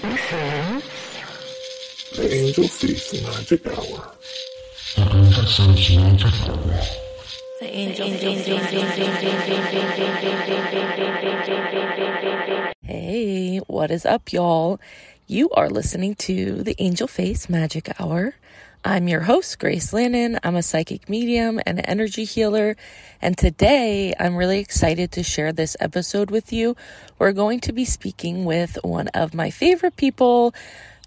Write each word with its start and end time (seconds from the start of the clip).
The 0.00 0.82
Angel 2.32 2.68
Face 2.68 3.20
Magic 3.20 3.66
Hour. 3.66 4.12
The 7.58 7.66
Angel 7.66 8.04
Hey, 12.80 13.58
what 13.66 13.90
is 13.90 14.06
up, 14.06 14.32
y'all? 14.32 14.78
You 15.26 15.50
are 15.50 15.68
listening 15.68 16.14
to 16.16 16.62
the 16.62 16.76
Angel 16.78 17.08
Face 17.08 17.48
Magic 17.48 18.00
Hour. 18.00 18.34
I'm 18.84 19.08
your 19.08 19.22
host, 19.22 19.58
Grace 19.58 19.92
Lannon. 19.92 20.38
I'm 20.44 20.54
a 20.54 20.62
psychic 20.62 21.08
medium 21.08 21.60
and 21.66 21.80
energy 21.84 22.22
healer. 22.22 22.76
And 23.20 23.36
today 23.36 24.14
I'm 24.20 24.36
really 24.36 24.60
excited 24.60 25.10
to 25.12 25.24
share 25.24 25.52
this 25.52 25.76
episode 25.80 26.30
with 26.30 26.52
you. 26.52 26.76
We're 27.18 27.32
going 27.32 27.58
to 27.60 27.72
be 27.72 27.84
speaking 27.84 28.44
with 28.44 28.78
one 28.84 29.08
of 29.08 29.34
my 29.34 29.50
favorite 29.50 29.96
people. 29.96 30.54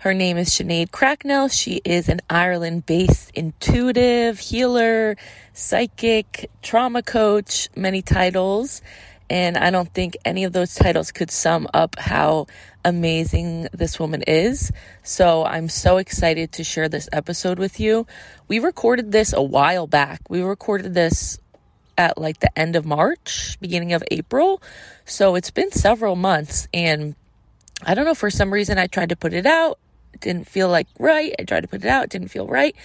Her 0.01 0.13
name 0.13 0.35
is 0.35 0.49
Sinead 0.49 0.91
Cracknell. 0.91 1.47
She 1.47 1.81
is 1.85 2.09
an 2.09 2.19
Ireland 2.29 2.85
based 2.85 3.31
intuitive 3.35 4.39
healer, 4.39 5.15
psychic, 5.53 6.51
trauma 6.61 7.01
coach, 7.01 7.69
many 7.73 8.01
titles. 8.01 8.81
And 9.31 9.57
I 9.57 9.69
don't 9.69 9.93
think 9.93 10.17
any 10.25 10.43
of 10.43 10.51
those 10.51 10.75
titles 10.75 11.13
could 11.13 11.31
sum 11.31 11.65
up 11.73 11.97
how 11.97 12.47
amazing 12.83 13.69
this 13.71 13.97
woman 13.97 14.23
is. 14.23 14.73
So 15.03 15.45
I'm 15.45 15.69
so 15.69 15.95
excited 15.99 16.51
to 16.51 16.65
share 16.65 16.89
this 16.89 17.07
episode 17.13 17.57
with 17.57 17.79
you. 17.79 18.05
We 18.49 18.59
recorded 18.59 19.13
this 19.13 19.31
a 19.31 19.41
while 19.41 19.87
back. 19.87 20.19
We 20.29 20.41
recorded 20.41 20.93
this 20.93 21.39
at 21.97 22.17
like 22.17 22.41
the 22.41 22.59
end 22.59 22.75
of 22.75 22.85
March, 22.85 23.57
beginning 23.61 23.93
of 23.93 24.03
April. 24.11 24.61
So 25.05 25.35
it's 25.35 25.49
been 25.49 25.71
several 25.71 26.17
months. 26.17 26.67
And 26.73 27.15
I 27.85 27.93
don't 27.93 28.03
know, 28.03 28.15
for 28.15 28.29
some 28.29 28.51
reason, 28.51 28.77
I 28.77 28.87
tried 28.87 29.09
to 29.09 29.15
put 29.15 29.31
it 29.31 29.45
out. 29.45 29.79
It 30.13 30.19
didn't 30.19 30.49
feel 30.49 30.67
like 30.67 30.87
right. 30.99 31.33
I 31.39 31.43
tried 31.45 31.61
to 31.61 31.69
put 31.69 31.85
it 31.85 31.89
out. 31.89 32.09
Didn't 32.09 32.27
feel 32.27 32.47
right. 32.47 32.75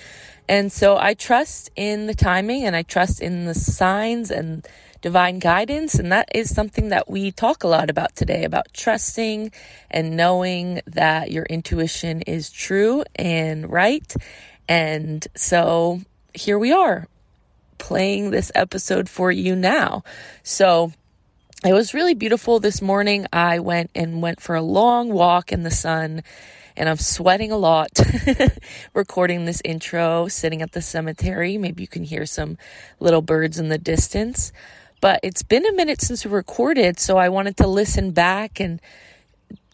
And 0.49 0.71
so 0.71 0.97
I 0.97 1.15
trust 1.15 1.71
in 1.75 2.07
the 2.07 2.15
timing 2.15 2.63
and 2.63 2.77
I 2.77 2.83
trust 2.83 3.21
in 3.21 3.47
the 3.47 3.55
signs 3.55 4.31
and 4.31 4.65
divine 5.03 5.39
guidance. 5.39 5.95
And 5.95 6.11
that 6.13 6.29
is 6.35 6.55
something 6.55 6.89
that 6.89 7.09
we 7.09 7.31
talk 7.31 7.65
a 7.65 7.69
lot 7.69 7.91
about 7.91 8.17
today 8.17 8.45
about 8.45 8.73
trusting 8.73 9.53
and 9.91 10.17
knowing 10.17 10.81
that 10.87 11.31
your 11.31 11.45
intuition 11.45 12.23
is 12.23 12.51
true 12.51 13.05
and 13.15 13.71
right. 13.71 14.15
And 14.69 15.27
so 15.35 16.01
here 16.35 16.59
we 16.59 16.73
are 16.73 17.09
playing 17.79 18.31
this 18.31 18.51
episode 18.55 19.09
for 19.09 19.31
you 19.31 19.55
now. 19.55 20.03
So 20.43 20.93
it 21.65 21.73
was 21.73 21.95
really 21.95 22.15
beautiful 22.15 22.61
this 22.61 22.83
morning. 22.83 23.27
I 23.33 23.59
went 23.59 23.91
and 23.95 24.23
went 24.23 24.41
for 24.41 24.55
a 24.55 24.63
long 24.63 25.13
walk 25.13 25.53
in 25.53 25.63
the 25.63 25.71
sun 25.71 26.23
and 26.77 26.89
I'm 26.89 26.99
sweating 26.99 27.51
a 27.51 27.57
lot 27.57 27.89
recording 28.95 29.47
this 29.47 29.63
intro, 29.65 30.29
sitting 30.29 30.61
at 30.61 30.73
the 30.73 30.83
cemetery. 30.83 31.57
Maybe 31.57 31.83
you 31.83 31.89
can 31.89 32.05
hear 32.05 32.27
some 32.27 32.59
little 33.01 33.23
birds 33.23 33.59
in 33.59 33.71
the 33.71 33.79
distance. 33.79 34.53
But 35.01 35.21
it's 35.23 35.43
been 35.43 35.67
a 35.67 35.73
minute 35.73 36.01
since 36.01 36.25
we 36.25 36.31
recorded, 36.31 36.99
so 36.99 37.17
I 37.17 37.29
wanted 37.29 37.57
to 37.59 37.67
listen 37.67 38.13
back 38.13 38.61
and 38.61 38.81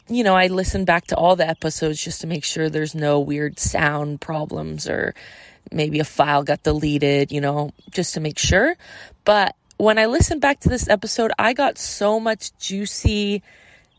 you 0.09 0.25
know, 0.25 0.35
I 0.35 0.49
listened 0.49 0.85
back 0.85 1.07
to 1.07 1.17
all 1.17 1.37
the 1.37 1.49
episodes 1.49 2.03
just 2.03 2.21
to 2.21 2.27
make 2.27 2.45
sure 2.45 2.69
there's 2.69 2.95
no 2.95 3.19
weird 3.21 3.59
sound 3.59 4.21
problems 4.21 4.87
or 4.89 5.15
maybe 5.71 6.01
a 6.01 6.05
file 6.05 6.43
got 6.43 6.63
deleted, 6.63 7.33
you 7.33 7.41
know, 7.41 7.73
just 7.91 8.15
to 8.15 8.21
make 8.21 8.39
sure. 8.39 8.77
But 9.25 9.57
when 9.79 9.99
I 9.99 10.07
listened 10.07 10.41
back 10.41 10.61
to 10.61 10.69
this 10.69 10.89
episode, 10.89 11.33
I 11.39 11.55
got 11.55 11.79
so 11.79 12.21
much 12.21 12.57
juicy 12.59 13.43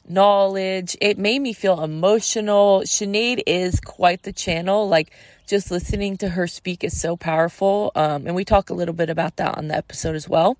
knowledge. 0.08 0.96
It 1.02 1.18
made 1.18 1.40
me 1.40 1.54
feel 1.54 1.84
emotional. 1.84 2.82
Sinead 2.82 3.42
is 3.48 3.80
quite 3.80 4.24
the 4.24 4.34
channel. 4.34 4.88
Like, 4.88 5.12
just 5.54 5.70
listening 5.70 6.18
to 6.18 6.30
her 6.30 6.48
speak 6.48 6.84
is 6.84 7.00
so 7.00 7.16
powerful. 7.16 7.92
Um, 7.94 8.26
and 8.26 8.34
we 8.34 8.44
talk 8.44 8.72
a 8.72 8.74
little 8.74 8.96
bit 8.96 9.12
about 9.12 9.36
that 9.36 9.56
on 9.56 9.68
the 9.68 9.76
episode 9.76 10.16
as 10.16 10.28
well. 10.28 10.58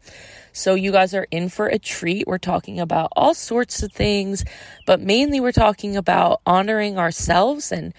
So 0.52 0.76
you 0.76 0.92
guys 0.92 1.16
are 1.16 1.26
in 1.32 1.50
for 1.50 1.66
a 1.66 1.80
treat. 1.80 2.28
We're 2.28 2.38
talking 2.38 2.80
about 2.80 3.10
all 3.16 3.34
sorts 3.34 3.82
of 3.82 3.92
things, 3.92 4.46
but 4.86 5.02
mainly 5.02 5.40
we're 5.40 5.52
talking 5.52 5.98
about 5.98 6.42
honoring 6.46 7.00
ourselves 7.00 7.72
and 7.72 7.92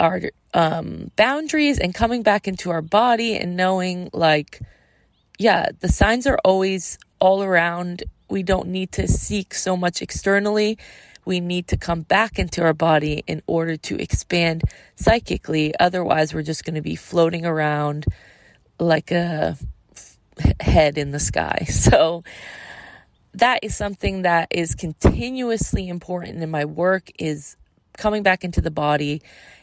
our 0.00 0.32
um, 0.52 1.12
boundaries 1.14 1.78
and 1.78 1.94
coming 1.94 2.24
back 2.24 2.48
into 2.48 2.70
our 2.70 2.82
body 2.82 3.36
and 3.36 3.56
knowing 3.56 4.10
like, 4.12 4.60
yeah, 5.38 5.68
the 5.78 5.88
signs 5.88 6.26
are 6.26 6.40
always 6.44 6.98
all 7.20 7.44
around. 7.44 8.02
We 8.28 8.42
don't 8.42 8.66
need 8.66 8.90
to 8.92 9.06
seek 9.06 9.54
so 9.54 9.76
much 9.76 10.02
externally 10.02 10.76
we 11.24 11.40
need 11.40 11.68
to 11.68 11.76
come 11.76 12.02
back 12.02 12.38
into 12.38 12.62
our 12.62 12.74
body 12.74 13.22
in 13.26 13.42
order 13.46 13.76
to 13.76 14.00
expand 14.00 14.62
psychically. 14.96 15.74
Otherwise, 15.78 16.34
we're 16.34 16.42
just 16.42 16.64
going 16.64 16.74
to 16.74 16.82
be 16.82 16.96
floating 16.96 17.46
around 17.46 18.06
like 18.78 19.10
a 19.10 19.56
head 20.60 20.98
in 20.98 21.10
the 21.10 21.20
sky. 21.20 21.66
So, 21.70 22.24
that 23.34 23.60
is 23.62 23.74
something 23.74 24.22
that 24.22 24.48
is 24.50 24.74
continuously 24.74 25.88
important 25.88 26.42
in 26.42 26.50
my 26.50 26.66
work 26.66 27.10
is 27.18 27.56
coming 27.96 28.22
back 28.22 28.44
into 28.44 28.60
the 28.60 28.70
body 28.70 29.22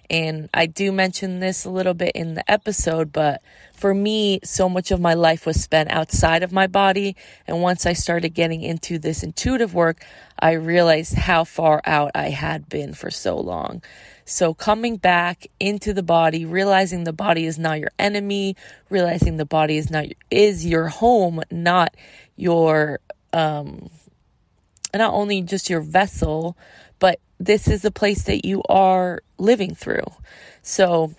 and 0.09 0.49
I 0.53 0.65
do 0.65 0.91
mention 0.91 1.39
this 1.39 1.65
a 1.65 1.69
little 1.69 1.93
bit 1.93 2.13
in 2.15 2.33
the 2.33 2.49
episode, 2.49 3.13
but 3.13 3.41
for 3.73 3.93
me, 3.93 4.39
so 4.43 4.67
much 4.67 4.91
of 4.91 4.99
my 4.99 5.13
life 5.13 5.45
was 5.45 5.61
spent 5.61 5.91
outside 5.91 6.41
of 6.41 6.51
my 6.51 6.67
body. 6.67 7.15
And 7.47 7.61
once 7.61 7.85
I 7.85 7.93
started 7.93 8.29
getting 8.29 8.61
into 8.61 8.97
this 8.97 9.23
intuitive 9.23 9.73
work, 9.73 10.03
I 10.39 10.53
realized 10.53 11.13
how 11.13 11.43
far 11.43 11.81
out 11.85 12.11
I 12.15 12.29
had 12.29 12.67
been 12.69 12.93
for 12.93 13.11
so 13.11 13.39
long. 13.39 13.81
So 14.25 14.53
coming 14.53 14.97
back 14.97 15.47
into 15.59 15.93
the 15.93 16.03
body, 16.03 16.45
realizing 16.45 17.03
the 17.03 17.13
body 17.13 17.45
is 17.45 17.57
not 17.57 17.79
your 17.79 17.91
enemy, 17.97 18.55
realizing 18.89 19.37
the 19.37 19.45
body 19.45 19.77
is 19.77 19.89
not 19.89 20.05
is 20.29 20.65
your 20.65 20.87
home, 20.87 21.41
not 21.51 21.95
your 22.35 22.99
um 23.33 23.89
not 24.93 25.13
only 25.13 25.41
just 25.41 25.69
your 25.69 25.81
vessel, 25.81 26.57
but 26.99 27.19
this 27.39 27.67
is 27.67 27.85
a 27.85 27.91
place 27.91 28.23
that 28.23 28.45
you 28.45 28.61
are 28.67 29.21
living 29.37 29.73
through. 29.73 30.05
So 30.61 31.13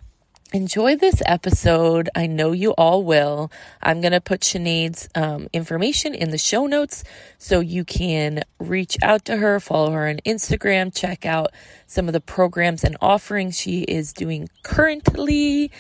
enjoy 0.53 0.97
this 0.97 1.23
episode. 1.25 2.09
I 2.15 2.27
know 2.27 2.53
you 2.53 2.73
all 2.73 3.03
will. 3.05 3.51
I'm 3.83 4.01
going 4.01 4.13
to 4.13 4.21
put 4.21 4.41
Sinead's 4.41 5.09
um, 5.15 5.49
information 5.53 6.15
in 6.15 6.31
the 6.31 6.39
show 6.39 6.67
notes 6.67 7.05
so 7.39 7.61
you 7.61 7.85
can 7.85 8.43
reach 8.59 8.97
out 9.03 9.25
to 9.27 9.37
her, 9.37 9.61
follow 9.61 9.93
her 9.93 10.09
on 10.09 10.17
Instagram, 10.27 10.95
check 10.95 11.25
out 11.25 11.53
some 11.87 12.07
of 12.07 12.13
the 12.13 12.21
programs 12.21 12.85
and 12.85 12.97
offerings 13.01 13.59
she 13.59 13.83
is 13.83 14.13
doing 14.13 14.49
currently. 14.63 15.71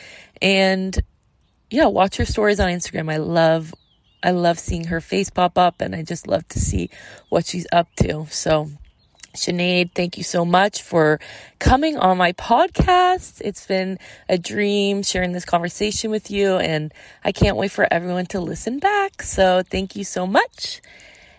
And 0.40 0.98
yeah, 1.70 1.86
watch 1.86 2.16
her 2.16 2.24
stories 2.24 2.60
on 2.60 2.68
Instagram. 2.68 3.12
I 3.12 3.18
love 3.18 3.74
I 4.22 4.32
love 4.32 4.58
seeing 4.58 4.84
her 4.84 5.00
face 5.00 5.30
pop 5.30 5.56
up 5.56 5.80
and 5.80 5.94
I 5.94 6.02
just 6.02 6.26
love 6.26 6.46
to 6.48 6.58
see 6.58 6.90
what 7.30 7.46
she's 7.46 7.66
up 7.72 7.88
to. 7.96 8.26
So 8.30 8.70
Sinead, 9.34 9.92
thank 9.92 10.18
you 10.18 10.24
so 10.24 10.44
much 10.44 10.82
for 10.82 11.20
coming 11.60 11.96
on 11.96 12.18
my 12.18 12.32
podcast. 12.32 13.40
It's 13.44 13.64
been 13.64 13.98
a 14.28 14.36
dream 14.36 15.04
sharing 15.04 15.32
this 15.32 15.44
conversation 15.44 16.10
with 16.10 16.32
you, 16.32 16.56
and 16.56 16.92
I 17.24 17.30
can't 17.30 17.56
wait 17.56 17.70
for 17.70 17.86
everyone 17.92 18.26
to 18.26 18.40
listen 18.40 18.80
back. 18.80 19.22
So, 19.22 19.62
thank 19.62 19.94
you 19.94 20.02
so 20.02 20.26
much. 20.26 20.82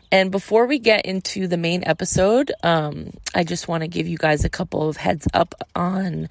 And 0.09 0.31
before 0.31 0.67
we 0.67 0.79
get 0.79 1.05
into 1.05 1.47
the 1.47 1.57
main 1.57 1.83
episode, 1.85 2.51
um, 2.63 3.11
I 3.35 3.43
just 3.43 3.67
want 3.67 3.81
to 3.81 3.89
give 3.89 4.07
you 4.07 4.17
guys 4.17 4.45
a 4.45 4.49
couple 4.49 4.87
of 4.87 4.95
heads 4.95 5.27
up 5.33 5.53
on 5.75 6.29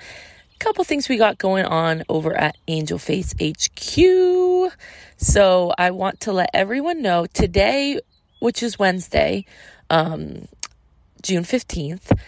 a 0.54 0.58
couple 0.58 0.82
things 0.84 1.10
we 1.10 1.18
got 1.18 1.36
going 1.36 1.66
on 1.66 2.04
over 2.08 2.34
at 2.34 2.56
Angel 2.68 2.98
Face 2.98 3.34
HQ. 3.38 4.72
So, 5.18 5.74
I 5.76 5.90
want 5.90 6.20
to 6.20 6.32
let 6.32 6.48
everyone 6.54 7.02
know 7.02 7.26
today, 7.26 8.00
which 8.38 8.62
is 8.62 8.78
Wednesday, 8.78 9.44
um, 9.90 10.48
June 11.22 11.42
15th, 11.42 12.18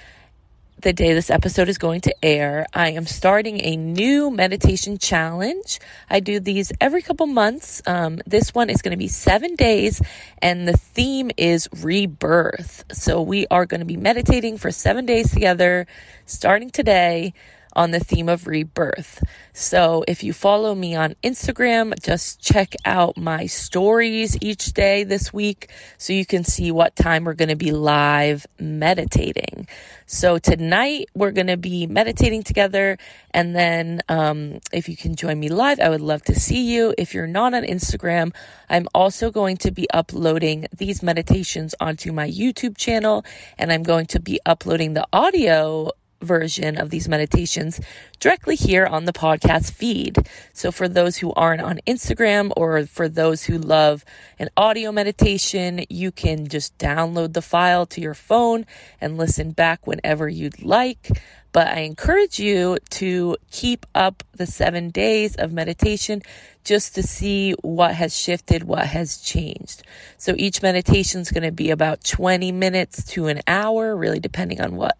the 0.80 0.92
day 0.92 1.14
this 1.14 1.30
episode 1.30 1.68
is 1.68 1.78
going 1.78 2.02
to 2.02 2.24
air, 2.24 2.66
I 2.74 2.90
am 2.90 3.06
starting 3.06 3.64
a 3.64 3.76
new 3.76 4.30
meditation 4.30 4.98
challenge. 4.98 5.80
I 6.10 6.20
do 6.20 6.40
these 6.40 6.72
every 6.80 7.00
couple 7.00 7.26
months. 7.26 7.80
Um, 7.86 8.20
this 8.26 8.54
one 8.54 8.68
is 8.68 8.82
going 8.82 8.90
to 8.90 8.98
be 8.98 9.08
seven 9.08 9.54
days, 9.54 10.02
and 10.42 10.68
the 10.68 10.76
theme 10.76 11.30
is 11.38 11.68
rebirth. 11.80 12.84
So 12.92 13.22
we 13.22 13.46
are 13.46 13.64
going 13.64 13.80
to 13.80 13.86
be 13.86 13.96
meditating 13.96 14.58
for 14.58 14.70
seven 14.70 15.06
days 15.06 15.32
together, 15.32 15.86
starting 16.26 16.68
today 16.68 17.32
on 17.74 17.90
the 17.90 18.00
theme 18.00 18.28
of 18.28 18.46
rebirth. 18.46 19.22
So 19.52 20.04
if 20.08 20.22
you 20.22 20.32
follow 20.32 20.74
me 20.74 20.94
on 20.94 21.14
Instagram, 21.22 22.00
just 22.02 22.40
check 22.40 22.74
out 22.84 23.16
my 23.16 23.46
stories 23.46 24.36
each 24.40 24.72
day 24.72 25.04
this 25.04 25.32
week 25.32 25.70
so 25.98 26.12
you 26.12 26.26
can 26.26 26.44
see 26.44 26.70
what 26.70 26.96
time 26.96 27.24
we're 27.24 27.34
going 27.34 27.48
to 27.48 27.56
be 27.56 27.72
live 27.72 28.46
meditating. 28.58 29.68
So 30.06 30.38
tonight 30.38 31.08
we're 31.14 31.32
going 31.32 31.46
to 31.46 31.56
be 31.56 31.86
meditating 31.86 32.42
together. 32.42 32.98
And 33.30 33.56
then 33.56 34.02
um, 34.08 34.58
if 34.72 34.88
you 34.88 34.96
can 34.96 35.16
join 35.16 35.40
me 35.40 35.48
live, 35.48 35.80
I 35.80 35.88
would 35.88 36.00
love 36.00 36.22
to 36.24 36.38
see 36.38 36.72
you. 36.72 36.94
If 36.98 37.14
you're 37.14 37.26
not 37.26 37.54
on 37.54 37.62
Instagram, 37.62 38.34
I'm 38.68 38.88
also 38.94 39.30
going 39.30 39.56
to 39.58 39.70
be 39.70 39.88
uploading 39.90 40.66
these 40.76 41.02
meditations 41.02 41.74
onto 41.80 42.12
my 42.12 42.28
YouTube 42.28 42.76
channel 42.76 43.24
and 43.58 43.72
I'm 43.72 43.82
going 43.82 44.06
to 44.06 44.20
be 44.20 44.40
uploading 44.44 44.94
the 44.94 45.06
audio 45.12 45.92
version 46.22 46.76
of 46.76 46.90
these 46.90 47.08
meditations 47.08 47.80
directly 48.20 48.56
here 48.56 48.86
on 48.86 49.04
the 49.04 49.12
podcast 49.12 49.72
feed. 49.72 50.16
So 50.52 50.72
for 50.72 50.88
those 50.88 51.18
who 51.18 51.32
aren't 51.34 51.62
on 51.62 51.80
Instagram 51.86 52.52
or 52.56 52.86
for 52.86 53.08
those 53.08 53.44
who 53.44 53.58
love 53.58 54.04
an 54.38 54.48
audio 54.56 54.92
meditation, 54.92 55.84
you 55.88 56.12
can 56.12 56.48
just 56.48 56.76
download 56.78 57.32
the 57.32 57.42
file 57.42 57.86
to 57.86 58.00
your 58.00 58.14
phone 58.14 58.66
and 59.00 59.18
listen 59.18 59.52
back 59.52 59.86
whenever 59.86 60.28
you'd 60.28 60.62
like. 60.62 61.10
But 61.52 61.68
I 61.68 61.80
encourage 61.80 62.40
you 62.40 62.78
to 62.90 63.36
keep 63.50 63.84
up 63.94 64.24
the 64.32 64.46
seven 64.46 64.88
days 64.88 65.36
of 65.36 65.52
meditation 65.52 66.22
just 66.64 66.94
to 66.94 67.02
see 67.02 67.52
what 67.60 67.94
has 67.94 68.16
shifted, 68.16 68.64
what 68.64 68.86
has 68.86 69.18
changed. 69.18 69.82
So 70.16 70.34
each 70.38 70.62
meditation 70.62 71.20
is 71.20 71.30
going 71.30 71.42
to 71.42 71.52
be 71.52 71.70
about 71.70 72.04
20 72.04 72.52
minutes 72.52 73.04
to 73.12 73.26
an 73.26 73.42
hour, 73.46 73.94
really 73.94 74.18
depending 74.18 74.62
on 74.62 74.76
what 74.76 74.96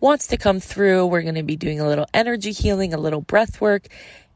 wants 0.00 0.26
to 0.28 0.36
come 0.36 0.60
through. 0.60 1.06
We're 1.06 1.22
going 1.22 1.34
to 1.36 1.42
be 1.42 1.56
doing 1.56 1.80
a 1.80 1.86
little 1.86 2.06
energy 2.12 2.52
healing, 2.52 2.92
a 2.94 2.98
little 2.98 3.20
breath 3.20 3.60
work. 3.60 3.86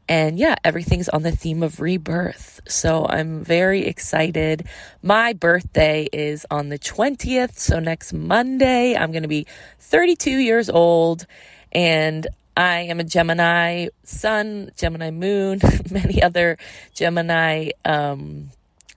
And 0.07 0.37
yeah, 0.37 0.55
everything's 0.63 1.09
on 1.09 1.23
the 1.23 1.31
theme 1.31 1.63
of 1.63 1.79
rebirth. 1.79 2.61
So 2.67 3.07
I'm 3.07 3.43
very 3.43 3.85
excited. 3.85 4.67
My 5.01 5.33
birthday 5.33 6.07
is 6.13 6.45
on 6.51 6.69
the 6.69 6.77
20th. 6.77 7.57
So 7.57 7.79
next 7.79 8.13
Monday, 8.13 8.95
I'm 8.95 9.11
going 9.11 9.23
to 9.23 9.29
be 9.29 9.47
32 9.79 10.29
years 10.29 10.69
old. 10.69 11.25
And 11.71 12.27
I 12.55 12.81
am 12.81 12.99
a 12.99 13.03
Gemini 13.03 13.87
sun, 14.03 14.71
Gemini 14.77 15.09
moon, 15.11 15.59
many 15.91 16.21
other 16.21 16.57
Gemini 16.93 17.71
um, 17.83 18.51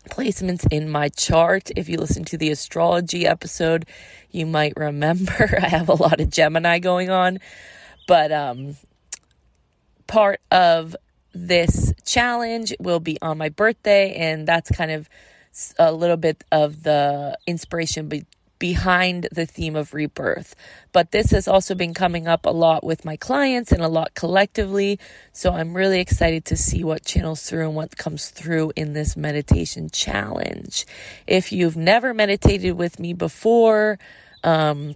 placements 0.08 0.66
in 0.70 0.88
my 0.88 1.08
chart. 1.08 1.70
If 1.76 1.88
you 1.88 1.98
listen 1.98 2.24
to 2.26 2.38
the 2.38 2.50
astrology 2.50 3.26
episode, 3.26 3.86
you 4.30 4.46
might 4.46 4.74
remember 4.76 5.58
I 5.62 5.68
have 5.68 5.88
a 5.88 5.94
lot 5.94 6.20
of 6.20 6.30
Gemini 6.30 6.78
going 6.78 7.10
on. 7.10 7.38
But 8.06 8.32
um, 8.32 8.76
part 10.06 10.40
of 10.50 10.96
this 11.32 11.92
challenge 12.04 12.74
will 12.80 13.00
be 13.00 13.18
on 13.22 13.38
my 13.38 13.50
birthday, 13.50 14.14
and 14.14 14.46
that's 14.48 14.70
kind 14.70 14.90
of 14.90 15.08
a 15.78 15.92
little 15.92 16.16
bit 16.16 16.42
of 16.50 16.82
the 16.82 17.36
inspiration 17.46 18.08
be- 18.08 18.26
behind 18.58 19.28
the 19.32 19.46
theme 19.46 19.76
of 19.76 19.94
rebirth. 19.94 20.54
But 20.92 21.10
this 21.12 21.30
has 21.30 21.48
also 21.48 21.74
been 21.74 21.94
coming 21.94 22.26
up 22.26 22.46
a 22.46 22.50
lot 22.50 22.84
with 22.84 23.04
my 23.04 23.16
clients 23.16 23.72
and 23.72 23.82
a 23.82 23.88
lot 23.88 24.14
collectively. 24.14 24.98
So 25.32 25.52
I'm 25.52 25.74
really 25.74 26.00
excited 26.00 26.44
to 26.46 26.56
see 26.56 26.84
what 26.84 27.04
channels 27.04 27.42
through 27.42 27.66
and 27.66 27.74
what 27.74 27.96
comes 27.96 28.28
through 28.30 28.72
in 28.76 28.92
this 28.92 29.16
meditation 29.16 29.90
challenge. 29.90 30.86
If 31.26 31.52
you've 31.52 31.76
never 31.76 32.14
meditated 32.14 32.76
with 32.76 32.98
me 32.98 33.12
before, 33.12 33.98
um, 34.44 34.94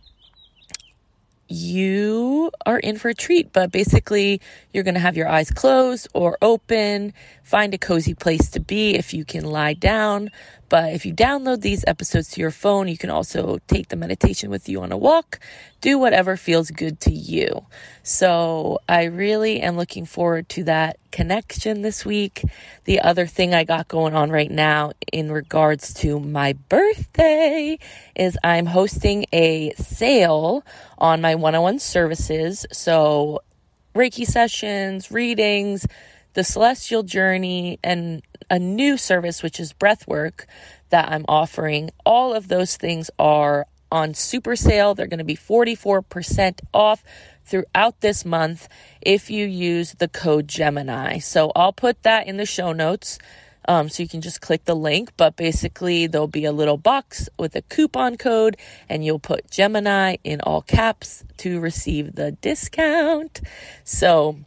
you 1.53 2.51
are 2.65 2.79
in 2.79 2.99
for 2.99 3.11
a 3.11 3.15
treat. 3.15 3.53
But 3.53 3.71
basically, 3.71 4.41
you're 4.73 4.85
going 4.85 4.95
to 4.95 5.01
have 5.01 5.17
your 5.17 5.29
eyes 5.29 5.51
closed 5.51 6.09
or 6.15 6.39
open. 6.41 7.13
Find 7.43 7.75
a 7.75 7.79
cozy 7.79 8.15
place 8.15 8.51
to 8.51 8.61
be 8.61 8.95
if 8.95 9.13
you 9.13 9.25
can 9.25 9.45
lie 9.45 9.75
down. 9.75 10.31
But 10.73 10.95
if 10.95 11.05
you 11.05 11.13
download 11.13 11.61
these 11.61 11.85
episodes 11.87 12.31
to 12.31 12.41
your 12.41 12.51
phone, 12.51 12.89
you 12.89 12.97
can 12.97 13.11
also 13.11 13.59
take 13.67 13.89
the 13.89 13.97
meditation 13.97 14.49
with 14.49 14.71
you 14.71 14.81
on 14.81 14.91
a 14.91 14.97
walk. 14.97 15.39
Do 15.83 15.99
whatever 15.99 16.35
feels 16.39 16.71
good 16.71 16.99
to 17.01 17.13
you. 17.13 17.67
So 18.03 18.79
I 18.89 19.05
really 19.05 19.61
am 19.61 19.77
looking 19.77 20.07
forward 20.07 20.49
to 20.49 20.65
that 20.65 20.97
connection 21.11 21.83
this 21.83 22.07
week. 22.07 22.43
The 22.85 23.03
other 23.03 23.27
thing 23.27 23.53
I 23.53 23.65
got 23.65 23.87
going 23.87 24.15
on 24.15 24.31
right 24.31 24.51
now 24.51 24.93
in 25.13 25.31
regards 25.31 25.93
to 25.97 26.19
my 26.19 26.55
birthday 26.55 27.79
is 28.17 28.39
I'm 28.43 28.65
hosting 28.65 29.27
a 29.31 29.75
sale 29.75 30.65
on 30.97 31.21
my 31.21 31.35
one 31.35 31.55
on 31.55 31.61
one 31.61 31.79
services. 31.81 32.65
So 32.73 33.43
Reiki 33.95 34.25
sessions, 34.25 35.11
readings, 35.11 35.87
the 36.35 36.45
celestial 36.45 37.03
journey, 37.03 37.79
and 37.83 38.23
a 38.51 38.59
new 38.59 38.97
service, 38.97 39.43
which 39.43 39.59
is 39.59 39.73
breath 39.73 40.07
work 40.07 40.47
that 40.91 41.11
I'm 41.11 41.25
offering. 41.29 41.91
All 42.05 42.35
of 42.35 42.49
those 42.49 42.77
things 42.77 43.11
are 43.19 43.67
on 43.91 44.15
super 44.15 44.57
sale. 44.57 44.95
They're 44.95 45.07
going 45.07 45.19
to 45.19 45.25
be 45.25 45.37
44% 45.37 46.61
off 46.73 47.05
throughout 47.45 48.01
this 48.01 48.25
month 48.25 48.69
if 49.01 49.31
you 49.31 49.47
use 49.47 49.93
the 49.95 50.09
code 50.09 50.49
Gemini. 50.49 51.19
So 51.19 51.53
I'll 51.55 51.73
put 51.73 52.03
that 52.03 52.27
in 52.27 52.37
the 52.37 52.47
show 52.47 52.73
notes. 52.73 53.19
Um, 53.69 53.89
so 53.89 54.03
you 54.03 54.09
can 54.09 54.23
just 54.23 54.41
click 54.41 54.65
the 54.65 54.75
link, 54.75 55.13
but 55.17 55.37
basically 55.37 56.09
there'll 56.09 56.27
be 56.27 56.45
a 56.45 56.53
little 56.53 56.77
box 56.77 57.29
with 57.39 57.55
a 57.55 57.63
coupon 57.63 58.17
code 58.17 58.57
and 58.89 59.05
you'll 59.05 59.21
put 59.21 59.51
Gemini 59.51 60.17
in 60.25 60.41
all 60.41 60.63
caps 60.63 61.25
to 61.39 61.61
receive 61.61 62.17
the 62.17 62.33
discount. 62.33 63.41
So 63.85 64.39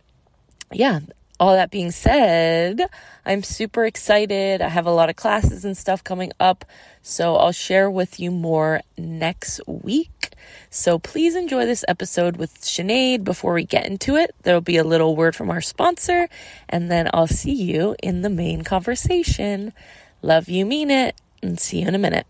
yeah, 0.72 1.00
all 1.40 1.54
that 1.54 1.72
being 1.72 1.92
said, 1.92 2.82
I'm 3.26 3.44
super 3.44 3.86
excited. 3.86 4.62
I 4.62 4.70
have 4.70 4.86
a 4.86 4.92
lot 4.92 5.10
of 5.10 5.16
classes 5.16 5.66
and 5.66 5.78
stuff 5.78 6.04
coming 6.04 6.32
up, 6.40 6.66
so 7.02 7.36
I'll 7.36 7.52
share 7.52 7.90
with 7.90 8.20
you 8.20 8.32
more 8.32 8.82
next 8.98 9.60
week. 9.68 10.34
So 10.70 11.00
please 11.00 11.36
enjoy 11.36 11.66
this 11.66 11.84
episode 11.88 12.38
with 12.38 12.62
Sinead. 12.62 13.24
Before 13.24 13.54
we 13.54 13.66
get 13.66 13.86
into 13.86 14.16
it, 14.16 14.34
there'll 14.44 14.62
be 14.62 14.78
a 14.78 14.84
little 14.84 15.16
word 15.16 15.36
from 15.36 15.50
our 15.50 15.62
sponsor, 15.62 16.30
and 16.70 16.90
then 16.90 17.10
I'll 17.14 17.28
see 17.28 17.54
you 17.54 17.96
in 18.02 18.22
the 18.22 18.30
main 18.30 18.64
conversation. 18.64 19.74
Love 20.22 20.48
you, 20.48 20.66
mean 20.66 20.90
it, 20.90 21.20
and 21.42 21.60
see 21.60 21.82
you 21.82 21.88
in 21.88 21.96
a 21.96 22.00
minute. 22.00 22.28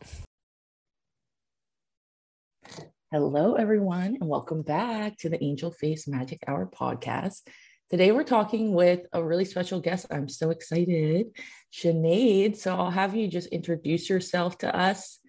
Hello, 3.11 3.53
everyone, 3.53 4.17
and 4.19 4.27
welcome 4.27 4.61
back 4.61 5.17
to 5.19 5.29
the 5.29 5.41
Angel 5.43 5.71
Face 5.71 6.07
Magic 6.07 6.39
Hour 6.47 6.67
podcast. 6.67 7.43
Today 7.91 8.11
we're 8.11 8.23
talking 8.23 8.73
with 8.73 9.01
a 9.13 9.23
really 9.23 9.45
special 9.45 9.79
guest. 9.79 10.07
I'm 10.09 10.27
so 10.27 10.49
excited, 10.49 11.27
Sinead. 11.71 12.57
So 12.57 12.75
I'll 12.75 12.89
have 12.89 13.15
you 13.15 13.27
just 13.27 13.49
introduce 13.49 14.09
yourself 14.09 14.57
to 14.59 14.75
us, 14.75 15.19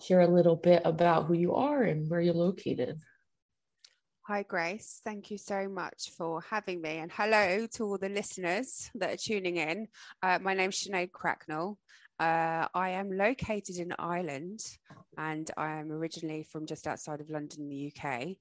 share 0.00 0.20
a 0.20 0.28
little 0.28 0.54
bit 0.54 0.82
about 0.84 1.26
who 1.26 1.34
you 1.34 1.56
are 1.56 1.82
and 1.82 2.08
where 2.08 2.20
you're 2.20 2.32
located. 2.32 3.00
Hi, 4.28 4.44
Grace. 4.44 5.00
Thank 5.04 5.32
you 5.32 5.38
so 5.38 5.68
much 5.68 6.12
for 6.16 6.40
having 6.48 6.80
me. 6.80 6.98
And 6.98 7.10
hello 7.10 7.66
to 7.72 7.82
all 7.82 7.98
the 7.98 8.08
listeners 8.08 8.88
that 8.94 9.14
are 9.14 9.16
tuning 9.16 9.56
in. 9.56 9.88
Uh, 10.22 10.38
my 10.40 10.54
is 10.54 10.70
Sinead 10.70 11.10
Cracknell. 11.10 11.76
Uh, 12.20 12.68
I 12.74 12.90
am 12.90 13.16
located 13.16 13.78
in 13.78 13.94
Ireland 13.98 14.60
and 15.16 15.50
I 15.56 15.78
am 15.78 15.90
originally 15.90 16.42
from 16.42 16.66
just 16.66 16.86
outside 16.86 17.22
of 17.22 17.30
London, 17.30 17.66
the 17.66 17.90
UK. 17.90 18.36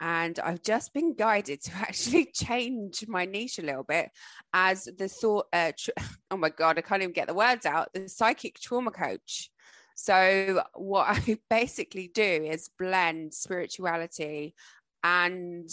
And 0.00 0.38
I've 0.38 0.62
just 0.62 0.92
been 0.92 1.14
guided 1.14 1.62
to 1.62 1.72
actually 1.76 2.26
change 2.26 3.08
my 3.08 3.24
niche 3.24 3.58
a 3.58 3.62
little 3.62 3.84
bit 3.84 4.10
as 4.52 4.86
the 4.98 5.08
thought, 5.08 5.46
uh, 5.50 5.72
tr- 5.76 5.90
oh 6.30 6.36
my 6.36 6.50
God, 6.50 6.76
I 6.76 6.82
can't 6.82 7.02
even 7.02 7.14
get 7.14 7.26
the 7.26 7.34
words 7.34 7.64
out, 7.64 7.88
the 7.94 8.06
psychic 8.06 8.60
trauma 8.60 8.90
coach. 8.90 9.50
So, 9.94 10.62
what 10.74 11.06
I 11.08 11.38
basically 11.50 12.10
do 12.12 12.22
is 12.22 12.68
blend 12.78 13.32
spirituality 13.32 14.54
and 15.02 15.70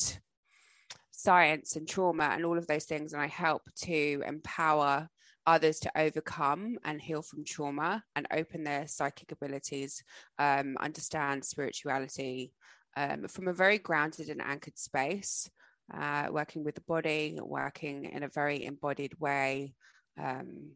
science 1.12 1.76
and 1.76 1.88
trauma 1.88 2.30
and 2.32 2.46
all 2.46 2.58
of 2.58 2.68
those 2.68 2.86
things. 2.86 3.12
And 3.12 3.22
I 3.22 3.28
help 3.28 3.64
to 3.82 4.24
empower 4.26 5.10
others 5.50 5.80
to 5.80 5.92
overcome 5.98 6.78
and 6.86 7.02
heal 7.02 7.24
from 7.24 7.44
trauma 7.44 8.04
and 8.16 8.28
open 8.32 8.64
their 8.64 8.88
psychic 8.88 9.32
abilities, 9.32 10.04
um, 10.38 10.78
understand 10.80 11.44
spirituality 11.44 12.54
um, 12.96 13.28
from 13.28 13.48
a 13.48 13.54
very 13.54 13.80
grounded 13.80 14.30
and 14.30 14.42
anchored 14.42 14.78
space, 14.78 15.50
uh, 15.94 16.28
working 16.30 16.64
with 16.64 16.76
the 16.76 16.82
body, 16.82 17.38
working 17.42 18.06
in 18.06 18.22
a 18.24 18.28
very 18.28 18.64
embodied 18.64 19.20
way. 19.20 19.74
Um, 20.22 20.74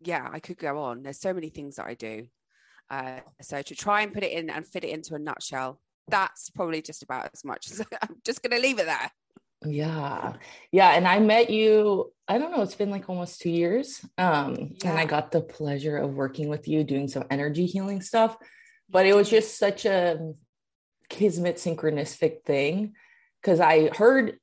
yeah, 0.00 0.28
I 0.32 0.40
could 0.40 0.58
go 0.58 0.78
on. 0.82 1.02
There's 1.02 1.20
so 1.20 1.32
many 1.32 1.50
things 1.50 1.76
that 1.76 1.86
I 1.86 1.94
do. 1.94 2.26
Uh, 2.90 3.20
so 3.40 3.62
to 3.62 3.74
try 3.74 4.02
and 4.02 4.12
put 4.12 4.24
it 4.24 4.32
in 4.32 4.50
and 4.50 4.66
fit 4.66 4.84
it 4.84 4.90
into 4.90 5.14
a 5.14 5.18
nutshell, 5.18 5.80
that's 6.08 6.50
probably 6.50 6.82
just 6.82 7.04
about 7.04 7.30
as 7.32 7.44
much 7.44 7.70
as 7.70 7.80
I'm 8.02 8.16
just 8.24 8.42
going 8.42 8.56
to 8.56 8.66
leave 8.66 8.80
it 8.80 8.86
there. 8.86 9.10
Yeah. 9.64 10.34
Yeah. 10.70 10.90
And 10.90 11.06
I 11.06 11.18
met 11.20 11.50
you, 11.50 12.12
I 12.28 12.38
don't 12.38 12.52
know, 12.52 12.62
it's 12.62 12.74
been 12.74 12.90
like 12.90 13.08
almost 13.08 13.40
two 13.40 13.50
years. 13.50 14.04
Um, 14.18 14.74
yeah. 14.82 14.90
and 14.90 14.98
I 14.98 15.04
got 15.04 15.30
the 15.30 15.40
pleasure 15.40 15.96
of 15.96 16.14
working 16.14 16.48
with 16.48 16.68
you 16.68 16.84
doing 16.84 17.08
some 17.08 17.24
energy 17.30 17.66
healing 17.66 18.00
stuff. 18.00 18.36
But 18.88 19.06
it 19.06 19.14
was 19.14 19.30
just 19.30 19.58
such 19.58 19.84
a 19.86 20.34
kismet 21.08 21.56
synchronistic 21.56 22.42
thing 22.44 22.94
because 23.40 23.60
I 23.60 23.88
heard 23.88 24.38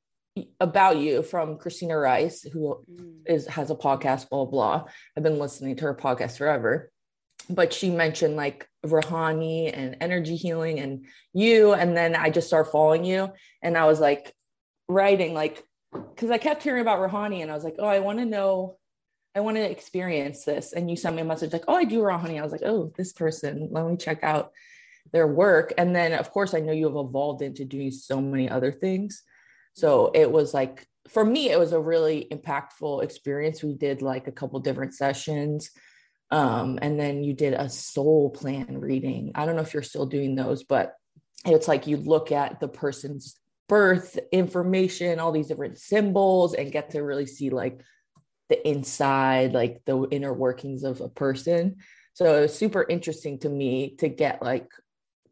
about 0.59 0.97
you 0.97 1.23
from 1.23 1.57
Christina 1.57 1.97
Rice, 1.97 2.43
who 2.43 2.83
mm. 2.89 3.21
is 3.25 3.47
has 3.47 3.71
a 3.71 3.75
podcast, 3.75 4.29
blah 4.29 4.45
blah. 4.45 4.85
I've 5.15 5.23
been 5.23 5.39
listening 5.39 5.75
to 5.77 5.85
her 5.85 5.95
podcast 5.95 6.37
forever. 6.37 6.91
But 7.49 7.73
she 7.73 7.89
mentioned 7.89 8.35
like 8.35 8.67
Rahanni 8.85 9.71
and 9.75 9.97
energy 10.01 10.35
healing 10.35 10.79
and 10.79 11.05
you. 11.33 11.73
And 11.73 11.97
then 11.97 12.15
I 12.15 12.29
just 12.29 12.47
started 12.47 12.71
following 12.71 13.03
you. 13.03 13.29
And 13.63 13.75
I 13.75 13.85
was 13.87 13.99
like, 13.99 14.33
writing 14.89 15.33
like 15.33 15.63
because 15.91 16.29
I 16.29 16.37
kept 16.37 16.63
hearing 16.63 16.81
about 16.81 16.99
Rahanni 16.99 17.41
and 17.41 17.49
I 17.49 17.55
was 17.55 17.63
like, 17.63 17.77
oh, 17.79 17.87
I 17.87 17.99
want 17.99 18.19
to 18.19 18.25
know, 18.25 18.77
I 19.35 19.39
want 19.39 19.57
to 19.57 19.69
experience 19.69 20.43
this. 20.43 20.73
And 20.73 20.89
you 20.89 20.95
sent 20.95 21.15
me 21.15 21.21
a 21.21 21.25
message 21.25 21.53
like, 21.53 21.65
oh, 21.67 21.75
I 21.75 21.85
do 21.85 22.01
Rahanni. 22.01 22.39
I 22.39 22.43
was 22.43 22.51
like, 22.51 22.63
oh, 22.63 22.91
this 22.97 23.13
person, 23.13 23.69
let 23.71 23.85
me 23.87 23.97
check 23.97 24.23
out 24.23 24.51
their 25.11 25.27
work. 25.27 25.73
And 25.77 25.95
then, 25.95 26.13
of 26.13 26.31
course, 26.31 26.53
I 26.53 26.59
know 26.59 26.73
you 26.73 26.85
have 26.85 26.95
evolved 26.95 27.41
into 27.41 27.65
doing 27.65 27.91
so 27.91 28.21
many 28.21 28.49
other 28.49 28.71
things. 28.71 29.23
So 29.73 30.11
it 30.13 30.31
was 30.31 30.53
like, 30.53 30.85
for 31.07 31.25
me, 31.25 31.49
it 31.49 31.57
was 31.57 31.71
a 31.71 31.79
really 31.79 32.27
impactful 32.31 33.03
experience. 33.03 33.63
We 33.63 33.73
did 33.73 34.01
like 34.01 34.27
a 34.27 34.31
couple 34.31 34.59
different 34.59 34.93
sessions. 34.93 35.71
Um, 36.29 36.77
and 36.81 36.99
then 36.99 37.23
you 37.23 37.33
did 37.33 37.53
a 37.53 37.69
soul 37.69 38.29
plan 38.29 38.79
reading. 38.79 39.31
I 39.33 39.45
don't 39.45 39.55
know 39.55 39.63
if 39.63 39.73
you're 39.73 39.81
still 39.81 40.05
doing 40.05 40.35
those, 40.35 40.63
but 40.63 40.93
it's 41.45 41.67
like 41.67 41.87
you 41.87 41.97
look 41.97 42.31
at 42.31 42.59
the 42.59 42.67
person's 42.67 43.35
birth 43.69 44.19
information, 44.33 45.19
all 45.19 45.31
these 45.31 45.47
different 45.47 45.77
symbols, 45.77 46.53
and 46.53 46.71
get 46.71 46.89
to 46.89 47.01
really 47.01 47.27
see 47.27 47.49
like 47.51 47.81
the 48.49 48.67
inside, 48.67 49.53
like 49.53 49.83
the 49.85 50.07
inner 50.09 50.33
workings 50.33 50.83
of 50.83 50.99
a 50.99 51.07
person. 51.07 51.77
So 52.13 52.35
it 52.35 52.41
was 52.41 52.57
super 52.57 52.83
interesting 52.89 53.39
to 53.39 53.49
me 53.49 53.95
to 53.99 54.09
get 54.09 54.41
like 54.41 54.69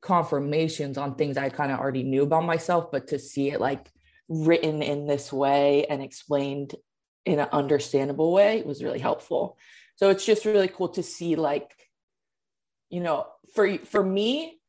confirmations 0.02 0.98
on 0.98 1.16
things 1.16 1.36
I 1.36 1.50
kind 1.50 1.72
of 1.72 1.80
already 1.80 2.04
knew 2.04 2.24
about 2.24 2.46
myself, 2.46 2.92
but 2.92 3.08
to 3.08 3.20
see 3.20 3.52
it 3.52 3.60
like 3.60 3.92
written 4.30 4.82
in 4.82 5.08
this 5.08 5.34
way 5.34 5.86
and 5.88 6.02
explained 6.02 6.76
in 7.26 7.40
an 7.40 7.50
understandable 7.52 8.32
way 8.32 8.62
was 8.62 8.84
really 8.84 9.00
helpful. 9.00 9.58
So 9.98 10.10
it's 10.12 10.26
just 10.26 10.46
really 10.46 10.68
cool 10.68 10.90
to 10.90 11.04
see 11.04 11.36
like, 11.36 11.74
you 12.90 13.02
know, 13.02 13.26
for 13.56 13.80
for 13.80 14.04
me, 14.04 14.60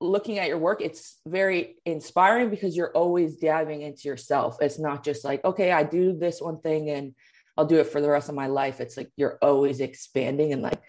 looking 0.00 0.38
at 0.38 0.48
your 0.48 0.58
work, 0.58 0.80
it's 0.80 1.18
very 1.26 1.76
inspiring 1.84 2.50
because 2.50 2.76
you're 2.76 2.92
always 2.92 3.36
diving 3.36 3.82
into 3.82 4.08
yourself. 4.08 4.58
It's 4.60 4.78
not 4.78 5.04
just 5.04 5.24
like, 5.24 5.44
okay, 5.44 5.72
I 5.72 5.84
do 5.84 6.16
this 6.16 6.40
one 6.40 6.60
thing 6.60 6.90
and 6.90 7.14
I'll 7.56 7.66
do 7.66 7.78
it 7.78 7.86
for 7.86 8.00
the 8.00 8.10
rest 8.10 8.28
of 8.28 8.34
my 8.34 8.48
life. 8.48 8.80
It's 8.80 8.96
like 8.96 9.10
you're 9.16 9.38
always 9.40 9.80
expanding 9.80 10.52
and 10.52 10.62
like 10.62 10.80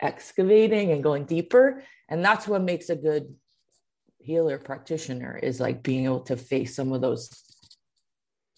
excavating 0.00 0.92
and 0.92 1.02
going 1.02 1.24
deeper. 1.24 1.82
And 2.08 2.24
that's 2.24 2.46
what 2.46 2.62
makes 2.62 2.90
a 2.90 2.96
good 2.96 3.34
healer 4.18 4.58
practitioner 4.58 5.38
is 5.42 5.60
like 5.60 5.82
being 5.82 6.04
able 6.04 6.20
to 6.20 6.36
face 6.36 6.76
some 6.76 6.92
of 6.92 7.00
those 7.00 7.30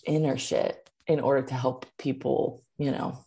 inner 0.05 0.37
shit 0.37 0.91
in 1.07 1.21
order 1.21 1.43
to 1.43 1.55
help 1.55 1.87
people, 1.99 2.63
you 2.79 2.91
know, 2.91 3.19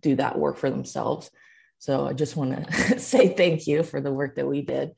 do 0.00 0.16
that 0.16 0.38
work 0.38 0.56
for 0.56 0.70
themselves. 0.70 1.30
So 1.78 2.06
I 2.06 2.12
just 2.12 2.36
want 2.36 2.68
to 2.68 2.98
say 2.98 3.28
thank 3.28 3.66
you 3.66 3.82
for 3.82 4.00
the 4.00 4.12
work 4.12 4.36
that 4.36 4.48
we 4.48 4.62
did. 4.62 4.92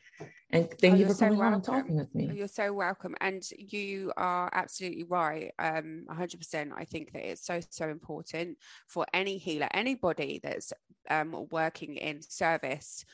And 0.51 0.71
thank 0.81 0.95
oh, 0.95 0.97
you 0.97 1.07
for 1.07 1.15
so 1.15 1.27
coming 1.27 1.39
welcome. 1.39 1.47
on 1.47 1.55
and 1.55 1.65
talking 1.65 1.97
with 1.97 2.15
me. 2.15 2.31
You're 2.35 2.49
so 2.49 2.73
welcome. 2.73 3.15
And 3.21 3.47
you 3.59 4.13
are 4.17 4.49
absolutely 4.53 5.05
right. 5.05 5.53
Um, 5.59 6.05
100%. 6.11 6.73
I 6.75 6.85
think 6.85 7.13
that 7.13 7.31
it's 7.31 7.45
so, 7.45 7.61
so 7.69 7.89
important 7.89 8.57
for 8.87 9.05
any 9.13 9.37
healer, 9.37 9.69
anybody 9.75 10.41
that's 10.43 10.73
um, 11.11 11.47
working 11.51 11.97
in 11.97 12.23
service 12.23 13.05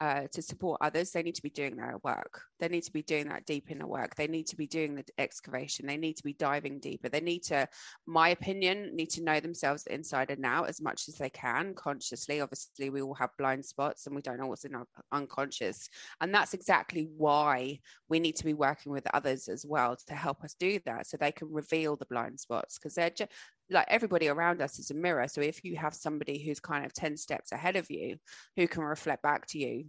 uh, 0.00 0.22
to 0.32 0.42
support 0.42 0.78
others, 0.80 1.10
they 1.10 1.22
need 1.22 1.34
to 1.34 1.42
be 1.42 1.50
doing 1.50 1.76
their 1.76 1.96
work. 2.04 2.42
They 2.60 2.68
need 2.68 2.84
to 2.84 2.92
be 2.92 3.02
doing 3.02 3.28
that 3.28 3.46
deep 3.46 3.70
inner 3.70 3.86
work. 3.86 4.14
They 4.14 4.28
need 4.28 4.46
to 4.48 4.56
be 4.56 4.66
doing 4.66 4.94
the 4.94 5.04
excavation. 5.18 5.86
They 5.86 5.96
need 5.96 6.16
to 6.16 6.22
be 6.22 6.34
diving 6.34 6.78
deeper. 6.78 7.08
They 7.08 7.20
need 7.20 7.42
to, 7.44 7.68
my 8.06 8.28
opinion, 8.28 8.94
need 8.94 9.10
to 9.10 9.22
know 9.22 9.40
themselves 9.40 9.86
inside 9.86 10.30
and 10.30 10.44
out 10.44 10.68
as 10.68 10.80
much 10.80 11.08
as 11.08 11.16
they 11.16 11.30
can 11.30 11.74
consciously. 11.74 12.40
Obviously, 12.40 12.90
we 12.90 13.02
all 13.02 13.14
have 13.14 13.30
blind 13.38 13.64
spots 13.64 14.06
and 14.06 14.14
we 14.14 14.22
don't 14.22 14.38
know 14.38 14.46
what's 14.46 14.64
in 14.64 14.74
our 14.74 14.86
unconscious. 15.12 15.88
And 16.20 16.32
that's 16.32 16.54
exactly 16.54 17.08
why 17.16 17.80
we 18.08 18.20
need 18.20 18.36
to 18.36 18.44
be 18.44 18.54
working 18.54 18.92
with 18.92 19.06
others 19.12 19.48
as 19.48 19.66
well 19.66 19.96
to 20.06 20.14
help 20.14 20.44
us 20.44 20.54
do 20.58 20.78
that 20.86 21.06
so 21.06 21.16
they 21.16 21.32
can 21.32 21.52
reveal 21.52 21.96
the 21.96 22.06
blind 22.06 22.38
spots 22.38 22.78
because 22.78 22.94
they're 22.94 23.10
just 23.10 23.30
like 23.70 23.86
everybody 23.88 24.28
around 24.28 24.62
us 24.62 24.78
is 24.78 24.90
a 24.90 24.94
mirror. 24.94 25.28
So 25.28 25.40
if 25.40 25.64
you 25.64 25.76
have 25.76 25.94
somebody 25.94 26.38
who's 26.38 26.60
kind 26.60 26.86
of 26.86 26.92
10 26.92 27.16
steps 27.16 27.52
ahead 27.52 27.76
of 27.76 27.90
you 27.90 28.16
who 28.56 28.66
can 28.66 28.82
reflect 28.82 29.22
back 29.22 29.46
to 29.48 29.58
you 29.58 29.84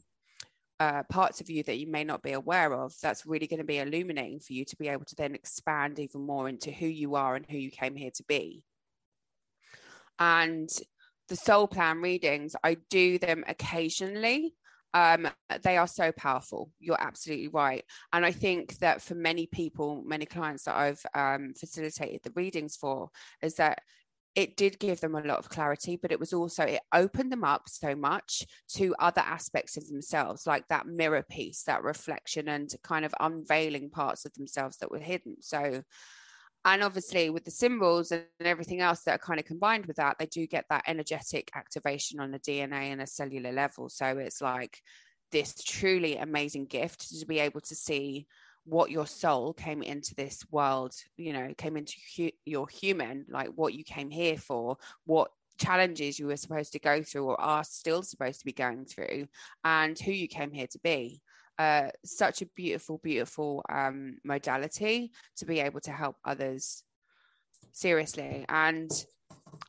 uh, 0.79 1.03
parts 1.03 1.41
of 1.41 1.49
you 1.49 1.61
that 1.63 1.77
you 1.77 1.87
may 1.87 2.03
not 2.03 2.23
be 2.23 2.31
aware 2.31 2.73
of, 2.73 2.93
that's 3.01 3.25
really 3.25 3.47
going 3.47 3.59
to 3.59 3.65
be 3.65 3.79
illuminating 3.79 4.39
for 4.39 4.53
you 4.53 4.63
to 4.63 4.77
be 4.77 4.87
able 4.87 5.05
to 5.05 5.15
then 5.15 5.35
expand 5.35 5.99
even 5.99 6.25
more 6.25 6.47
into 6.47 6.71
who 6.71 6.85
you 6.85 7.15
are 7.15 7.35
and 7.35 7.45
who 7.49 7.57
you 7.57 7.69
came 7.69 7.95
here 7.95 8.11
to 8.15 8.23
be. 8.27 8.63
And 10.17 10.69
the 11.27 11.35
soul 11.35 11.67
plan 11.67 12.01
readings, 12.01 12.55
I 12.63 12.77
do 12.89 13.19
them 13.19 13.43
occasionally. 13.47 14.55
Um, 14.93 15.27
they 15.61 15.77
are 15.77 15.87
so 15.87 16.11
powerful. 16.11 16.71
You're 16.79 17.01
absolutely 17.01 17.49
right. 17.49 17.83
And 18.11 18.25
I 18.25 18.31
think 18.31 18.77
that 18.79 19.01
for 19.01 19.15
many 19.15 19.45
people, 19.45 20.03
many 20.05 20.25
clients 20.25 20.63
that 20.63 20.75
I've 20.75 21.05
um, 21.13 21.53
facilitated 21.53 22.21
the 22.23 22.31
readings 22.35 22.75
for, 22.75 23.09
is 23.41 23.55
that 23.55 23.81
it 24.35 24.55
did 24.57 24.79
give 24.79 25.01
them 25.01 25.15
a 25.15 25.21
lot 25.21 25.39
of 25.39 25.49
clarity, 25.49 25.95
but 25.95 26.11
it 26.11 26.19
was 26.19 26.33
also, 26.33 26.63
it 26.63 26.81
opened 26.93 27.31
them 27.31 27.43
up 27.43 27.63
so 27.67 27.95
much 27.95 28.45
to 28.69 28.95
other 28.99 29.21
aspects 29.21 29.75
of 29.75 29.87
themselves, 29.87 30.47
like 30.47 30.67
that 30.67 30.87
mirror 30.87 31.25
piece, 31.29 31.63
that 31.63 31.83
reflection, 31.83 32.47
and 32.47 32.73
kind 32.83 33.05
of 33.05 33.13
unveiling 33.19 33.89
parts 33.89 34.25
of 34.25 34.33
themselves 34.35 34.77
that 34.77 34.91
were 34.91 34.99
hidden. 34.99 35.37
So, 35.41 35.83
and 36.65 36.83
obviously 36.83 37.29
with 37.29 37.45
the 37.45 37.51
symbols 37.51 38.11
and 38.11 38.25
everything 38.41 38.81
else 38.81 39.01
that 39.01 39.15
are 39.15 39.25
kind 39.25 39.39
of 39.39 39.45
combined 39.45 39.85
with 39.85 39.95
that, 39.97 40.17
they 40.19 40.25
do 40.25 40.45
get 40.45 40.65
that 40.69 40.83
energetic 40.87 41.49
activation 41.55 42.19
on 42.19 42.33
a 42.33 42.39
DNA 42.39 42.91
and 42.91 43.01
a 43.01 43.07
cellular 43.07 43.51
level. 43.51 43.89
So 43.89 44.05
it's 44.17 44.41
like 44.41 44.81
this 45.31 45.55
truly 45.63 46.17
amazing 46.17 46.65
gift 46.65 47.17
to 47.19 47.25
be 47.25 47.39
able 47.39 47.61
to 47.61 47.75
see 47.75 48.27
what 48.65 48.91
your 48.91 49.07
soul 49.07 49.53
came 49.53 49.81
into 49.81 50.13
this 50.15 50.43
world, 50.51 50.93
you 51.17 51.33
know, 51.33 51.53
came 51.57 51.77
into 51.77 51.95
hu- 52.17 52.31
your 52.45 52.67
human, 52.67 53.25
like 53.29 53.49
what 53.55 53.73
you 53.73 53.83
came 53.83 54.09
here 54.09 54.37
for, 54.37 54.77
what 55.05 55.31
challenges 55.57 56.19
you 56.19 56.27
were 56.27 56.37
supposed 56.37 56.71
to 56.73 56.79
go 56.79 57.01
through 57.03 57.25
or 57.25 57.39
are 57.39 57.63
still 57.63 58.03
supposed 58.03 58.39
to 58.39 58.45
be 58.45 58.53
going 58.53 58.85
through, 58.85 59.27
and 59.63 59.97
who 59.97 60.11
you 60.11 60.27
came 60.27 60.51
here 60.51 60.67
to 60.67 60.79
be. 60.79 61.21
Uh, 61.59 61.89
such 62.05 62.41
a 62.41 62.45
beautiful, 62.55 63.01
beautiful 63.03 63.61
um, 63.69 64.17
modality 64.23 65.11
to 65.35 65.45
be 65.45 65.59
able 65.59 65.81
to 65.81 65.91
help 65.91 66.15
others. 66.23 66.83
Seriously. 67.73 68.45
And 68.47 68.89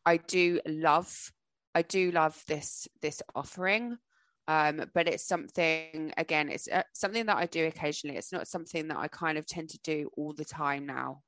I 0.06 0.18
do 0.18 0.60
love, 0.68 1.32
I 1.74 1.82
do 1.82 2.12
love 2.12 2.40
this 2.46 2.86
this 3.02 3.20
offering. 3.34 3.98
Um, 4.46 4.84
but 4.94 5.08
it's 5.08 5.26
something 5.26 6.12
again 6.16 6.48
it's 6.48 6.66
uh, 6.66 6.82
something 6.92 7.26
that 7.26 7.36
i 7.36 7.46
do 7.46 7.66
occasionally. 7.66 8.16
It's 8.16 8.32
not 8.32 8.48
something 8.48 8.88
that 8.88 8.96
i 8.96 9.06
kind 9.06 9.38
of 9.38 9.46
tend 9.46 9.68
to 9.70 9.78
do 9.82 10.10
all 10.16 10.32
the 10.32 10.44
time 10.44 10.86
now. 10.86 11.22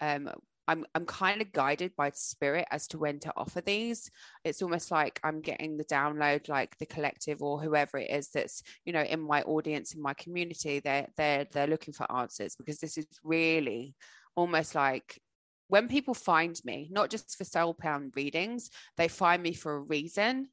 Um, 0.00 0.30
I'm 0.66 0.84
I'm 0.94 1.06
kind 1.06 1.42
of 1.42 1.52
guided 1.52 1.94
by 1.96 2.10
spirit 2.14 2.66
as 2.70 2.86
to 2.88 2.98
when 2.98 3.20
to 3.20 3.32
offer 3.36 3.60
these. 3.60 4.10
It's 4.44 4.62
almost 4.62 4.90
like 4.90 5.20
I'm 5.22 5.40
getting 5.40 5.76
the 5.76 5.84
download, 5.84 6.48
like 6.48 6.76
the 6.78 6.86
collective 6.86 7.42
or 7.42 7.60
whoever 7.60 7.98
it 7.98 8.10
is 8.10 8.30
that's 8.30 8.62
you 8.84 8.92
know 8.92 9.02
in 9.02 9.20
my 9.20 9.42
audience 9.42 9.94
in 9.94 10.02
my 10.02 10.14
community. 10.14 10.80
They're 10.80 11.08
they're 11.16 11.46
they're 11.52 11.66
looking 11.66 11.94
for 11.94 12.10
answers 12.10 12.56
because 12.56 12.78
this 12.78 12.98
is 12.98 13.06
really 13.22 13.94
almost 14.36 14.74
like 14.74 15.20
when 15.68 15.88
people 15.88 16.14
find 16.14 16.60
me, 16.64 16.88
not 16.92 17.10
just 17.10 17.36
for 17.36 17.44
soul 17.44 17.74
plan 17.74 18.12
readings, 18.14 18.70
they 18.96 19.08
find 19.08 19.42
me 19.42 19.54
for 19.54 19.76
a 19.76 19.80
reason 19.80 20.48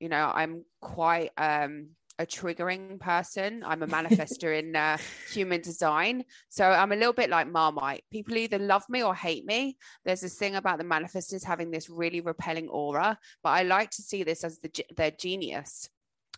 you 0.00 0.08
know 0.08 0.30
i'm 0.34 0.64
quite 0.80 1.30
um 1.36 1.88
a 2.18 2.26
triggering 2.26 2.98
person. 3.00 3.62
I'm 3.64 3.82
a 3.82 3.86
manifester 3.98 4.58
in 4.58 4.74
uh, 4.74 4.98
human 5.32 5.60
design. 5.60 6.24
So 6.48 6.64
I'm 6.64 6.92
a 6.92 6.96
little 6.96 7.12
bit 7.12 7.30
like 7.30 7.50
Marmite. 7.50 8.04
People 8.10 8.36
either 8.36 8.58
love 8.58 8.84
me 8.88 9.02
or 9.02 9.14
hate 9.14 9.44
me. 9.44 9.76
There's 10.04 10.20
this 10.20 10.36
thing 10.36 10.56
about 10.56 10.78
the 10.78 10.84
manifestors 10.84 11.44
having 11.44 11.70
this 11.70 11.88
really 11.88 12.20
repelling 12.20 12.68
aura, 12.68 13.18
but 13.42 13.50
I 13.50 13.62
like 13.62 13.90
to 13.90 14.02
see 14.02 14.22
this 14.22 14.44
as 14.44 14.58
the, 14.58 14.70
their 14.96 15.10
genius, 15.10 15.88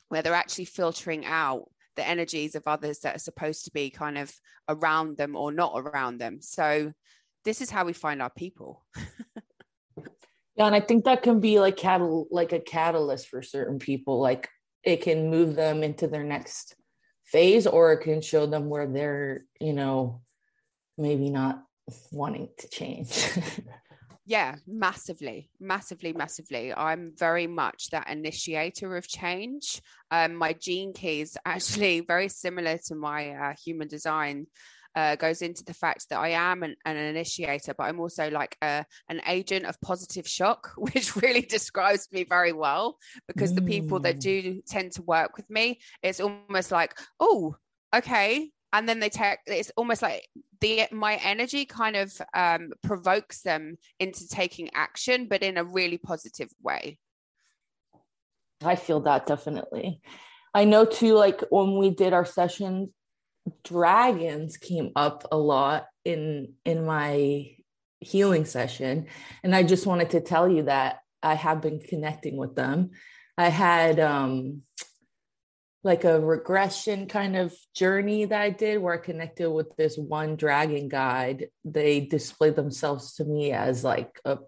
where 0.09 0.23
they're 0.23 0.35
actually 0.35 0.67
filtering 0.67 1.25
out 1.25 1.71
the 1.97 2.07
energies 2.07 2.55
of 2.55 2.63
others 2.67 3.01
that 3.01 3.17
are 3.17 3.21
supposed 3.21 3.65
to 3.65 3.73
be 3.73 3.91
kind 3.91 4.19
of 4.19 4.33
around 4.69 5.17
them 5.17 5.37
or 5.37 5.53
not 5.53 5.73
around 5.77 6.19
them. 6.19 6.39
So 6.41 6.93
this 7.45 7.61
is 7.61 7.71
how 7.71 7.85
we 7.85 7.93
find 7.93 8.23
our 8.23 8.31
people. 8.31 8.85
Yeah, 10.57 10.67
and 10.67 10.75
I 10.75 10.81
think 10.81 11.05
that 11.05 11.23
can 11.23 11.41
be 11.41 11.59
like 11.59 11.79
catal 11.79 12.27
like 12.31 12.53
a 12.53 12.61
catalyst 12.61 13.29
for 13.29 13.41
certain 13.41 13.79
people. 13.79 14.21
Like 14.21 14.47
it 14.83 15.03
can 15.03 15.31
move 15.31 15.57
them 15.57 15.83
into 15.83 16.07
their 16.07 16.25
next 16.25 16.77
phase, 17.25 17.67
or 17.67 17.93
it 17.93 17.99
can 17.99 18.21
show 18.21 18.47
them 18.47 18.69
where 18.69 18.87
they're, 18.87 19.43
you 19.61 19.73
know, 19.73 20.23
maybe 20.99 21.31
not 21.31 21.63
wanting 22.11 22.49
to 22.59 22.69
change. 22.69 23.29
yeah, 24.27 24.57
massively, 24.67 25.51
massively, 25.59 26.13
massively. 26.13 26.73
I'm 26.73 27.13
very 27.17 27.47
much 27.47 27.91
that 27.91 28.11
initiator 28.11 28.97
of 28.97 29.09
change. 29.09 29.81
Um, 30.11 30.35
my 30.35 30.53
gene 30.53 30.93
key 30.93 31.23
is 31.23 31.37
actually 31.45 32.01
very 32.07 32.29
similar 32.29 32.79
to 32.87 32.95
my 32.95 33.31
uh, 33.31 33.55
human 33.65 33.89
design 33.89 34.47
uh, 34.97 35.17
goes 35.17 35.43
into 35.43 35.65
the 35.65 35.75
fact 35.75 36.09
that 36.11 36.19
I 36.19 36.31
am 36.31 36.63
an, 36.63 36.77
an 36.85 36.97
initiator, 36.97 37.75
but 37.77 37.85
I'm 37.85 38.01
also 38.01 38.31
like 38.31 38.57
a, 38.63 38.85
an 39.09 39.21
agent 39.27 39.67
of 39.67 39.81
positive 39.81 40.27
shock, 40.27 40.73
which 40.77 41.17
really 41.17 41.43
describes 41.43 42.09
me 42.13 42.25
very 42.25 42.53
well 42.53 42.99
because 43.27 43.53
mm. 43.53 43.57
the 43.57 43.63
people 43.63 44.01
that 44.01 44.17
mm. 44.17 44.21
do 44.21 44.63
tend 44.69 44.93
to 44.93 45.03
work 45.03 45.37
with 45.37 45.49
me, 45.51 45.81
it's 46.03 46.21
almost 46.21 46.71
like, 46.71 46.97
oh, 47.19 47.57
okay. 47.95 48.51
And 48.73 48.89
then 48.89 49.01
they 49.01 49.09
take 49.09 49.39
it's 49.47 49.73
almost 49.77 50.01
like 50.01 50.29
the 50.61 50.85
my 50.93 51.17
energy 51.17 51.65
kind 51.65 51.97
of 51.97 52.13
um, 52.35 52.71
provokes 52.85 53.43
them 53.43 53.79
into 53.99 54.29
taking 54.29 54.71
action, 54.75 55.27
but 55.29 55.43
in 55.43 55.57
a 55.57 55.65
really 55.65 55.99
positive 55.99 56.51
way. 56.63 56.99
I 58.63 58.77
feel 58.77 59.01
that 59.01 59.27
definitely. 59.27 60.01
I 60.55 60.65
know 60.65 60.85
too, 60.85 61.15
like 61.15 61.43
when 61.51 61.79
we 61.79 61.91
did 61.91 62.13
our 62.13 62.25
sessions, 62.25 62.91
dragons 63.65 64.57
came 64.57 64.93
up 64.97 65.27
a 65.33 65.37
lot 65.37 65.87
in 66.05 66.55
in 66.65 66.85
my 66.85 67.57
healing 68.01 68.45
session. 68.45 69.07
And 69.43 69.55
I 69.55 69.63
just 69.63 69.87
wanted 69.87 70.11
to 70.11 70.21
tell 70.21 70.49
you 70.49 70.65
that 70.65 71.01
I 71.23 71.35
have 71.35 71.61
been 71.61 71.81
connecting 71.81 72.37
with 72.37 72.55
them. 72.55 72.91
I 73.37 73.49
had 73.49 74.01
um 74.01 74.63
like 75.83 76.05
a 76.05 76.21
regression 76.21 77.07
kind 77.07 77.37
of 77.37 77.55
journey 77.75 78.27
that 78.27 78.41
I 78.41 78.51
did 78.51 78.79
where 78.79 78.95
I 78.95 78.99
connected 78.99 79.51
with 79.51 79.75
this 79.77 79.97
one 79.97 80.37
dragon 80.37 80.89
guide. 80.89 81.49
They 81.65 82.01
displayed 82.01 82.55
themselves 82.55 83.15
to 83.15 83.25
me 83.25 83.53
as 83.53 83.83
like 83.83 84.21
a 84.25 84.39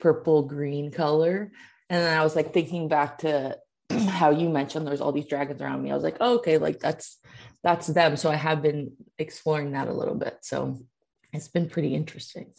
purple 0.00 0.42
green 0.42 0.90
color. 0.90 1.52
And 1.90 2.02
then 2.02 2.18
I 2.18 2.24
was 2.24 2.34
like 2.34 2.54
thinking 2.54 2.88
back 2.88 3.18
to 3.18 3.58
how 4.08 4.30
you 4.30 4.48
mentioned 4.48 4.86
there's 4.86 5.00
all 5.00 5.12
these 5.12 5.26
dragons 5.26 5.60
around 5.60 5.82
me. 5.82 5.90
I 5.90 5.94
was 5.94 6.04
like, 6.04 6.16
oh, 6.20 6.36
okay, 6.36 6.58
like 6.58 6.80
that's 6.80 7.18
that's 7.62 7.86
them. 7.86 8.16
So 8.16 8.30
I 8.30 8.36
have 8.36 8.62
been 8.62 8.92
exploring 9.18 9.72
that 9.72 9.88
a 9.88 9.92
little 9.92 10.14
bit. 10.14 10.38
So 10.42 10.78
it's 11.32 11.48
been 11.48 11.68
pretty 11.68 11.94
interesting. 11.94 12.52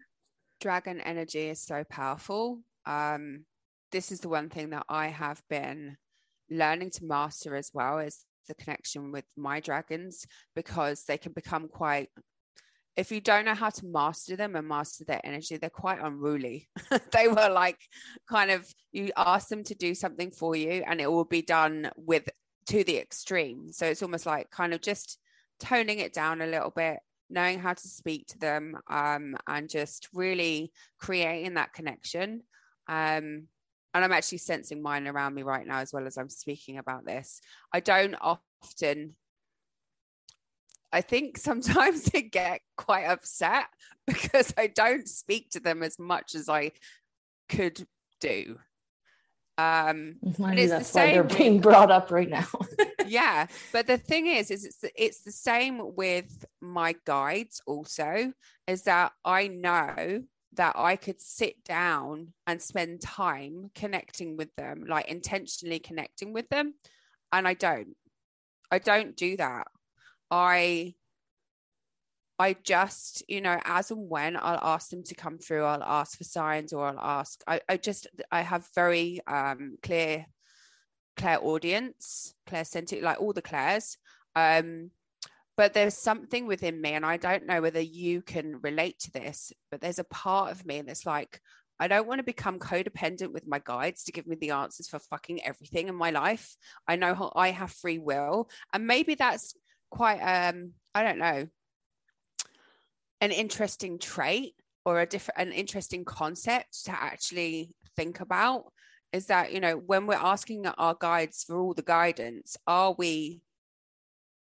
Dragon 0.60 1.00
energy 1.00 1.48
is 1.48 1.60
so 1.60 1.84
powerful. 1.88 2.60
Um, 2.86 3.44
this 3.90 4.12
is 4.12 4.20
the 4.20 4.28
one 4.28 4.48
thing 4.48 4.70
that 4.70 4.84
I 4.88 5.08
have 5.08 5.42
been 5.48 5.96
learning 6.50 6.90
to 6.90 7.04
master 7.04 7.56
as 7.56 7.70
well 7.72 7.98
is 7.98 8.24
the 8.48 8.54
connection 8.54 9.12
with 9.12 9.24
my 9.36 9.60
dragons 9.60 10.26
because 10.54 11.04
they 11.04 11.18
can 11.18 11.32
become 11.32 11.68
quite 11.68 12.10
if 12.96 13.10
you 13.10 13.20
don't 13.20 13.44
know 13.44 13.54
how 13.54 13.70
to 13.70 13.86
master 13.86 14.36
them 14.36 14.54
and 14.54 14.68
master 14.68 15.04
their 15.04 15.20
energy, 15.24 15.56
they're 15.56 15.70
quite 15.70 16.00
unruly. 16.00 16.68
they 17.12 17.28
were 17.28 17.48
like 17.48 17.78
kind 18.28 18.50
of 18.50 18.72
you 18.92 19.10
ask 19.16 19.48
them 19.48 19.64
to 19.64 19.74
do 19.74 19.94
something 19.94 20.30
for 20.30 20.54
you 20.54 20.84
and 20.86 21.00
it 21.00 21.10
will 21.10 21.24
be 21.24 21.42
done 21.42 21.90
with 21.96 22.28
to 22.66 22.84
the 22.84 22.98
extreme. 22.98 23.72
So 23.72 23.86
it's 23.86 24.02
almost 24.02 24.26
like 24.26 24.50
kind 24.50 24.74
of 24.74 24.80
just 24.80 25.18
toning 25.58 26.00
it 26.00 26.12
down 26.12 26.42
a 26.42 26.46
little 26.46 26.70
bit, 26.70 26.98
knowing 27.30 27.58
how 27.58 27.72
to 27.72 27.88
speak 27.88 28.26
to 28.28 28.38
them, 28.38 28.76
um, 28.90 29.36
and 29.46 29.68
just 29.68 30.08
really 30.12 30.72
creating 30.98 31.54
that 31.54 31.72
connection. 31.72 32.42
Um, 32.88 33.48
and 33.94 34.04
I'm 34.04 34.12
actually 34.12 34.38
sensing 34.38 34.82
mine 34.82 35.06
around 35.06 35.34
me 35.34 35.42
right 35.42 35.66
now 35.66 35.78
as 35.78 35.92
well 35.92 36.06
as 36.06 36.16
I'm 36.16 36.30
speaking 36.30 36.78
about 36.78 37.04
this. 37.04 37.40
I 37.72 37.80
don't 37.80 38.16
often 38.20 39.16
I 40.92 41.00
think 41.00 41.38
sometimes 41.38 42.04
they 42.12 42.22
get 42.22 42.60
quite 42.76 43.04
upset 43.04 43.66
because 44.06 44.52
I 44.56 44.66
don't 44.66 45.08
speak 45.08 45.50
to 45.50 45.60
them 45.60 45.82
as 45.82 45.98
much 45.98 46.34
as 46.34 46.48
I 46.48 46.72
could 47.48 47.86
do. 48.20 48.58
Um, 49.58 50.16
Maybe 50.38 50.66
that's 50.66 50.90
the 50.92 50.98
why 50.98 51.12
they're 51.12 51.24
being 51.24 51.60
brought 51.60 51.90
up 51.90 52.10
right 52.10 52.28
now. 52.28 52.46
yeah, 53.06 53.46
but 53.70 53.86
the 53.86 53.98
thing 53.98 54.26
is, 54.26 54.50
is 54.50 54.64
it's 54.64 54.84
it's 54.96 55.22
the 55.22 55.32
same 55.32 55.94
with 55.94 56.44
my 56.60 56.94
guides. 57.04 57.60
Also, 57.66 58.32
is 58.66 58.82
that 58.84 59.12
I 59.24 59.48
know 59.48 60.22
that 60.54 60.74
I 60.76 60.96
could 60.96 61.20
sit 61.20 61.64
down 61.64 62.32
and 62.46 62.60
spend 62.60 63.02
time 63.02 63.70
connecting 63.74 64.36
with 64.36 64.54
them, 64.56 64.84
like 64.86 65.08
intentionally 65.08 65.78
connecting 65.78 66.32
with 66.32 66.48
them. 66.48 66.74
And 67.30 67.46
I 67.46 67.54
don't. 67.54 67.94
I 68.70 68.78
don't 68.78 69.14
do 69.16 69.36
that. 69.36 69.66
I 70.32 70.94
I 72.38 72.56
just, 72.64 73.22
you 73.28 73.40
know, 73.40 73.60
as 73.64 73.90
and 73.90 74.08
when 74.08 74.36
I'll 74.36 74.58
ask 74.62 74.88
them 74.88 75.04
to 75.04 75.14
come 75.14 75.38
through, 75.38 75.62
I'll 75.64 75.82
ask 75.82 76.18
for 76.18 76.24
signs 76.24 76.72
or 76.72 76.86
I'll 76.86 76.98
ask. 76.98 77.40
I, 77.46 77.60
I 77.68 77.76
just 77.76 78.08
I 78.32 78.40
have 78.40 78.66
very 78.74 79.20
um 79.26 79.76
clear 79.82 80.26
audience 81.20 82.34
clairsentient, 82.48 83.02
like 83.02 83.20
all 83.20 83.32
the 83.32 83.42
clairs. 83.42 83.98
Um 84.34 84.90
but 85.56 85.74
there's 85.74 85.94
something 85.94 86.46
within 86.46 86.80
me 86.80 86.92
and 86.92 87.04
i 87.04 87.16
don't 87.16 87.46
know 87.46 87.60
whether 87.60 87.80
you 87.80 88.22
can 88.22 88.58
relate 88.62 88.98
to 88.98 89.12
this 89.12 89.52
but 89.70 89.80
there's 89.80 89.98
a 89.98 90.04
part 90.04 90.50
of 90.50 90.64
me 90.64 90.80
that's 90.80 91.04
like 91.06 91.40
i 91.78 91.86
don't 91.86 92.06
want 92.06 92.18
to 92.18 92.24
become 92.24 92.58
codependent 92.58 93.32
with 93.32 93.46
my 93.46 93.60
guides 93.62 94.04
to 94.04 94.12
give 94.12 94.26
me 94.26 94.34
the 94.36 94.50
answers 94.50 94.88
for 94.88 94.98
fucking 94.98 95.44
everything 95.44 95.88
in 95.88 95.94
my 95.94 96.10
life 96.10 96.56
i 96.88 96.96
know 96.96 97.14
how 97.14 97.30
i 97.36 97.50
have 97.50 97.70
free 97.70 97.98
will 97.98 98.48
and 98.72 98.86
maybe 98.86 99.14
that's 99.14 99.54
quite 99.92 100.20
um 100.20 100.72
i 100.94 101.04
don't 101.04 101.18
know 101.18 101.46
an 103.20 103.30
interesting 103.30 103.98
trait 103.98 104.54
or 104.86 105.00
a 105.00 105.06
different 105.06 105.38
an 105.38 105.52
interesting 105.52 106.04
concept 106.04 106.86
to 106.86 106.90
actually 106.90 107.70
think 107.94 108.20
about 108.20 108.64
is 109.12 109.26
that 109.26 109.52
you 109.52 109.60
know 109.60 109.74
when 109.74 110.06
we're 110.06 110.14
asking 110.14 110.66
our 110.66 110.96
guides 110.98 111.44
for 111.44 111.60
all 111.60 111.74
the 111.74 111.82
guidance 111.82 112.56
are 112.66 112.94
we 112.96 113.42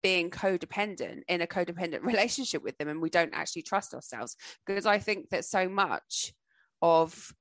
being 0.03 0.29
codependent 0.29 1.21
in 1.29 1.41
a 1.41 1.47
codependent 1.47 2.03
relationship 2.03 2.62
with 2.62 2.77
them 2.77 2.89
and 2.89 3.01
we 3.01 3.10
don't 3.10 3.33
actually 3.33 3.63
trust 3.63 3.93
ourselves? 3.93 4.36
Because 4.65 4.86
i 4.86 4.99
think 4.99 5.29
that 5.29 5.45
so 5.45 5.69
much 5.69 6.33
of 6.81 7.33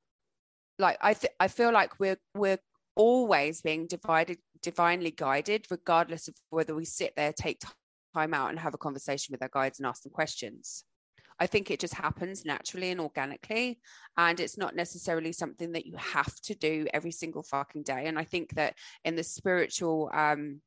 like 0.78 0.96
i 1.00 1.12
th- 1.12 1.32
i 1.40 1.48
feel 1.48 1.72
like 1.72 1.98
we're 1.98 2.18
we're 2.34 2.58
always 2.94 3.60
being 3.60 3.86
divided 3.86 4.38
divinely 4.62 5.10
guided 5.10 5.66
regardless 5.70 6.28
of 6.28 6.34
whether 6.48 6.74
we 6.74 6.84
sit 6.84 7.12
there 7.16 7.32
take 7.32 7.60
time 8.16 8.34
out 8.34 8.50
and 8.50 8.58
have 8.58 8.74
a 8.74 8.78
conversation 8.86 9.32
with 9.32 9.42
our 9.42 9.50
guides 9.52 9.78
and 9.78 9.86
ask 9.86 10.02
them 10.02 10.12
questions 10.12 10.84
I 11.38 11.46
think 11.46 11.70
it 11.70 11.80
just 11.80 11.94
happens 11.94 12.44
naturally 12.44 12.90
and 12.90 13.00
organically. 13.00 13.78
And 14.16 14.40
it's 14.40 14.56
not 14.56 14.74
necessarily 14.74 15.32
something 15.32 15.72
that 15.72 15.86
you 15.86 15.94
have 15.96 16.34
to 16.44 16.54
do 16.54 16.86
every 16.94 17.10
single 17.10 17.42
fucking 17.42 17.82
day. 17.82 18.06
And 18.06 18.18
I 18.18 18.24
think 18.24 18.54
that 18.54 18.74
in 19.04 19.16
the 19.16 19.22
spiritual 19.22 20.10
um, 20.14 20.62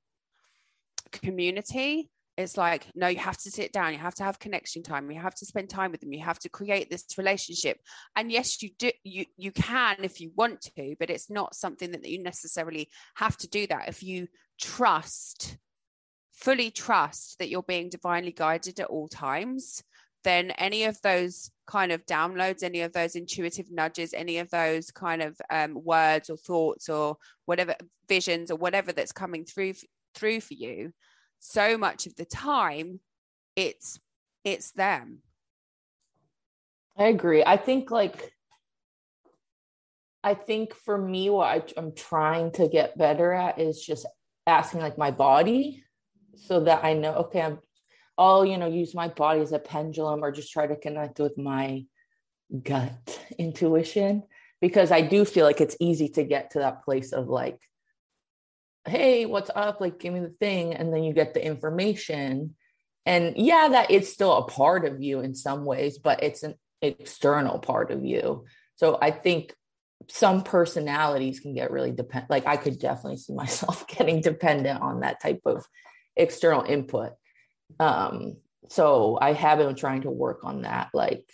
community 1.12 2.10
it's 2.38 2.56
like 2.56 2.88
no 2.96 3.08
you 3.08 3.18
have 3.18 3.38
to 3.38 3.52
sit 3.52 3.74
down 3.74 3.92
you 3.92 4.00
have 4.00 4.16
to 4.16 4.24
have 4.24 4.40
connection 4.40 4.82
time 4.82 5.10
you 5.12 5.20
have 5.20 5.36
to 5.36 5.46
spend 5.46 5.70
time 5.70 5.92
with 5.92 6.00
them 6.00 6.14
you 6.14 6.24
have 6.24 6.40
to 6.40 6.48
create 6.48 6.90
this 6.90 7.04
relationship 7.18 7.78
and 8.16 8.32
yes 8.32 8.62
you 8.62 8.70
do 8.78 8.92
you 9.04 9.26
you 9.36 9.52
can 9.52 9.98
if 10.04 10.22
you 10.22 10.32
want 10.36 10.62
to 10.62 10.96
but 11.00 11.10
it's 11.10 11.30
not 11.30 11.56
something 11.56 11.92
that 11.92 12.06
you 12.08 12.22
necessarily 12.22 12.88
have 13.16 13.36
to 13.36 13.48
do 13.50 13.68
that 13.68 13.90
if 13.90 14.04
you 14.04 14.28
trust 14.60 15.58
fully 16.40 16.72
trust 16.72 17.38
that 17.40 17.50
you're 17.50 17.64
being 17.64 17.90
divinely 17.90 18.32
guided 18.32 18.80
at 18.80 18.88
all 18.88 19.08
times 19.08 19.84
then 20.24 20.52
any 20.52 20.84
of 20.84 21.02
those 21.02 21.52
kind 21.66 21.92
of 21.92 22.06
downloads, 22.06 22.64
any 22.64 22.82
of 22.82 22.92
those 22.94 23.16
intuitive 23.16 23.72
nudges, 23.72 24.14
any 24.14 24.40
of 24.40 24.50
those 24.50 24.92
kind 24.92 25.22
of 25.22 25.40
um, 25.50 25.82
words 25.84 26.30
or 26.30 26.38
thoughts 26.38 26.90
or 26.90 27.18
whatever 27.46 27.76
visions 28.08 28.52
or 28.52 28.58
whatever 28.58 28.92
that's 28.92 29.12
coming 29.12 29.46
through 29.46 29.74
through 30.16 30.42
for 30.42 30.56
you 30.56 30.92
so 31.40 31.78
much 31.78 32.08
of 32.08 32.16
the 32.16 32.26
time 32.26 33.00
it's 33.56 34.00
it's 34.44 34.72
them. 34.72 35.20
I 36.98 37.06
agree. 37.06 37.44
I 37.46 37.58
think 37.58 37.92
like 37.92 38.34
i 40.22 40.34
think 40.34 40.74
for 40.74 40.98
me 40.98 41.30
what 41.30 41.48
I, 41.48 41.80
i'm 41.80 41.96
trying 41.96 42.52
to 42.54 42.68
get 42.68 42.98
better 42.98 43.32
at 43.32 43.58
is 43.58 43.82
just 43.82 44.06
asking 44.46 44.82
like 44.82 44.98
my 44.98 45.12
body 45.12 45.82
so 46.46 46.62
that 46.62 46.84
i 46.84 46.94
know 46.94 47.14
okay 47.14 47.42
i'm 47.42 47.60
i'll 48.18 48.46
you 48.46 48.58
know 48.58 48.68
use 48.68 48.94
my 48.94 49.08
body 49.08 49.42
as 49.42 49.52
a 49.52 49.60
pendulum 49.60 50.24
or 50.24 50.32
just 50.32 50.52
try 50.52 50.68
to 50.68 50.76
connect 50.76 51.20
with 51.20 51.38
my 51.38 51.86
gut 52.64 53.20
intuition 53.38 54.24
because 54.62 54.92
i 54.92 55.02
do 55.02 55.26
feel 55.26 55.46
like 55.46 55.62
it's 55.62 55.78
easy 55.80 56.10
to 56.10 56.24
get 56.24 56.52
to 56.52 56.60
that 56.60 56.84
place 56.84 57.12
of 57.12 57.28
like 57.28 57.60
hey 58.90 59.26
what's 59.26 59.52
up? 59.56 59.80
Like 59.80 60.00
give 60.00 60.14
me 60.14 60.20
the 60.20 60.36
thing. 60.40 60.74
And 60.74 60.94
then 60.94 61.04
you 61.04 61.14
get 61.14 61.34
the 61.34 61.46
information. 61.46 62.56
And 63.06 63.38
yeah 63.38 63.70
that 63.72 63.92
it's 63.92 64.12
still 64.12 64.36
a 64.38 64.46
part 64.46 64.86
of 64.86 65.02
you 65.02 65.22
in 65.22 65.34
some 65.34 65.66
ways 65.66 65.98
but 65.98 66.22
it's 66.22 66.44
an 66.44 66.56
external 66.82 67.60
part 67.60 67.92
of 67.92 68.04
you. 68.04 68.46
So 68.76 68.98
i 69.02 69.12
think 69.12 69.54
some 70.08 70.44
personalities 70.44 71.40
can 71.40 71.54
get 71.54 71.72
really 71.72 71.92
dependent 71.92 72.32
like 72.32 72.48
i 72.48 72.56
could 72.56 72.80
definitely 72.80 73.18
see 73.18 73.34
myself 73.44 73.86
getting 73.88 74.22
dependent 74.22 74.82
on 74.82 75.02
that 75.02 75.22
type 75.22 75.42
of 75.46 75.66
external 76.16 76.64
input. 76.64 77.14
Um 77.80 78.38
so 78.68 79.18
i 79.20 79.34
have 79.34 79.58
been 79.58 79.76
trying 79.76 80.02
to 80.02 80.12
work 80.12 80.44
on 80.44 80.62
that 80.62 80.90
like 80.94 81.28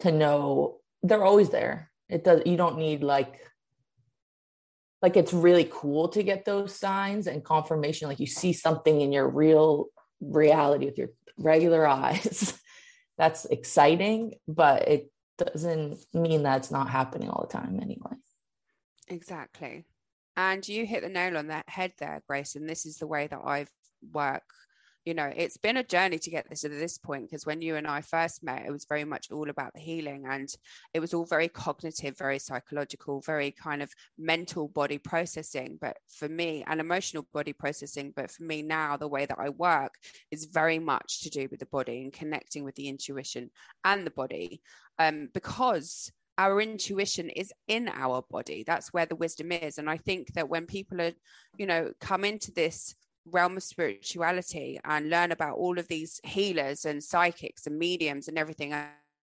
to 0.00 0.12
know 0.12 0.78
they're 1.02 1.24
always 1.24 1.50
there. 1.50 1.90
It 2.08 2.24
does 2.24 2.42
you 2.46 2.56
don't 2.56 2.78
need 2.78 3.02
like 3.02 3.40
like 5.02 5.16
it's 5.16 5.32
really 5.32 5.68
cool 5.70 6.08
to 6.08 6.22
get 6.22 6.44
those 6.44 6.74
signs 6.74 7.26
and 7.26 7.44
confirmation 7.44 8.08
like 8.08 8.20
you 8.20 8.26
see 8.26 8.52
something 8.52 9.00
in 9.00 9.12
your 9.12 9.28
real 9.28 9.86
reality 10.20 10.86
with 10.86 10.98
your 10.98 11.08
regular 11.36 11.86
eyes. 12.00 12.58
That's 13.16 13.44
exciting 13.46 14.34
but 14.46 14.88
it 14.88 15.10
doesn't 15.38 15.98
mean 16.12 16.42
that 16.42 16.58
it's 16.58 16.70
not 16.70 16.88
happening 16.88 17.28
all 17.28 17.46
the 17.48 17.52
time 17.52 17.78
anyway. 17.80 18.16
Exactly. 19.06 19.86
And 20.36 20.66
you 20.66 20.84
hit 20.86 21.02
the 21.02 21.08
nail 21.08 21.36
on 21.36 21.48
that 21.48 21.68
head 21.68 21.92
there 21.98 22.22
grace 22.26 22.54
and 22.56 22.68
this 22.68 22.86
is 22.86 22.96
the 22.96 23.06
way 23.06 23.26
that 23.26 23.40
i've 23.44 23.70
work 24.12 24.44
you 25.08 25.14
know 25.14 25.32
it's 25.34 25.56
been 25.56 25.78
a 25.78 25.82
journey 25.82 26.18
to 26.18 26.30
get 26.30 26.48
this 26.50 26.60
to 26.60 26.68
this 26.68 26.98
point 26.98 27.22
because 27.22 27.46
when 27.46 27.62
you 27.62 27.76
and 27.76 27.86
i 27.86 28.02
first 28.02 28.42
met 28.42 28.66
it 28.66 28.70
was 28.70 28.84
very 28.84 29.04
much 29.04 29.30
all 29.30 29.48
about 29.48 29.72
the 29.72 29.80
healing 29.80 30.26
and 30.28 30.50
it 30.92 31.00
was 31.00 31.14
all 31.14 31.24
very 31.24 31.48
cognitive 31.48 32.18
very 32.18 32.38
psychological 32.38 33.22
very 33.22 33.50
kind 33.50 33.80
of 33.82 33.90
mental 34.18 34.68
body 34.68 34.98
processing. 34.98 35.78
But 35.80 35.96
for 36.06 36.28
me 36.28 36.62
and 36.66 36.78
emotional 36.78 37.26
body 37.32 37.54
processing 37.54 38.12
but 38.14 38.30
for 38.30 38.42
me 38.42 38.60
now 38.60 38.98
the 38.98 39.08
way 39.08 39.24
that 39.24 39.38
i 39.38 39.48
work 39.48 39.94
is 40.30 40.44
very 40.44 40.78
much 40.78 41.20
to 41.22 41.30
do 41.30 41.48
with 41.50 41.60
the 41.60 41.66
body 41.66 42.02
and 42.02 42.12
connecting 42.12 42.64
with 42.64 42.74
the 42.74 42.88
intuition 42.88 43.50
and 43.84 44.06
the 44.06 44.10
body. 44.10 44.60
Um, 44.98 45.30
because 45.32 46.12
our 46.36 46.60
intuition 46.60 47.30
is 47.30 47.52
in 47.66 47.88
our 47.88 48.22
body. 48.30 48.62
That's 48.64 48.92
where 48.92 49.06
the 49.06 49.16
wisdom 49.16 49.52
is. 49.52 49.78
And 49.78 49.88
i 49.88 49.96
think 49.96 50.34
that 50.34 50.50
when 50.50 50.66
people 50.66 51.00
are 51.00 51.12
you 51.56 51.66
know 51.66 51.92
come 51.98 52.24
into 52.26 52.52
this 52.52 52.94
realm 53.32 53.56
of 53.56 53.62
spirituality 53.62 54.78
and 54.84 55.10
learn 55.10 55.32
about 55.32 55.56
all 55.56 55.78
of 55.78 55.88
these 55.88 56.20
healers 56.24 56.84
and 56.84 57.02
psychics 57.02 57.66
and 57.66 57.78
mediums 57.78 58.28
and 58.28 58.38
everything 58.38 58.72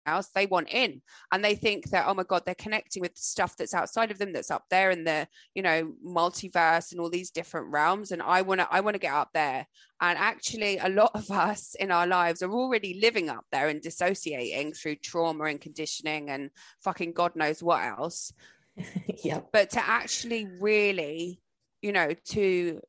else 0.05 0.27
they 0.27 0.45
want 0.45 0.69
in. 0.69 1.01
And 1.31 1.43
they 1.43 1.55
think 1.55 1.89
that 1.89 2.05
oh 2.07 2.13
my 2.13 2.23
god 2.23 2.43
they're 2.45 2.55
connecting 2.55 3.01
with 3.01 3.17
stuff 3.17 3.55
that's 3.57 3.73
outside 3.73 4.11
of 4.11 4.17
them 4.17 4.33
that's 4.33 4.51
up 4.51 4.65
there 4.69 4.91
in 4.91 5.03
the 5.03 5.27
you 5.53 5.61
know 5.61 5.93
multiverse 6.05 6.91
and 6.91 7.01
all 7.01 7.09
these 7.09 7.31
different 7.31 7.71
realms. 7.71 8.11
And 8.11 8.21
i 8.21 8.41
want 8.41 8.61
to 8.61 8.67
i 8.71 8.79
want 8.79 8.95
to 8.95 8.99
get 8.99 9.13
up 9.13 9.29
there. 9.33 9.67
And 10.01 10.17
actually 10.17 10.77
a 10.77 10.89
lot 10.89 11.11
of 11.13 11.29
us 11.31 11.75
in 11.79 11.91
our 11.91 12.07
lives 12.07 12.41
are 12.41 12.51
already 12.51 12.99
living 13.01 13.29
up 13.29 13.45
there 13.51 13.67
and 13.67 13.81
dissociating 13.81 14.73
through 14.73 14.97
trauma 14.97 15.45
and 15.45 15.61
conditioning 15.61 16.29
and 16.29 16.51
fucking 16.81 17.13
god 17.13 17.35
knows 17.35 17.61
what 17.61 17.83
else. 17.83 18.31
Yeah 19.23 19.39
but 19.53 19.69
to 19.71 19.79
actually 19.79 20.45
really 20.59 21.39
you 21.81 21.93
know 21.93 22.13
to 22.25 22.81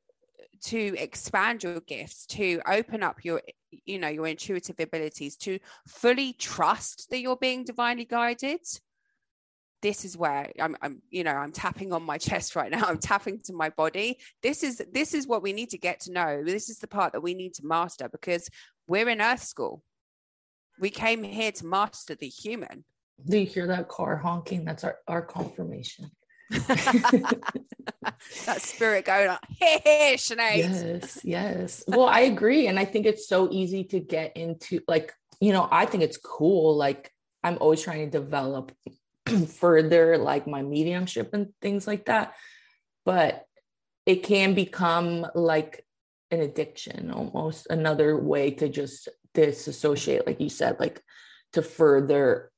to 0.67 0.97
expand 0.99 1.63
your 1.63 1.81
gifts 1.81 2.27
to 2.27 2.61
open 2.67 3.03
up 3.03 3.25
your 3.25 3.41
you 3.85 3.99
know 3.99 4.09
your 4.09 4.27
intuitive 4.27 4.77
abilities 4.81 5.37
to 5.37 5.59
fully 5.87 6.33
trust 6.33 7.09
that 7.11 7.21
you're 7.21 7.37
being 7.37 7.65
divinely 7.65 8.05
guided 8.05 8.61
this 9.83 10.05
is 10.05 10.17
where 10.17 10.51
I'm, 10.61 10.77
I'm 10.83 11.03
you 11.11 11.23
know 11.23 11.35
i'm 11.35 11.53
tapping 11.53 11.93
on 11.93 12.03
my 12.03 12.19
chest 12.29 12.57
right 12.57 12.71
now. 12.71 12.85
I'm 12.85 12.99
tapping 12.99 13.41
to 13.45 13.53
my 13.53 13.71
body. 13.71 14.19
This 14.43 14.63
is 14.63 14.83
this 14.93 15.15
is 15.15 15.27
what 15.27 15.43
we 15.43 15.53
need 15.53 15.71
to 15.71 15.79
get 15.79 16.01
to 16.01 16.13
know. 16.13 16.43
This 16.43 16.69
is 16.69 16.79
the 16.79 16.89
part 16.89 17.13
that 17.13 17.21
we 17.21 17.35
need 17.35 17.55
to 17.55 17.67
master 17.67 18.09
because 18.09 18.49
we're 18.89 19.09
in 19.09 19.21
earth 19.21 19.45
school. 19.45 19.83
We 20.81 20.91
came 20.91 21.23
here 21.23 21.53
to 21.53 21.67
master 21.67 22.15
the 22.15 22.29
human. 22.29 22.85
Do 23.29 23.39
you 23.39 23.47
hear 23.47 23.67
that 23.69 23.89
car 23.89 24.17
honking? 24.17 24.65
That's 24.65 24.85
our, 24.85 24.99
our 25.07 25.23
confirmation 25.23 26.11
that 26.51 27.41
spirit 28.59 29.05
going 29.05 29.29
on, 29.29 29.39
hey, 29.59 29.81
hey, 29.85 30.15
Sinead. 30.17 30.57
Yes, 30.59 31.21
yes. 31.25 31.85
Well, 31.89 32.07
I 32.07 32.21
agree. 32.21 32.67
And 32.67 32.79
I 32.79 32.85
think 32.85 33.07
it's 33.07 33.29
so 33.29 33.49
easy 33.51 33.85
to 33.85 34.01
get 34.01 34.37
into, 34.37 34.81
like, 34.87 35.13
you 35.41 35.53
know, 35.53 35.69
I 35.71 35.87
think 35.87 36.03
it's 36.03 36.19
cool. 36.19 36.77
Like, 36.77 37.13
I'm 37.43 37.59
always 37.61 37.83
trying 37.83 38.11
to 38.11 38.19
develop 38.19 38.73
further, 39.59 40.19
like, 40.19 40.47
my 40.47 40.63
mediumship 40.63 41.35
and 41.35 41.49
things 41.61 41.87
like 41.87 42.07
that. 42.07 42.35
But 43.05 43.47
it 44.07 44.23
can 44.23 44.55
become 44.55 45.27
like 45.35 45.85
an 46.31 46.41
addiction, 46.41 47.11
almost 47.11 47.67
another 47.69 48.17
way 48.17 48.53
to 48.53 48.69
just 48.69 49.09
disassociate, 49.35 50.27
like 50.27 50.41
you 50.41 50.49
said, 50.49 50.79
like 50.81 51.03
to 51.53 51.63
further 51.63 52.51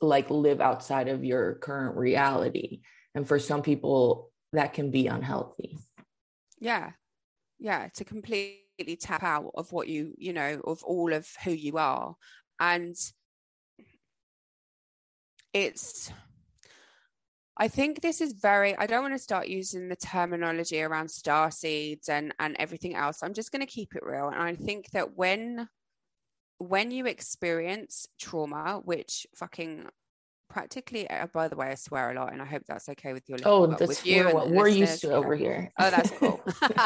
like 0.00 0.30
live 0.30 0.60
outside 0.60 1.08
of 1.08 1.24
your 1.24 1.54
current 1.56 1.96
reality 1.96 2.80
and 3.14 3.26
for 3.26 3.38
some 3.38 3.62
people 3.62 4.30
that 4.52 4.72
can 4.72 4.90
be 4.90 5.06
unhealthy 5.06 5.78
yeah 6.58 6.92
yeah 7.58 7.88
to 7.94 8.04
completely 8.04 8.96
tap 8.98 9.22
out 9.22 9.50
of 9.54 9.72
what 9.72 9.88
you 9.88 10.14
you 10.16 10.32
know 10.32 10.60
of 10.64 10.82
all 10.84 11.12
of 11.12 11.28
who 11.44 11.50
you 11.50 11.78
are 11.78 12.14
and 12.60 12.96
it's 15.52 16.12
I 17.60 17.66
think 17.66 18.00
this 18.00 18.20
is 18.20 18.34
very, 18.34 18.76
I 18.78 18.86
don't 18.86 19.02
want 19.02 19.14
to 19.14 19.18
start 19.18 19.48
using 19.48 19.88
the 19.88 19.96
terminology 19.96 20.80
around 20.80 21.10
star 21.10 21.50
seeds 21.50 22.08
and, 22.08 22.32
and 22.38 22.54
everything 22.56 22.94
else. 22.94 23.20
I'm 23.20 23.34
just 23.34 23.50
going 23.50 23.66
to 23.66 23.66
keep 23.66 23.96
it 23.96 24.04
real. 24.06 24.28
And 24.28 24.40
I 24.40 24.54
think 24.54 24.90
that 24.92 25.16
when, 25.16 25.68
when 26.58 26.92
you 26.92 27.06
experience 27.06 28.06
trauma, 28.20 28.80
which 28.84 29.26
fucking 29.34 29.86
practically 30.48 31.08
uh, 31.10 31.26
by 31.32 31.48
the 31.48 31.56
way 31.56 31.68
i 31.68 31.74
swear 31.74 32.10
a 32.10 32.14
lot 32.14 32.32
and 32.32 32.40
i 32.40 32.44
hope 32.44 32.62
that's 32.66 32.88
okay 32.88 33.12
with 33.12 33.28
your 33.28 33.38
oh 33.44 33.66
that's 33.66 34.04
you 34.04 34.24
we're, 34.24 34.48
we're 34.48 34.68
used 34.68 35.00
to 35.00 35.12
over 35.12 35.34
here. 35.36 35.70
Oh 35.78 35.90
that's 35.90 36.10
cool. 36.10 36.40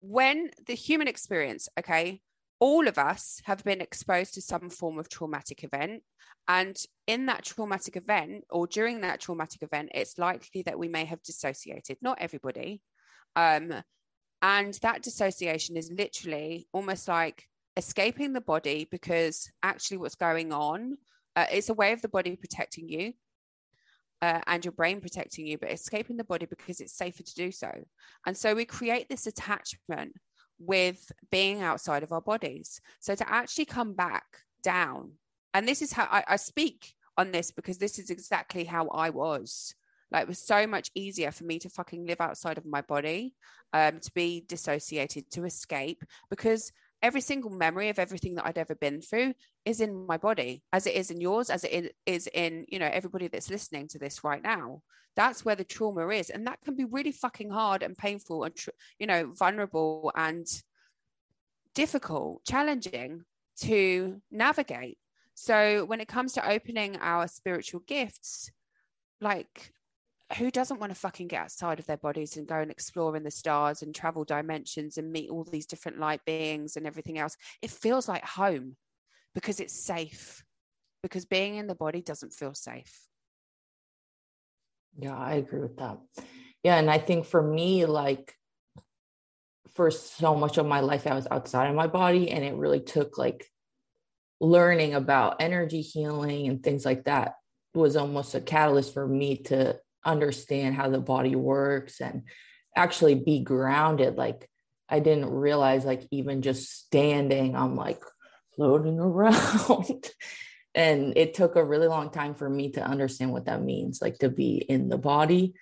When 0.00 0.50
the 0.66 0.74
human 0.74 1.08
experience 1.08 1.68
okay 1.78 2.20
all 2.60 2.86
of 2.86 2.96
us 2.96 3.40
have 3.44 3.64
been 3.64 3.80
exposed 3.80 4.34
to 4.34 4.40
some 4.40 4.70
form 4.70 4.98
of 4.98 5.08
traumatic 5.08 5.64
event 5.64 6.02
and 6.48 6.76
in 7.06 7.26
that 7.26 7.44
traumatic 7.44 7.96
event 7.96 8.44
or 8.50 8.66
during 8.66 9.00
that 9.00 9.20
traumatic 9.20 9.62
event 9.62 9.90
it's 9.94 10.16
likely 10.16 10.62
that 10.62 10.78
we 10.78 10.88
may 10.88 11.04
have 11.04 11.22
dissociated 11.22 11.96
not 12.00 12.18
everybody 12.20 12.80
um, 13.34 13.72
and 14.42 14.74
that 14.74 15.02
dissociation 15.02 15.76
is 15.76 15.90
literally 15.90 16.68
almost 16.72 17.08
like 17.08 17.44
escaping 17.76 18.32
the 18.32 18.40
body 18.40 18.86
because 18.90 19.50
actually 19.62 19.98
what's 19.98 20.14
going 20.14 20.52
on 20.52 20.96
uh, 21.36 21.46
it's 21.52 21.68
a 21.68 21.74
way 21.74 21.92
of 21.92 22.02
the 22.02 22.08
body 22.08 22.34
protecting 22.34 22.88
you 22.88 23.12
uh, 24.22 24.40
and 24.46 24.64
your 24.64 24.72
brain 24.72 25.00
protecting 25.00 25.46
you, 25.46 25.58
but 25.58 25.70
escaping 25.70 26.16
the 26.16 26.24
body 26.24 26.46
because 26.46 26.80
it's 26.80 26.96
safer 26.96 27.22
to 27.22 27.34
do 27.34 27.52
so. 27.52 27.70
And 28.26 28.36
so 28.36 28.54
we 28.54 28.64
create 28.64 29.08
this 29.08 29.26
attachment 29.26 30.14
with 30.58 31.12
being 31.30 31.62
outside 31.62 32.02
of 32.02 32.12
our 32.12 32.22
bodies. 32.22 32.80
So 33.00 33.14
to 33.14 33.30
actually 33.30 33.66
come 33.66 33.94
back 33.94 34.24
down, 34.62 35.12
and 35.52 35.68
this 35.68 35.82
is 35.82 35.92
how 35.92 36.08
I, 36.10 36.24
I 36.26 36.36
speak 36.36 36.94
on 37.18 37.30
this 37.30 37.50
because 37.50 37.78
this 37.78 37.98
is 37.98 38.10
exactly 38.10 38.64
how 38.64 38.88
I 38.88 39.10
was. 39.10 39.74
Like 40.10 40.22
it 40.22 40.28
was 40.28 40.38
so 40.38 40.66
much 40.66 40.90
easier 40.94 41.30
for 41.30 41.44
me 41.44 41.58
to 41.58 41.68
fucking 41.68 42.06
live 42.06 42.20
outside 42.20 42.58
of 42.58 42.64
my 42.64 42.80
body, 42.80 43.34
um, 43.72 44.00
to 44.00 44.10
be 44.14 44.44
dissociated, 44.46 45.30
to 45.32 45.44
escape, 45.44 46.04
because 46.30 46.72
every 47.02 47.20
single 47.20 47.50
memory 47.50 47.88
of 47.90 47.98
everything 47.98 48.36
that 48.36 48.46
I'd 48.46 48.58
ever 48.58 48.74
been 48.74 49.02
through 49.02 49.34
is 49.66 49.80
in 49.80 50.06
my 50.06 50.16
body, 50.16 50.62
as 50.72 50.86
it 50.86 50.94
is 50.94 51.10
in 51.10 51.20
yours, 51.20 51.50
as 51.50 51.64
it 51.64 51.94
is 52.06 52.28
in, 52.32 52.64
you 52.68 52.78
know, 52.78 52.88
everybody 52.90 53.26
that's 53.26 53.50
listening 53.50 53.88
to 53.88 53.98
this 53.98 54.22
right 54.22 54.42
now. 54.42 54.80
That's 55.16 55.44
where 55.44 55.56
the 55.56 55.64
trauma 55.64 56.08
is. 56.08 56.30
And 56.30 56.46
that 56.46 56.60
can 56.64 56.76
be 56.76 56.84
really 56.84 57.10
fucking 57.10 57.50
hard 57.50 57.82
and 57.82 57.98
painful 57.98 58.44
and, 58.44 58.54
you 58.98 59.06
know, 59.08 59.32
vulnerable 59.32 60.12
and 60.14 60.46
difficult, 61.74 62.44
challenging 62.44 63.22
to 63.62 64.22
navigate. 64.30 64.98
So 65.34 65.84
when 65.84 66.00
it 66.00 66.08
comes 66.08 66.34
to 66.34 66.48
opening 66.48 66.96
our 67.00 67.26
spiritual 67.26 67.80
gifts, 67.86 68.52
like 69.20 69.72
who 70.38 70.50
doesn't 70.50 70.80
want 70.80 70.92
to 70.92 70.98
fucking 70.98 71.28
get 71.28 71.42
outside 71.42 71.80
of 71.80 71.86
their 71.86 71.96
bodies 71.96 72.36
and 72.36 72.46
go 72.46 72.56
and 72.56 72.70
explore 72.70 73.16
in 73.16 73.24
the 73.24 73.30
stars 73.30 73.82
and 73.82 73.94
travel 73.94 74.24
dimensions 74.24 74.96
and 74.96 75.10
meet 75.12 75.30
all 75.30 75.44
these 75.44 75.66
different 75.66 75.98
light 75.98 76.20
beings 76.24 76.76
and 76.76 76.86
everything 76.86 77.18
else? 77.18 77.36
It 77.62 77.70
feels 77.70 78.08
like 78.08 78.24
home 78.24 78.76
because 79.36 79.60
it's 79.60 79.78
safe, 79.78 80.42
because 81.02 81.26
being 81.26 81.56
in 81.56 81.66
the 81.66 81.74
body 81.74 82.00
doesn't 82.00 82.32
feel 82.32 82.54
safe. 82.54 82.98
Yeah, 84.98 85.16
I 85.16 85.34
agree 85.34 85.60
with 85.60 85.76
that. 85.76 85.98
Yeah. 86.64 86.78
And 86.78 86.90
I 86.90 86.96
think 86.96 87.26
for 87.26 87.42
me, 87.42 87.84
like, 87.84 88.34
for 89.74 89.90
so 89.90 90.34
much 90.34 90.56
of 90.56 90.64
my 90.64 90.80
life, 90.80 91.06
I 91.06 91.14
was 91.14 91.28
outside 91.30 91.68
of 91.68 91.76
my 91.76 91.86
body, 91.86 92.30
and 92.30 92.42
it 92.42 92.54
really 92.54 92.80
took 92.80 93.18
like 93.18 93.46
learning 94.40 94.94
about 94.94 95.36
energy 95.40 95.82
healing 95.82 96.48
and 96.48 96.62
things 96.62 96.86
like 96.86 97.04
that 97.04 97.34
was 97.74 97.94
almost 97.94 98.34
a 98.34 98.40
catalyst 98.40 98.94
for 98.94 99.06
me 99.06 99.36
to 99.36 99.78
understand 100.02 100.74
how 100.74 100.88
the 100.88 100.98
body 101.00 101.36
works 101.36 102.00
and 102.00 102.22
actually 102.74 103.14
be 103.14 103.40
grounded 103.40 104.16
like 104.16 104.48
i 104.88 105.00
didn't 105.00 105.28
realize 105.28 105.84
like 105.84 106.06
even 106.10 106.42
just 106.42 106.70
standing 106.70 107.56
i'm 107.56 107.74
like 107.74 108.00
floating 108.56 108.98
around. 109.00 110.10
And 110.74 111.16
it 111.16 111.34
took 111.34 111.56
a 111.56 111.64
really 111.64 111.88
long 111.88 112.10
time 112.10 112.34
for 112.34 112.48
me 112.48 112.72
to 112.72 112.84
understand 112.84 113.32
what 113.32 113.46
that 113.46 113.62
means 113.62 114.02
like 114.02 114.18
to 114.18 114.28
be 114.28 114.56
in 114.56 114.88
the 114.88 114.98
body. 114.98 115.54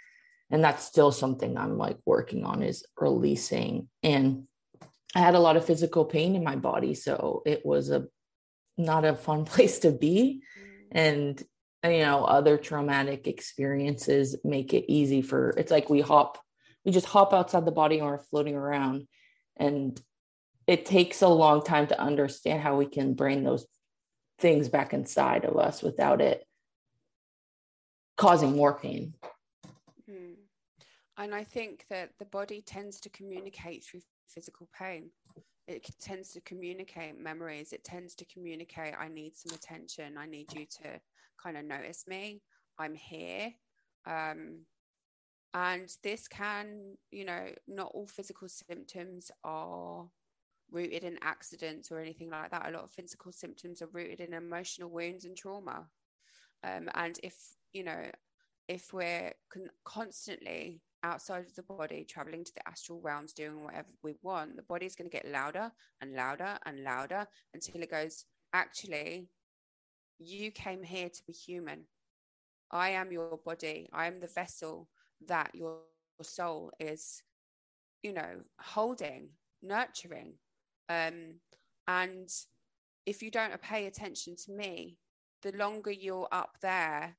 And 0.50 0.62
that's 0.62 0.84
still 0.84 1.12
something 1.12 1.56
i'm 1.56 1.78
like 1.78 1.98
working 2.04 2.44
on 2.44 2.62
is 2.62 2.84
releasing. 2.98 3.88
And 4.02 4.44
i 5.14 5.20
had 5.20 5.34
a 5.34 5.40
lot 5.40 5.56
of 5.56 5.64
physical 5.64 6.04
pain 6.04 6.34
in 6.34 6.42
my 6.42 6.56
body 6.56 6.94
so 6.94 7.42
it 7.46 7.64
was 7.64 7.90
a 7.90 8.06
not 8.76 9.04
a 9.04 9.14
fun 9.14 9.44
place 9.52 9.80
to 9.80 9.92
be. 9.92 10.42
And 10.90 11.42
you 11.84 12.00
know 12.00 12.24
other 12.24 12.56
traumatic 12.56 13.26
experiences 13.28 14.36
make 14.42 14.72
it 14.72 14.90
easy 14.90 15.20
for 15.20 15.50
it's 15.50 15.70
like 15.70 15.90
we 15.90 16.00
hop 16.00 16.38
we 16.84 16.92
just 16.92 17.06
hop 17.06 17.32
outside 17.32 17.64
the 17.64 17.72
body 17.72 17.98
and 17.98 18.06
we're 18.06 18.18
floating 18.18 18.54
around. 18.54 19.06
And 19.56 20.00
it 20.66 20.86
takes 20.86 21.22
a 21.22 21.28
long 21.28 21.62
time 21.62 21.86
to 21.86 22.00
understand 22.00 22.60
how 22.60 22.76
we 22.76 22.86
can 22.86 23.14
bring 23.14 23.44
those 23.44 23.66
things 24.38 24.68
back 24.68 24.92
inside 24.92 25.44
of 25.44 25.56
us 25.56 25.82
without 25.82 26.20
it 26.20 26.46
causing 28.16 28.56
more 28.56 28.78
pain 28.78 29.14
hmm. 30.08 30.34
and 31.18 31.34
i 31.34 31.44
think 31.44 31.84
that 31.90 32.10
the 32.18 32.24
body 32.26 32.62
tends 32.64 33.00
to 33.00 33.08
communicate 33.10 33.84
through 33.84 34.00
physical 34.34 34.68
pain. 34.76 35.10
It 35.66 35.86
tends 36.00 36.32
to 36.32 36.40
communicate 36.42 37.18
memories. 37.18 37.72
It 37.72 37.84
tends 37.84 38.14
to 38.16 38.26
communicate, 38.26 38.94
I 38.98 39.08
need 39.08 39.36
some 39.36 39.54
attention. 39.54 40.18
I 40.18 40.26
need 40.26 40.52
you 40.52 40.66
to 40.82 41.00
kind 41.42 41.56
of 41.56 41.64
notice 41.64 42.04
me. 42.06 42.42
I'm 42.78 42.94
here. 42.94 43.52
Um, 44.06 44.60
and 45.54 45.88
this 46.02 46.28
can, 46.28 46.96
you 47.10 47.24
know, 47.24 47.46
not 47.66 47.92
all 47.94 48.06
physical 48.06 48.48
symptoms 48.48 49.30
are 49.42 50.06
rooted 50.74 51.04
in 51.04 51.18
accidents 51.22 51.90
or 51.90 51.98
anything 51.98 52.30
like 52.30 52.50
that. 52.50 52.68
A 52.68 52.72
lot 52.72 52.84
of 52.84 52.90
physical 52.90 53.32
symptoms 53.32 53.80
are 53.80 53.88
rooted 53.92 54.20
in 54.20 54.34
emotional 54.34 54.90
wounds 54.90 55.24
and 55.24 55.36
trauma. 55.36 55.86
Um, 56.62 56.90
and 56.94 57.18
if, 57.22 57.36
you 57.72 57.84
know, 57.84 58.10
if 58.68 58.92
we're 58.92 59.32
con- 59.52 59.70
constantly 59.84 60.82
outside 61.02 61.44
of 61.46 61.54
the 61.54 61.62
body, 61.62 62.04
traveling 62.08 62.44
to 62.44 62.54
the 62.54 62.68
astral 62.68 63.00
realms, 63.00 63.32
doing 63.32 63.62
whatever 63.62 63.88
we 64.02 64.14
want, 64.22 64.56
the 64.56 64.62
body's 64.62 64.96
going 64.96 65.08
to 65.08 65.16
get 65.16 65.30
louder 65.30 65.70
and 66.00 66.14
louder 66.14 66.58
and 66.66 66.82
louder 66.82 67.26
until 67.52 67.82
it 67.82 67.90
goes, 67.90 68.24
actually, 68.52 69.28
you 70.18 70.50
came 70.50 70.82
here 70.82 71.08
to 71.08 71.22
be 71.26 71.32
human. 71.32 71.84
I 72.70 72.90
am 72.90 73.12
your 73.12 73.38
body. 73.44 73.88
I 73.92 74.06
am 74.06 74.20
the 74.20 74.26
vessel 74.34 74.88
that 75.26 75.50
your 75.54 75.78
soul 76.22 76.72
is, 76.80 77.22
you 78.02 78.12
know, 78.12 78.40
holding, 78.58 79.28
nurturing. 79.62 80.34
Um, 80.88 81.40
and 81.88 82.28
if 83.06 83.22
you 83.22 83.30
don't 83.30 83.60
pay 83.60 83.86
attention 83.86 84.36
to 84.44 84.52
me, 84.52 84.98
the 85.42 85.52
longer 85.52 85.90
you're 85.90 86.28
up 86.32 86.56
there, 86.62 87.16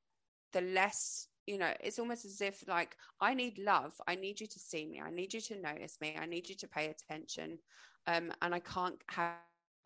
the 0.53 0.61
less, 0.61 1.27
you 1.45 1.57
know, 1.57 1.71
it's 1.79 1.99
almost 1.99 2.25
as 2.25 2.41
if 2.41 2.63
like, 2.67 2.97
I 3.21 3.33
need 3.33 3.59
love. 3.59 3.93
I 4.07 4.15
need 4.15 4.39
you 4.39 4.47
to 4.47 4.59
see 4.59 4.85
me. 4.85 5.01
I 5.01 5.11
need 5.11 5.33
you 5.33 5.41
to 5.41 5.61
notice 5.61 5.97
me. 6.01 6.15
I 6.19 6.25
need 6.25 6.49
you 6.49 6.55
to 6.55 6.67
pay 6.67 6.87
attention. 6.87 7.59
Um, 8.07 8.31
and 8.41 8.55
I 8.55 8.59
can't 8.59 9.01
have 9.07 9.35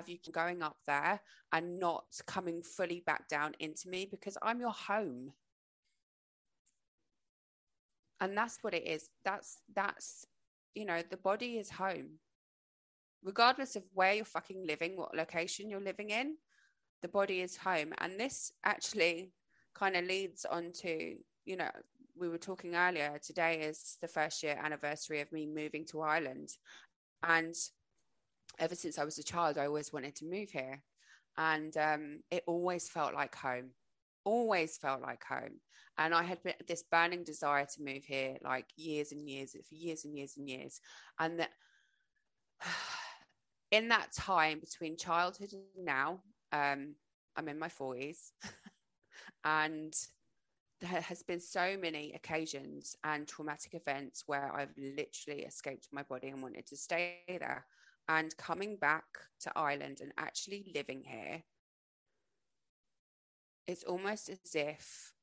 you 0.07 0.17
going 0.31 0.61
up 0.61 0.77
there 0.87 1.19
and 1.51 1.79
not 1.79 2.05
coming 2.25 2.61
fully 2.63 3.03
back 3.05 3.27
down 3.27 3.53
into 3.59 3.89
me 3.89 4.07
because 4.09 4.37
I'm 4.41 4.61
your 4.61 4.71
home 4.71 5.33
and 8.21 8.37
that's 8.37 8.57
what 8.61 8.73
it 8.73 8.85
is 8.85 9.09
that's 9.23 9.59
that's 9.75 10.25
you 10.75 10.85
know 10.85 11.01
the 11.09 11.17
body 11.17 11.57
is 11.57 11.69
home 11.69 12.19
regardless 13.23 13.75
of 13.75 13.83
where 13.93 14.13
you're 14.13 14.25
fucking 14.25 14.65
living 14.65 14.95
what 14.97 15.15
location 15.15 15.69
you're 15.69 15.81
living 15.81 16.09
in 16.09 16.35
the 17.01 17.07
body 17.07 17.41
is 17.41 17.55
home. 17.55 17.93
And 17.99 18.19
this 18.19 18.51
actually 18.65 19.31
kind 19.73 19.95
of 19.95 20.05
leads 20.05 20.45
on 20.45 20.71
to 20.73 21.15
you 21.45 21.55
know 21.55 21.69
we 22.17 22.27
were 22.27 22.37
talking 22.37 22.75
earlier 22.75 23.17
today 23.23 23.61
is 23.61 23.97
the 24.01 24.07
first 24.07 24.43
year 24.43 24.59
anniversary 24.61 25.21
of 25.21 25.31
me 25.31 25.45
moving 25.45 25.85
to 25.85 26.01
ireland. 26.01 26.49
And 27.23 27.55
ever 28.57 28.75
since 28.75 28.99
i 28.99 29.05
was 29.05 29.17
a 29.17 29.23
child 29.23 29.57
i 29.57 29.65
always 29.65 29.93
wanted 29.93 30.15
to 30.17 30.25
move 30.25 30.49
here. 30.49 30.81
And 31.37 31.75
um, 31.77 32.19
it 32.29 32.43
always 32.47 32.89
felt 32.89 33.13
like 33.13 33.35
home 33.35 33.69
always 34.25 34.77
felt 34.77 35.01
like 35.01 35.23
home. 35.23 35.59
And 35.97 36.13
I 36.13 36.23
had 36.23 36.39
this 36.67 36.83
burning 36.83 37.23
desire 37.23 37.65
to 37.65 37.83
move 37.83 38.05
here, 38.05 38.37
like 38.43 38.65
years 38.75 39.11
and 39.11 39.27
years, 39.27 39.55
for 39.67 39.75
years 39.75 40.05
and 40.05 40.15
years 40.15 40.37
and 40.37 40.47
years. 40.47 40.79
And 41.19 41.39
that 41.39 41.49
in 43.71 43.89
that 43.89 44.11
time 44.11 44.59
between 44.59 44.97
childhood 44.97 45.53
and 45.53 45.85
now, 45.85 46.21
um, 46.51 46.95
I'm 47.35 47.47
in 47.47 47.59
my 47.59 47.69
40s, 47.69 48.31
and 49.43 49.93
there 50.81 51.01
has 51.01 51.23
been 51.23 51.39
so 51.39 51.77
many 51.79 52.13
occasions 52.13 52.95
and 53.03 53.27
traumatic 53.27 53.73
events 53.73 54.23
where 54.27 54.51
I've 54.55 54.73
literally 54.77 55.43
escaped 55.43 55.89
my 55.91 56.03
body 56.03 56.29
and 56.29 56.41
wanted 56.41 56.67
to 56.67 56.77
stay 56.77 57.19
there. 57.27 57.65
And 58.07 58.35
coming 58.37 58.77
back 58.77 59.05
to 59.41 59.51
Ireland 59.55 59.99
and 60.01 60.11
actually 60.17 60.71
living 60.73 61.03
here, 61.05 61.43
it's 63.67 63.83
almost 63.83 64.29
as 64.29 64.55
if 64.55 65.13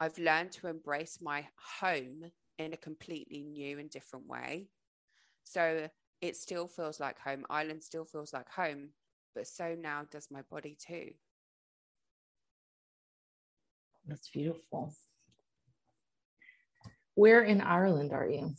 I've 0.00 0.18
learned 0.18 0.52
to 0.52 0.66
embrace 0.66 1.18
my 1.20 1.46
home 1.80 2.32
in 2.58 2.72
a 2.72 2.78
completely 2.78 3.42
new 3.42 3.78
and 3.78 3.88
different 3.90 4.26
way. 4.26 4.70
So 5.44 5.88
it 6.20 6.36
still 6.36 6.66
feels 6.66 7.00
like 7.00 7.18
home. 7.18 7.44
Ireland 7.48 7.82
still 7.82 8.04
feels 8.04 8.32
like 8.32 8.48
home, 8.48 8.90
but 9.34 9.46
so 9.46 9.74
now 9.78 10.06
does 10.10 10.28
my 10.30 10.42
body 10.42 10.76
too. 10.78 11.12
That's 14.06 14.28
beautiful. 14.28 14.94
Where 17.14 17.42
in 17.42 17.60
Ireland 17.60 18.12
are 18.12 18.28
you? 18.28 18.54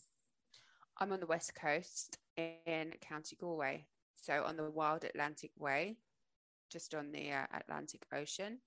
I'm 0.97 1.12
on 1.12 1.19
the 1.19 1.26
west 1.26 1.56
coast 1.56 2.17
in 2.38 2.93
County 3.02 3.36
Galway. 3.39 3.86
So 4.15 4.43
on 4.45 4.56
the 4.56 4.69
Wild 4.69 5.04
Atlantic 5.04 5.52
Way, 5.58 5.97
just 6.71 6.93
on 6.93 7.12
the 7.12 7.32
uh, 7.32 7.45
Atlantic 7.54 8.06
Ocean 8.13 8.60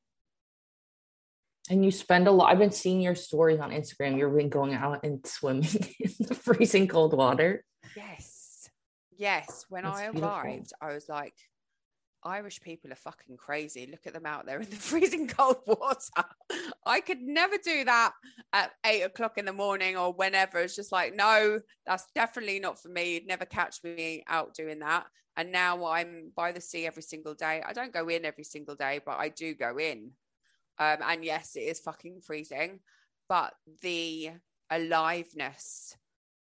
and 1.70 1.84
you 1.84 1.90
spend 1.90 2.28
a 2.28 2.30
lot 2.30 2.50
i've 2.50 2.58
been 2.58 2.70
seeing 2.70 3.00
your 3.00 3.14
stories 3.14 3.60
on 3.60 3.70
instagram 3.70 4.18
you've 4.18 4.36
been 4.36 4.48
going 4.48 4.74
out 4.74 5.02
and 5.04 5.26
swimming 5.26 5.64
in 6.00 6.12
the 6.20 6.34
freezing 6.34 6.86
cold 6.88 7.14
water 7.16 7.64
yes 7.96 8.33
yes 9.16 9.66
when 9.68 9.84
That's 9.84 9.98
i 9.98 10.10
beautiful. 10.10 10.28
arrived 10.28 10.72
i 10.80 10.92
was 10.92 11.08
like 11.08 11.34
irish 12.24 12.60
people 12.60 12.90
are 12.92 12.96
fucking 12.96 13.36
crazy. 13.36 13.86
Look 13.90 14.06
at 14.06 14.14
them 14.14 14.26
out 14.26 14.46
there 14.46 14.60
in 14.60 14.70
the 14.70 14.76
freezing 14.90 15.28
cold 15.28 15.58
water. 15.66 16.24
I 16.86 17.00
could 17.00 17.20
never 17.20 17.56
do 17.62 17.84
that 17.84 18.12
at 18.52 18.72
eight 18.84 19.02
o'clock 19.02 19.38
in 19.38 19.44
the 19.44 19.52
morning 19.52 19.96
or 19.96 20.12
whenever. 20.12 20.58
It's 20.60 20.76
just 20.76 20.92
like 20.92 21.14
no 21.14 21.60
that's 21.86 22.06
definitely 22.14 22.60
not 22.60 22.80
for 22.80 22.88
me. 22.88 23.14
You'd 23.14 23.26
never 23.26 23.44
catch 23.44 23.82
me 23.84 24.24
out 24.28 24.54
doing 24.54 24.80
that. 24.80 25.06
And 25.36 25.50
now 25.50 25.84
i'm 25.86 26.30
by 26.36 26.52
the 26.52 26.60
sea 26.60 26.86
every 26.86 27.02
single 27.02 27.34
day. 27.34 27.62
I 27.66 27.72
don't 27.72 27.92
go 27.92 28.08
in 28.08 28.24
every 28.24 28.44
single 28.44 28.74
day 28.74 29.00
but 29.04 29.18
i 29.18 29.28
do 29.28 29.54
go 29.54 29.78
in. 29.78 30.12
Um, 30.78 30.98
and 31.06 31.24
yes, 31.24 31.54
it 31.54 31.60
is 31.60 31.78
fucking 31.78 32.22
freezing, 32.22 32.80
but 33.28 33.52
the 33.82 34.30
aliveness 34.70 35.96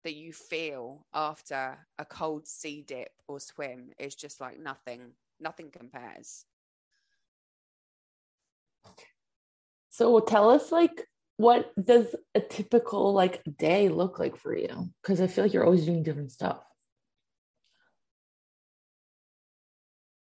that 0.06 0.16
you 0.16 0.32
feel 0.32 1.06
after 1.14 1.78
a 1.98 2.06
cold 2.06 2.48
sea 2.48 2.84
dip 2.88 3.10
or 3.28 3.40
swim 3.40 3.90
is 3.98 4.14
just 4.14 4.40
like 4.40 4.60
nothing, 4.60 5.12
nothing 5.40 5.72
compares. 5.72 6.46
So 9.90 10.20
tell 10.20 10.52
us 10.52 10.72
like 10.72 11.08
what 11.38 11.72
does 11.84 12.16
a 12.36 12.40
typical 12.40 13.14
like 13.14 13.42
day 13.58 13.90
look 13.90 14.20
like 14.20 14.38
for 14.38 14.56
you? 14.56 14.90
Because 15.02 15.20
I 15.20 15.28
feel 15.28 15.46
like 15.46 15.54
you're 15.54 15.66
always 15.66 15.86
doing 15.86 16.04
different 16.04 16.32
stuff. 16.32 16.64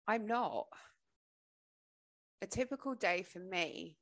I'm 0.07 0.27
not 0.27 0.67
a 2.41 2.47
typical 2.47 2.95
day 2.95 3.23
for 3.23 3.41
me 3.41 3.97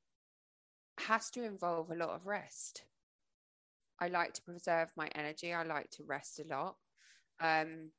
has 0.99 1.31
to 1.31 1.43
involve 1.43 1.91
a 1.91 1.95
lot 1.95 2.11
of 2.11 2.27
rest. 2.27 2.85
I 4.03 4.09
like 4.09 4.33
to 4.35 4.43
preserve 4.43 4.91
my 4.97 5.09
energy. 5.15 5.53
I 5.53 5.63
like 5.63 5.89
to 5.91 6.03
rest 6.03 6.41
a 6.41 6.49
lot. 6.53 6.75
Um, 7.41 7.93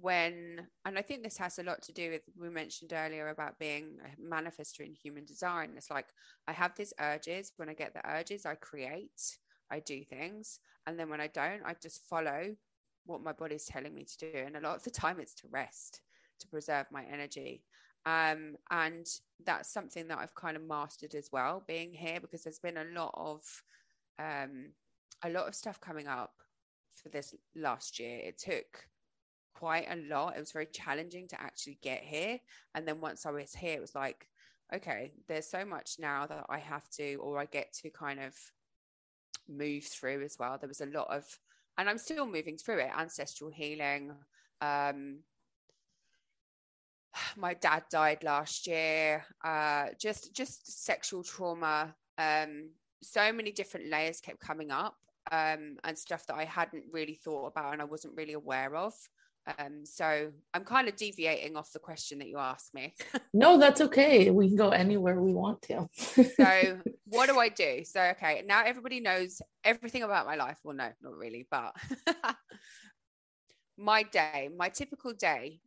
when, 0.00 0.66
and 0.84 0.98
I 0.98 1.02
think 1.02 1.22
this 1.22 1.38
has 1.38 1.58
a 1.58 1.62
lot 1.62 1.80
to 1.82 1.92
do 1.92 2.10
with, 2.10 2.20
we 2.38 2.50
mentioned 2.50 2.92
earlier 2.92 3.28
about 3.28 3.58
being 3.58 3.96
a 4.04 4.20
manifester 4.20 4.80
in 4.80 4.92
human 4.92 5.24
design. 5.24 5.72
It's 5.78 5.90
like 5.90 6.08
I 6.46 6.52
have 6.52 6.74
these 6.76 6.92
urges. 7.00 7.52
When 7.56 7.70
I 7.70 7.72
get 7.72 7.94
the 7.94 8.06
urges, 8.06 8.44
I 8.44 8.56
create, 8.56 9.38
I 9.70 9.80
do 9.80 10.04
things. 10.04 10.60
And 10.86 11.00
then 11.00 11.08
when 11.08 11.22
I 11.22 11.28
don't, 11.28 11.62
I 11.64 11.74
just 11.82 12.06
follow 12.06 12.54
what 13.06 13.22
my 13.22 13.32
body's 13.32 13.64
telling 13.64 13.94
me 13.94 14.04
to 14.04 14.30
do. 14.30 14.38
And 14.38 14.56
a 14.56 14.60
lot 14.60 14.76
of 14.76 14.82
the 14.82 14.90
time, 14.90 15.20
it's 15.20 15.34
to 15.36 15.48
rest, 15.50 16.02
to 16.40 16.48
preserve 16.48 16.84
my 16.92 17.04
energy. 17.10 17.62
Um, 18.04 18.56
and 18.70 19.06
that's 19.42 19.72
something 19.72 20.06
that 20.08 20.18
I've 20.18 20.34
kind 20.34 20.58
of 20.58 20.68
mastered 20.68 21.14
as 21.14 21.30
well, 21.32 21.64
being 21.66 21.94
here 21.94 22.20
because 22.20 22.42
there's 22.42 22.58
been 22.58 22.76
a 22.76 23.00
lot 23.00 23.14
of 23.16 23.40
um, 24.18 24.72
a 25.24 25.30
lot 25.30 25.48
of 25.48 25.54
stuff 25.54 25.80
coming 25.80 26.06
up 26.06 26.34
for 27.02 27.08
this 27.08 27.34
last 27.56 27.98
year. 27.98 28.18
It 28.18 28.38
took 28.38 28.86
quite 29.54 29.86
a 29.90 29.96
lot. 29.96 30.36
It 30.36 30.40
was 30.40 30.52
very 30.52 30.66
challenging 30.66 31.28
to 31.28 31.40
actually 31.40 31.78
get 31.82 32.02
here. 32.02 32.38
And 32.74 32.86
then 32.86 33.00
once 33.00 33.26
I 33.26 33.30
was 33.30 33.54
here, 33.54 33.74
it 33.74 33.80
was 33.80 33.94
like, 33.94 34.28
okay, 34.72 35.12
there's 35.28 35.46
so 35.46 35.64
much 35.64 35.96
now 35.98 36.26
that 36.26 36.46
I 36.48 36.58
have 36.58 36.88
to, 36.90 37.14
or 37.16 37.38
I 37.38 37.46
get 37.46 37.72
to 37.82 37.90
kind 37.90 38.20
of 38.20 38.34
move 39.48 39.84
through 39.84 40.22
as 40.24 40.36
well. 40.38 40.58
There 40.58 40.68
was 40.68 40.80
a 40.80 40.86
lot 40.86 41.08
of, 41.10 41.24
and 41.78 41.88
I'm 41.88 41.98
still 41.98 42.26
moving 42.26 42.56
through 42.56 42.78
it 42.78 42.90
ancestral 42.96 43.50
healing, 43.50 44.12
um, 44.60 45.18
my 47.36 47.54
dad 47.54 47.84
died 47.90 48.22
last 48.22 48.66
year 48.66 49.24
uh, 49.44 49.86
just 49.98 50.34
just 50.34 50.84
sexual 50.84 51.22
trauma 51.22 51.94
um, 52.18 52.70
so 53.02 53.32
many 53.32 53.52
different 53.52 53.90
layers 53.90 54.20
kept 54.20 54.40
coming 54.40 54.70
up 54.70 54.96
um, 55.32 55.76
and 55.84 55.96
stuff 55.96 56.26
that 56.26 56.36
i 56.36 56.44
hadn't 56.44 56.84
really 56.92 57.14
thought 57.14 57.46
about 57.46 57.72
and 57.72 57.82
i 57.82 57.84
wasn't 57.84 58.16
really 58.16 58.34
aware 58.34 58.74
of. 58.76 58.94
Um, 59.58 59.84
so 59.84 60.32
i'm 60.54 60.64
kind 60.64 60.88
of 60.88 60.96
deviating 60.96 61.54
off 61.54 61.72
the 61.72 61.78
question 61.78 62.18
that 62.20 62.28
you 62.28 62.38
asked 62.38 62.74
me. 62.74 62.94
No 63.34 63.58
that's 63.58 63.80
okay. 63.80 64.30
We 64.30 64.48
can 64.48 64.56
go 64.56 64.70
anywhere 64.70 65.20
we 65.20 65.34
want 65.34 65.60
to. 65.62 65.88
So 66.36 66.80
what 67.06 67.28
do 67.28 67.38
i 67.38 67.48
do? 67.48 67.84
So 67.84 68.00
okay 68.12 68.42
now 68.46 68.62
everybody 68.64 69.00
knows 69.00 69.42
everything 69.62 70.02
about 70.02 70.24
my 70.24 70.36
life. 70.36 70.58
Well 70.64 70.76
no 70.76 70.88
not 71.02 71.14
really 71.14 71.46
but 71.50 71.76
my 73.76 74.02
day, 74.02 74.48
my 74.56 74.68
typical 74.68 75.12
day, 75.12 75.60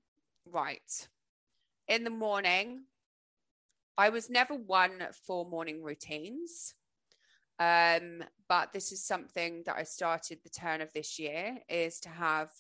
right. 0.46 1.08
In 1.88 2.04
the 2.04 2.10
morning, 2.10 2.84
I 3.98 4.10
was 4.10 4.30
never 4.30 4.54
one 4.54 5.08
for 5.26 5.46
morning 5.46 5.82
routines. 5.82 6.74
Um, 7.60 8.24
but 8.48 8.72
this 8.72 8.92
is 8.92 9.04
something 9.04 9.64
that 9.66 9.76
I 9.78 9.84
started 9.84 10.40
the 10.44 10.50
turn 10.50 10.82
of 10.82 10.94
this 10.94 11.18
year 11.18 11.58
is 11.68 12.00
to 12.02 12.10
have 12.10 12.52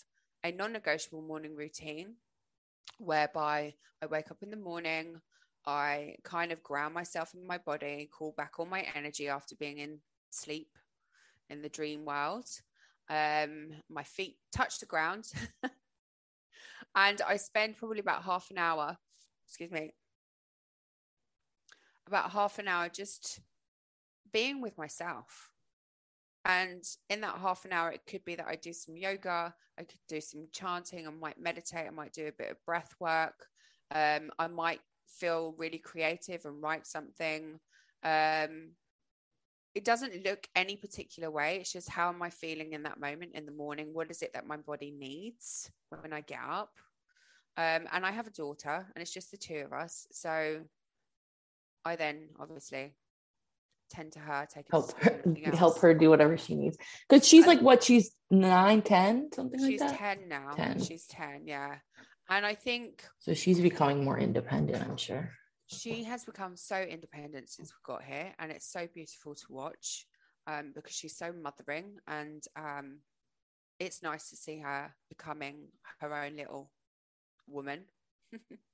a 0.43 0.51
non-negotiable 0.51 1.21
morning 1.21 1.55
routine 1.55 2.15
whereby 2.97 3.75
I 4.01 4.05
wake 4.07 4.31
up 4.31 4.41
in 4.41 4.49
the 4.49 4.57
morning, 4.57 5.21
I 5.65 6.15
kind 6.23 6.51
of 6.51 6.63
ground 6.63 6.93
myself 6.93 7.33
in 7.33 7.45
my 7.45 7.57
body, 7.57 8.09
call 8.11 8.33
back 8.37 8.53
all 8.57 8.65
my 8.65 8.85
energy 8.95 9.27
after 9.27 9.55
being 9.55 9.77
in 9.79 9.99
sleep 10.29 10.77
in 11.49 11.61
the 11.61 11.69
dream 11.69 12.05
world. 12.05 12.47
Um, 13.09 13.69
my 13.89 14.03
feet 14.03 14.37
touch 14.51 14.79
the 14.79 14.85
ground. 14.85 15.31
and 16.95 17.21
I 17.21 17.37
spend 17.37 17.77
probably 17.77 17.99
about 17.99 18.23
half 18.23 18.49
an 18.51 18.57
hour, 18.57 18.97
excuse 19.45 19.71
me, 19.71 19.93
about 22.07 22.31
half 22.31 22.59
an 22.59 22.67
hour 22.67 22.89
just 22.89 23.41
being 24.31 24.61
with 24.61 24.77
myself. 24.77 25.51
And 26.45 26.83
in 27.09 27.21
that 27.21 27.39
half 27.39 27.65
an 27.65 27.73
hour, 27.73 27.91
it 27.91 28.05
could 28.09 28.23
be 28.23 28.35
that 28.35 28.47
I 28.47 28.55
do 28.55 28.71
some 28.71 28.95
yoga, 28.95 29.53
I 29.77 29.83
could 29.83 29.99
do 30.07 30.21
some 30.21 30.47
chanting, 30.53 31.05
I 31.05 31.11
might 31.11 31.39
meditate, 31.39 31.87
I 31.87 31.91
might 31.91 32.13
do 32.13 32.27
a 32.27 32.31
bit 32.31 32.51
of 32.51 32.65
breath 32.65 32.95
work. 32.99 33.47
Um, 33.91 34.31
I 34.39 34.47
might 34.47 34.79
feel 35.07 35.55
really 35.57 35.77
creative 35.77 36.45
and 36.45 36.61
write 36.61 36.87
something. 36.87 37.59
Um, 38.03 38.71
it 39.75 39.83
doesn't 39.83 40.25
look 40.25 40.47
any 40.55 40.75
particular 40.75 41.29
way. 41.29 41.57
It's 41.57 41.71
just 41.71 41.89
how 41.89 42.09
am 42.09 42.21
I 42.21 42.29
feeling 42.29 42.73
in 42.73 42.83
that 42.83 42.99
moment 42.99 43.33
in 43.35 43.45
the 43.45 43.51
morning? 43.51 43.89
What 43.93 44.09
is 44.09 44.21
it 44.21 44.33
that 44.33 44.47
my 44.47 44.57
body 44.57 44.91
needs 44.91 45.69
when 45.89 46.13
I 46.13 46.21
get 46.21 46.39
up? 46.49 46.71
Um, 47.57 47.87
and 47.91 48.05
I 48.05 48.11
have 48.11 48.27
a 48.27 48.31
daughter, 48.31 48.87
and 48.95 49.01
it's 49.01 49.13
just 49.13 49.31
the 49.31 49.37
two 49.37 49.63
of 49.65 49.73
us. 49.73 50.07
So 50.11 50.61
I 51.85 51.95
then 51.95 52.29
obviously 52.39 52.93
tend 53.89 54.13
to 54.13 54.19
her, 54.19 54.47
take 54.51 54.65
help 54.69 54.91
her, 55.01 55.21
help 55.53 55.79
her 55.79 55.93
do 55.93 56.09
whatever 56.09 56.37
she 56.37 56.55
needs. 56.55 56.77
Because 57.07 57.27
she's 57.27 57.47
like 57.47 57.61
what? 57.61 57.83
She's 57.83 58.11
nine, 58.29 58.81
ten, 58.81 59.29
something 59.33 59.59
she's 59.59 59.81
like 59.81 59.89
that. 59.89 59.89
She's 59.89 59.97
ten 59.99 60.29
now. 60.29 60.51
10. 60.55 60.83
She's 60.83 61.05
ten, 61.05 61.41
yeah. 61.45 61.75
And 62.29 62.45
I 62.45 62.55
think 62.55 63.03
so. 63.19 63.33
She's 63.33 63.59
becoming 63.59 64.03
more 64.03 64.19
independent. 64.19 64.83
I'm 64.83 64.97
sure 64.97 65.31
she 65.67 66.03
has 66.05 66.23
become 66.23 66.55
so 66.55 66.81
independent 66.81 67.49
since 67.49 67.71
we 67.71 67.93
got 67.93 68.03
here, 68.03 68.33
and 68.39 68.51
it's 68.51 68.71
so 68.71 68.87
beautiful 68.93 69.35
to 69.35 69.45
watch 69.49 70.07
um, 70.47 70.71
because 70.73 70.93
she's 70.93 71.17
so 71.17 71.31
mothering, 71.33 71.97
and 72.07 72.43
um, 72.55 72.99
it's 73.79 74.01
nice 74.01 74.29
to 74.29 74.37
see 74.37 74.59
her 74.59 74.93
becoming 75.09 75.67
her 75.99 76.13
own 76.15 76.37
little 76.37 76.71
woman. 77.47 77.83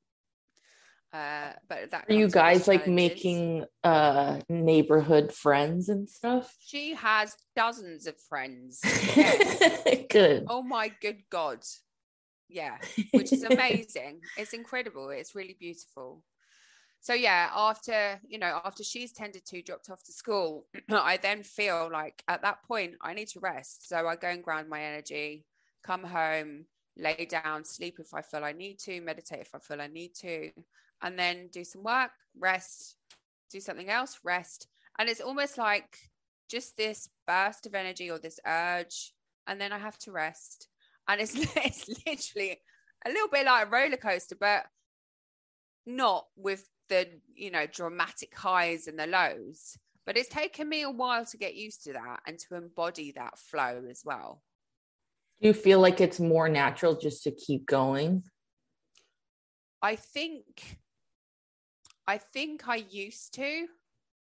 Uh, 1.13 1.53
but 1.69 1.91
that 1.91 2.05
are 2.09 2.13
you 2.13 2.27
guys 2.27 2.67
like 2.67 2.87
making 2.87 3.63
uh 3.83 4.39
neighborhood 4.49 5.31
friends 5.31 5.87
and 5.87 6.09
stuff? 6.09 6.55
She 6.59 6.95
has 6.95 7.35
dozens 7.55 8.07
of 8.07 8.15
friends. 8.27 8.81
good. 10.09 10.45
Oh 10.47 10.63
my 10.63 10.91
good 11.01 11.21
god. 11.29 11.59
Yeah, 12.49 12.77
which 13.11 13.31
is 13.31 13.43
amazing. 13.49 14.21
it's 14.37 14.53
incredible. 14.53 15.09
It's 15.11 15.35
really 15.35 15.55
beautiful. 15.59 16.23
So 16.99 17.13
yeah, 17.13 17.49
after 17.53 18.19
you 18.27 18.39
know, 18.39 18.59
after 18.65 18.83
she's 18.83 19.11
tended 19.11 19.45
to 19.45 19.61
dropped 19.61 19.91
off 19.91 20.01
to 20.05 20.11
school, 20.11 20.65
I 20.89 21.17
then 21.17 21.43
feel 21.43 21.91
like 21.93 22.23
at 22.27 22.41
that 22.41 22.63
point 22.67 22.95
I 23.01 23.13
need 23.13 23.27
to 23.29 23.39
rest. 23.39 23.87
So 23.87 24.07
I 24.07 24.15
go 24.15 24.29
and 24.29 24.43
ground 24.43 24.67
my 24.67 24.81
energy, 24.81 25.45
come 25.83 26.05
home, 26.05 26.65
lay 26.97 27.27
down, 27.29 27.65
sleep 27.65 27.99
if 27.99 28.15
I 28.15 28.23
feel 28.23 28.43
I 28.43 28.53
need 28.53 28.79
to, 28.79 28.99
meditate 29.01 29.41
if 29.41 29.53
I 29.53 29.59
feel 29.59 29.79
I 29.79 29.87
need 29.87 30.15
to, 30.21 30.49
and 31.03 31.19
then 31.19 31.49
do 31.51 31.63
some 31.63 31.83
work, 31.83 32.11
rest, 32.39 32.95
do 33.51 33.59
something 33.59 33.89
else, 33.89 34.19
rest. 34.23 34.67
And 34.97 35.09
it's 35.09 35.21
almost 35.21 35.57
like 35.57 35.97
just 36.49 36.77
this 36.77 37.09
burst 37.27 37.65
of 37.65 37.75
energy 37.75 38.09
or 38.09 38.17
this 38.17 38.39
urge, 38.47 39.13
and 39.45 39.59
then 39.59 39.73
I 39.73 39.77
have 39.77 39.97
to 39.99 40.11
rest. 40.11 40.69
And 41.07 41.19
it's, 41.19 41.35
it's 41.57 41.89
literally 42.07 42.57
a 43.05 43.09
little 43.09 43.27
bit 43.27 43.45
like 43.45 43.67
a 43.67 43.69
roller 43.69 43.97
coaster, 43.97 44.37
but 44.39 44.65
not 45.85 46.25
with 46.37 46.67
the, 46.89 47.07
you 47.35 47.51
know, 47.51 47.67
dramatic 47.67 48.35
highs 48.35 48.87
and 48.87 48.97
the 48.97 49.07
lows. 49.07 49.77
But 50.05 50.17
it's 50.17 50.29
taken 50.29 50.67
me 50.67 50.81
a 50.81 50.91
while 50.91 51.25
to 51.25 51.37
get 51.37 51.55
used 51.55 51.83
to 51.83 51.93
that 51.93 52.21
and 52.27 52.37
to 52.39 52.55
embody 52.55 53.13
that 53.13 53.37
flow 53.37 53.83
as 53.89 54.03
well. 54.05 54.41
Do 55.41 55.47
you 55.47 55.53
feel 55.53 55.79
like 55.79 55.99
it's 55.99 56.19
more 56.19 56.49
natural 56.49 56.95
just 56.95 57.23
to 57.23 57.31
keep 57.31 57.65
going? 57.65 58.23
I 59.81 59.97
think 59.97 60.77
I 62.07 62.17
think 62.17 62.67
I 62.67 62.75
used 62.89 63.33
to 63.35 63.67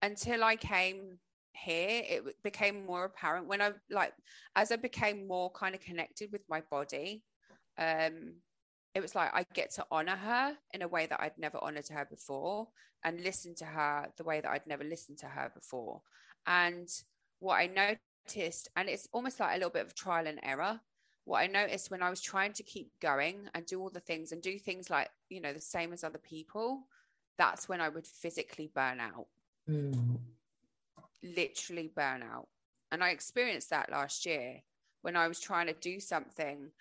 until 0.01 0.43
I 0.43 0.55
came 0.55 1.19
here 1.51 2.03
it 2.07 2.43
became 2.43 2.85
more 2.85 3.05
apparent 3.05 3.47
when 3.47 3.61
I 3.63 3.71
like 3.89 4.13
as 4.55 4.71
I 4.71 4.75
became 4.75 5.27
more 5.27 5.51
kind 5.51 5.73
of 5.73 5.81
connected 5.81 6.31
with 6.31 6.41
my 6.47 6.61
body 6.69 7.23
um 7.79 8.35
it 8.93 9.01
was 9.01 9.15
like 9.15 9.31
I 9.33 9.45
get 9.53 9.71
to 9.75 9.85
honor 9.91 10.15
her 10.15 10.55
in 10.73 10.81
a 10.81 10.87
way 10.87 11.05
that 11.05 11.19
I'd 11.19 11.37
never 11.37 11.59
honored 11.61 11.87
her 11.89 12.05
before 12.09 12.67
and 13.03 13.23
listen 13.23 13.53
to 13.55 13.65
her 13.65 14.07
the 14.17 14.23
way 14.23 14.41
that 14.41 14.49
I'd 14.49 14.65
never 14.65 14.83
listened 14.83 15.19
to 15.19 15.27
her 15.27 15.51
before. 15.53 16.01
And 16.47 16.89
what 17.39 17.57
I 17.57 17.67
noticed 17.67 18.69
and 18.75 18.89
it's 18.89 19.07
almost 19.13 19.39
like 19.39 19.51
a 19.51 19.57
little 19.57 19.69
bit 19.69 19.85
of 19.85 19.93
trial 19.93 20.25
and 20.27 20.39
error 20.41 20.81
what 21.25 21.39
I 21.39 21.47
noticed 21.47 21.91
when 21.91 22.01
I 22.01 22.09
was 22.09 22.21
trying 22.21 22.53
to 22.53 22.63
keep 22.63 22.89
going 23.01 23.49
and 23.53 23.65
do 23.65 23.81
all 23.81 23.89
the 23.89 23.99
things 23.99 24.31
and 24.31 24.41
do 24.41 24.57
things 24.57 24.89
like 24.89 25.09
you 25.29 25.41
know 25.41 25.53
the 25.53 25.61
same 25.61 25.93
as 25.93 26.03
other 26.03 26.19
people 26.19 26.87
that's 27.37 27.69
when 27.69 27.81
I 27.81 27.89
would 27.89 28.07
physically 28.07 28.69
burn 28.73 28.99
out. 28.99 29.27
Mm. 29.69 30.19
Literally 31.23 31.91
burn 31.95 32.23
out. 32.23 32.47
And 32.91 33.03
I 33.03 33.09
experienced 33.09 33.69
that 33.69 33.91
last 33.91 34.25
year 34.25 34.61
when 35.01 35.15
I 35.15 35.27
was 35.27 35.39
trying 35.39 35.67
to 35.67 35.73
do 35.73 35.99
something 35.99 36.71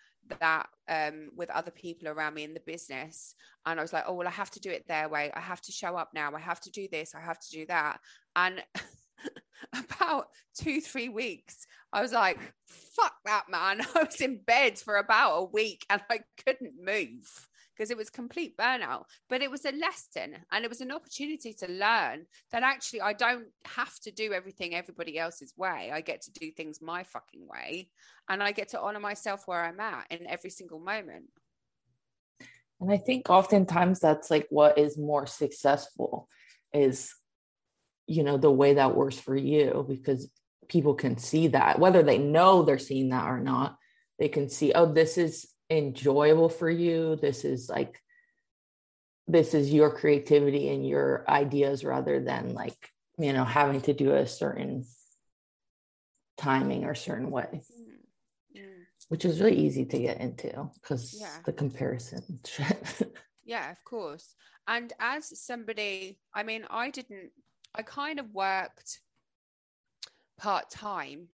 that 0.41 0.69
um, 0.89 1.31
with 1.37 1.51
other 1.51 1.71
people 1.71 2.09
around 2.09 2.35
me 2.35 2.45
in 2.45 2.55
the 2.55 2.61
business. 2.61 3.35
And 3.65 3.79
I 3.79 3.83
was 3.83 3.93
like, 3.93 4.05
oh, 4.07 4.15
well, 4.15 4.29
I 4.29 4.33
have 4.33 4.51
to 4.53 4.61
do 4.61 4.71
it 4.71 4.87
their 4.89 5.09
way. 5.09 5.31
I 5.35 5.41
have 5.41 5.61
to 5.63 5.73
show 5.73 5.97
up 5.97 6.11
now. 6.15 6.33
I 6.35 6.41
have 6.41 6.61
to 6.61 6.71
do 6.71 6.89
this. 6.91 7.15
I 7.15 7.21
have 7.21 7.39
to 7.39 7.51
do 7.51 7.67
that. 7.67 8.01
And 8.35 8.63
about 9.73 10.29
two, 10.55 10.81
three 10.81 11.09
weeks, 11.09 11.67
I 11.93 12.03
was 12.03 12.13
like, 12.13 12.39
fuck 12.67 13.15
that, 13.25 13.45
man. 13.49 13.81
I 13.95 14.05
was 14.05 14.21
in 14.21 14.39
bed 14.39 14.79
for 14.79 14.97
about 14.97 15.37
a 15.37 15.45
week 15.45 15.85
and 15.91 16.01
I 16.11 16.21
couldn't 16.45 16.75
move 16.81 17.49
because 17.77 17.91
it 17.91 17.97
was 17.97 18.11
complete 18.11 18.57
burnout. 18.57 19.05
But 19.29 19.43
it 19.43 19.51
was 19.51 19.65
a 19.65 19.73
lesson 19.73 20.37
and 20.51 20.65
it 20.65 20.69
was 20.69 20.81
an 20.81 20.93
opportunity 20.93 21.53
to 21.55 21.71
learn 21.71 22.27
that 22.53 22.63
actually 22.63 23.03
I 23.03 23.13
don't 23.13 23.47
have 23.65 23.95
to 24.01 24.11
do 24.11 24.33
everything 24.33 24.75
everybody 24.75 25.19
else's 25.19 25.53
way. 25.57 25.91
I 25.93 26.01
get 26.01 26.23
to 26.23 26.33
do 26.33 26.51
things 26.51 26.81
my 26.81 27.05
fucking 27.05 27.47
way 27.47 27.89
and 28.29 28.43
I 28.43 28.53
get 28.53 28.69
to 28.69 28.81
honor 28.81 29.01
myself 29.01 29.43
where 29.47 29.65
I'm 29.65 29.81
at 29.81 30.07
in 30.11 30.27
every 30.27 30.51
single 30.51 30.81
moment. 30.81 31.27
And 32.81 32.91
I 32.91 32.99
think 32.99 33.31
oftentimes 33.31 34.01
that's 34.01 34.31
like 34.31 34.47
what 34.51 34.79
is 34.79 34.99
more 34.99 35.27
successful 35.27 36.29
is, 36.75 37.15
you 38.07 38.23
know, 38.23 38.37
the 38.37 38.51
way 38.51 38.75
that 38.75 38.95
works 38.95 39.19
for 39.19 39.35
you 39.35 39.85
because 39.89 40.31
people 40.69 40.95
can 40.95 41.17
see 41.17 41.49
that, 41.49 41.79
whether 41.79 42.03
they 42.03 42.19
know 42.19 42.63
they're 42.63 42.79
seeing 42.79 43.11
that 43.11 43.27
or 43.27 43.41
not, 43.41 43.77
they 44.19 44.29
can 44.29 44.49
see, 44.49 44.73
oh, 44.73 44.93
this 44.93 45.17
is 45.17 45.47
enjoyable 45.71 46.49
for 46.49 46.71
you 46.71 47.17
this 47.17 47.45
is 47.45 47.69
like 47.69 48.01
this 49.27 49.55
is 49.55 49.73
your 49.73 49.91
creativity 49.91 50.69
and 50.69 50.87
your 50.87 51.25
ideas 51.29 51.85
rather 51.85 52.21
than 52.21 52.55
like 52.55 52.91
you 53.19 53.33
know 53.33 53.45
having 53.45 53.81
to 53.81 53.93
do 53.93 54.15
a 54.15 54.27
certain 54.27 54.85
timing 56.37 56.85
or 56.85 56.95
certain 56.95 57.31
way 57.31 57.49
mm. 57.53 58.61
Mm. 58.61 58.85
which 59.09 59.25
is 59.25 59.41
really 59.41 59.57
easy 59.57 59.85
to 59.85 59.99
get 59.99 60.21
into 60.21 60.71
because 60.75 61.17
yeah. 61.21 61.39
the 61.45 61.53
comparison 61.53 62.41
yeah 63.45 63.71
of 63.71 63.83
course 63.85 64.35
and 64.69 64.93
as 65.01 65.39
somebody 65.41 66.19
i 66.35 66.43
mean 66.43 66.65
i 66.71 66.91
didn't 66.91 67.31
i 67.75 67.83
kind 67.83 68.21
of 68.21 68.33
worked 68.33 69.01
part-time 70.39 71.29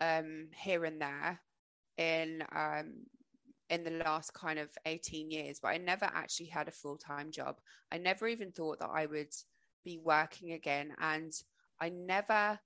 um 0.00 0.48
here 0.54 0.84
and 0.84 1.02
there 1.02 1.40
in 1.98 2.42
um 2.54 2.92
in 3.72 3.84
the 3.84 4.02
last 4.04 4.34
kind 4.34 4.58
of 4.58 4.68
18 4.84 5.30
years, 5.30 5.58
but 5.58 5.68
I 5.68 5.78
never 5.78 6.04
actually 6.04 6.48
had 6.48 6.68
a 6.68 6.72
full 6.72 6.98
time 6.98 7.30
job. 7.30 7.56
I 7.90 7.96
never 7.96 8.28
even 8.28 8.52
thought 8.52 8.78
that 8.80 8.90
I 8.92 9.06
would 9.06 9.34
be 9.82 9.98
working 9.98 10.52
again. 10.52 10.92
And 11.00 11.32
I 11.80 11.88
never, 11.88 12.60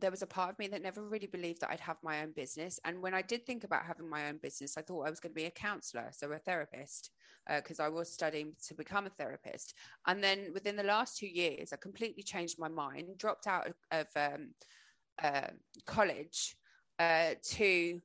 there 0.00 0.10
was 0.10 0.22
a 0.22 0.26
part 0.26 0.50
of 0.50 0.58
me 0.58 0.66
that 0.66 0.82
never 0.82 1.06
really 1.06 1.28
believed 1.28 1.60
that 1.60 1.70
I'd 1.70 1.78
have 1.78 1.98
my 2.02 2.22
own 2.22 2.32
business. 2.32 2.80
And 2.84 3.00
when 3.00 3.14
I 3.14 3.22
did 3.22 3.46
think 3.46 3.62
about 3.62 3.86
having 3.86 4.10
my 4.10 4.28
own 4.28 4.38
business, 4.42 4.76
I 4.76 4.82
thought 4.82 5.06
I 5.06 5.10
was 5.10 5.20
going 5.20 5.32
to 5.32 5.40
be 5.40 5.46
a 5.46 5.50
counselor, 5.52 6.08
so 6.10 6.32
a 6.32 6.38
therapist, 6.38 7.12
because 7.46 7.78
uh, 7.78 7.84
I 7.84 7.88
was 7.88 8.12
studying 8.12 8.54
to 8.66 8.74
become 8.74 9.06
a 9.06 9.10
therapist. 9.10 9.74
And 10.08 10.24
then 10.24 10.50
within 10.52 10.74
the 10.74 10.82
last 10.82 11.18
two 11.18 11.28
years, 11.28 11.72
I 11.72 11.76
completely 11.76 12.24
changed 12.24 12.58
my 12.58 12.68
mind, 12.68 13.16
dropped 13.16 13.46
out 13.46 13.70
of, 13.92 14.06
um, 14.16 14.54
uh, 15.22 15.50
college 15.86 16.56
uh, 16.98 17.34
to 17.44 18.00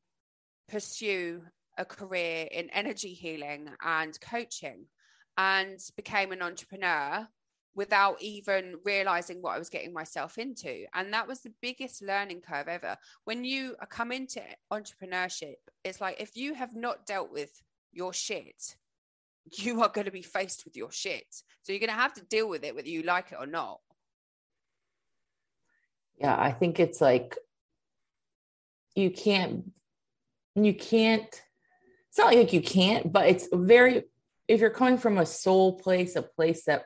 pursue 0.69 1.43
a 1.77 1.85
career 1.85 2.47
in 2.51 2.69
energy 2.71 3.13
healing 3.13 3.69
and 3.83 4.19
coaching 4.19 4.85
and 5.37 5.79
became 5.95 6.31
an 6.31 6.41
entrepreneur 6.41 7.27
without 7.75 8.19
even 8.21 8.75
realizing 8.83 9.39
what 9.39 9.55
I 9.55 9.59
was 9.59 9.69
getting 9.69 9.93
myself 9.93 10.39
into. 10.39 10.85
And 10.95 11.13
that 11.13 11.27
was 11.27 11.41
the 11.41 11.53
biggest 11.61 12.01
learning 12.01 12.41
curve 12.41 12.67
ever. 12.67 12.97
When 13.25 13.43
you 13.43 13.75
come 13.89 14.11
into 14.11 14.41
entrepreneurship, 14.73 15.57
it's 15.83 16.01
like 16.01 16.19
if 16.19 16.35
you 16.35 16.55
have 16.55 16.75
not 16.75 17.05
dealt 17.05 17.31
with 17.31 17.51
your 17.93 18.13
shit, 18.13 18.75
you 19.53 19.83
are 19.83 19.89
going 19.89 20.05
to 20.05 20.11
be 20.11 20.23
faced 20.23 20.65
with 20.65 20.75
your 20.75 20.91
shit. 20.91 21.27
So 21.61 21.71
you're 21.71 21.79
going 21.79 21.89
to 21.89 21.95
have 21.95 22.15
to 22.15 22.23
deal 22.23 22.49
with 22.49 22.63
it 22.63 22.75
whether 22.75 22.89
you 22.89 23.03
like 23.03 23.31
it 23.31 23.37
or 23.39 23.45
not. 23.45 23.79
Yeah, 26.19 26.35
I 26.35 26.51
think 26.51 26.79
it's 26.79 26.99
like 26.99 27.35
you 28.95 29.11
can't, 29.11 29.71
you 30.65 30.73
can't, 30.73 31.29
it's 32.09 32.17
not 32.17 32.33
like 32.33 32.53
you 32.53 32.61
can't, 32.61 33.11
but 33.11 33.27
it's 33.27 33.47
very, 33.51 34.03
if 34.47 34.59
you're 34.61 34.69
coming 34.69 34.97
from 34.97 35.17
a 35.17 35.25
soul 35.25 35.77
place, 35.79 36.15
a 36.15 36.21
place 36.21 36.65
that 36.65 36.85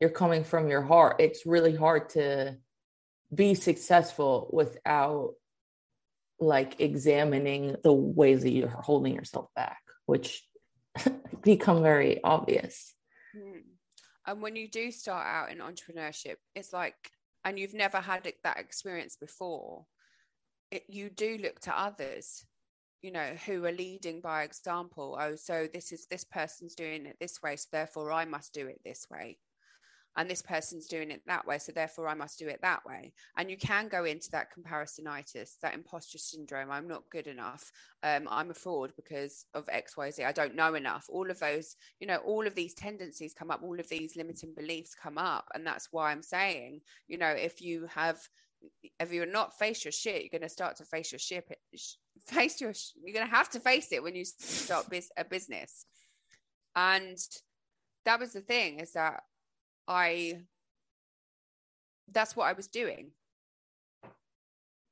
you're 0.00 0.10
coming 0.10 0.44
from 0.44 0.68
your 0.68 0.82
heart, 0.82 1.16
it's 1.18 1.46
really 1.46 1.74
hard 1.74 2.10
to 2.10 2.56
be 3.34 3.54
successful 3.54 4.48
without 4.52 5.34
like 6.40 6.80
examining 6.80 7.76
the 7.82 7.92
ways 7.92 8.42
that 8.42 8.50
you're 8.50 8.68
holding 8.68 9.14
yourself 9.14 9.48
back, 9.54 9.80
which 10.06 10.42
become 11.42 11.82
very 11.82 12.22
obvious. 12.24 12.94
Hmm. 13.34 13.60
And 14.26 14.42
when 14.42 14.56
you 14.56 14.68
do 14.68 14.90
start 14.90 15.26
out 15.26 15.50
in 15.50 15.58
entrepreneurship, 15.58 16.36
it's 16.54 16.72
like, 16.72 16.94
and 17.44 17.58
you've 17.58 17.74
never 17.74 17.98
had 17.98 18.30
that 18.44 18.58
experience 18.58 19.16
before, 19.16 19.86
it, 20.70 20.84
you 20.88 21.10
do 21.10 21.38
look 21.42 21.60
to 21.60 21.78
others, 21.78 22.44
you 23.02 23.12
know, 23.12 23.34
who 23.46 23.64
are 23.64 23.72
leading 23.72 24.20
by 24.20 24.42
example. 24.42 25.18
Oh, 25.20 25.36
so 25.36 25.66
this 25.72 25.92
is 25.92 26.06
this 26.10 26.24
person's 26.24 26.74
doing 26.74 27.06
it 27.06 27.16
this 27.20 27.42
way, 27.42 27.56
so 27.56 27.68
therefore 27.72 28.12
I 28.12 28.24
must 28.24 28.52
do 28.52 28.66
it 28.66 28.80
this 28.84 29.06
way. 29.10 29.38
And 30.16 30.28
this 30.28 30.42
person's 30.42 30.88
doing 30.88 31.10
it 31.10 31.22
that 31.26 31.46
way 31.46 31.58
so 31.58 31.72
therefore 31.72 32.08
i 32.08 32.14
must 32.14 32.38
do 32.38 32.48
it 32.48 32.60
that 32.62 32.84
way. 32.84 33.12
And 33.36 33.50
you 33.50 33.56
can 33.56 33.88
go 33.88 34.04
into 34.04 34.30
that 34.32 34.48
comparisonitis 34.52 35.52
that 35.62 35.74
imposter 35.74 36.18
syndrome 36.18 36.70
i'm 36.70 36.88
not 36.88 37.08
good 37.10 37.26
enough. 37.26 37.70
Um, 38.02 38.26
i'm 38.30 38.50
a 38.50 38.54
fraud 38.54 38.92
because 38.96 39.46
of 39.54 39.66
xyz 39.66 40.24
i 40.24 40.32
don't 40.32 40.56
know 40.56 40.74
enough. 40.74 41.06
All 41.08 41.30
of 41.30 41.38
those 41.38 41.76
you 42.00 42.06
know 42.06 42.16
all 42.18 42.46
of 42.46 42.54
these 42.54 42.74
tendencies 42.74 43.34
come 43.34 43.50
up 43.50 43.62
all 43.62 43.78
of 43.78 43.88
these 43.88 44.16
limiting 44.16 44.52
beliefs 44.54 44.94
come 44.94 45.16
up. 45.16 45.48
And 45.54 45.66
that's 45.66 45.88
why 45.92 46.10
i'm 46.10 46.22
saying 46.22 46.80
you 47.06 47.16
know 47.16 47.30
if 47.30 47.60
you 47.60 47.86
have 47.94 48.18
if 48.98 49.12
you're 49.12 49.26
not 49.26 49.58
face 49.58 49.84
your 49.84 49.92
shit 49.92 50.22
you're 50.22 50.38
going 50.38 50.42
to 50.42 50.48
start 50.48 50.76
to 50.76 50.84
face 50.84 51.12
your 51.12 51.18
shit 51.18 51.46
face 52.34 52.60
your 52.60 52.72
you're 53.04 53.14
going 53.14 53.26
to 53.26 53.34
have 53.34 53.50
to 53.50 53.60
face 53.60 53.92
it 53.92 54.02
when 54.02 54.14
you 54.14 54.24
start 54.24 54.86
a 55.16 55.24
business 55.24 55.86
and 56.76 57.18
that 58.04 58.18
was 58.18 58.32
the 58.32 58.40
thing 58.40 58.80
is 58.80 58.92
that 58.92 59.22
I 59.88 60.40
that's 62.12 62.34
what 62.36 62.46
I 62.46 62.52
was 62.52 62.68
doing 62.68 63.12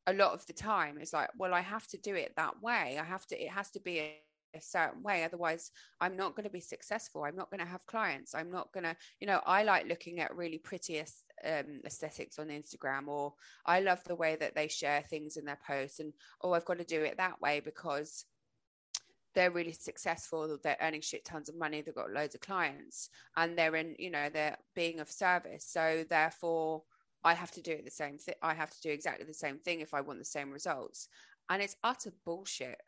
a 0.09 0.13
lot 0.15 0.33
of 0.33 0.47
the 0.47 0.55
time. 0.55 0.97
It's 1.01 1.13
like, 1.13 1.29
well, 1.37 1.53
I 1.53 1.61
have 1.61 1.87
to 1.89 1.99
do 1.99 2.15
it 2.15 2.33
that 2.37 2.63
way. 2.63 2.99
I 2.99 3.05
have 3.05 3.27
to, 3.27 3.41
it 3.41 3.51
has 3.51 3.71
to 3.73 3.81
be 3.81 3.99
a, 3.99 4.17
a 4.55 4.61
certain 4.61 5.03
way. 5.03 5.25
Otherwise, 5.25 5.71
I'm 6.01 6.17
not 6.17 6.35
going 6.35 6.45
to 6.45 6.51
be 6.51 6.61
successful. 6.61 7.25
I'm 7.25 7.37
not 7.37 7.51
going 7.51 7.61
to 7.61 7.67
have 7.67 7.87
clients. 7.87 8.35
I'm 8.35 8.51
not 8.51 8.73
going 8.73 8.85
to, 8.85 8.97
you 9.21 9.27
know, 9.27 9.41
I 9.47 9.63
like 9.63 9.89
looking 9.89 10.21
at 10.21 10.37
really 10.37 10.59
pretty 10.59 11.01
um, 11.01 11.81
aesthetics 11.85 12.39
on 12.39 12.49
Instagram, 12.49 13.09
or 13.09 13.35
I 13.67 13.81
love 13.81 14.03
the 14.05 14.17
way 14.17 14.37
that 14.37 14.55
they 14.55 14.69
share 14.69 15.03
things 15.03 15.37
in 15.37 15.45
their 15.45 15.59
posts. 15.67 16.01
And, 16.01 16.13
oh, 16.43 16.53
I've 16.53 16.65
got 16.65 16.79
to 16.79 16.85
do 16.85 17.03
it 17.03 17.17
that 17.19 17.41
way 17.41 17.61
because 17.61 18.25
they're 19.35 19.51
really 19.53 19.73
successful 19.73 20.59
they're 20.65 20.77
earning 20.81 21.01
shit 21.01 21.25
tons 21.25 21.49
of 21.49 21.57
money 21.57 21.81
they've 21.81 21.95
got 21.95 22.11
loads 22.11 22.35
of 22.35 22.41
clients 22.41 23.11
and 23.37 23.57
they're 23.57 23.77
in 23.77 23.95
you 23.99 24.11
know 24.11 24.29
they're 24.29 24.57
being 24.75 24.99
of 24.99 25.09
service 25.09 25.65
so 25.65 26.05
therefore 26.11 26.83
i 27.23 27.35
have 27.35 27.51
to 27.51 27.63
do 27.63 27.71
it 27.71 27.85
the 27.85 27.91
same 27.91 28.19
thing 28.19 28.35
i 28.43 28.53
have 28.53 28.71
to 28.71 28.81
do 28.81 28.91
exactly 28.91 29.25
the 29.25 29.33
same 29.33 29.59
thing 29.59 29.81
if 29.81 29.95
i 29.95 30.01
want 30.01 30.19
the 30.19 30.25
same 30.25 30.51
results 30.51 31.09
and 31.51 31.63
it's 31.63 31.77
utter 31.85 32.13
bullshit 32.25 32.81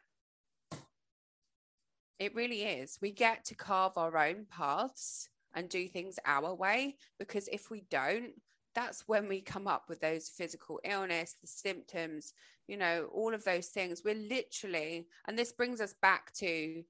it 2.20 2.34
really 2.36 2.62
is 2.62 2.98
we 3.02 3.10
get 3.10 3.44
to 3.44 3.56
carve 3.56 3.96
our 3.96 4.16
own 4.16 4.46
paths 4.48 5.28
and 5.54 5.68
do 5.68 5.88
things 5.88 6.18
our 6.24 6.54
way 6.54 6.94
because 7.18 7.48
if 7.48 7.70
we 7.70 7.82
don't 7.90 8.34
that's 8.74 9.08
when 9.08 9.28
we 9.28 9.40
come 9.40 9.66
up 9.66 9.84
with 9.88 10.00
those 10.00 10.28
physical 10.28 10.80
illness, 10.84 11.36
the 11.40 11.46
symptoms, 11.46 12.34
you 12.68 12.76
know, 12.76 13.08
all 13.12 13.34
of 13.34 13.44
those 13.44 13.68
things. 13.68 14.02
We're 14.04 14.14
literally, 14.14 15.06
and 15.26 15.38
this 15.38 15.52
brings 15.52 15.80
us 15.80 15.94
back 16.00 16.32
to 16.34 16.84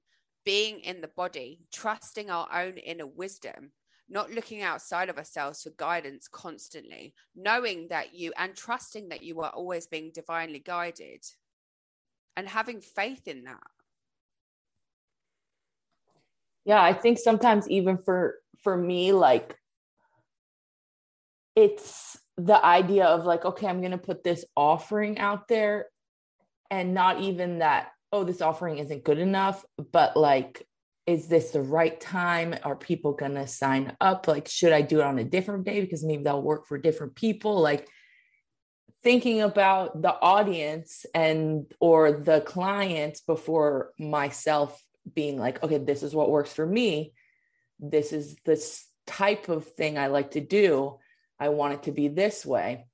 being 0.45 0.79
in 0.81 1.01
the 1.01 1.07
body, 1.07 1.61
trusting 1.71 2.29
our 2.29 2.47
own 2.53 2.77
inner 2.77 3.07
wisdom, 3.07 3.71
not 4.09 4.31
looking 4.31 4.61
outside 4.61 5.09
of 5.09 5.17
ourselves 5.17 5.63
for 5.63 5.71
guidance 5.71 6.27
constantly, 6.27 7.13
knowing 7.35 7.87
that 7.89 8.13
you 8.13 8.31
and 8.37 8.55
trusting 8.55 9.09
that 9.09 9.23
you 9.23 9.41
are 9.41 9.51
always 9.51 9.87
being 9.87 10.11
divinely 10.13 10.59
guided 10.59 11.25
and 12.37 12.47
having 12.47 12.81
faith 12.81 13.27
in 13.27 13.43
that. 13.45 13.59
Yeah, 16.65 16.81
I 16.81 16.93
think 16.93 17.17
sometimes 17.17 17.69
even 17.69 17.97
for 17.97 18.35
for 18.63 18.77
me 18.77 19.11
like 19.11 19.55
it's 21.55 22.17
the 22.37 22.63
idea 22.63 23.05
of 23.05 23.25
like 23.25 23.43
okay 23.43 23.67
i'm 23.67 23.79
going 23.79 23.91
to 23.91 23.97
put 23.97 24.23
this 24.23 24.45
offering 24.55 25.19
out 25.19 25.47
there 25.47 25.87
and 26.69 26.93
not 26.93 27.19
even 27.19 27.59
that 27.59 27.89
oh 28.13 28.23
this 28.23 28.41
offering 28.41 28.77
isn't 28.77 29.03
good 29.03 29.17
enough 29.17 29.65
but 29.91 30.15
like 30.15 30.65
is 31.07 31.27
this 31.27 31.51
the 31.51 31.61
right 31.61 31.99
time? 31.99 32.55
Are 32.63 32.75
people 32.75 33.13
going 33.13 33.33
to 33.35 33.47
sign 33.47 33.95
up? 33.99 34.27
Like 34.27 34.47
should 34.47 34.71
i 34.71 34.81
do 34.81 34.99
it 34.99 35.05
on 35.05 35.19
a 35.19 35.23
different 35.23 35.65
day 35.65 35.81
because 35.81 36.03
maybe 36.03 36.23
that'll 36.23 36.41
work 36.41 36.67
for 36.67 36.77
different 36.77 37.15
people? 37.15 37.59
Like 37.59 37.87
thinking 39.03 39.41
about 39.41 40.01
the 40.01 40.13
audience 40.13 41.05
and 41.13 41.65
or 41.79 42.11
the 42.11 42.41
clients 42.41 43.21
before 43.21 43.91
myself 43.97 44.81
being 45.13 45.37
like 45.37 45.61
okay 45.63 45.77
this 45.77 46.03
is 46.03 46.13
what 46.13 46.29
works 46.29 46.53
for 46.53 46.65
me 46.65 47.13
this 47.79 48.13
is 48.13 48.35
this 48.45 48.87
type 49.07 49.49
of 49.49 49.65
thing 49.65 49.97
i 49.97 50.07
like 50.07 50.31
to 50.31 50.41
do 50.41 50.97
I 51.41 51.49
want 51.49 51.73
it 51.73 51.83
to 51.83 51.91
be 51.91 52.07
this 52.07 52.45
way. 52.45 52.85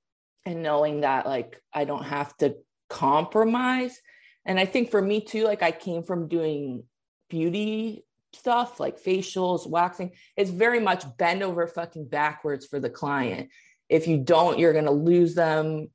And 0.45 0.64
knowing 0.64 1.01
that 1.01 1.26
like 1.26 1.62
I 1.74 1.84
don't 1.84 2.05
have 2.05 2.36
to 2.38 2.55
compromise. 2.89 3.99
And 4.45 4.58
I 4.58 4.64
think 4.64 4.89
for 4.89 5.01
me 5.01 5.20
too, 5.20 5.43
like 5.43 5.62
I 5.62 5.72
came 5.72 6.03
from 6.03 6.30
doing 6.30 6.84
beauty 7.30 8.05
stuff 8.34 8.80
like 8.80 9.01
facials, 9.01 9.68
waxing. 9.68 10.12
It's 10.38 10.49
very 10.49 10.80
much 10.80 11.03
bend 11.18 11.43
over 11.43 11.68
fucking 11.68 12.08
backwards 12.08 12.66
for 12.66 12.80
the 12.80 12.89
client. 12.89 13.49
If 13.89 14.08
you 14.08 14.20
don't, 14.20 14.60
you're 14.60 14.74
going 14.74 14.86
to 14.86 14.91
lose 14.91 15.34
them 15.36 15.88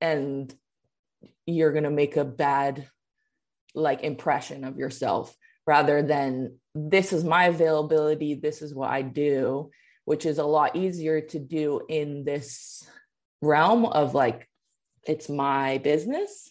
and 0.00 0.52
you're 1.46 1.72
going 1.72 1.84
to 1.84 1.90
make 1.90 2.16
a 2.16 2.24
bad 2.24 2.88
like 3.74 4.02
impression 4.02 4.64
of 4.64 4.78
yourself 4.78 5.36
rather 5.66 6.02
than 6.02 6.56
this 6.74 7.12
is 7.12 7.24
my 7.24 7.44
availability, 7.44 8.34
this 8.34 8.62
is 8.62 8.74
what 8.74 8.90
I 8.90 9.02
do 9.02 9.70
which 10.04 10.26
is 10.26 10.38
a 10.38 10.44
lot 10.44 10.76
easier 10.76 11.20
to 11.20 11.38
do 11.38 11.80
in 11.88 12.24
this 12.24 12.86
realm 13.40 13.84
of 13.84 14.14
like 14.14 14.48
it's 15.06 15.28
my 15.28 15.78
business 15.78 16.50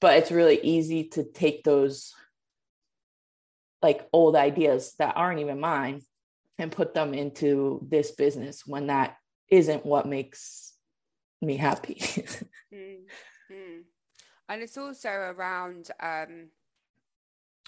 but 0.00 0.16
it's 0.18 0.30
really 0.30 0.60
easy 0.62 1.08
to 1.08 1.24
take 1.24 1.64
those 1.64 2.12
like 3.82 4.06
old 4.12 4.36
ideas 4.36 4.94
that 4.98 5.16
aren't 5.16 5.40
even 5.40 5.60
mine 5.60 6.02
and 6.58 6.72
put 6.72 6.94
them 6.94 7.12
into 7.12 7.86
this 7.88 8.12
business 8.12 8.62
when 8.66 8.86
that 8.86 9.16
isn't 9.50 9.84
what 9.84 10.06
makes 10.06 10.72
me 11.42 11.56
happy 11.56 11.96
mm-hmm. 12.74 12.94
and 14.48 14.62
it's 14.62 14.78
also 14.78 15.08
around 15.08 15.90
um 16.00 16.48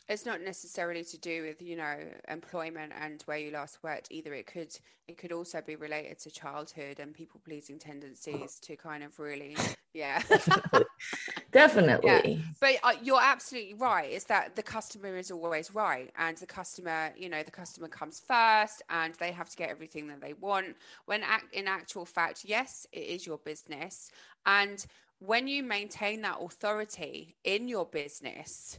it's 0.08 0.24
not 0.24 0.40
necessarily 0.40 1.04
to 1.04 1.18
do 1.18 1.42
with 1.42 1.60
you 1.60 1.76
know 1.76 1.96
employment 2.28 2.92
and 2.98 3.22
where 3.26 3.38
you 3.38 3.50
last 3.50 3.82
worked 3.82 4.08
either. 4.10 4.32
It 4.34 4.46
could 4.46 4.74
it 5.06 5.18
could 5.18 5.32
also 5.32 5.60
be 5.60 5.76
related 5.76 6.18
to 6.20 6.30
childhood 6.30 6.98
and 6.98 7.14
people 7.14 7.40
pleasing 7.44 7.78
tendencies 7.78 8.58
to 8.62 8.76
kind 8.76 9.04
of 9.04 9.18
really 9.18 9.56
yeah. 9.92 10.22
Definitely, 11.52 12.08
Yeah. 12.08 12.36
but 12.60 12.74
uh, 12.82 12.92
you're 13.02 13.22
absolutely 13.22 13.74
right. 13.74 14.10
Is 14.10 14.24
that 14.24 14.54
the 14.56 14.62
customer 14.62 15.16
is 15.16 15.30
always 15.30 15.74
right 15.74 16.10
and 16.16 16.36
the 16.36 16.46
customer 16.46 17.10
you 17.16 17.28
know 17.28 17.42
the 17.42 17.50
customer 17.50 17.88
comes 17.88 18.20
first 18.26 18.82
and 18.90 19.14
they 19.14 19.32
have 19.32 19.50
to 19.50 19.56
get 19.56 19.70
everything 19.70 20.08
that 20.08 20.20
they 20.20 20.32
want. 20.32 20.76
When 21.06 21.22
act 21.22 21.54
in 21.54 21.68
actual 21.68 22.04
fact 22.06 22.44
yes 22.44 22.86
it 22.92 23.00
is 23.00 23.26
your 23.26 23.38
business. 23.38 24.10
And 24.46 24.84
when 25.20 25.48
you 25.48 25.62
maintain 25.62 26.22
that 26.22 26.38
authority 26.40 27.36
in 27.44 27.68
your 27.68 27.84
business 27.86 28.78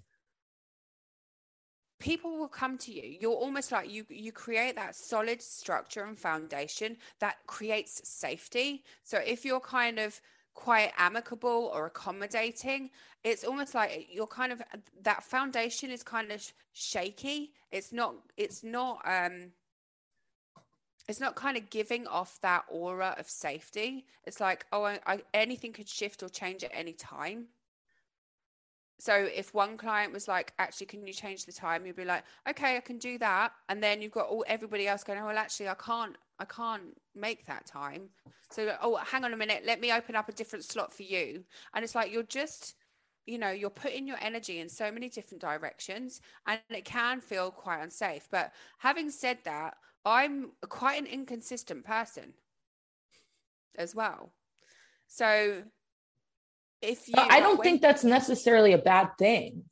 people 1.99 2.37
will 2.37 2.47
come 2.47 2.77
to 2.79 2.91
you. 2.91 3.17
You're 3.19 3.31
almost 3.33 3.71
like 3.71 3.91
you 3.91 4.05
you 4.09 4.31
create 4.31 4.75
that 4.75 4.95
solid 4.95 5.41
structure 5.41 6.03
and 6.03 6.17
foundation 6.17 6.97
that 7.19 7.37
creates 7.47 8.07
safety. 8.07 8.83
So 9.03 9.17
if 9.17 9.45
you're 9.45 9.59
kind 9.59 9.99
of 9.99 10.19
quite 10.53 10.91
amicable 10.97 11.71
or 11.73 11.85
accommodating 11.85 12.89
it's 13.23 13.43
almost 13.43 13.75
like 13.75 14.07
you're 14.11 14.27
kind 14.27 14.51
of 14.51 14.61
that 15.01 15.23
foundation 15.23 15.91
is 15.91 16.03
kind 16.03 16.31
of 16.31 16.53
shaky. 16.73 17.51
It's 17.71 17.91
not 17.91 18.15
it's 18.37 18.63
not 18.63 19.01
um 19.05 19.51
it's 21.07 21.19
not 21.19 21.35
kind 21.35 21.57
of 21.57 21.69
giving 21.69 22.07
off 22.07 22.39
that 22.41 22.63
aura 22.69 23.15
of 23.17 23.29
safety. 23.29 24.05
It's 24.25 24.39
like 24.39 24.65
oh 24.71 24.85
I, 24.85 24.99
I, 25.05 25.21
anything 25.33 25.73
could 25.73 25.89
shift 25.89 26.23
or 26.23 26.29
change 26.29 26.63
at 26.63 26.71
any 26.73 26.93
time 26.93 27.47
so 28.99 29.13
if 29.13 29.53
one 29.53 29.77
client 29.77 30.11
was 30.11 30.27
like 30.27 30.53
actually 30.59 30.87
can 30.87 31.07
you 31.07 31.13
change 31.13 31.45
the 31.45 31.51
time? 31.51 31.85
you'd 31.85 31.95
be 31.95 32.05
like 32.05 32.23
okay 32.47 32.77
i 32.77 32.79
can 32.79 32.97
do 32.97 33.17
that. 33.17 33.53
And 33.69 33.81
then 33.81 34.01
you've 34.01 34.11
got 34.11 34.27
all 34.27 34.43
everybody 34.47 34.87
else 34.87 35.03
going 35.03 35.19
oh 35.19 35.25
well 35.25 35.37
actually 35.37 35.69
i 35.69 35.73
can't 35.75 36.15
i 36.39 36.45
can't 36.45 36.97
make 37.15 37.45
that 37.47 37.65
time. 37.65 38.09
So 38.51 38.75
oh 38.81 38.97
hang 38.97 39.25
on 39.25 39.33
a 39.33 39.37
minute 39.37 39.63
let 39.65 39.79
me 39.79 39.91
open 39.91 40.15
up 40.15 40.29
a 40.29 40.33
different 40.33 40.65
slot 40.65 40.93
for 40.93 41.03
you. 41.03 41.43
And 41.73 41.83
it's 41.83 41.95
like 41.95 42.11
you're 42.11 42.23
just 42.23 42.75
you 43.25 43.37
know 43.37 43.51
you're 43.51 43.69
putting 43.69 44.07
your 44.07 44.17
energy 44.21 44.59
in 44.59 44.69
so 44.69 44.91
many 44.91 45.09
different 45.09 45.41
directions 45.41 46.21
and 46.47 46.59
it 46.69 46.85
can 46.85 47.21
feel 47.21 47.51
quite 47.51 47.81
unsafe. 47.81 48.27
But 48.29 48.53
having 48.79 49.09
said 49.09 49.39
that 49.45 49.75
i'm 50.05 50.51
quite 50.69 50.99
an 50.99 51.05
inconsistent 51.05 51.83
person 51.83 52.33
as 53.77 53.95
well. 53.95 54.31
So 55.07 55.63
if 56.81 57.07
you 57.07 57.15
i 57.17 57.39
don't 57.39 57.57
when, 57.57 57.65
think 57.65 57.81
that's 57.81 58.03
necessarily 58.03 58.73
a 58.73 58.77
bad 58.77 59.09
thing 59.17 59.63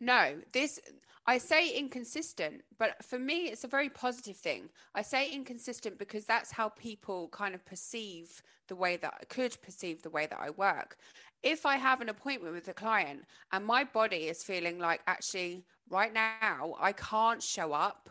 no 0.00 0.34
this 0.52 0.80
I 1.26 1.38
say 1.38 1.70
inconsistent, 1.70 2.62
but 2.78 3.02
for 3.02 3.18
me, 3.18 3.46
it's 3.46 3.64
a 3.64 3.68
very 3.68 3.88
positive 3.88 4.36
thing. 4.36 4.68
I 4.94 5.00
say 5.00 5.30
inconsistent 5.30 5.98
because 5.98 6.26
that's 6.26 6.52
how 6.52 6.68
people 6.68 7.28
kind 7.28 7.54
of 7.54 7.64
perceive 7.64 8.42
the 8.68 8.76
way 8.76 8.96
that 8.98 9.14
I 9.20 9.24
could 9.24 9.56
perceive 9.62 10.02
the 10.02 10.10
way 10.10 10.26
that 10.26 10.38
I 10.38 10.50
work. 10.50 10.98
If 11.42 11.64
I 11.64 11.76
have 11.76 12.02
an 12.02 12.10
appointment 12.10 12.54
with 12.54 12.68
a 12.68 12.74
client 12.74 13.24
and 13.52 13.64
my 13.64 13.84
body 13.84 14.28
is 14.28 14.44
feeling 14.44 14.78
like 14.78 15.00
actually 15.06 15.64
right 15.88 16.12
now 16.12 16.74
I 16.78 16.92
can't 16.92 17.42
show 17.42 17.72
up 17.72 18.10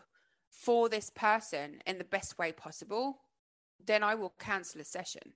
for 0.50 0.88
this 0.88 1.10
person 1.10 1.80
in 1.86 1.98
the 1.98 2.04
best 2.04 2.36
way 2.36 2.50
possible, 2.50 3.20
then 3.84 4.02
I 4.02 4.16
will 4.16 4.34
cancel 4.40 4.80
a 4.80 4.84
session 4.84 5.34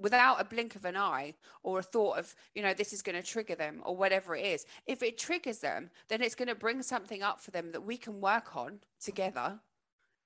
without 0.00 0.40
a 0.40 0.44
blink 0.44 0.74
of 0.74 0.84
an 0.84 0.96
eye 0.96 1.34
or 1.62 1.78
a 1.78 1.82
thought 1.82 2.18
of 2.18 2.34
you 2.54 2.62
know 2.62 2.74
this 2.74 2.92
is 2.92 3.02
going 3.02 3.16
to 3.16 3.22
trigger 3.22 3.54
them 3.54 3.82
or 3.84 3.96
whatever 3.96 4.34
it 4.34 4.44
is 4.44 4.66
if 4.86 5.02
it 5.02 5.18
triggers 5.18 5.58
them 5.58 5.90
then 6.08 6.22
it's 6.22 6.34
going 6.34 6.48
to 6.48 6.54
bring 6.54 6.82
something 6.82 7.22
up 7.22 7.40
for 7.40 7.50
them 7.50 7.72
that 7.72 7.84
we 7.84 7.96
can 7.96 8.20
work 8.20 8.56
on 8.56 8.80
together. 9.00 9.60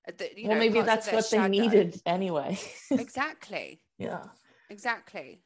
Uh, 0.07 0.13
that, 0.19 0.31
well 0.37 0.53
know, 0.53 0.59
maybe 0.59 0.81
that's 0.83 1.11
what 1.11 1.25
shadow. 1.25 1.43
they 1.43 1.49
needed 1.49 2.01
anyway. 2.07 2.59
Exactly. 2.91 3.81
Yeah. 3.99 4.25
Exactly. 4.71 5.41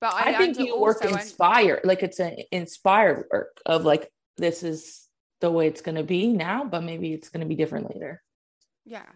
But 0.00 0.14
i, 0.14 0.34
I 0.34 0.36
think 0.36 0.58
you 0.58 0.78
work 0.78 1.02
inspired 1.04 1.80
like 1.84 2.02
it's 2.02 2.20
an 2.20 2.36
inspired 2.52 3.24
work 3.32 3.60
of 3.64 3.84
like 3.84 4.10
this 4.36 4.62
is 4.62 5.08
the 5.40 5.50
way 5.50 5.66
it's 5.66 5.80
going 5.80 5.94
to 5.94 6.02
be 6.02 6.32
now 6.32 6.64
but 6.64 6.82
maybe 6.82 7.12
it's 7.12 7.28
going 7.30 7.40
to 7.40 7.46
be 7.46 7.54
different 7.54 7.94
later. 7.94 8.22
Yeah 8.84 9.06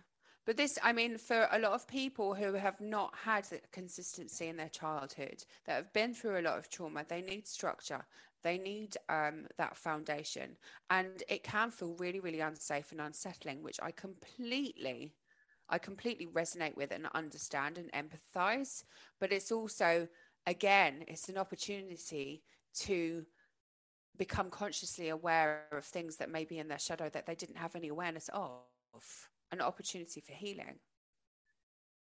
but 0.48 0.56
this, 0.56 0.78
I 0.82 0.94
mean, 0.94 1.18
for 1.18 1.46
a 1.52 1.58
lot 1.58 1.72
of 1.72 1.86
people 1.86 2.32
who 2.32 2.54
have 2.54 2.80
not 2.80 3.14
had 3.22 3.46
consistency 3.70 4.46
in 4.48 4.56
their 4.56 4.70
childhood, 4.70 5.44
that 5.66 5.74
have 5.74 5.92
been 5.92 6.14
through 6.14 6.38
a 6.38 6.40
lot 6.40 6.56
of 6.56 6.70
trauma, 6.70 7.04
they 7.06 7.20
need 7.20 7.46
structure. 7.46 8.06
They 8.42 8.56
need 8.56 8.96
um, 9.10 9.44
that 9.58 9.76
foundation. 9.76 10.56
And 10.88 11.22
it 11.28 11.42
can 11.42 11.70
feel 11.70 11.96
really, 11.98 12.20
really 12.20 12.40
unsafe 12.40 12.92
and 12.92 13.00
unsettling, 13.02 13.62
which 13.62 13.78
I 13.82 13.90
completely, 13.90 15.12
I 15.68 15.76
completely 15.76 16.28
resonate 16.28 16.78
with 16.78 16.92
and 16.92 17.08
understand 17.12 17.76
and 17.76 17.92
empathize. 17.92 18.84
But 19.20 19.32
it's 19.32 19.52
also, 19.52 20.08
again, 20.46 21.04
it's 21.08 21.28
an 21.28 21.36
opportunity 21.36 22.42
to 22.76 23.26
become 24.16 24.48
consciously 24.48 25.10
aware 25.10 25.66
of 25.72 25.84
things 25.84 26.16
that 26.16 26.30
may 26.30 26.46
be 26.46 26.58
in 26.58 26.68
their 26.68 26.78
shadow 26.78 27.10
that 27.10 27.26
they 27.26 27.34
didn't 27.34 27.58
have 27.58 27.76
any 27.76 27.88
awareness 27.88 28.30
of 28.32 28.62
an 29.52 29.60
opportunity 29.60 30.20
for 30.20 30.32
healing. 30.32 30.78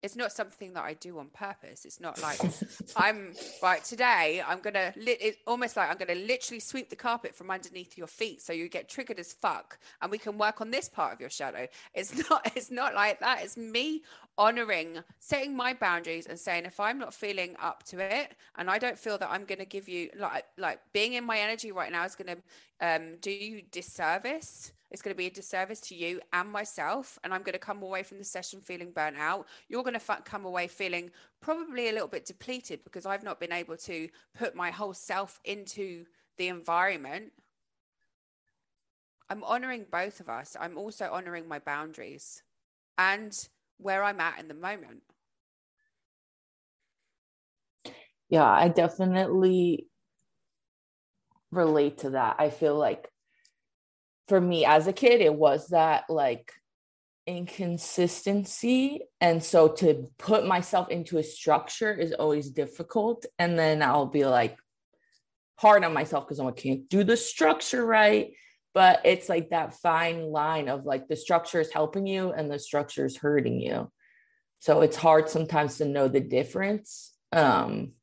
It's 0.06 0.16
not 0.16 0.32
something 0.32 0.74
that 0.74 0.84
I 0.84 0.94
do 0.94 1.18
on 1.18 1.30
purpose. 1.30 1.84
It's 1.84 2.00
not 2.00 2.22
like 2.22 2.40
I'm 2.96 3.34
right 3.64 3.84
today. 3.84 4.44
I'm 4.46 4.60
gonna 4.60 4.94
lit. 4.96 5.18
It's 5.20 5.38
almost 5.48 5.76
like 5.76 5.90
I'm 5.90 5.98
gonna 5.98 6.20
literally 6.20 6.60
sweep 6.60 6.92
the 6.92 6.96
carpet 6.96 7.34
from 7.34 7.50
underneath 7.50 7.98
your 7.98 8.06
feet, 8.06 8.40
so 8.44 8.54
you 8.54 8.70
get 8.70 8.88
triggered 8.88 9.20
as 9.20 9.34
fuck, 9.34 9.80
and 10.04 10.12
we 10.12 10.20
can 10.20 10.38
work 10.38 10.62
on 10.62 10.70
this 10.70 10.88
part 10.90 11.14
of 11.14 11.20
your 11.20 11.32
shadow. 11.32 11.68
It's 11.96 12.30
not. 12.30 12.52
It's 12.56 12.70
not 12.70 12.94
like 12.94 13.20
that. 13.22 13.44
It's 13.44 13.58
me 13.58 14.04
honoring, 14.38 15.00
setting 15.20 15.56
my 15.56 15.74
boundaries, 15.74 16.28
and 16.28 16.40
saying 16.40 16.66
if 16.66 16.80
I'm 16.80 17.00
not 17.00 17.12
feeling 17.12 17.56
up 17.60 17.82
to 17.86 18.00
it, 18.00 18.36
and 18.58 18.70
I 18.70 18.78
don't 18.78 19.00
feel 19.00 19.18
that 19.18 19.32
I'm 19.32 19.46
gonna 19.46 19.66
give 19.66 19.90
you 19.90 20.12
like 20.20 20.46
like 20.60 20.82
being 20.94 21.14
in 21.14 21.24
my 21.24 21.40
energy 21.40 21.72
right 21.72 21.92
now 21.92 22.06
is 22.06 22.14
gonna 22.16 22.38
um, 22.80 23.16
do 23.22 23.32
you 23.32 23.64
disservice 23.72 24.72
it's 24.96 25.02
going 25.02 25.14
to 25.14 25.18
be 25.18 25.28
a 25.28 25.30
disservice 25.30 25.82
to 25.82 25.94
you 25.94 26.22
and 26.32 26.50
myself. 26.50 27.20
And 27.22 27.34
I'm 27.34 27.44
going 27.44 27.52
to 27.52 27.60
come 27.60 27.84
away 27.84 28.02
from 28.02 28.18
the 28.18 28.24
session 28.24 28.62
feeling 28.62 28.92
burnt 28.92 29.18
out. 29.18 29.46
You're 29.68 29.84
going 29.84 30.00
to 30.00 30.22
come 30.24 30.46
away 30.46 30.70
feeling 30.70 31.12
probably 31.42 31.90
a 31.90 31.92
little 31.92 32.08
bit 32.08 32.26
depleted 32.26 32.80
because 32.86 33.06
I've 33.06 33.22
not 33.22 33.38
been 33.38 33.52
able 33.52 33.76
to 33.76 34.08
put 34.34 34.56
my 34.56 34.72
whole 34.72 34.94
self 34.94 35.42
into 35.44 36.06
the 36.38 36.48
environment. 36.48 37.34
I'm 39.30 39.44
honoring 39.44 39.86
both 39.92 40.22
of 40.22 40.30
us. 40.30 40.56
I'm 40.58 40.78
also 40.78 41.10
honoring 41.12 41.50
my 41.50 41.60
boundaries 41.60 42.42
and 42.98 43.38
where 43.78 44.02
I'm 44.02 44.22
at 44.22 44.40
in 44.40 44.48
the 44.48 44.54
moment. 44.54 45.02
Yeah, 48.30 48.50
I 48.50 48.70
definitely 48.70 49.88
relate 51.52 51.98
to 51.98 52.12
that. 52.12 52.38
I 52.40 52.50
feel 52.50 52.78
like 52.78 53.10
for 54.28 54.40
me 54.40 54.66
as 54.66 54.88
a 54.88 54.94
kid, 54.94 55.22
it 55.22 55.34
was 55.34 55.68
that 55.70 56.06
like 56.10 56.52
inconsistency. 57.28 59.02
And 59.22 59.44
so 59.44 59.70
to 59.70 60.08
put 60.18 60.46
myself 60.46 60.90
into 60.90 61.18
a 61.18 61.24
structure 61.24 61.94
is 61.94 62.14
always 62.14 62.50
difficult. 62.50 63.26
And 63.40 63.58
then 63.58 63.82
I'll 63.82 64.06
be 64.06 64.26
like 64.26 64.58
hard 65.58 65.84
on 65.84 65.94
myself 65.94 66.26
because 66.28 66.40
I 66.40 66.52
can't 66.52 66.88
do 66.90 67.04
the 67.04 67.18
structure 67.18 67.86
right. 67.86 68.34
But 68.74 69.02
it's 69.06 69.30
like 69.30 69.50
that 69.50 69.76
fine 69.76 70.24
line 70.24 70.68
of 70.68 70.86
like 70.86 71.08
the 71.08 71.16
structure 71.16 71.62
is 71.62 71.72
helping 71.72 72.06
you 72.06 72.34
and 72.34 72.52
the 72.52 72.60
structure 72.60 73.06
is 73.06 73.18
hurting 73.18 73.62
you. 73.62 73.90
So 74.60 74.82
it's 74.82 74.98
hard 74.98 75.30
sometimes 75.30 75.78
to 75.78 75.86
know 75.86 76.08
the 76.08 76.20
difference. 76.20 77.14
Um, 77.32 77.94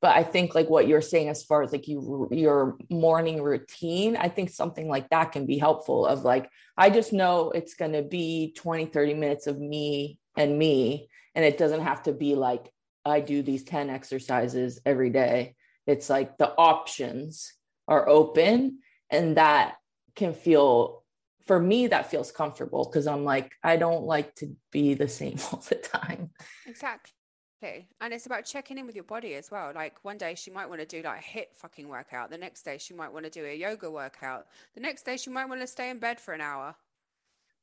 but 0.00 0.16
i 0.16 0.22
think 0.22 0.54
like 0.54 0.68
what 0.68 0.86
you're 0.86 1.00
saying 1.00 1.28
as 1.28 1.42
far 1.42 1.62
as 1.62 1.72
like 1.72 1.88
you 1.88 2.28
your 2.30 2.76
morning 2.90 3.42
routine 3.42 4.16
i 4.16 4.28
think 4.28 4.50
something 4.50 4.88
like 4.88 5.08
that 5.10 5.32
can 5.32 5.46
be 5.46 5.58
helpful 5.58 6.06
of 6.06 6.22
like 6.22 6.48
i 6.76 6.90
just 6.90 7.12
know 7.12 7.50
it's 7.50 7.74
going 7.74 7.92
to 7.92 8.02
be 8.02 8.52
20 8.56 8.86
30 8.86 9.14
minutes 9.14 9.46
of 9.46 9.58
me 9.58 10.18
and 10.36 10.58
me 10.58 11.08
and 11.34 11.44
it 11.44 11.58
doesn't 11.58 11.82
have 11.82 12.02
to 12.02 12.12
be 12.12 12.34
like 12.34 12.72
i 13.04 13.20
do 13.20 13.42
these 13.42 13.64
10 13.64 13.88
exercises 13.90 14.80
every 14.84 15.10
day. 15.10 15.54
It's 15.86 16.10
like 16.10 16.36
the 16.36 16.52
options 16.52 17.52
are 17.86 18.08
open 18.08 18.80
and 19.10 19.36
that 19.36 19.76
can 20.16 20.34
feel 20.34 21.04
for 21.46 21.60
me 21.60 21.86
that 21.86 22.10
feels 22.10 22.32
comfortable 22.32 22.84
because 22.84 23.06
i'm 23.06 23.24
like 23.24 23.52
i 23.62 23.76
don't 23.76 24.02
like 24.02 24.34
to 24.34 24.56
be 24.72 24.94
the 24.94 25.08
same 25.08 25.38
all 25.52 25.62
the 25.68 25.76
time. 25.76 26.30
Exactly 26.66 27.12
and 28.00 28.12
it's 28.12 28.26
about 28.26 28.44
checking 28.44 28.78
in 28.78 28.86
with 28.86 28.94
your 28.94 29.04
body 29.04 29.34
as 29.34 29.50
well. 29.50 29.72
Like 29.74 29.96
one 30.02 30.18
day 30.18 30.34
she 30.34 30.50
might 30.50 30.68
want 30.68 30.80
to 30.80 30.86
do 30.86 31.02
like 31.02 31.20
a 31.20 31.38
HIIT 31.38 31.54
fucking 31.54 31.88
workout. 31.88 32.30
The 32.30 32.38
next 32.38 32.62
day 32.62 32.78
she 32.78 32.94
might 32.94 33.12
want 33.12 33.24
to 33.24 33.30
do 33.30 33.44
a 33.44 33.54
yoga 33.54 33.90
workout. 33.90 34.46
The 34.74 34.80
next 34.80 35.04
day 35.04 35.16
she 35.16 35.30
might 35.30 35.48
want 35.48 35.60
to 35.60 35.66
stay 35.66 35.90
in 35.90 35.98
bed 35.98 36.20
for 36.20 36.34
an 36.34 36.40
hour. 36.40 36.74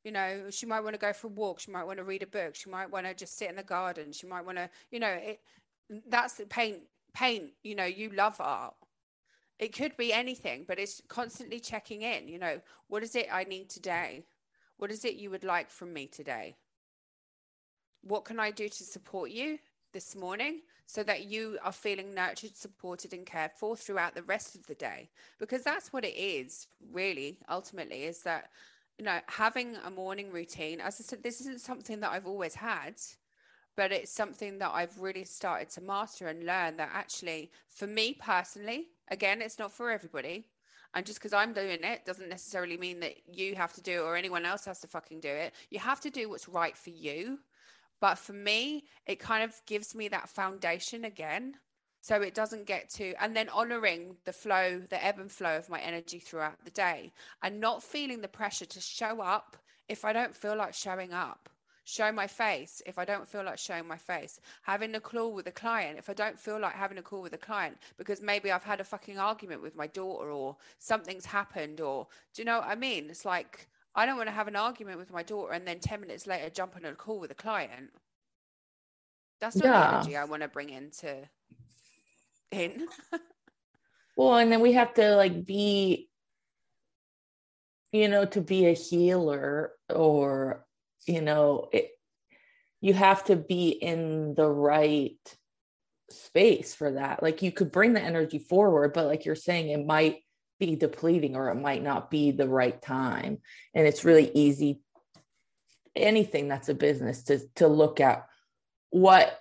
You 0.04 0.12
know, 0.12 0.50
she 0.50 0.66
might 0.66 0.80
want 0.80 0.94
to 0.94 1.00
go 1.00 1.12
for 1.12 1.28
a 1.28 1.30
walk. 1.30 1.60
She 1.60 1.70
might 1.70 1.84
want 1.84 1.98
to 1.98 2.04
read 2.04 2.22
a 2.22 2.26
book. 2.26 2.54
She 2.54 2.68
might 2.68 2.90
want 2.90 3.06
to 3.06 3.14
just 3.14 3.38
sit 3.38 3.48
in 3.48 3.56
the 3.56 3.62
garden. 3.62 4.12
She 4.12 4.26
might 4.26 4.44
want 4.44 4.58
to, 4.58 4.68
you 4.90 5.00
know, 5.00 5.08
it, 5.08 5.40
that's 6.08 6.34
the 6.34 6.46
paint, 6.46 6.82
paint, 7.14 7.52
you 7.62 7.74
know, 7.74 7.84
you 7.84 8.10
love 8.10 8.36
art. 8.40 8.74
It 9.58 9.74
could 9.74 9.96
be 9.96 10.12
anything, 10.12 10.64
but 10.66 10.78
it's 10.78 11.00
constantly 11.08 11.60
checking 11.60 12.02
in, 12.02 12.28
you 12.28 12.38
know, 12.38 12.60
what 12.88 13.02
is 13.02 13.14
it 13.14 13.28
I 13.32 13.44
need 13.44 13.70
today? 13.70 14.24
What 14.76 14.90
is 14.90 15.04
it 15.04 15.14
you 15.14 15.30
would 15.30 15.44
like 15.44 15.70
from 15.70 15.92
me 15.92 16.06
today? 16.06 16.56
What 18.02 18.24
can 18.24 18.38
I 18.40 18.50
do 18.50 18.68
to 18.68 18.84
support 18.84 19.30
you? 19.30 19.58
This 19.94 20.14
morning 20.14 20.60
so 20.86 21.02
that 21.02 21.24
you 21.24 21.58
are 21.64 21.72
feeling 21.72 22.14
nurtured, 22.14 22.54
supported, 22.56 23.14
and 23.14 23.24
cared 23.24 23.52
for 23.52 23.74
throughout 23.74 24.14
the 24.14 24.22
rest 24.24 24.54
of 24.54 24.66
the 24.66 24.74
day. 24.74 25.08
Because 25.38 25.62
that's 25.62 25.92
what 25.92 26.04
it 26.04 26.14
is, 26.18 26.66
really, 26.92 27.38
ultimately, 27.48 28.04
is 28.04 28.22
that, 28.24 28.50
you 28.98 29.04
know, 29.06 29.20
having 29.26 29.76
a 29.86 29.90
morning 29.90 30.30
routine, 30.30 30.80
as 30.80 31.00
I 31.00 31.04
said, 31.04 31.22
this 31.22 31.40
isn't 31.40 31.62
something 31.62 32.00
that 32.00 32.12
I've 32.12 32.26
always 32.26 32.56
had, 32.56 32.96
but 33.76 33.92
it's 33.92 34.12
something 34.12 34.58
that 34.58 34.72
I've 34.74 35.00
really 35.00 35.24
started 35.24 35.70
to 35.70 35.80
master 35.80 36.28
and 36.28 36.44
learn 36.44 36.76
that 36.76 36.90
actually, 36.92 37.50
for 37.68 37.86
me 37.86 38.14
personally, 38.20 38.88
again, 39.08 39.40
it's 39.40 39.58
not 39.58 39.72
for 39.72 39.90
everybody. 39.90 40.44
And 40.94 41.04
just 41.04 41.18
because 41.18 41.32
I'm 41.32 41.52
doing 41.52 41.82
it 41.82 42.04
doesn't 42.04 42.28
necessarily 42.28 42.76
mean 42.76 43.00
that 43.00 43.14
you 43.26 43.56
have 43.56 43.72
to 43.72 43.80
do 43.80 44.02
it 44.02 44.04
or 44.04 44.16
anyone 44.16 44.44
else 44.44 44.64
has 44.66 44.80
to 44.80 44.86
fucking 44.86 45.20
do 45.20 45.28
it. 45.28 45.52
You 45.70 45.80
have 45.80 46.00
to 46.02 46.10
do 46.10 46.28
what's 46.28 46.48
right 46.48 46.76
for 46.76 46.90
you 46.90 47.38
But 48.00 48.18
for 48.18 48.32
me, 48.32 48.84
it 49.06 49.18
kind 49.18 49.44
of 49.44 49.60
gives 49.66 49.94
me 49.94 50.08
that 50.08 50.28
foundation 50.28 51.04
again. 51.04 51.56
So 52.00 52.20
it 52.20 52.34
doesn't 52.34 52.66
get 52.66 52.90
to, 52.90 53.14
and 53.18 53.34
then 53.34 53.48
honoring 53.48 54.16
the 54.26 54.32
flow, 54.34 54.82
the 54.90 55.02
ebb 55.02 55.18
and 55.18 55.32
flow 55.32 55.56
of 55.56 55.70
my 55.70 55.80
energy 55.80 56.18
throughout 56.18 56.62
the 56.62 56.70
day 56.70 57.12
and 57.42 57.60
not 57.60 57.82
feeling 57.82 58.20
the 58.20 58.28
pressure 58.28 58.66
to 58.66 58.80
show 58.80 59.22
up 59.22 59.56
if 59.88 60.04
I 60.04 60.12
don't 60.12 60.36
feel 60.36 60.54
like 60.54 60.74
showing 60.74 61.14
up 61.14 61.48
show 61.84 62.10
my 62.10 62.26
face 62.26 62.82
if 62.86 62.98
I 62.98 63.04
don't 63.04 63.28
feel 63.28 63.44
like 63.44 63.58
showing 63.58 63.86
my 63.86 63.98
face, 63.98 64.40
having 64.62 64.94
a 64.94 65.00
call 65.00 65.32
with 65.32 65.46
a 65.46 65.52
client 65.52 65.98
if 65.98 66.08
I 66.08 66.14
don't 66.14 66.40
feel 66.40 66.58
like 66.58 66.74
having 66.74 66.98
a 66.98 67.02
call 67.02 67.22
with 67.22 67.34
a 67.34 67.38
client 67.38 67.78
because 67.96 68.20
maybe 68.22 68.50
I've 68.50 68.64
had 68.64 68.80
a 68.80 68.84
fucking 68.84 69.18
argument 69.18 69.62
with 69.62 69.76
my 69.76 69.86
daughter 69.86 70.30
or 70.30 70.56
something's 70.78 71.26
happened 71.26 71.80
or 71.80 72.06
do 72.32 72.42
you 72.42 72.46
know 72.46 72.60
what 72.60 72.68
I 72.68 72.74
mean? 72.74 73.08
It's 73.10 73.24
like 73.24 73.68
I 73.94 74.06
don't 74.06 74.16
want 74.16 74.28
to 74.28 74.34
have 74.34 74.48
an 74.48 74.56
argument 74.56 74.98
with 74.98 75.12
my 75.12 75.22
daughter 75.22 75.52
and 75.52 75.66
then 75.66 75.78
10 75.78 76.00
minutes 76.00 76.26
later 76.26 76.50
jump 76.50 76.74
on 76.76 76.84
a 76.84 76.94
call 76.94 77.20
with 77.20 77.30
a 77.30 77.34
client. 77.34 77.90
That's 79.40 79.56
not 79.56 79.64
yeah. 79.64 79.80
the 79.80 79.96
energy 79.96 80.16
I 80.16 80.24
want 80.24 80.42
to 80.42 80.48
bring 80.48 80.70
into 80.70 81.28
in. 82.50 82.86
well, 84.16 84.36
and 84.36 84.50
then 84.50 84.60
we 84.60 84.72
have 84.72 84.94
to 84.94 85.16
like 85.16 85.44
be 85.44 86.08
you 87.94 88.08
know 88.08 88.24
to 88.24 88.40
be 88.40 88.66
a 88.66 88.72
healer 88.72 89.72
or 89.88 90.66
you 91.06 91.22
know 91.22 91.68
it, 91.72 91.90
you 92.80 92.92
have 92.92 93.24
to 93.24 93.36
be 93.36 93.68
in 93.68 94.34
the 94.34 94.50
right 94.50 95.36
space 96.10 96.74
for 96.74 96.92
that 96.92 97.22
like 97.22 97.40
you 97.40 97.52
could 97.52 97.70
bring 97.70 97.92
the 97.92 98.00
energy 98.00 98.38
forward 98.38 98.92
but 98.92 99.06
like 99.06 99.24
you're 99.24 99.36
saying 99.36 99.68
it 99.68 99.86
might 99.86 100.18
be 100.58 100.76
depleting 100.76 101.36
or 101.36 101.50
it 101.50 101.56
might 101.56 101.82
not 101.82 102.10
be 102.10 102.30
the 102.30 102.48
right 102.48 102.80
time 102.80 103.38
and 103.74 103.86
it's 103.86 104.04
really 104.04 104.30
easy 104.34 104.80
anything 105.96 106.48
that's 106.48 106.68
a 106.68 106.74
business 106.74 107.24
to 107.24 107.40
to 107.54 107.66
look 107.66 108.00
at 108.00 108.26
what 108.90 109.40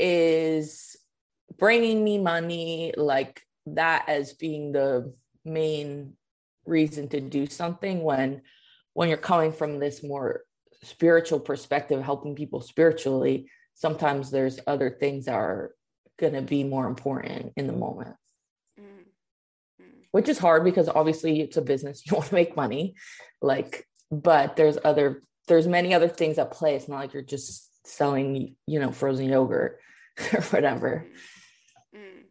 is 0.00 0.96
bringing 1.58 2.02
me 2.02 2.18
money 2.18 2.92
like 2.96 3.42
that 3.66 4.08
as 4.08 4.32
being 4.34 4.72
the 4.72 5.12
main 5.44 6.14
reason 6.64 7.08
to 7.08 7.20
do 7.20 7.46
something 7.46 8.02
when 8.02 8.42
when 8.94 9.08
you're 9.08 9.18
coming 9.18 9.52
from 9.52 9.78
this 9.78 10.02
more 10.02 10.42
spiritual 10.82 11.40
perspective, 11.40 12.02
helping 12.02 12.34
people 12.34 12.60
spiritually, 12.60 13.50
sometimes 13.74 14.30
there's 14.30 14.60
other 14.66 14.90
things 14.90 15.26
that 15.26 15.34
are 15.34 15.74
going 16.18 16.32
to 16.32 16.42
be 16.42 16.64
more 16.64 16.86
important 16.86 17.52
in 17.56 17.66
the 17.66 17.72
moment. 17.72 18.16
Which 20.10 20.28
is 20.28 20.38
hard 20.38 20.64
because 20.64 20.88
obviously 20.88 21.40
it's 21.40 21.56
a 21.56 21.62
business, 21.62 22.02
you 22.06 22.14
want 22.14 22.28
to 22.28 22.34
make 22.34 22.56
money. 22.56 22.94
Like, 23.40 23.86
but 24.10 24.56
there's 24.56 24.78
other, 24.84 25.22
there's 25.48 25.66
many 25.66 25.94
other 25.94 26.08
things 26.08 26.38
at 26.38 26.52
play. 26.52 26.74
It's 26.74 26.88
not 26.88 26.98
like 26.98 27.12
you're 27.12 27.22
just 27.22 27.70
selling, 27.86 28.56
you 28.66 28.80
know, 28.80 28.90
frozen 28.90 29.28
yogurt 29.28 29.80
or 30.32 30.40
whatever. 30.42 31.06
Mm-hmm. 31.94 32.22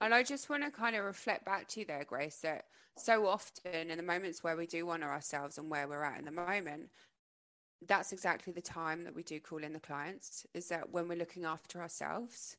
And 0.00 0.14
I 0.14 0.22
just 0.22 0.50
want 0.50 0.62
to 0.64 0.70
kind 0.70 0.94
of 0.96 1.04
reflect 1.04 1.44
back 1.44 1.68
to 1.68 1.80
you 1.80 1.86
there, 1.86 2.04
Grace, 2.04 2.40
that 2.42 2.64
so 2.98 3.26
often 3.26 3.90
in 3.90 3.96
the 3.96 4.02
moments 4.02 4.42
where 4.42 4.56
we 4.56 4.66
do 4.66 4.88
honor 4.88 5.10
ourselves 5.10 5.58
and 5.58 5.70
where 5.70 5.88
we're 5.88 6.04
at 6.04 6.18
in 6.18 6.24
the 6.24 6.30
moment, 6.30 6.90
that's 7.86 8.12
exactly 8.12 8.52
the 8.52 8.60
time 8.60 9.04
that 9.04 9.14
we 9.14 9.22
do 9.22 9.38
call 9.40 9.62
in 9.62 9.72
the 9.72 9.80
clients 9.80 10.46
is 10.54 10.68
that 10.68 10.90
when 10.90 11.08
we're 11.08 11.18
looking 11.18 11.44
after 11.44 11.80
ourselves 11.80 12.56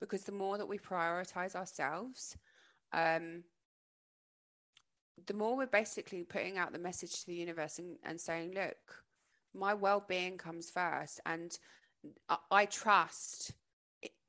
because 0.00 0.24
the 0.24 0.32
more 0.32 0.56
that 0.58 0.68
we 0.68 0.78
prioritize 0.78 1.54
ourselves 1.54 2.36
um, 2.92 3.42
the 5.26 5.34
more 5.34 5.56
we're 5.56 5.66
basically 5.66 6.22
putting 6.22 6.58
out 6.58 6.72
the 6.72 6.78
message 6.78 7.20
to 7.20 7.26
the 7.26 7.34
universe 7.34 7.78
and, 7.78 7.96
and 8.04 8.20
saying 8.20 8.52
look 8.54 9.04
my 9.54 9.74
well-being 9.74 10.36
comes 10.36 10.70
first 10.70 11.20
and 11.26 11.58
I, 12.28 12.36
I 12.50 12.64
trust 12.66 13.52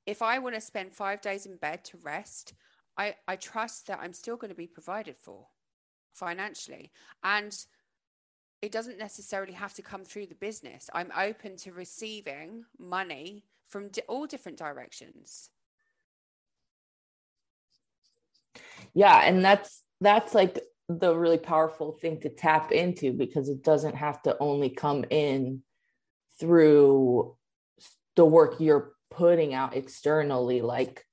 if 0.06 0.22
i 0.22 0.40
want 0.40 0.56
to 0.56 0.62
spend 0.62 0.94
five 0.94 1.22
days 1.22 1.46
in 1.46 1.58
bed 1.58 1.84
to 1.86 1.98
rest 1.98 2.54
I, 2.98 3.16
I 3.28 3.36
trust 3.36 3.88
that 3.88 4.00
i'm 4.02 4.14
still 4.14 4.36
going 4.36 4.50
to 4.50 4.56
be 4.56 4.68
provided 4.68 5.18
for 5.18 5.48
financially 6.14 6.92
and 7.24 7.56
it 8.62 8.72
doesn't 8.72 9.00
necessarily 9.00 9.54
have 9.54 9.74
to 9.74 9.82
come 9.82 10.04
through 10.04 10.28
the 10.28 10.36
business. 10.36 10.90
I'm 10.94 11.12
open 11.18 11.58
to 11.58 11.72
receiving 11.72 12.66
money 12.78 13.44
from 13.68 13.90
all 14.08 14.28
different 14.28 14.58
directions. 14.58 15.50
Yeah, 18.94 19.22
and 19.24 19.44
that's 19.44 19.84
that's 20.00 20.36
like 20.36 20.60
the 21.00 21.16
really 21.16 21.38
powerful 21.38 21.94
thing 21.94 22.20
to 22.22 22.30
tap 22.30 22.72
into 22.72 23.14
because 23.14 23.50
it 23.50 23.64
doesn't 23.64 23.96
have 23.96 24.22
to 24.24 24.38
only 24.40 24.70
come 24.70 25.06
in 25.10 25.64
through 26.40 27.36
the 28.16 28.26
work 28.26 28.56
you're 28.60 28.94
putting 29.10 29.54
out 29.54 29.76
externally 29.76 30.62
like 30.62 31.06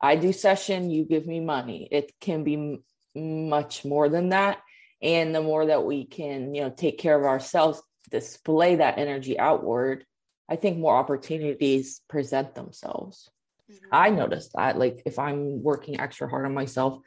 I 0.00 0.16
do 0.16 0.34
session, 0.34 0.90
you 0.90 1.04
give 1.04 1.26
me 1.26 1.40
money. 1.40 1.88
It 1.90 2.12
can 2.20 2.44
be 2.44 2.54
m- 2.54 3.48
much 3.48 3.86
more 3.86 4.10
than 4.10 4.30
that 4.30 4.58
and 5.04 5.34
the 5.34 5.42
more 5.42 5.66
that 5.66 5.84
we 5.84 6.04
can 6.04 6.54
you 6.54 6.62
know 6.62 6.70
take 6.70 6.98
care 6.98 7.16
of 7.16 7.24
ourselves 7.24 7.80
display 8.10 8.76
that 8.76 8.98
energy 8.98 9.38
outward 9.38 10.04
i 10.48 10.56
think 10.56 10.78
more 10.78 10.96
opportunities 10.96 12.00
present 12.08 12.54
themselves 12.54 13.30
mm-hmm. 13.70 13.86
i 13.92 14.10
noticed 14.10 14.52
that 14.54 14.78
like 14.78 15.02
if 15.06 15.18
i'm 15.18 15.62
working 15.62 16.00
extra 16.00 16.28
hard 16.28 16.46
on 16.46 16.54
myself 16.54 16.98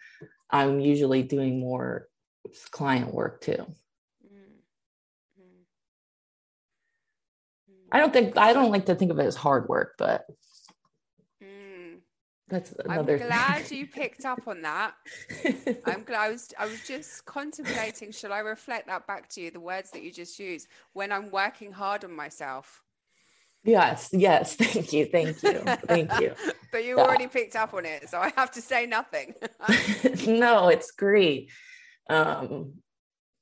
i'm 0.49 0.79
usually 0.79 1.23
doing 1.23 1.59
more 1.59 2.07
client 2.71 3.13
work 3.13 3.41
too 3.41 3.65
mm-hmm. 4.25 4.53
i 7.91 7.99
don't 7.99 8.13
think 8.13 8.37
i 8.37 8.53
don't 8.53 8.71
like 8.71 8.85
to 8.85 8.95
think 8.95 9.11
of 9.11 9.19
it 9.19 9.25
as 9.25 9.35
hard 9.35 9.67
work 9.67 9.95
but 9.97 10.25
that's 12.49 12.73
another. 12.85 13.19
I'm 13.19 13.27
glad 13.27 13.71
you 13.71 13.87
picked 13.87 14.23
up 14.23 14.47
on 14.47 14.61
that. 14.61 14.93
I'm 15.85 16.03
glad 16.03 16.21
I 16.21 16.29
was. 16.29 16.53
I 16.57 16.65
was 16.65 16.81
just 16.87 17.25
contemplating. 17.25 18.11
Should 18.13 18.31
I 18.31 18.39
reflect 18.39 18.87
that 18.87 19.05
back 19.05 19.27
to 19.29 19.41
you? 19.41 19.51
The 19.51 19.59
words 19.59 19.91
that 19.91 20.01
you 20.01 20.13
just 20.13 20.39
used 20.39 20.67
when 20.93 21.11
I'm 21.11 21.29
working 21.29 21.73
hard 21.73 22.05
on 22.05 22.13
myself. 22.13 22.83
Yes. 23.67 24.09
Yes. 24.11 24.55
Thank 24.55 24.93
you. 24.93 25.05
Thank 25.05 25.43
you. 25.43 25.59
Thank 25.87 26.19
you. 26.19 26.33
but 26.71 26.85
you 26.85 26.97
already 26.97 27.27
picked 27.27 27.55
up 27.55 27.73
on 27.75 27.85
it, 27.85 28.09
so 28.09 28.17
I 28.17 28.31
have 28.35 28.49
to 28.51 28.61
say 28.61 28.87
nothing. 28.87 29.35
no, 30.27 30.69
it's 30.69 30.89
great. 30.91 31.51
Um, 32.09 32.75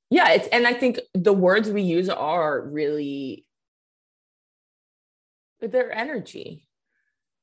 yeah, 0.10 0.32
it's 0.32 0.48
and 0.50 0.68
I 0.68 0.74
think 0.74 1.00
the 1.14 1.34
words 1.34 1.70
we 1.70 1.84
use 1.84 2.10
are 2.10 2.62
really 2.62 3.46
their 5.62 5.92
energy. 5.92 6.68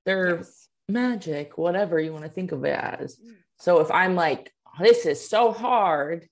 They're 0.04 0.36
yes 0.36 0.62
magic, 0.88 1.58
whatever 1.58 1.98
you 1.98 2.12
want 2.12 2.24
to 2.24 2.30
think 2.30 2.52
of 2.52 2.64
it 2.64 2.78
as. 2.78 3.16
Mm. 3.16 3.34
So 3.58 3.80
if 3.80 3.90
I'm 3.90 4.14
like, 4.14 4.52
this 4.80 5.06
is 5.06 5.28
so 5.28 5.52
hard, 5.52 6.28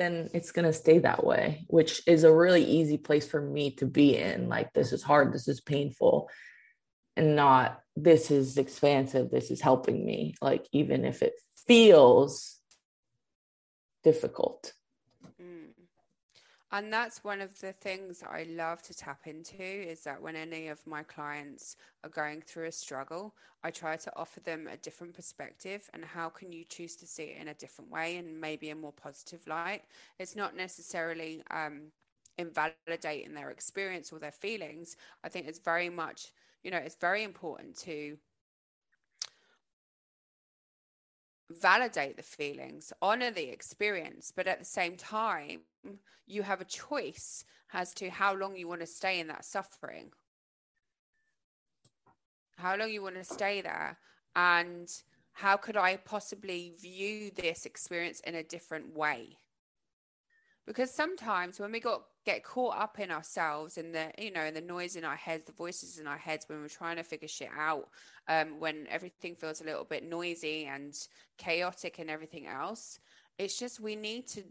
then 0.00 0.30
it's 0.32 0.52
going 0.52 0.64
to 0.64 0.72
stay 0.72 0.98
that 1.00 1.24
way, 1.24 1.64
which 1.68 2.02
is 2.06 2.24
a 2.24 2.32
really 2.32 2.64
easy 2.64 2.96
place 2.96 3.28
for 3.28 3.40
me 3.40 3.72
to 3.72 3.86
be 3.86 4.16
in. 4.16 4.48
Like, 4.48 4.72
this 4.72 4.92
is 4.92 5.02
hard, 5.02 5.32
this 5.32 5.46
is 5.46 5.60
painful, 5.60 6.30
and 7.16 7.36
not 7.36 7.80
this 7.96 8.30
is 8.30 8.56
expansive, 8.56 9.30
this 9.30 9.50
is 9.50 9.60
helping 9.60 10.04
me. 10.04 10.34
Like, 10.40 10.66
even 10.72 11.04
if 11.04 11.22
it 11.22 11.34
feels 11.66 12.58
difficult. 14.02 14.72
And 16.72 16.92
that's 16.92 17.24
one 17.24 17.40
of 17.40 17.60
the 17.60 17.72
things 17.72 18.22
I 18.22 18.46
love 18.48 18.80
to 18.82 18.94
tap 18.94 19.26
into 19.26 19.60
is 19.60 20.04
that 20.04 20.22
when 20.22 20.36
any 20.36 20.68
of 20.68 20.86
my 20.86 21.02
clients 21.02 21.76
are 22.04 22.10
going 22.10 22.42
through 22.42 22.66
a 22.66 22.72
struggle, 22.72 23.34
I 23.64 23.72
try 23.72 23.96
to 23.96 24.16
offer 24.16 24.38
them 24.38 24.68
a 24.68 24.76
different 24.76 25.14
perspective 25.14 25.90
and 25.92 26.04
how 26.04 26.28
can 26.28 26.52
you 26.52 26.64
choose 26.64 26.94
to 26.96 27.08
see 27.08 27.24
it 27.24 27.40
in 27.40 27.48
a 27.48 27.54
different 27.54 27.90
way 27.90 28.18
and 28.18 28.40
maybe 28.40 28.70
a 28.70 28.76
more 28.76 28.92
positive 28.92 29.44
light. 29.48 29.82
It's 30.20 30.36
not 30.36 30.56
necessarily 30.56 31.42
um, 31.50 31.90
invalidating 32.38 33.34
their 33.34 33.50
experience 33.50 34.12
or 34.12 34.20
their 34.20 34.30
feelings. 34.30 34.96
I 35.24 35.28
think 35.28 35.48
it's 35.48 35.58
very 35.58 35.88
much, 35.88 36.32
you 36.62 36.70
know, 36.70 36.78
it's 36.78 36.94
very 36.94 37.24
important 37.24 37.76
to 37.78 38.16
validate 41.50 42.16
the 42.16 42.22
feelings, 42.22 42.92
honor 43.02 43.30
the 43.30 43.50
experience, 43.50 44.32
but 44.34 44.46
at 44.46 44.58
the 44.58 44.64
same 44.64 44.96
time, 44.96 45.60
you 46.26 46.42
have 46.42 46.60
a 46.60 46.64
choice 46.64 47.44
as 47.72 47.92
to 47.94 48.10
how 48.10 48.34
long 48.34 48.56
you 48.56 48.68
want 48.68 48.80
to 48.80 48.86
stay 48.86 49.20
in 49.20 49.26
that 49.28 49.44
suffering, 49.44 50.10
how 52.56 52.76
long 52.76 52.90
you 52.90 53.02
want 53.02 53.16
to 53.16 53.24
stay 53.24 53.60
there, 53.60 53.98
and 54.36 54.88
how 55.32 55.56
could 55.56 55.76
I 55.76 55.96
possibly 55.96 56.74
view 56.80 57.30
this 57.34 57.66
experience 57.66 58.20
in 58.20 58.34
a 58.34 58.42
different 58.42 58.94
way? 58.96 59.38
Because 60.70 60.92
sometimes 60.92 61.58
when 61.58 61.72
we 61.72 61.80
got 61.80 62.04
get 62.24 62.44
caught 62.44 62.78
up 62.78 63.00
in 63.00 63.10
ourselves 63.10 63.76
and 63.76 63.92
the 63.92 64.12
you 64.16 64.30
know 64.30 64.44
in 64.44 64.54
the 64.54 64.60
noise 64.60 64.94
in 64.94 65.04
our 65.04 65.16
heads 65.16 65.46
the 65.46 65.52
voices 65.52 65.98
in 65.98 66.06
our 66.06 66.16
heads 66.16 66.48
when 66.48 66.60
we're 66.60 66.68
trying 66.68 66.94
to 66.94 67.02
figure 67.02 67.26
shit 67.26 67.48
out 67.58 67.88
um, 68.28 68.60
when 68.60 68.86
everything 68.88 69.34
feels 69.34 69.60
a 69.60 69.64
little 69.64 69.82
bit 69.82 70.08
noisy 70.08 70.66
and 70.66 71.08
chaotic 71.38 71.98
and 71.98 72.08
everything 72.08 72.46
else 72.46 73.00
it's 73.36 73.58
just 73.58 73.80
we 73.80 73.96
need 73.96 74.28
to 74.28 74.44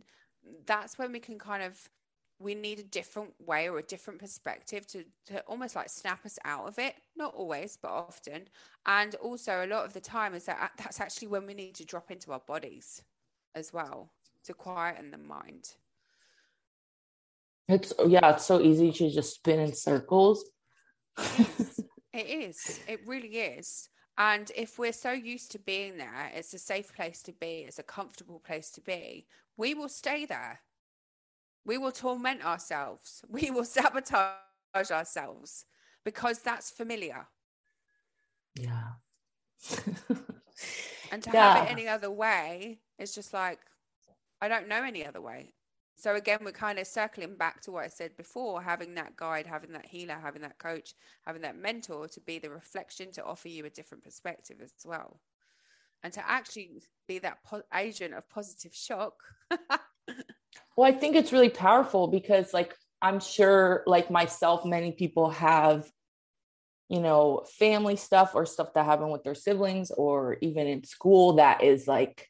that's 0.65 0.99
when 0.99 1.13
we 1.13 1.19
can 1.19 1.39
kind 1.39 1.63
of 1.63 1.89
we 2.37 2.53
need 2.53 2.79
a 2.79 2.83
different 2.83 3.31
way 3.45 3.69
or 3.69 3.79
a 3.79 3.83
different 3.83 4.19
perspective 4.19 4.85
to, 4.87 5.05
to 5.25 5.39
almost 5.47 5.73
like 5.77 5.89
snap 5.89 6.25
us 6.25 6.37
out 6.43 6.67
of 6.67 6.79
it. 6.79 6.95
Not 7.17 7.33
always 7.33 7.77
but 7.81 7.91
often. 7.91 8.47
And 8.85 9.15
also 9.15 9.65
a 9.65 9.67
lot 9.67 9.85
of 9.85 9.91
the 9.91 9.99
time 9.99 10.33
is 10.33 10.45
that 10.45 10.71
that's 10.77 11.01
actually 11.01 11.27
when 11.27 11.45
we 11.45 11.53
need 11.53 11.75
to 11.75 11.85
drop 11.85 12.11
into 12.11 12.31
our 12.31 12.39
bodies 12.39 13.03
as 13.55 13.73
well 13.73 14.11
to 14.45 14.53
quieten 14.53 15.11
the 15.11 15.17
mind 15.17 15.75
it's 17.69 17.93
yeah 18.07 18.33
it's 18.33 18.45
so 18.45 18.59
easy 18.59 18.91
to 18.91 19.09
just 19.09 19.35
spin 19.35 19.59
in 19.59 19.73
circles 19.73 20.49
it 21.17 22.27
is 22.27 22.79
it 22.87 22.99
really 23.05 23.37
is 23.37 23.89
and 24.17 24.51
if 24.55 24.77
we're 24.77 24.91
so 24.91 25.11
used 25.11 25.51
to 25.51 25.59
being 25.59 25.97
there 25.97 26.31
it's 26.33 26.53
a 26.53 26.59
safe 26.59 26.93
place 26.93 27.21
to 27.21 27.31
be 27.31 27.65
it's 27.67 27.79
a 27.79 27.83
comfortable 27.83 28.39
place 28.39 28.71
to 28.71 28.81
be 28.81 29.25
we 29.55 29.73
will 29.73 29.89
stay 29.89 30.25
there 30.25 30.61
we 31.65 31.77
will 31.77 31.91
torment 31.91 32.43
ourselves. 32.43 33.23
We 33.29 33.51
will 33.51 33.65
sabotage 33.65 34.91
ourselves 34.91 35.65
because 36.03 36.39
that's 36.39 36.71
familiar. 36.71 37.27
Yeah. 38.55 38.93
and 41.11 41.21
to 41.23 41.29
yeah. 41.31 41.53
have 41.53 41.67
it 41.67 41.71
any 41.71 41.87
other 41.87 42.09
way 42.09 42.79
is 42.97 43.13
just 43.13 43.33
like, 43.33 43.59
I 44.41 44.47
don't 44.47 44.67
know 44.67 44.83
any 44.83 45.05
other 45.05 45.21
way. 45.21 45.53
So 45.99 46.15
again, 46.15 46.39
we're 46.45 46.51
kind 46.53 46.79
of 46.79 46.87
circling 46.87 47.35
back 47.35 47.61
to 47.61 47.71
what 47.71 47.83
I 47.83 47.89
said 47.89 48.15
before 48.15 48.61
having 48.61 48.95
that 48.95 49.17
guide, 49.17 49.45
having 49.45 49.73
that 49.73 49.85
healer, 49.85 50.17
having 50.21 50.43
that 50.43 50.57
coach, 50.57 50.93
having 51.25 51.41
that 51.41 51.57
mentor 51.57 52.07
to 52.07 52.21
be 52.21 52.39
the 52.39 52.49
reflection 52.49 53.11
to 53.13 53.23
offer 53.25 53.49
you 53.49 53.65
a 53.65 53.69
different 53.69 54.05
perspective 54.05 54.57
as 54.63 54.71
well. 54.85 55.19
And 56.01 56.13
to 56.13 56.25
actually 56.27 56.81
be 57.05 57.19
that 57.19 57.43
po- 57.43 57.63
agent 57.75 58.13
of 58.13 58.29
positive 58.29 58.73
shock 58.73 59.15
Well, 60.77 60.89
I 60.89 60.93
think 60.95 61.17
it's 61.17 61.33
really 61.33 61.49
powerful 61.49 62.07
because, 62.07 62.53
like, 62.53 62.73
I'm 63.01 63.19
sure, 63.19 63.83
like 63.85 64.09
myself, 64.09 64.63
many 64.63 64.93
people 64.93 65.29
have, 65.31 65.91
you 66.87 67.01
know, 67.01 67.45
family 67.57 67.97
stuff 67.97 68.33
or 68.33 68.45
stuff 68.45 68.73
that 68.75 68.85
happened 68.85 69.11
with 69.11 69.23
their 69.23 69.35
siblings 69.35 69.91
or 69.91 70.37
even 70.41 70.67
in 70.67 70.85
school 70.85 71.33
that 71.33 71.63
is 71.63 71.85
like 71.85 72.29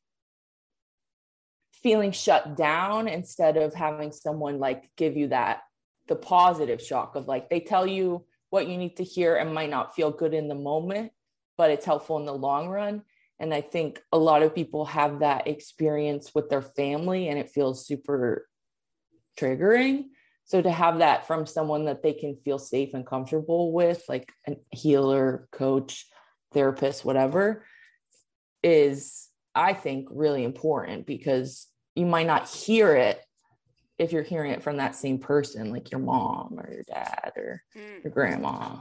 feeling 1.81 2.11
shut 2.11 2.57
down 2.57 3.07
instead 3.07 3.57
of 3.57 3.73
having 3.73 4.11
someone 4.11 4.59
like 4.59 4.89
give 4.97 5.15
you 5.15 5.27
that 5.29 5.61
the 6.07 6.15
positive 6.15 6.81
shock 6.81 7.15
of 7.15 7.27
like 7.27 7.49
they 7.49 7.59
tell 7.59 7.85
you 7.85 8.25
what 8.49 8.67
you 8.67 8.77
need 8.77 8.97
to 8.97 9.03
hear 9.03 9.35
and 9.35 9.53
might 9.53 9.69
not 9.69 9.95
feel 9.95 10.11
good 10.11 10.33
in 10.33 10.47
the 10.47 10.55
moment, 10.55 11.11
but 11.57 11.71
it's 11.71 11.85
helpful 11.85 12.17
in 12.17 12.25
the 12.25 12.33
long 12.33 12.67
run. 12.67 13.03
And 13.39 13.53
I 13.53 13.61
think 13.61 14.01
a 14.11 14.17
lot 14.17 14.41
of 14.41 14.55
people 14.55 14.85
have 14.85 15.19
that 15.19 15.47
experience 15.47 16.33
with 16.35 16.49
their 16.49 16.61
family 16.61 17.29
and 17.29 17.39
it 17.39 17.49
feels 17.49 17.85
super 17.85 18.47
triggering. 19.39 20.05
So 20.45 20.61
to 20.61 20.71
have 20.71 20.97
that 20.97 21.27
from 21.27 21.45
someone 21.45 21.85
that 21.85 22.01
they 22.01 22.13
can 22.13 22.35
feel 22.35 22.57
safe 22.57 22.93
and 22.93 23.05
comfortable 23.05 23.71
with, 23.71 24.03
like 24.09 24.33
a 24.47 24.57
healer, 24.71 25.47
coach, 25.51 26.07
therapist, 26.51 27.05
whatever, 27.05 27.63
is, 28.63 29.29
I 29.53 29.73
think, 29.73 30.07
really 30.11 30.43
important 30.43 31.05
because 31.05 31.67
you 31.99 32.05
might 32.05 32.27
not 32.27 32.49
hear 32.49 32.95
it 32.95 33.21
if 33.97 34.13
you're 34.13 34.23
hearing 34.23 34.51
it 34.51 34.63
from 34.63 34.77
that 34.77 34.95
same 34.95 35.19
person, 35.19 35.71
like 35.71 35.91
your 35.91 35.99
mom 35.99 36.57
or 36.57 36.71
your 36.71 36.83
dad 36.83 37.33
or 37.35 37.61
mm. 37.77 38.03
your 38.03 38.11
grandma. 38.11 38.77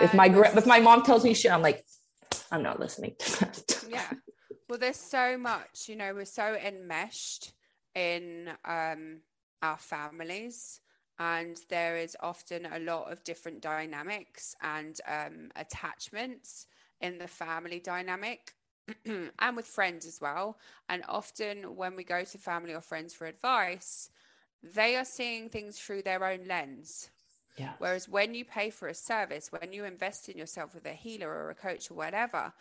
If 0.00 0.14
my 0.14 0.28
gra- 0.28 0.56
if 0.56 0.66
my 0.66 0.80
mom 0.80 1.02
tells 1.02 1.24
me 1.24 1.34
shit, 1.34 1.52
I'm 1.52 1.62
like, 1.62 1.84
I'm 2.50 2.62
not 2.62 2.80
listening 2.80 3.14
to 3.18 3.40
that. 3.40 3.84
yeah. 3.88 4.10
Well, 4.68 4.78
there's 4.78 4.96
so 4.96 5.38
much, 5.38 5.88
you 5.88 5.96
know, 5.96 6.12
we're 6.14 6.24
so 6.24 6.54
enmeshed 6.54 7.52
in 7.94 8.50
um, 8.64 9.20
our 9.62 9.78
families, 9.78 10.80
and 11.18 11.56
there 11.68 11.96
is 11.96 12.16
often 12.20 12.66
a 12.66 12.78
lot 12.78 13.10
of 13.10 13.24
different 13.24 13.60
dynamics 13.60 14.54
and 14.60 15.00
um, 15.06 15.50
attachments 15.56 16.66
in 17.00 17.18
the 17.18 17.28
family 17.28 17.80
dynamic. 17.80 18.52
and 19.38 19.56
with 19.56 19.66
friends 19.66 20.06
as 20.06 20.18
well. 20.20 20.58
And 20.88 21.02
often, 21.08 21.76
when 21.76 21.96
we 21.96 22.04
go 22.04 22.24
to 22.24 22.38
family 22.38 22.74
or 22.74 22.80
friends 22.80 23.14
for 23.14 23.26
advice, 23.26 24.10
they 24.62 24.96
are 24.96 25.04
seeing 25.04 25.48
things 25.48 25.78
through 25.78 26.02
their 26.02 26.24
own 26.24 26.46
lens. 26.46 27.10
Yeah. 27.56 27.72
Whereas 27.78 28.08
when 28.08 28.34
you 28.34 28.44
pay 28.44 28.70
for 28.70 28.88
a 28.88 28.94
service, 28.94 29.50
when 29.50 29.72
you 29.72 29.84
invest 29.84 30.28
in 30.28 30.38
yourself 30.38 30.74
with 30.74 30.86
a 30.86 30.92
healer 30.92 31.28
or 31.28 31.50
a 31.50 31.54
coach 31.54 31.90
or 31.90 31.94
whatever, 31.94 32.52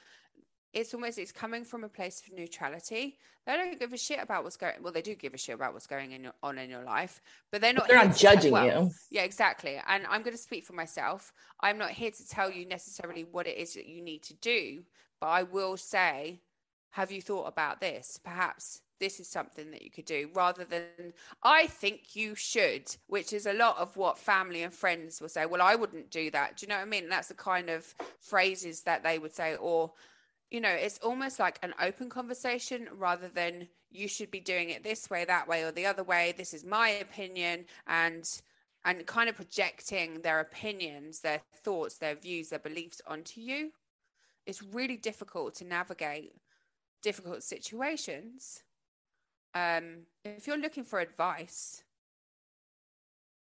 it's 0.73 0.93
almost 0.93 1.17
it's 1.17 1.31
coming 1.31 1.63
from 1.63 1.83
a 1.83 1.89
place 1.89 2.21
of 2.25 2.37
neutrality. 2.37 3.17
They 3.45 3.53
don't 3.55 3.79
give 3.79 3.93
a 3.93 3.97
shit 3.97 4.19
about 4.21 4.43
what's 4.43 4.57
going. 4.57 4.75
Well, 4.81 4.91
they 4.91 5.01
do 5.01 5.15
give 5.15 5.33
a 5.33 5.37
shit 5.37 5.55
about 5.55 5.73
what's 5.73 5.87
going 5.87 6.11
in, 6.11 6.23
your, 6.23 6.33
on 6.43 6.57
in 6.57 6.69
your 6.69 6.83
life, 6.83 7.21
but 7.51 7.61
they're 7.61 7.73
not. 7.73 7.87
They're 7.87 8.03
not 8.03 8.15
judging 8.15 8.51
well, 8.51 8.65
you. 8.65 8.91
Yeah, 9.09 9.23
exactly. 9.23 9.79
And 9.87 10.05
I'm 10.07 10.21
going 10.21 10.35
to 10.35 10.41
speak 10.41 10.65
for 10.65 10.73
myself. 10.73 11.31
I'm 11.61 11.77
not 11.77 11.91
here 11.91 12.11
to 12.11 12.27
tell 12.27 12.51
you 12.51 12.65
necessarily 12.65 13.23
what 13.23 13.47
it 13.47 13.57
is 13.57 13.73
that 13.73 13.87
you 13.87 14.01
need 14.01 14.23
to 14.23 14.33
do, 14.35 14.83
but 15.19 15.27
I 15.27 15.43
will 15.43 15.77
say, 15.77 16.41
have 16.91 17.11
you 17.11 17.21
thought 17.21 17.47
about 17.47 17.81
this? 17.81 18.19
Perhaps 18.23 18.81
this 18.99 19.19
is 19.19 19.27
something 19.27 19.71
that 19.71 19.83
you 19.83 19.91
could 19.91 20.05
do 20.05 20.29
rather 20.33 20.63
than 20.63 21.13
I 21.43 21.67
think 21.67 22.15
you 22.15 22.33
should, 22.35 22.95
which 23.07 23.33
is 23.33 23.45
a 23.45 23.53
lot 23.53 23.77
of 23.77 23.95
what 23.95 24.17
family 24.17 24.63
and 24.63 24.73
friends 24.73 25.21
will 25.21 25.29
say. 25.29 25.45
Well, 25.45 25.61
I 25.61 25.75
wouldn't 25.75 26.09
do 26.09 26.31
that. 26.31 26.57
Do 26.57 26.65
you 26.65 26.69
know 26.69 26.77
what 26.77 26.87
I 26.87 26.89
mean? 26.89 27.09
That's 27.09 27.27
the 27.27 27.35
kind 27.35 27.69
of 27.69 27.93
phrases 28.19 28.81
that 28.83 29.03
they 29.03 29.19
would 29.19 29.35
say, 29.35 29.55
or, 29.55 29.91
you 30.49 30.59
know, 30.59 30.69
it's 30.69 30.97
almost 30.99 31.39
like 31.39 31.59
an 31.61 31.73
open 31.81 32.09
conversation 32.09 32.87
rather 32.95 33.27
than 33.27 33.67
you 33.91 34.07
should 34.07 34.31
be 34.31 34.39
doing 34.39 34.69
it 34.69 34.83
this 34.83 35.09
way, 35.09 35.25
that 35.25 35.47
way, 35.47 35.63
or 35.63 35.71
the 35.71 35.85
other 35.85 36.03
way. 36.03 36.33
This 36.35 36.53
is 36.53 36.65
my 36.65 36.89
opinion. 36.89 37.65
And 37.85 38.27
and 38.85 39.05
kind 39.05 39.29
of 39.29 39.35
projecting 39.35 40.21
their 40.21 40.39
opinions, 40.39 41.19
their 41.19 41.41
thoughts, 41.63 41.97
their 41.97 42.15
views, 42.15 42.49
their 42.49 42.59
beliefs 42.59 43.01
onto 43.05 43.41
you. 43.41 43.71
It's 44.47 44.63
really 44.63 44.97
difficult 44.97 45.53
to 45.55 45.65
navigate 45.65 46.33
difficult 47.03 47.43
situations 47.43 48.63
um, 49.57 50.05
if 50.23 50.45
you're 50.45 50.57
looking 50.57 50.83
for 50.83 50.99
advice, 50.99 51.83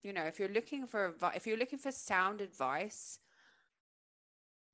you 0.03 0.12
know, 0.12 0.22
if 0.22 0.39
you're 0.39 0.49
looking 0.49 0.86
for 0.86 1.14
if 1.34 1.47
you're 1.47 1.57
looking 1.57 1.78
for 1.78 1.91
sound 1.91 2.41
advice 2.41 3.18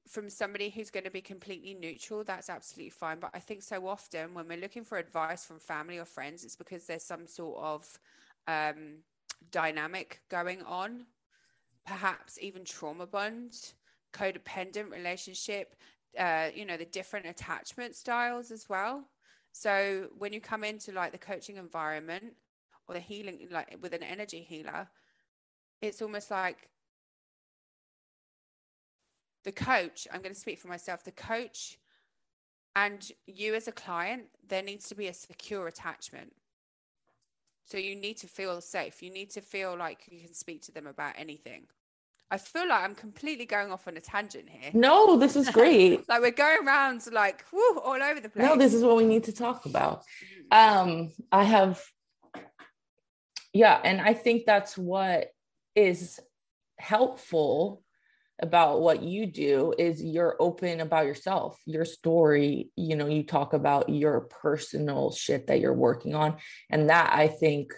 from 0.07 0.29
somebody 0.29 0.69
who's 0.69 0.91
going 0.91 1.05
to 1.05 1.11
be 1.11 1.23
completely 1.23 1.73
neutral, 1.73 2.25
that's 2.25 2.51
absolutely 2.51 2.91
fine. 2.91 3.21
But 3.21 3.31
I 3.33 3.39
think 3.39 3.62
so 3.62 3.87
often 3.89 4.35
when 4.35 4.49
we're 4.49 4.59
looking 4.59 4.85
for 4.85 4.99
advice 4.99 5.47
from 5.47 5.59
family 5.61 5.99
or 5.99 6.05
friends, 6.05 6.45
it's 6.45 6.57
because 6.57 6.85
there's 6.85 7.05
some 7.05 7.27
sort 7.27 7.59
of 7.62 7.99
um, 8.47 8.99
dynamic 9.51 10.21
going 10.29 10.62
on, 10.62 11.07
perhaps 11.87 12.39
even 12.43 12.65
trauma 12.65 13.07
bond, 13.07 13.73
codependent 14.12 14.91
relationship, 14.93 15.75
uh, 16.19 16.49
you 16.55 16.65
know, 16.65 16.77
the 16.77 16.85
different 16.85 17.27
attachment 17.27 17.95
styles 17.95 18.51
as 18.51 18.69
well. 18.69 19.05
So 19.53 20.09
when 20.19 20.33
you 20.33 20.41
come 20.41 20.65
into 20.65 20.93
like 20.93 21.12
the 21.12 21.19
coaching 21.19 21.57
environment 21.57 22.35
or 22.89 22.95
the 22.95 23.01
healing, 23.01 23.49
like 23.51 23.77
with 23.81 23.93
an 23.93 24.03
energy 24.03 24.41
healer, 24.41 24.89
it's 25.81 26.03
almost 26.03 26.31
like 26.31 26.69
the 29.45 29.53
coach, 29.53 30.09
I'm 30.12 30.23
going 30.23 30.35
to 30.35 30.41
speak 30.41 30.59
for 30.59 30.69
myself, 30.69 31.05
the 31.05 31.12
coach 31.12 31.79
and 32.77 33.12
you 33.27 33.55
as 33.55 33.69
a 33.69 33.73
client, 33.73 34.25
there 34.49 34.62
needs 34.62 34.89
to 34.89 34.95
be 34.95 35.07
a 35.07 35.15
secure 35.15 35.69
attachment. 35.69 36.33
So 37.67 37.79
you 37.79 37.95
need 37.95 38.19
to 38.19 38.27
feel 38.27 38.61
safe. 38.61 39.03
You 39.03 39.11
need 39.11 39.31
to 39.31 39.41
feel 39.41 39.77
like 39.77 40.01
you 40.11 40.21
can 40.21 40.35
speak 40.35 40.62
to 40.62 40.73
them 40.73 40.87
about 40.87 41.15
anything. 41.17 41.67
I 42.31 42.39
feel 42.39 42.68
like 42.68 42.83
I'm 42.83 42.95
completely 42.95 43.47
going 43.47 43.70
off 43.70 43.87
on 43.87 43.97
a 43.97 44.01
tangent 44.01 44.49
here. 44.49 44.70
No, 44.72 45.16
this 45.16 45.37
is 45.37 45.49
great. 45.51 46.09
like 46.09 46.20
we're 46.20 46.31
going 46.31 46.66
around 46.66 47.03
like 47.12 47.45
whoo, 47.53 47.79
all 47.79 48.03
over 48.03 48.20
the 48.20 48.29
place. 48.29 48.47
No, 48.47 48.57
this 48.57 48.75
is 48.75 48.83
what 48.83 48.97
we 48.97 49.05
need 49.05 49.25
to 49.25 49.33
talk 49.33 49.66
about. 49.66 50.03
Um, 50.51 51.12
I 51.31 51.45
have 51.45 51.83
yeah, 53.53 53.81
and 53.85 54.01
I 54.01 54.14
think 54.14 54.47
that's 54.47 54.77
what 54.77 55.29
is 55.77 56.18
helpful 56.79 57.83
about 58.43 58.81
what 58.81 59.03
you 59.03 59.27
do 59.27 59.72
is 59.79 60.03
you're 60.03 60.37
open 60.41 60.81
about 60.81 61.07
yourself, 61.07 61.57
your 61.66 61.85
story, 61.85 62.70
you 62.77 62.97
know, 62.97 63.07
you 63.07 63.22
talk 63.22 63.53
about 63.53 63.89
your 63.89 64.22
personal 64.22 65.12
shit 65.12 65.47
that 65.47 65.61
you're 65.61 65.72
working 65.72 66.16
on 66.16 66.37
and 66.68 66.91
that 66.91 67.12
I 67.14 67.29
think 67.29 67.72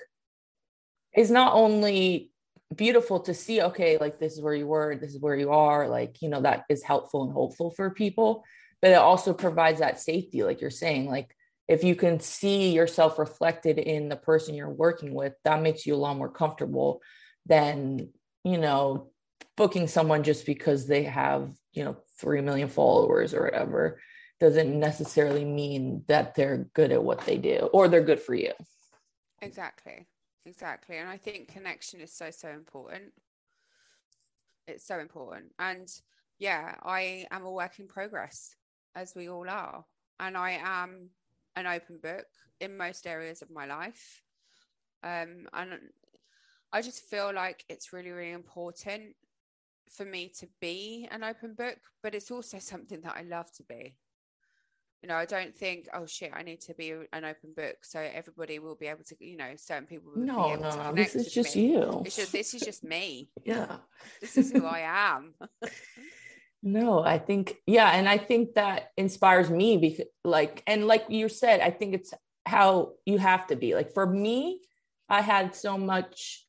is 1.14 1.30
not 1.30 1.52
only 1.52 2.30
beautiful 2.74 3.20
to 3.20 3.32
see 3.32 3.62
okay 3.62 3.96
like 3.98 4.18
this 4.18 4.32
is 4.32 4.40
where 4.40 4.54
you 4.54 4.66
were 4.66 4.96
this 4.96 5.14
is 5.14 5.20
where 5.20 5.36
you 5.36 5.52
are 5.52 5.88
like 5.88 6.20
you 6.20 6.28
know 6.28 6.40
that 6.40 6.64
is 6.68 6.82
helpful 6.82 7.22
and 7.22 7.32
hopeful 7.32 7.70
for 7.70 7.90
people 7.90 8.42
but 8.82 8.90
it 8.90 8.94
also 8.94 9.32
provides 9.32 9.78
that 9.78 10.00
safety 10.00 10.42
like 10.42 10.60
you're 10.60 10.70
saying 10.70 11.06
like 11.06 11.34
if 11.68 11.84
you 11.84 11.94
can 11.94 12.18
see 12.18 12.72
yourself 12.72 13.18
reflected 13.18 13.78
in 13.78 14.08
the 14.08 14.16
person 14.16 14.54
you're 14.54 14.68
working 14.68 15.14
with 15.14 15.32
that 15.44 15.62
makes 15.62 15.86
you 15.86 15.94
a 15.94 15.96
lot 15.96 16.16
more 16.16 16.28
comfortable 16.28 17.00
than 17.46 18.08
you 18.42 18.58
know 18.58 19.10
booking 19.56 19.86
someone 19.86 20.24
just 20.24 20.44
because 20.44 20.88
they 20.88 21.04
have 21.04 21.52
you 21.72 21.84
know 21.84 21.96
3 22.18 22.40
million 22.40 22.68
followers 22.68 23.32
or 23.32 23.44
whatever 23.44 24.00
doesn't 24.40 24.78
necessarily 24.78 25.44
mean 25.44 26.02
that 26.08 26.34
they're 26.34 26.66
good 26.74 26.90
at 26.90 27.02
what 27.02 27.20
they 27.20 27.38
do 27.38 27.70
or 27.72 27.88
they're 27.88 28.02
good 28.02 28.20
for 28.20 28.34
you. 28.34 28.52
Exactly 29.40 30.06
exactly. 30.46 30.96
And 30.96 31.08
I 31.08 31.16
think 31.16 31.52
connection 31.52 32.00
is 32.00 32.12
so, 32.12 32.30
so 32.30 32.48
important. 32.48 33.12
It's 34.66 34.86
so 34.86 34.98
important. 34.98 35.52
And 35.58 35.88
yeah, 36.38 36.76
I 36.82 37.26
am 37.30 37.44
a 37.44 37.50
work 37.50 37.78
in 37.78 37.86
progress, 37.86 38.54
as 38.94 39.14
we 39.14 39.28
all 39.28 39.48
are. 39.48 39.84
And 40.18 40.36
I 40.36 40.58
am 40.62 41.10
an 41.56 41.66
open 41.66 41.98
book 42.02 42.26
in 42.60 42.76
most 42.76 43.06
areas 43.06 43.42
of 43.42 43.50
my 43.50 43.66
life. 43.66 44.22
Um, 45.02 45.46
and 45.52 45.78
I 46.72 46.82
just 46.82 47.02
feel 47.02 47.32
like 47.34 47.64
it's 47.68 47.92
really, 47.92 48.10
really 48.10 48.32
important 48.32 49.14
for 49.90 50.04
me 50.04 50.32
to 50.40 50.48
be 50.60 51.08
an 51.10 51.22
open 51.22 51.54
book, 51.54 51.78
but 52.02 52.14
it's 52.14 52.30
also 52.30 52.58
something 52.58 53.00
that 53.02 53.16
I 53.16 53.22
love 53.22 53.52
to 53.52 53.62
be. 53.62 53.94
You 55.06 55.12
know, 55.12 55.18
I 55.18 55.24
don't 55.24 55.56
think, 55.56 55.86
oh 55.94 56.04
shit, 56.04 56.32
I 56.34 56.42
need 56.42 56.62
to 56.62 56.74
be 56.74 56.90
an 56.90 57.24
open 57.24 57.52
book 57.56 57.76
so 57.82 58.00
everybody 58.00 58.58
will 58.58 58.74
be 58.74 58.88
able 58.88 59.04
to, 59.04 59.14
you 59.20 59.36
know, 59.36 59.52
certain 59.54 59.86
people 59.86 60.10
will 60.12 60.20
no, 60.20 60.46
be 60.46 60.52
able 60.54 60.62
no, 60.64 60.70
to 60.72 60.76
no. 60.78 60.92
This 60.94 61.14
is 61.14 61.32
just 61.32 61.54
me. 61.54 61.74
you. 61.74 62.02
It's 62.04 62.16
just, 62.16 62.32
this 62.32 62.54
is 62.54 62.62
just 62.62 62.82
me. 62.82 63.30
yeah. 63.44 63.76
This 64.20 64.36
is 64.36 64.50
who 64.50 64.66
I 64.66 64.80
am. 64.80 65.34
No, 66.60 67.04
I 67.04 67.18
think, 67.18 67.54
yeah. 67.68 67.90
And 67.90 68.08
I 68.08 68.18
think 68.18 68.54
that 68.54 68.90
inspires 68.96 69.48
me 69.48 69.76
because, 69.76 70.06
like, 70.24 70.64
and 70.66 70.88
like 70.88 71.04
you 71.08 71.28
said, 71.28 71.60
I 71.60 71.70
think 71.70 71.94
it's 71.94 72.12
how 72.44 72.94
you 73.04 73.18
have 73.18 73.46
to 73.48 73.56
be. 73.56 73.76
Like, 73.76 73.94
for 73.94 74.04
me, 74.04 74.62
I 75.08 75.20
had 75.20 75.54
so 75.54 75.78
much, 75.78 76.44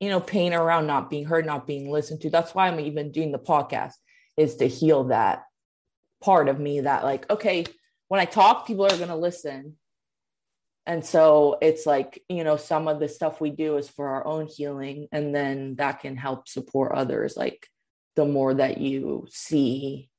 you 0.00 0.10
know, 0.10 0.20
pain 0.20 0.52
around 0.52 0.86
not 0.86 1.08
being 1.08 1.24
heard, 1.24 1.46
not 1.46 1.66
being 1.66 1.90
listened 1.90 2.20
to. 2.22 2.30
That's 2.30 2.54
why 2.54 2.68
I'm 2.68 2.80
even 2.80 3.10
doing 3.10 3.32
the 3.32 3.38
podcast, 3.38 3.94
is 4.36 4.56
to 4.56 4.68
heal 4.68 5.04
that 5.04 5.44
part 6.20 6.50
of 6.50 6.60
me 6.60 6.80
that, 6.80 7.04
like, 7.04 7.30
okay, 7.30 7.64
when 8.08 8.20
I 8.20 8.24
talk, 8.24 8.66
people 8.66 8.86
are 8.86 8.96
going 8.96 9.08
to 9.08 9.16
listen. 9.16 9.76
And 10.86 11.04
so 11.04 11.58
it's 11.60 11.84
like, 11.84 12.24
you 12.28 12.44
know, 12.44 12.56
some 12.56 12.88
of 12.88 12.98
the 12.98 13.08
stuff 13.08 13.40
we 13.40 13.50
do 13.50 13.76
is 13.76 13.88
for 13.88 14.08
our 14.08 14.26
own 14.26 14.46
healing. 14.46 15.08
And 15.12 15.34
then 15.34 15.76
that 15.76 16.00
can 16.00 16.16
help 16.16 16.48
support 16.48 16.92
others. 16.92 17.36
Like, 17.36 17.68
the 18.16 18.24
more 18.24 18.54
that 18.54 18.78
you 18.78 19.26
see 19.30 20.10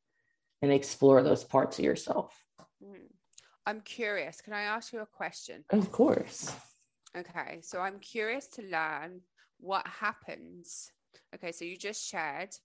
and 0.62 0.72
explore 0.72 1.24
those 1.24 1.44
parts 1.44 1.80
of 1.80 1.86
yourself. 1.86 2.34
Mm. 2.84 3.10
I'm 3.66 3.82
curious. 3.82 4.42
Can 4.42 4.54
I 4.54 4.62
ask 4.62 4.94
you 4.94 5.00
a 5.00 5.06
question? 5.06 5.66
Of 5.70 5.92
course. 5.92 6.54
Okay, 7.18 7.60
so 7.62 7.80
I'm 7.80 8.00
curious 8.00 8.48
to 8.50 8.62
learn 8.62 9.22
what 9.60 9.86
happens. 9.86 10.92
Okay, 11.36 11.52
so 11.52 11.66
you 11.66 11.78
just 11.78 12.08
shared 12.08 12.56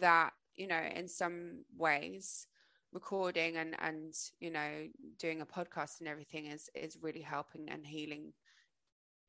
that, 0.00 0.32
you 0.54 0.66
know, 0.66 0.80
in 0.94 1.08
some 1.08 1.64
ways, 1.76 2.46
recording 2.92 3.56
and 3.56 3.76
and 3.80 4.14
you 4.40 4.50
know 4.50 4.88
doing 5.18 5.40
a 5.40 5.46
podcast 5.46 6.00
and 6.00 6.08
everything 6.08 6.46
is 6.46 6.68
is 6.74 6.98
really 7.00 7.20
helping 7.20 7.68
and 7.70 7.86
healing 7.86 8.32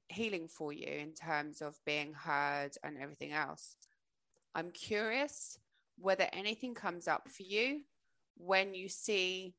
healing 0.10 0.48
for 0.48 0.74
you 0.74 0.88
in 0.88 1.14
terms 1.14 1.62
of 1.62 1.80
being 1.86 2.14
heard 2.14 2.72
and 2.84 2.98
everything 2.98 3.32
else. 3.32 3.76
I'm 4.54 4.72
curious 4.72 5.58
whether 5.98 6.28
anything 6.34 6.74
comes 6.74 7.08
up 7.08 7.30
for 7.30 7.44
you 7.44 7.82
when 8.36 8.74
you 8.74 8.90
see 8.90 9.56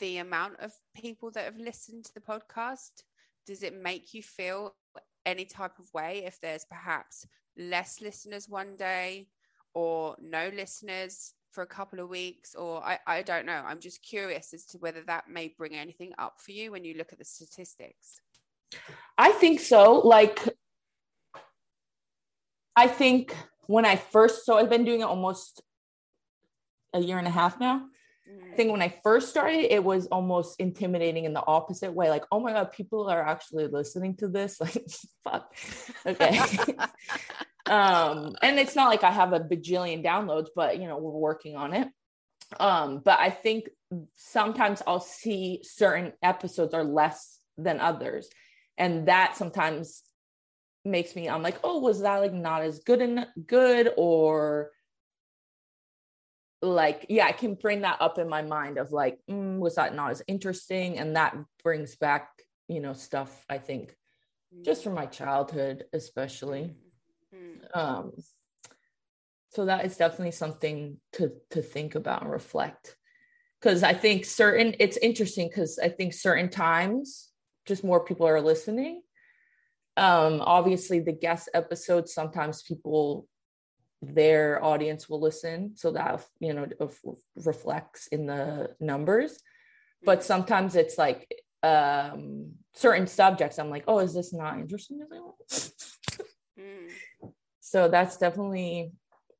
the 0.00 0.18
amount 0.18 0.60
of 0.60 0.72
people 0.94 1.30
that 1.32 1.44
have 1.44 1.58
listened 1.58 2.04
to 2.04 2.14
the 2.14 2.20
podcast. 2.20 3.02
Does 3.46 3.62
it 3.62 3.74
make 3.74 4.14
you 4.14 4.22
feel 4.22 4.74
any 5.24 5.44
type 5.44 5.78
of 5.78 5.92
way 5.92 6.24
if 6.24 6.40
there's 6.40 6.64
perhaps 6.64 7.26
less 7.58 8.00
listeners 8.00 8.48
one 8.48 8.76
day 8.76 9.28
or 9.74 10.16
no 10.20 10.50
listeners 10.54 11.34
for 11.50 11.62
a 11.62 11.66
couple 11.66 12.00
of 12.00 12.08
weeks 12.08 12.54
or 12.54 12.82
I, 12.84 12.98
I 13.06 13.22
don't 13.22 13.46
know 13.46 13.62
i'm 13.66 13.80
just 13.80 14.02
curious 14.02 14.52
as 14.52 14.64
to 14.66 14.78
whether 14.78 15.02
that 15.02 15.28
may 15.28 15.54
bring 15.56 15.74
anything 15.74 16.12
up 16.18 16.40
for 16.40 16.52
you 16.52 16.72
when 16.72 16.84
you 16.84 16.94
look 16.94 17.12
at 17.12 17.18
the 17.18 17.24
statistics 17.24 18.20
I 19.18 19.32
think 19.32 19.60
so. 19.60 19.94
Like, 19.94 20.40
I 22.74 22.86
think 22.86 23.34
when 23.66 23.84
I 23.84 23.96
first, 23.96 24.44
so 24.44 24.58
I've 24.58 24.70
been 24.70 24.84
doing 24.84 25.00
it 25.00 25.04
almost 25.04 25.62
a 26.92 27.00
year 27.00 27.18
and 27.18 27.26
a 27.26 27.30
half 27.30 27.58
now. 27.58 27.86
I 28.28 28.56
think 28.56 28.72
when 28.72 28.82
I 28.82 28.94
first 29.02 29.28
started, 29.28 29.72
it 29.72 29.84
was 29.84 30.06
almost 30.06 30.58
intimidating 30.58 31.26
in 31.26 31.32
the 31.32 31.44
opposite 31.46 31.92
way. 31.92 32.10
Like, 32.10 32.24
oh 32.32 32.40
my 32.40 32.52
God, 32.52 32.72
people 32.72 33.08
are 33.08 33.22
actually 33.22 33.66
listening 33.66 34.16
to 34.16 34.28
this. 34.28 34.60
Like, 34.66 34.86
fuck. 35.24 35.54
Okay. 36.06 36.38
um, 37.66 38.34
and 38.42 38.58
it's 38.58 38.74
not 38.74 38.88
like 38.88 39.04
I 39.04 39.10
have 39.10 39.32
a 39.32 39.40
bajillion 39.40 40.04
downloads, 40.04 40.48
but 40.56 40.80
you 40.80 40.88
know, 40.88 40.98
we're 40.98 41.10
working 41.10 41.56
on 41.56 41.74
it. 41.74 41.88
Um, 42.58 43.02
but 43.04 43.18
I 43.18 43.30
think 43.30 43.68
sometimes 44.16 44.82
I'll 44.86 45.00
see 45.00 45.60
certain 45.62 46.12
episodes 46.22 46.74
are 46.74 46.84
less 46.84 47.38
than 47.58 47.80
others. 47.80 48.28
And 48.78 49.08
that 49.08 49.36
sometimes 49.36 50.02
makes 50.84 51.16
me, 51.16 51.28
I'm 51.28 51.42
like, 51.42 51.58
oh, 51.64 51.80
was 51.80 52.02
that 52.02 52.18
like 52.18 52.32
not 52.32 52.62
as 52.62 52.80
good 52.80 53.02
and 53.02 53.26
good 53.46 53.92
or 53.96 54.70
like 56.62 57.06
yeah 57.08 57.26
i 57.26 57.32
can 57.32 57.54
bring 57.54 57.82
that 57.82 58.00
up 58.00 58.18
in 58.18 58.28
my 58.28 58.42
mind 58.42 58.78
of 58.78 58.92
like 58.92 59.18
mm, 59.30 59.58
was 59.58 59.74
that 59.74 59.94
not 59.94 60.10
as 60.10 60.22
interesting? 60.26 60.98
And 60.98 61.16
that 61.16 61.36
brings 61.62 61.96
back 61.96 62.30
you 62.68 62.80
know 62.80 62.92
stuff 62.92 63.44
i 63.48 63.58
think 63.58 63.94
just 64.62 64.82
from 64.82 64.94
my 64.94 65.06
childhood 65.06 65.84
especially. 65.92 66.74
Mm. 67.34 67.76
um 67.76 68.12
so 69.50 69.66
that 69.66 69.84
is 69.84 69.96
definitely 69.96 70.32
something 70.32 70.98
to 71.14 71.32
to 71.50 71.62
think 71.62 71.94
about 71.94 72.22
and 72.22 72.30
reflect. 72.30 72.96
Because 73.60 73.82
i 73.82 73.92
think 73.92 74.24
certain 74.24 74.74
it's 74.80 74.96
interesting 74.96 75.48
because 75.48 75.78
i 75.78 75.88
think 75.88 76.14
certain 76.14 76.48
times 76.48 77.30
just 77.66 77.84
more 77.84 78.04
people 78.04 78.26
are 78.26 78.40
listening. 78.40 79.02
Um 79.96 80.40
obviously 80.40 81.00
the 81.00 81.12
guest 81.12 81.48
episodes 81.54 82.14
sometimes 82.14 82.62
people 82.62 83.28
their 84.02 84.62
audience 84.62 85.08
will 85.08 85.20
listen 85.20 85.72
so 85.74 85.90
that 85.92 86.24
you 86.40 86.52
know 86.52 86.66
reflects 87.44 88.06
in 88.08 88.26
the 88.26 88.70
numbers 88.78 89.38
but 90.04 90.22
sometimes 90.22 90.76
it's 90.76 90.98
like 90.98 91.28
um 91.62 92.52
certain 92.74 93.06
subjects 93.06 93.58
i'm 93.58 93.70
like 93.70 93.84
oh 93.88 93.98
is 93.98 94.14
this 94.14 94.32
not 94.32 94.58
interesting? 94.58 95.00
Mm. 96.58 96.90
so 97.60 97.88
that's 97.88 98.16
definitely 98.18 98.92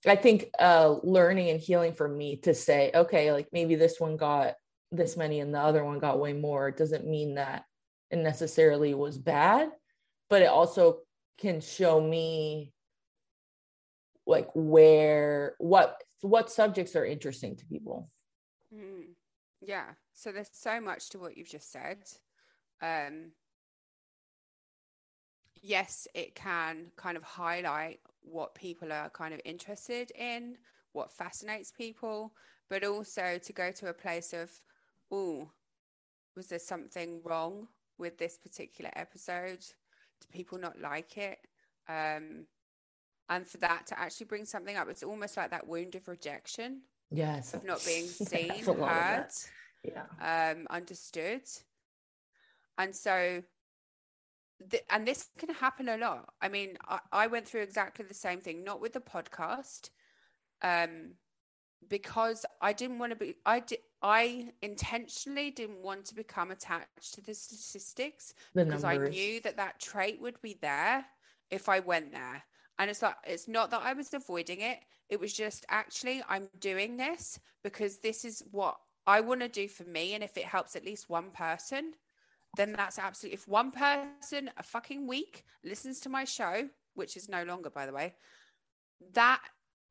i 0.06 0.16
think 0.16 0.50
uh 0.58 0.96
learning 1.02 1.50
and 1.50 1.60
healing 1.60 1.92
for 1.92 2.08
me 2.08 2.36
to 2.36 2.54
say 2.54 2.90
okay 2.94 3.32
like 3.32 3.48
maybe 3.52 3.74
this 3.74 4.00
one 4.00 4.16
got 4.16 4.54
this 4.90 5.16
many 5.16 5.40
and 5.40 5.54
the 5.54 5.60
other 5.60 5.84
one 5.84 5.98
got 5.98 6.20
way 6.20 6.32
more 6.32 6.68
it 6.68 6.76
doesn't 6.76 7.06
mean 7.06 7.34
that 7.34 7.64
it 8.10 8.16
necessarily 8.16 8.94
was 8.94 9.18
bad 9.18 9.70
but 10.28 10.42
it 10.42 10.48
also 10.48 10.98
can 11.38 11.60
show 11.60 12.00
me 12.00 12.72
like 14.26 14.48
where 14.54 15.54
what 15.58 16.02
what 16.22 16.50
subjects 16.50 16.96
are 16.96 17.04
interesting 17.04 17.56
to 17.56 17.64
people 17.66 18.10
Mm. 18.74 19.14
Yeah. 19.60 19.86
So 20.12 20.32
there's 20.32 20.50
so 20.52 20.80
much 20.80 21.10
to 21.10 21.18
what 21.18 21.36
you've 21.36 21.48
just 21.48 21.72
said. 21.72 21.98
Um, 22.82 23.32
yes, 25.62 26.06
it 26.14 26.34
can 26.34 26.92
kind 26.96 27.16
of 27.16 27.22
highlight 27.22 28.00
what 28.22 28.54
people 28.54 28.92
are 28.92 29.10
kind 29.10 29.32
of 29.32 29.40
interested 29.44 30.10
in, 30.12 30.56
what 30.92 31.12
fascinates 31.12 31.72
people, 31.72 32.34
but 32.68 32.84
also 32.84 33.38
to 33.42 33.52
go 33.52 33.70
to 33.72 33.88
a 33.88 33.94
place 33.94 34.32
of, 34.32 34.50
oh, 35.10 35.50
was 36.34 36.48
there 36.48 36.58
something 36.58 37.20
wrong 37.24 37.68
with 37.98 38.18
this 38.18 38.36
particular 38.36 38.90
episode? 38.96 39.60
Do 40.20 40.26
people 40.30 40.58
not 40.58 40.80
like 40.80 41.16
it? 41.16 41.38
Um, 41.88 42.46
and 43.28 43.46
for 43.46 43.58
that 43.58 43.86
to 43.88 43.98
actually 43.98 44.26
bring 44.26 44.44
something 44.44 44.76
up, 44.76 44.88
it's 44.88 45.02
almost 45.02 45.36
like 45.36 45.50
that 45.50 45.66
wound 45.66 45.94
of 45.94 46.08
rejection 46.08 46.82
yes 47.10 47.54
of 47.54 47.64
not 47.64 47.84
being 47.84 48.06
seen, 48.06 48.48
that's 48.48 48.66
a 48.66 48.72
lot 48.72 48.90
of 48.90 48.96
heard, 48.96 49.26
yeah 49.84 50.50
um, 50.50 50.66
understood. 50.70 51.42
And 52.78 52.94
so, 52.94 53.42
th- 54.70 54.84
and 54.90 55.08
this 55.08 55.28
can 55.38 55.48
happen 55.54 55.88
a 55.88 55.96
lot. 55.96 56.32
I 56.42 56.48
mean, 56.48 56.76
I, 56.86 57.00
I 57.12 57.26
went 57.26 57.48
through 57.48 57.62
exactly 57.62 58.04
the 58.04 58.14
same 58.14 58.40
thing, 58.40 58.64
not 58.64 58.80
with 58.80 58.92
the 58.92 59.00
podcast, 59.00 59.90
um, 60.62 61.12
because 61.88 62.44
I 62.60 62.72
didn't 62.72 62.98
want 62.98 63.12
to 63.12 63.16
be, 63.16 63.36
I 63.46 63.60
did, 63.60 63.78
I 64.02 64.52
intentionally 64.60 65.50
didn't 65.50 65.82
want 65.82 66.04
to 66.06 66.14
become 66.14 66.50
attached 66.50 67.14
to 67.14 67.22
the 67.22 67.34
statistics 67.34 68.34
the 68.54 68.64
because 68.64 68.82
numbers 68.82 69.08
I 69.08 69.10
knew 69.10 69.40
that 69.40 69.56
that 69.56 69.80
trait 69.80 70.20
would 70.20 70.40
be 70.42 70.58
there 70.60 71.06
if 71.50 71.68
I 71.68 71.80
went 71.80 72.12
there. 72.12 72.42
And 72.78 72.90
it's 72.90 73.02
like, 73.02 73.16
it's 73.26 73.48
not 73.48 73.70
that 73.70 73.82
I 73.82 73.94
was 73.94 74.12
avoiding 74.12 74.60
it. 74.60 74.78
It 75.08 75.20
was 75.20 75.32
just 75.32 75.64
actually, 75.68 76.22
I'm 76.28 76.48
doing 76.58 76.96
this 76.96 77.38
because 77.62 77.98
this 77.98 78.24
is 78.24 78.42
what 78.50 78.76
I 79.06 79.20
want 79.20 79.40
to 79.40 79.48
do 79.48 79.68
for 79.68 79.84
me. 79.84 80.14
And 80.14 80.22
if 80.22 80.36
it 80.36 80.44
helps 80.44 80.76
at 80.76 80.84
least 80.84 81.08
one 81.08 81.30
person, 81.30 81.92
then 82.56 82.72
that's 82.72 82.98
absolutely, 82.98 83.34
if 83.34 83.48
one 83.48 83.70
person 83.70 84.50
a 84.56 84.62
fucking 84.62 85.06
week 85.06 85.44
listens 85.64 86.00
to 86.00 86.08
my 86.08 86.24
show, 86.24 86.68
which 86.94 87.16
is 87.16 87.28
no 87.28 87.44
longer, 87.44 87.70
by 87.70 87.86
the 87.86 87.92
way, 87.92 88.14
that, 89.12 89.40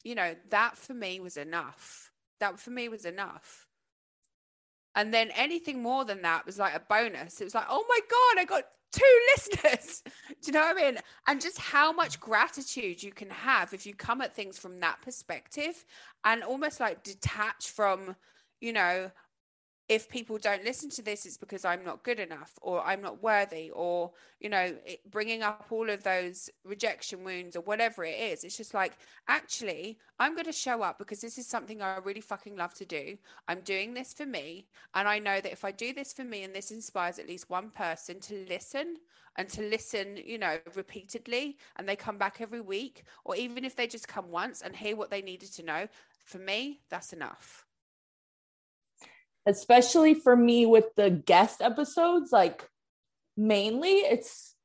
you 0.03 0.15
know, 0.15 0.35
that 0.49 0.77
for 0.77 0.93
me 0.93 1.19
was 1.19 1.37
enough. 1.37 2.11
That 2.39 2.59
for 2.59 2.71
me 2.71 2.89
was 2.89 3.05
enough. 3.05 3.67
And 4.95 5.13
then 5.13 5.29
anything 5.35 5.81
more 5.81 6.05
than 6.05 6.21
that 6.21 6.45
was 6.45 6.57
like 6.57 6.75
a 6.75 6.79
bonus. 6.79 7.41
It 7.41 7.43
was 7.43 7.55
like, 7.55 7.67
oh 7.69 7.85
my 7.87 7.99
God, 8.09 8.41
I 8.41 8.45
got 8.45 8.63
two 8.95 9.19
listeners. 9.35 10.03
Do 10.41 10.47
you 10.47 10.53
know 10.53 10.61
what 10.61 10.77
I 10.77 10.91
mean? 10.91 10.99
And 11.27 11.41
just 11.41 11.59
how 11.59 11.91
much 11.91 12.19
gratitude 12.19 13.03
you 13.03 13.11
can 13.11 13.29
have 13.29 13.73
if 13.73 13.85
you 13.85 13.93
come 13.93 14.21
at 14.21 14.35
things 14.35 14.57
from 14.57 14.79
that 14.79 15.01
perspective 15.01 15.85
and 16.23 16.43
almost 16.43 16.79
like 16.79 17.03
detach 17.03 17.69
from, 17.69 18.15
you 18.61 18.73
know, 18.73 19.11
if 19.87 20.09
people 20.09 20.37
don't 20.39 20.63
listen 20.63 20.89
to 20.89 21.01
this 21.01 21.25
it's 21.25 21.37
because 21.37 21.63
i'm 21.63 21.83
not 21.83 22.03
good 22.03 22.19
enough 22.19 22.53
or 22.61 22.83
i'm 22.85 23.01
not 23.01 23.21
worthy 23.21 23.69
or 23.71 24.11
you 24.39 24.49
know 24.49 24.75
it, 24.85 24.99
bringing 25.11 25.43
up 25.43 25.65
all 25.69 25.89
of 25.89 26.03
those 26.03 26.49
rejection 26.63 27.23
wounds 27.23 27.55
or 27.55 27.61
whatever 27.61 28.03
it 28.03 28.19
is 28.19 28.43
it's 28.43 28.57
just 28.57 28.73
like 28.73 28.93
actually 29.27 29.97
i'm 30.19 30.33
going 30.33 30.45
to 30.45 30.51
show 30.51 30.81
up 30.81 30.97
because 30.97 31.21
this 31.21 31.37
is 31.37 31.45
something 31.45 31.81
i 31.81 31.97
really 31.97 32.21
fucking 32.21 32.55
love 32.55 32.73
to 32.73 32.85
do. 32.85 33.17
I'm 33.47 33.61
doing 33.61 33.93
this 33.93 34.13
for 34.13 34.25
me 34.25 34.67
and 34.93 35.07
i 35.07 35.19
know 35.19 35.39
that 35.39 35.51
if 35.51 35.63
i 35.63 35.71
do 35.71 35.93
this 35.93 36.13
for 36.13 36.23
me 36.23 36.43
and 36.43 36.55
this 36.55 36.71
inspires 36.71 37.19
at 37.19 37.27
least 37.27 37.49
one 37.49 37.69
person 37.69 38.19
to 38.21 38.45
listen 38.49 38.97
and 39.37 39.49
to 39.49 39.61
listen 39.61 40.17
you 40.23 40.37
know 40.37 40.57
repeatedly 40.75 41.57
and 41.75 41.87
they 41.87 41.95
come 41.95 42.17
back 42.17 42.37
every 42.39 42.61
week 42.61 43.03
or 43.23 43.35
even 43.35 43.63
if 43.63 43.75
they 43.75 43.87
just 43.87 44.07
come 44.07 44.31
once 44.31 44.61
and 44.61 44.75
hear 44.75 44.95
what 44.95 45.11
they 45.11 45.21
needed 45.21 45.53
to 45.53 45.63
know 45.63 45.87
for 46.23 46.39
me 46.39 46.79
that's 46.89 47.13
enough 47.13 47.64
especially 49.45 50.13
for 50.13 50.35
me 50.35 50.65
with 50.65 50.85
the 50.95 51.09
guest 51.09 51.61
episodes 51.61 52.31
like 52.31 52.67
mainly 53.37 53.89
it's 53.89 54.55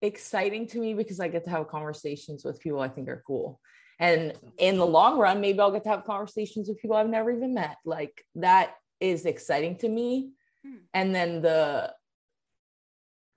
exciting 0.00 0.66
to 0.66 0.78
me 0.78 0.94
because 0.94 1.20
i 1.20 1.28
get 1.28 1.44
to 1.44 1.50
have 1.50 1.68
conversations 1.68 2.44
with 2.44 2.60
people 2.60 2.80
i 2.80 2.88
think 2.88 3.08
are 3.08 3.22
cool. 3.26 3.60
And 3.98 4.32
in 4.58 4.78
the 4.78 4.86
long 4.86 5.18
run 5.18 5.40
maybe 5.40 5.60
i'll 5.60 5.70
get 5.70 5.84
to 5.84 5.90
have 5.90 6.04
conversations 6.04 6.68
with 6.68 6.80
people 6.80 6.96
i've 6.96 7.08
never 7.08 7.30
even 7.30 7.54
met. 7.54 7.76
Like 7.84 8.24
that 8.36 8.74
is 9.00 9.26
exciting 9.26 9.76
to 9.78 9.88
me. 9.88 10.30
Hmm. 10.64 10.76
and 10.94 11.14
then 11.14 11.42
the 11.42 11.92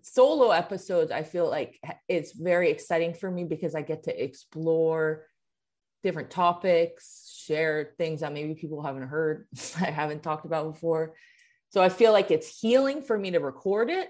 solo 0.04 0.52
episodes 0.52 1.12
i 1.12 1.24
feel 1.24 1.50
like 1.50 1.80
it's 2.08 2.34
very 2.34 2.70
exciting 2.70 3.16
for 3.16 3.32
me 3.32 3.44
because 3.44 3.74
i 3.74 3.82
get 3.82 4.04
to 4.04 4.24
explore 4.24 5.26
different 6.06 6.30
topics, 6.30 7.42
share 7.48 7.94
things 7.98 8.22
that 8.22 8.32
maybe 8.32 8.54
people 8.54 8.84
haven't 8.84 9.08
heard, 9.08 9.48
I 9.82 9.90
haven't 9.90 10.22
talked 10.22 10.46
about 10.46 10.72
before. 10.72 11.16
So 11.70 11.82
I 11.82 11.90
feel 11.90 12.12
like 12.12 12.30
it's 12.30 12.60
healing 12.62 13.02
for 13.02 13.18
me 13.18 13.32
to 13.32 13.40
record 13.40 13.90
it, 13.90 14.08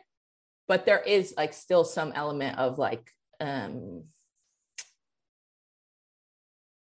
but 0.68 0.86
there 0.86 1.00
is 1.00 1.34
like 1.38 1.54
still 1.54 1.86
some 1.86 2.12
element 2.14 2.60
of 2.60 2.78
like 2.78 3.10
um 3.40 4.04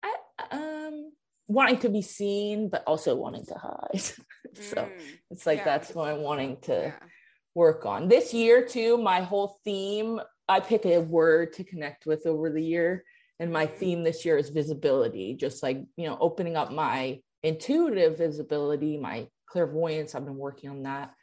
I 0.04 0.16
um 0.50 1.12
wanting 1.48 1.78
to 1.80 1.90
be 1.90 2.02
seen 2.02 2.70
but 2.70 2.84
also 2.88 3.16
wanting 3.16 3.46
to 3.46 3.54
hide. 3.54 4.02
so 4.02 4.76
mm, 4.78 4.90
it's 5.30 5.46
like 5.46 5.60
yeah. 5.60 5.66
that's 5.66 5.94
what 5.94 6.10
I'm 6.10 6.22
wanting 6.22 6.58
to 6.62 6.74
yeah. 6.74 7.08
work 7.54 7.86
on. 7.86 8.08
This 8.08 8.34
year 8.34 8.66
too, 8.66 8.98
my 8.98 9.22
whole 9.22 9.60
theme, 9.64 10.20
I 10.50 10.60
pick 10.60 10.88
a 10.88 10.98
word 10.98 11.54
to 11.54 11.64
connect 11.64 12.08
with 12.08 12.26
over 12.26 12.50
the 12.50 12.64
year 12.64 13.04
and 13.40 13.52
my 13.52 13.66
theme 13.66 14.04
this 14.04 14.26
year 14.26 14.38
is 14.38 14.50
visibility 14.50 15.34
just 15.34 15.64
like 15.64 15.84
you 15.98 16.08
know 16.08 16.18
opening 16.20 16.56
up 16.56 16.72
my 16.72 17.20
intuitive 17.42 18.18
visibility 18.18 18.98
my 18.98 19.28
clairvoyance 19.48 20.16
i've 20.16 20.26
been 20.26 20.38
working 20.38 20.70
on 20.70 20.84
that 20.84 21.14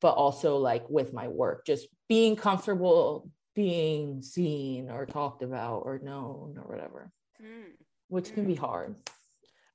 but 0.00 0.12
also 0.12 0.56
like 0.56 0.88
with 0.88 1.12
my 1.12 1.28
work 1.28 1.64
just 1.66 1.88
being 2.08 2.36
comfortable 2.36 3.30
being 3.54 4.22
seen 4.22 4.90
or 4.90 5.06
talked 5.06 5.42
about 5.42 5.78
or 5.78 5.98
known 5.98 6.56
or 6.58 6.64
whatever 6.68 7.10
mm. 7.42 7.72
which 8.08 8.32
can 8.34 8.46
be 8.46 8.54
mm. 8.54 8.58
hard 8.58 8.94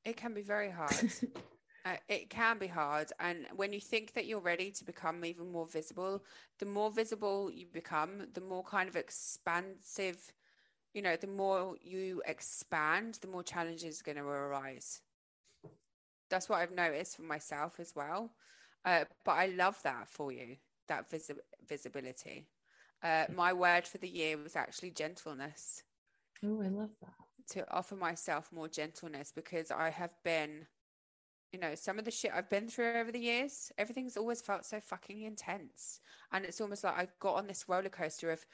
it 0.06 0.16
can 0.16 0.34
be 0.34 0.42
very 0.42 0.70
hard 0.70 0.94
uh, 1.86 1.96
it 2.08 2.30
can 2.30 2.60
be 2.60 2.68
hard 2.68 3.12
and 3.20 3.48
when 3.56 3.74
you 3.74 3.80
think 3.80 4.14
that 4.14 4.28
you're 4.28 4.40
ready 4.40 4.72
to 4.72 4.86
become 4.86 5.26
even 5.26 5.52
more 5.52 5.68
visible 5.68 6.24
the 6.60 6.66
more 6.66 6.92
visible 6.92 7.50
you 7.52 7.66
become 7.74 8.28
the 8.34 8.42
more 8.42 8.64
kind 8.64 8.88
of 8.88 8.96
expansive 8.96 10.32
you 10.94 11.02
know, 11.02 11.16
the 11.16 11.28
more 11.28 11.76
you 11.82 12.22
expand, 12.26 13.20
the 13.22 13.28
more 13.28 13.44
challenges 13.44 14.02
are 14.02 14.04
going 14.04 14.18
to 14.18 14.24
arise. 14.24 15.02
That's 16.30 16.50
what 16.50 16.60
I've 16.60 16.74
noticed 16.74 17.18
for 17.18 17.24
myself 17.24 17.80
as 17.80 17.94
well. 17.96 18.32
Uh, 18.84 19.06
but 19.26 19.34
I 19.34 19.48
love 19.48 19.80
that 19.84 20.08
for 20.08 20.32
you, 20.32 20.58
that 20.88 21.10
visi- 21.10 21.34
visibility. 21.68 22.48
Uh, 23.04 23.26
my 23.36 23.54
word 23.54 23.88
for 23.88 23.98
the 23.98 24.08
year 24.08 24.38
was 24.38 24.56
actually 24.56 24.92
gentleness. 24.92 25.84
Oh, 26.44 26.62
I 26.62 26.68
love 26.68 26.92
that. 27.02 27.14
To 27.52 27.76
offer 27.76 27.96
myself 27.96 28.52
more 28.52 28.68
gentleness 28.68 29.32
because 29.36 29.72
I 29.72 29.90
have 29.90 30.12
been, 30.24 30.68
you 31.52 31.60
know, 31.60 31.76
some 31.76 32.00
of 32.00 32.06
the 32.06 32.12
shit 32.12 32.32
I've 32.34 32.50
been 32.50 32.68
through 32.68 32.94
over 32.94 33.12
the 33.12 33.20
years, 33.20 33.72
everything's 33.78 34.18
always 34.18 34.42
felt 34.42 34.66
so 34.66 34.80
fucking 34.80 35.22
intense. 35.22 36.00
And 36.32 36.46
it's 36.46 36.62
almost 36.62 36.84
like 36.84 36.98
I've 36.98 37.20
got 37.20 37.36
on 37.36 37.48
this 37.48 37.66
roller 37.68 37.90
coaster 37.90 38.32
of 38.32 38.46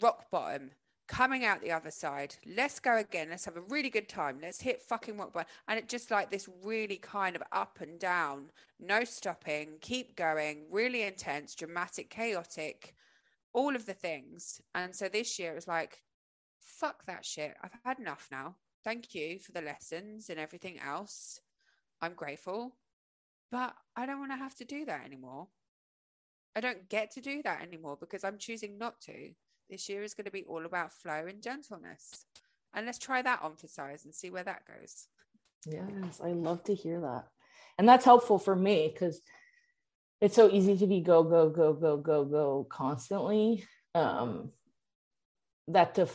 rock 0.00 0.30
bottom 0.30 0.70
coming 1.06 1.44
out 1.44 1.60
the 1.60 1.72
other 1.72 1.90
side. 1.90 2.36
Let's 2.46 2.80
go 2.80 2.96
again. 2.96 3.28
Let's 3.30 3.44
have 3.44 3.56
a 3.56 3.62
really 3.62 3.90
good 3.90 4.08
time. 4.08 4.38
Let's 4.40 4.60
hit 4.60 4.82
fucking 4.82 5.18
rock 5.18 5.32
bottom. 5.32 5.50
And 5.68 5.78
it 5.78 5.88
just 5.88 6.10
like 6.10 6.30
this 6.30 6.48
really 6.62 6.96
kind 6.96 7.36
of 7.36 7.42
up 7.52 7.78
and 7.80 7.98
down, 7.98 8.50
no 8.80 9.04
stopping, 9.04 9.78
keep 9.80 10.16
going, 10.16 10.64
really 10.70 11.02
intense, 11.02 11.54
dramatic, 11.54 12.10
chaotic, 12.10 12.94
all 13.52 13.76
of 13.76 13.86
the 13.86 13.94
things. 13.94 14.60
And 14.74 14.94
so 14.94 15.08
this 15.08 15.38
year 15.38 15.52
it 15.52 15.56
was 15.56 15.68
like, 15.68 16.02
fuck 16.60 17.04
that 17.06 17.24
shit. 17.24 17.54
I've 17.62 17.78
had 17.84 17.98
enough 17.98 18.28
now. 18.30 18.56
Thank 18.82 19.14
you 19.14 19.38
for 19.38 19.52
the 19.52 19.62
lessons 19.62 20.28
and 20.28 20.38
everything 20.38 20.78
else. 20.78 21.40
I'm 22.00 22.14
grateful. 22.14 22.76
But 23.50 23.74
I 23.94 24.06
don't 24.06 24.18
want 24.18 24.32
to 24.32 24.36
have 24.36 24.54
to 24.56 24.64
do 24.64 24.84
that 24.86 25.04
anymore. 25.04 25.48
I 26.56 26.60
don't 26.60 26.88
get 26.88 27.12
to 27.12 27.20
do 27.20 27.42
that 27.42 27.62
anymore 27.62 27.96
because 27.98 28.24
I'm 28.24 28.38
choosing 28.38 28.78
not 28.78 29.00
to. 29.02 29.30
This 29.70 29.88
year 29.88 30.02
is 30.02 30.14
going 30.14 30.26
to 30.26 30.30
be 30.30 30.44
all 30.44 30.66
about 30.66 30.92
flow 30.92 31.26
and 31.26 31.42
gentleness. 31.42 32.26
And 32.74 32.86
let's 32.86 32.98
try 32.98 33.22
that 33.22 33.42
on 33.42 33.56
for 33.56 33.68
size 33.68 34.04
and 34.04 34.14
see 34.14 34.30
where 34.30 34.44
that 34.44 34.62
goes. 34.66 35.06
Yes, 35.66 36.20
I 36.22 36.32
love 36.32 36.62
to 36.64 36.74
hear 36.74 37.00
that. 37.00 37.24
And 37.78 37.88
that's 37.88 38.04
helpful 38.04 38.38
for 38.38 38.54
me 38.54 38.90
because 38.92 39.20
it's 40.20 40.36
so 40.36 40.50
easy 40.50 40.76
to 40.78 40.86
be 40.86 41.00
go, 41.00 41.22
go, 41.22 41.48
go, 41.50 41.72
go, 41.72 41.96
go, 41.96 42.24
go 42.24 42.66
constantly. 42.68 43.64
Um, 43.94 44.50
that 45.68 45.94
to 45.94 46.08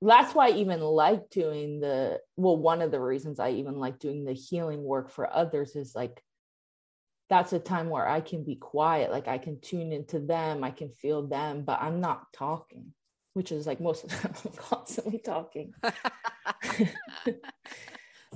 that's 0.00 0.34
why 0.34 0.48
I 0.48 0.52
even 0.52 0.80
like 0.80 1.30
doing 1.30 1.80
the 1.80 2.20
well, 2.36 2.56
one 2.56 2.82
of 2.82 2.90
the 2.90 3.00
reasons 3.00 3.38
I 3.38 3.50
even 3.50 3.78
like 3.78 3.98
doing 3.98 4.24
the 4.24 4.32
healing 4.32 4.82
work 4.82 5.10
for 5.10 5.32
others 5.32 5.76
is 5.76 5.94
like 5.94 6.22
that's 7.32 7.54
a 7.54 7.58
time 7.58 7.88
where 7.88 8.06
I 8.06 8.20
can 8.20 8.44
be 8.44 8.56
quiet. 8.56 9.10
Like 9.10 9.26
I 9.26 9.38
can 9.38 9.58
tune 9.58 9.90
into 9.90 10.18
them, 10.18 10.62
I 10.62 10.70
can 10.70 10.90
feel 10.90 11.26
them, 11.26 11.62
but 11.64 11.80
I'm 11.80 11.98
not 11.98 12.30
talking, 12.34 12.92
which 13.32 13.50
is 13.50 13.66
like 13.66 13.80
most 13.80 14.04
of 14.04 14.10
the 14.10 14.16
time 14.16 14.34
I'm 14.44 14.52
constantly 14.58 15.18
talking. 15.18 15.72
so 16.76 16.90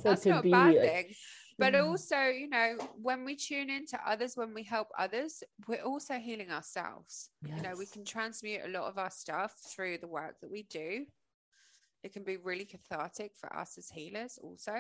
that's 0.03 0.25
not 0.25 0.47
a 0.47 0.51
bad 0.51 0.75
like, 0.75 0.81
thing. 0.81 1.15
But 1.59 1.75
yeah. 1.75 1.81
also, 1.81 2.17
you 2.29 2.49
know, 2.49 2.79
when 3.03 3.27
we 3.27 3.37
tune 3.37 3.69
into 3.69 3.99
others, 4.07 4.33
when 4.35 4.55
we 4.55 4.63
help 4.63 4.89
others, 4.99 5.43
we're 5.69 5.83
also 5.83 6.15
healing 6.15 6.51
ourselves. 6.51 7.29
Yes. 7.47 7.59
You 7.59 7.63
know, 7.65 7.75
we 7.79 7.85
can 7.85 8.03
transmute 8.03 8.63
a 8.65 8.69
lot 8.69 8.85
of 8.85 8.97
our 8.97 9.11
stuff 9.11 9.53
through 9.75 9.99
the 9.99 10.09
work 10.09 10.37
that 10.41 10.51
we 10.51 10.63
do 10.71 11.05
it 12.03 12.13
can 12.13 12.23
be 12.23 12.37
really 12.37 12.65
cathartic 12.65 13.33
for 13.35 13.55
us 13.55 13.77
as 13.79 13.89
healers 13.89 14.39
also. 14.43 14.75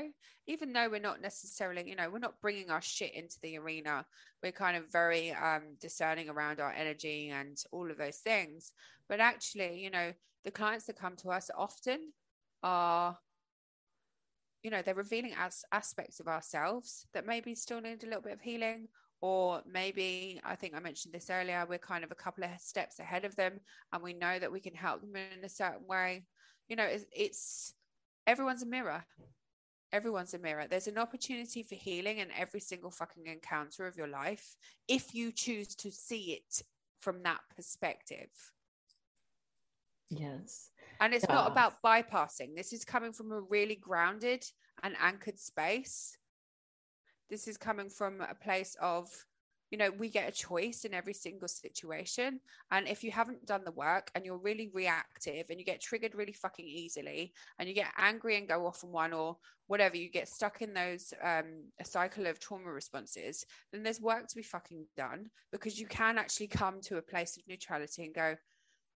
Even 0.46 0.72
though 0.72 0.88
we're 0.88 1.00
not 1.00 1.20
necessarily 1.20 1.88
you 1.88 1.96
know 1.96 2.08
we're 2.10 2.18
not 2.18 2.40
bringing 2.40 2.70
our 2.70 2.82
shit 2.82 3.14
into 3.14 3.36
the 3.42 3.58
arena 3.58 4.04
we're 4.42 4.52
kind 4.52 4.76
of 4.76 4.90
very 4.92 5.32
um 5.32 5.76
discerning 5.80 6.28
around 6.28 6.60
our 6.60 6.72
energy 6.72 7.30
and 7.30 7.56
all 7.72 7.90
of 7.90 7.98
those 7.98 8.18
things. 8.18 8.72
But 9.08 9.20
actually 9.20 9.82
you 9.82 9.90
know 9.90 10.12
the 10.44 10.50
clients 10.50 10.86
that 10.86 10.98
come 10.98 11.16
to 11.16 11.30
us 11.30 11.50
often 11.56 12.12
are 12.62 13.18
you 14.62 14.70
know 14.70 14.82
they're 14.82 14.94
revealing 14.94 15.34
as 15.38 15.64
aspects 15.72 16.20
of 16.20 16.28
ourselves 16.28 17.06
that 17.12 17.26
maybe 17.26 17.54
still 17.54 17.80
need 17.80 18.02
a 18.02 18.06
little 18.06 18.22
bit 18.22 18.32
of 18.32 18.40
healing. 18.40 18.88
Or 19.22 19.62
maybe 19.66 20.42
i 20.44 20.54
think 20.54 20.74
i 20.74 20.78
mentioned 20.78 21.14
this 21.14 21.30
earlier 21.30 21.64
we're 21.66 21.78
kind 21.78 22.04
of 22.04 22.12
a 22.12 22.14
couple 22.14 22.44
of 22.44 22.50
steps 22.60 22.98
ahead 22.98 23.24
of 23.24 23.34
them 23.34 23.60
and 23.92 24.02
we 24.02 24.12
know 24.12 24.38
that 24.38 24.52
we 24.52 24.60
can 24.60 24.74
help 24.74 25.00
them 25.00 25.16
in 25.16 25.42
a 25.42 25.48
certain 25.48 25.86
way 25.88 26.26
you 26.68 26.76
know 26.76 26.84
it's, 26.84 27.04
it's 27.14 27.74
everyone's 28.26 28.62
a 28.62 28.66
mirror. 28.66 29.04
Everyone's 29.92 30.34
a 30.34 30.38
mirror. 30.38 30.66
There's 30.68 30.88
an 30.88 30.98
opportunity 30.98 31.62
for 31.62 31.76
healing 31.76 32.18
in 32.18 32.28
every 32.36 32.60
single 32.60 32.90
fucking 32.90 33.26
encounter 33.26 33.86
of 33.86 33.96
your 33.96 34.08
life 34.08 34.56
if 34.88 35.14
you 35.14 35.32
choose 35.32 35.74
to 35.76 35.90
see 35.90 36.32
it 36.32 36.62
from 37.00 37.22
that 37.22 37.40
perspective. 37.54 38.30
Yes. 40.10 40.70
And 41.00 41.14
it's 41.14 41.24
yeah. 41.28 41.34
not 41.34 41.50
about 41.50 41.82
bypassing. 41.84 42.56
This 42.56 42.72
is 42.72 42.84
coming 42.84 43.12
from 43.12 43.32
a 43.32 43.40
really 43.40 43.76
grounded 43.76 44.44
and 44.82 44.94
anchored 45.00 45.38
space. 45.38 46.16
This 47.30 47.48
is 47.48 47.56
coming 47.56 47.88
from 47.88 48.20
a 48.20 48.34
place 48.34 48.76
of 48.80 49.08
you 49.76 49.84
know 49.84 49.90
we 49.98 50.08
get 50.08 50.26
a 50.26 50.32
choice 50.32 50.86
in 50.86 50.94
every 50.94 51.12
single 51.12 51.48
situation 51.48 52.40
and 52.70 52.88
if 52.88 53.04
you 53.04 53.10
haven't 53.10 53.44
done 53.44 53.62
the 53.62 53.72
work 53.72 54.10
and 54.14 54.24
you're 54.24 54.38
really 54.38 54.70
reactive 54.72 55.44
and 55.50 55.58
you 55.58 55.66
get 55.66 55.82
triggered 55.82 56.14
really 56.14 56.32
fucking 56.32 56.64
easily 56.64 57.30
and 57.58 57.68
you 57.68 57.74
get 57.74 57.92
angry 57.98 58.38
and 58.38 58.48
go 58.48 58.66
off 58.66 58.82
on 58.82 58.90
one 58.90 59.12
or 59.12 59.36
whatever 59.66 59.94
you 59.94 60.08
get 60.08 60.30
stuck 60.30 60.62
in 60.62 60.72
those 60.72 61.12
um 61.22 61.64
a 61.78 61.84
cycle 61.84 62.26
of 62.26 62.40
trauma 62.40 62.72
responses 62.72 63.44
then 63.70 63.82
there's 63.82 64.00
work 64.00 64.26
to 64.26 64.36
be 64.36 64.42
fucking 64.42 64.86
done 64.96 65.26
because 65.52 65.78
you 65.78 65.86
can 65.86 66.16
actually 66.16 66.46
come 66.46 66.80
to 66.80 66.96
a 66.96 67.02
place 67.02 67.36
of 67.36 67.42
neutrality 67.46 68.02
and 68.02 68.14
go 68.14 68.34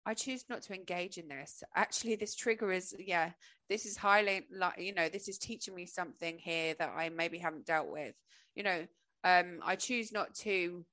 I 0.06 0.14
choose 0.14 0.46
not 0.50 0.62
to 0.64 0.74
engage 0.74 1.18
in 1.18 1.28
this. 1.28 1.62
Actually, 1.76 2.16
this 2.16 2.34
trigger 2.34 2.72
is, 2.72 2.96
yeah, 2.98 3.32
this 3.68 3.86
is 3.86 3.98
highly, 3.98 4.48
you 4.78 4.94
know, 4.96 5.10
this 5.10 5.28
is 5.28 5.38
teaching 5.38 5.76
me 5.76 5.86
something 5.86 6.38
here 6.40 6.74
that 6.80 6.94
I 6.96 7.10
maybe 7.10 7.38
haven't 7.38 7.66
dealt 7.66 7.92
with. 7.92 8.16
You 8.56 8.64
know, 8.64 8.88
um, 9.24 9.60
I 9.64 9.76
choose 9.76 10.12
not 10.12 10.34
to 10.36 10.86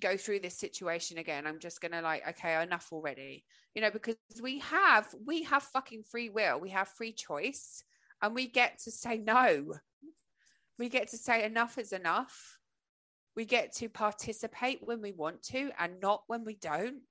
go 0.00 0.16
through 0.16 0.40
this 0.40 0.58
situation 0.58 1.18
again. 1.18 1.46
I'm 1.46 1.58
just 1.58 1.80
gonna 1.80 2.02
like, 2.02 2.26
okay, 2.28 2.62
enough 2.62 2.88
already. 2.92 3.44
You 3.74 3.82
know, 3.82 3.90
because 3.90 4.16
we 4.42 4.58
have, 4.60 5.14
we 5.24 5.42
have 5.44 5.62
fucking 5.62 6.04
free 6.04 6.30
will, 6.30 6.60
we 6.60 6.70
have 6.70 6.88
free 6.88 7.12
choice, 7.12 7.82
and 8.22 8.34
we 8.34 8.46
get 8.46 8.78
to 8.84 8.90
say 8.90 9.18
no. 9.18 9.74
We 10.78 10.88
get 10.88 11.08
to 11.08 11.16
say 11.16 11.44
enough 11.44 11.78
is 11.78 11.92
enough. 11.92 12.58
We 13.34 13.44
get 13.44 13.74
to 13.76 13.88
participate 13.88 14.80
when 14.82 15.00
we 15.02 15.12
want 15.12 15.42
to 15.44 15.70
and 15.78 16.00
not 16.00 16.22
when 16.26 16.44
we 16.44 16.54
don't 16.54 17.02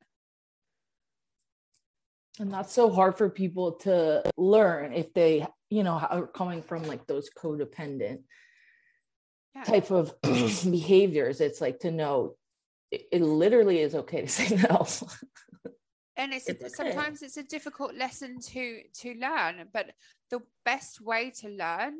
and 2.40 2.52
that's 2.52 2.74
so 2.74 2.90
hard 2.90 3.18
for 3.18 3.30
people 3.30 3.74
to 3.74 4.24
learn 4.38 4.94
if 4.94 5.14
they 5.14 5.46
you 5.70 5.84
know 5.84 5.94
are 5.94 6.28
coming 6.28 6.62
from 6.62 6.84
like 6.84 7.06
those 7.08 7.30
codependent 7.30 8.20
yeah. 9.56 9.64
type 9.64 9.91
of 9.91 10.14
behaviors 10.22 11.41
it's 11.41 11.62
like 11.62 11.80
to 11.80 11.91
know 11.91 12.36
it, 12.91 13.03
it, 13.12 13.22
literally 13.22 13.80
is 13.80 13.95
okay 13.95 14.22
to 14.22 14.28
say 14.39 14.56
no 14.56 14.86
and 16.18 16.34
it's, 16.34 16.47
it's 16.47 16.80
okay. 16.80 16.91
sometimes 16.91 17.22
it's 17.22 17.38
a 17.38 17.43
difficult 17.43 17.95
lesson 17.95 18.39
to 18.39 18.82
to 18.93 19.14
learn 19.16 19.68
but 19.74 19.91
the 20.30 20.41
best 20.64 21.01
way 21.01 21.32
to 21.32 21.49
learn 21.49 21.99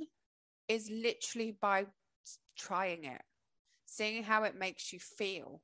is 0.68 0.90
literally 0.92 1.56
by 1.62 1.86
trying 2.58 3.06
it 3.06 3.22
seeing 3.86 4.24
how 4.24 4.44
it 4.44 4.58
makes 4.58 4.92
you 4.92 5.00
feel 5.00 5.62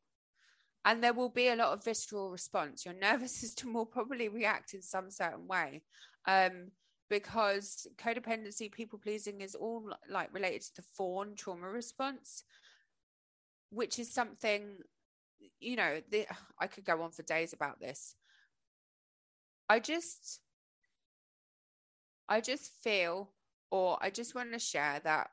and 0.84 1.04
there 1.04 1.14
will 1.14 1.30
be 1.30 1.48
a 1.48 1.56
lot 1.56 1.74
of 1.74 1.84
visceral 1.84 2.32
response 2.32 2.86
your 2.86 2.94
nervous 3.02 3.36
system 3.36 3.74
will 3.74 3.86
probably 3.86 4.30
react 4.30 4.74
in 4.74 4.82
some 4.82 5.10
certain 5.10 5.48
way 5.48 5.82
um, 6.28 6.68
because 7.12 7.88
codependency 7.98 8.72
people 8.72 8.98
pleasing 8.98 9.42
is 9.42 9.54
all 9.54 9.84
like 10.10 10.34
related 10.34 10.62
to 10.62 10.78
the 10.78 10.82
fawn 10.82 11.36
trauma 11.36 11.68
response 11.68 12.46
which 13.70 14.00
is 14.00 14.10
something 14.10 14.78
you 15.60 15.76
know 15.76 16.00
the, 16.10 16.26
i 16.58 16.68
could 16.68 16.86
go 16.86 17.02
on 17.02 17.12
for 17.12 17.24
days 17.24 17.52
about 17.54 17.80
this. 17.80 18.16
I 19.70 19.80
just 19.80 20.40
i 22.30 22.40
just 22.40 22.72
feel 22.82 23.30
or 23.72 23.98
i 24.02 24.10
just 24.10 24.34
want 24.34 24.54
to 24.54 24.60
share 24.60 25.02
that 25.04 25.32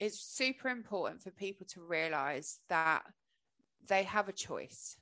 it's 0.00 0.20
super 0.20 0.68
important 0.68 1.22
for 1.22 1.30
people 1.30 1.66
to 1.70 1.80
realize 1.80 2.58
that 2.68 3.02
they 3.88 4.02
have 4.02 4.28
a 4.28 4.32
choice. 4.32 4.96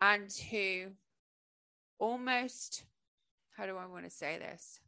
And 0.00 0.30
to 0.30 0.92
almost 1.98 2.84
how 3.56 3.66
do 3.66 3.76
I 3.76 3.86
want 3.86 4.04
to 4.04 4.10
say 4.10 4.38
this? 4.38 4.80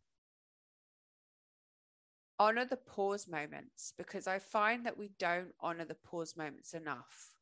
Honor 2.38 2.64
the 2.64 2.76
pause 2.76 3.26
moments 3.26 3.92
because 3.96 4.26
I 4.26 4.38
find 4.38 4.86
that 4.86 4.98
we 4.98 5.10
don't 5.18 5.52
honor 5.60 5.84
the 5.84 5.94
pause 5.94 6.36
moments 6.36 6.74
enough. 6.74 7.34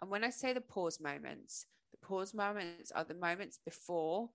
And 0.00 0.10
when 0.10 0.24
I 0.24 0.30
say 0.30 0.52
the 0.52 0.60
pause 0.60 1.00
moments, 1.00 1.66
the 1.90 2.06
pause 2.06 2.32
moments 2.32 2.92
are 2.92 3.04
the 3.04 3.14
moments 3.14 3.58
before 3.64 4.30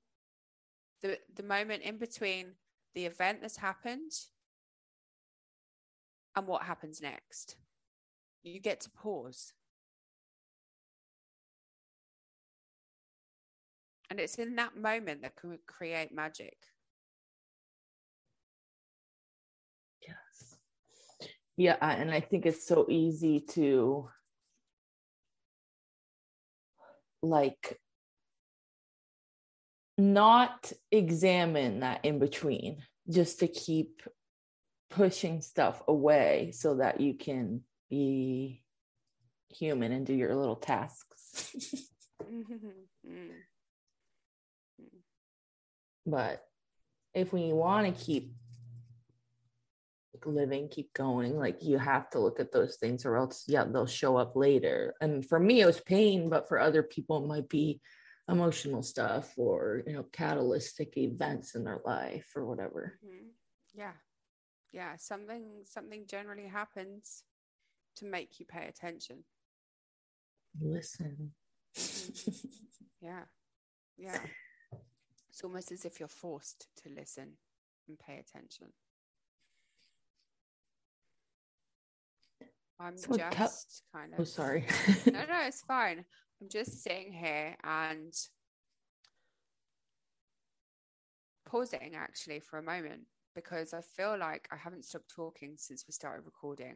the, 1.01 1.17
the 1.33 1.43
moment 1.43 1.83
in 1.83 1.97
between 1.97 2.53
the 2.93 3.05
event 3.05 3.39
that's 3.41 3.57
happened 3.57 4.11
and 6.35 6.45
what 6.45 6.63
happens 6.63 7.01
next 7.01 7.55
you 8.43 8.59
get 8.59 8.81
to 8.81 8.89
pause. 8.89 9.53
And 14.13 14.19
it's 14.19 14.35
in 14.35 14.57
that 14.57 14.77
moment 14.77 15.23
that 15.23 15.35
can 15.35 15.57
create 15.65 16.13
magic. 16.13 16.55
Yes. 20.07 20.55
Yeah. 21.57 21.77
And 21.81 22.11
I 22.11 22.19
think 22.19 22.45
it's 22.45 22.67
so 22.67 22.85
easy 22.87 23.39
to 23.53 24.07
like 27.23 27.79
not 29.97 30.71
examine 30.91 31.79
that 31.79 32.05
in 32.05 32.19
between, 32.19 32.83
just 33.09 33.39
to 33.39 33.47
keep 33.47 34.03
pushing 34.91 35.41
stuff 35.41 35.81
away 35.87 36.51
so 36.53 36.75
that 36.75 37.01
you 37.01 37.15
can 37.15 37.61
be 37.89 38.61
human 39.49 39.91
and 39.91 40.05
do 40.05 40.13
your 40.13 40.35
little 40.35 40.57
tasks. 40.57 41.89
Mm-hmm. 42.23 43.11
Mm. 43.11 43.52
But 46.05 46.43
if 47.13 47.31
we 47.31 47.53
want 47.53 47.85
to 47.85 48.03
keep 48.03 48.33
living, 50.25 50.69
keep 50.69 50.93
going, 50.93 51.37
like 51.37 51.63
you 51.63 51.77
have 51.77 52.09
to 52.11 52.19
look 52.19 52.39
at 52.39 52.51
those 52.51 52.77
things 52.77 53.05
or 53.05 53.17
else, 53.17 53.43
yeah, 53.47 53.63
they'll 53.63 53.85
show 53.85 54.17
up 54.17 54.35
later. 54.35 54.93
And 55.01 55.25
for 55.27 55.39
me, 55.39 55.61
it 55.61 55.65
was 55.65 55.81
pain, 55.81 56.29
but 56.29 56.47
for 56.47 56.59
other 56.59 56.83
people, 56.83 57.23
it 57.23 57.27
might 57.27 57.49
be 57.49 57.81
emotional 58.29 58.83
stuff 58.83 59.33
or, 59.37 59.83
you 59.85 59.93
know, 59.93 60.05
catalytic 60.11 60.97
events 60.97 61.55
in 61.55 61.63
their 61.63 61.81
life 61.85 62.31
or 62.35 62.45
whatever. 62.45 62.99
Mm-hmm. 63.05 63.27
Yeah. 63.73 63.91
Yeah. 64.71 64.95
Something, 64.97 65.63
something 65.65 66.05
generally 66.07 66.47
happens 66.47 67.23
to 67.97 68.05
make 68.05 68.39
you 68.39 68.45
pay 68.45 68.67
attention. 68.67 69.23
Listen. 70.61 71.31
yeah. 73.01 73.23
Yeah. 73.97 74.19
It's 75.33 75.43
almost 75.43 75.71
as 75.71 75.83
if 75.83 75.99
you're 75.99 76.07
forced 76.07 76.67
to 76.83 76.89
listen 76.95 77.37
and 77.87 77.97
pay 77.97 78.19
attention. 78.19 78.67
I'm 82.79 82.97
so 82.97 83.17
just 83.17 83.81
kind 83.91 84.11
oh, 84.11 84.15
of. 84.15 84.19
Oh, 84.19 84.23
sorry. 84.25 84.67
no, 85.07 85.11
no, 85.11 85.39
it's 85.47 85.61
fine. 85.61 86.05
I'm 86.39 86.49
just 86.49 86.83
sitting 86.83 87.11
here 87.11 87.55
and 87.63 88.13
pausing 91.47 91.93
actually 91.95 92.39
for 92.39 92.59
a 92.59 92.63
moment 92.63 93.01
because 93.33 93.73
I 93.73 93.81
feel 93.81 94.15
like 94.15 94.47
I 94.51 94.55
haven't 94.55 94.85
stopped 94.85 95.09
talking 95.15 95.55
since 95.57 95.85
we 95.87 95.93
started 95.93 96.25
recording 96.25 96.75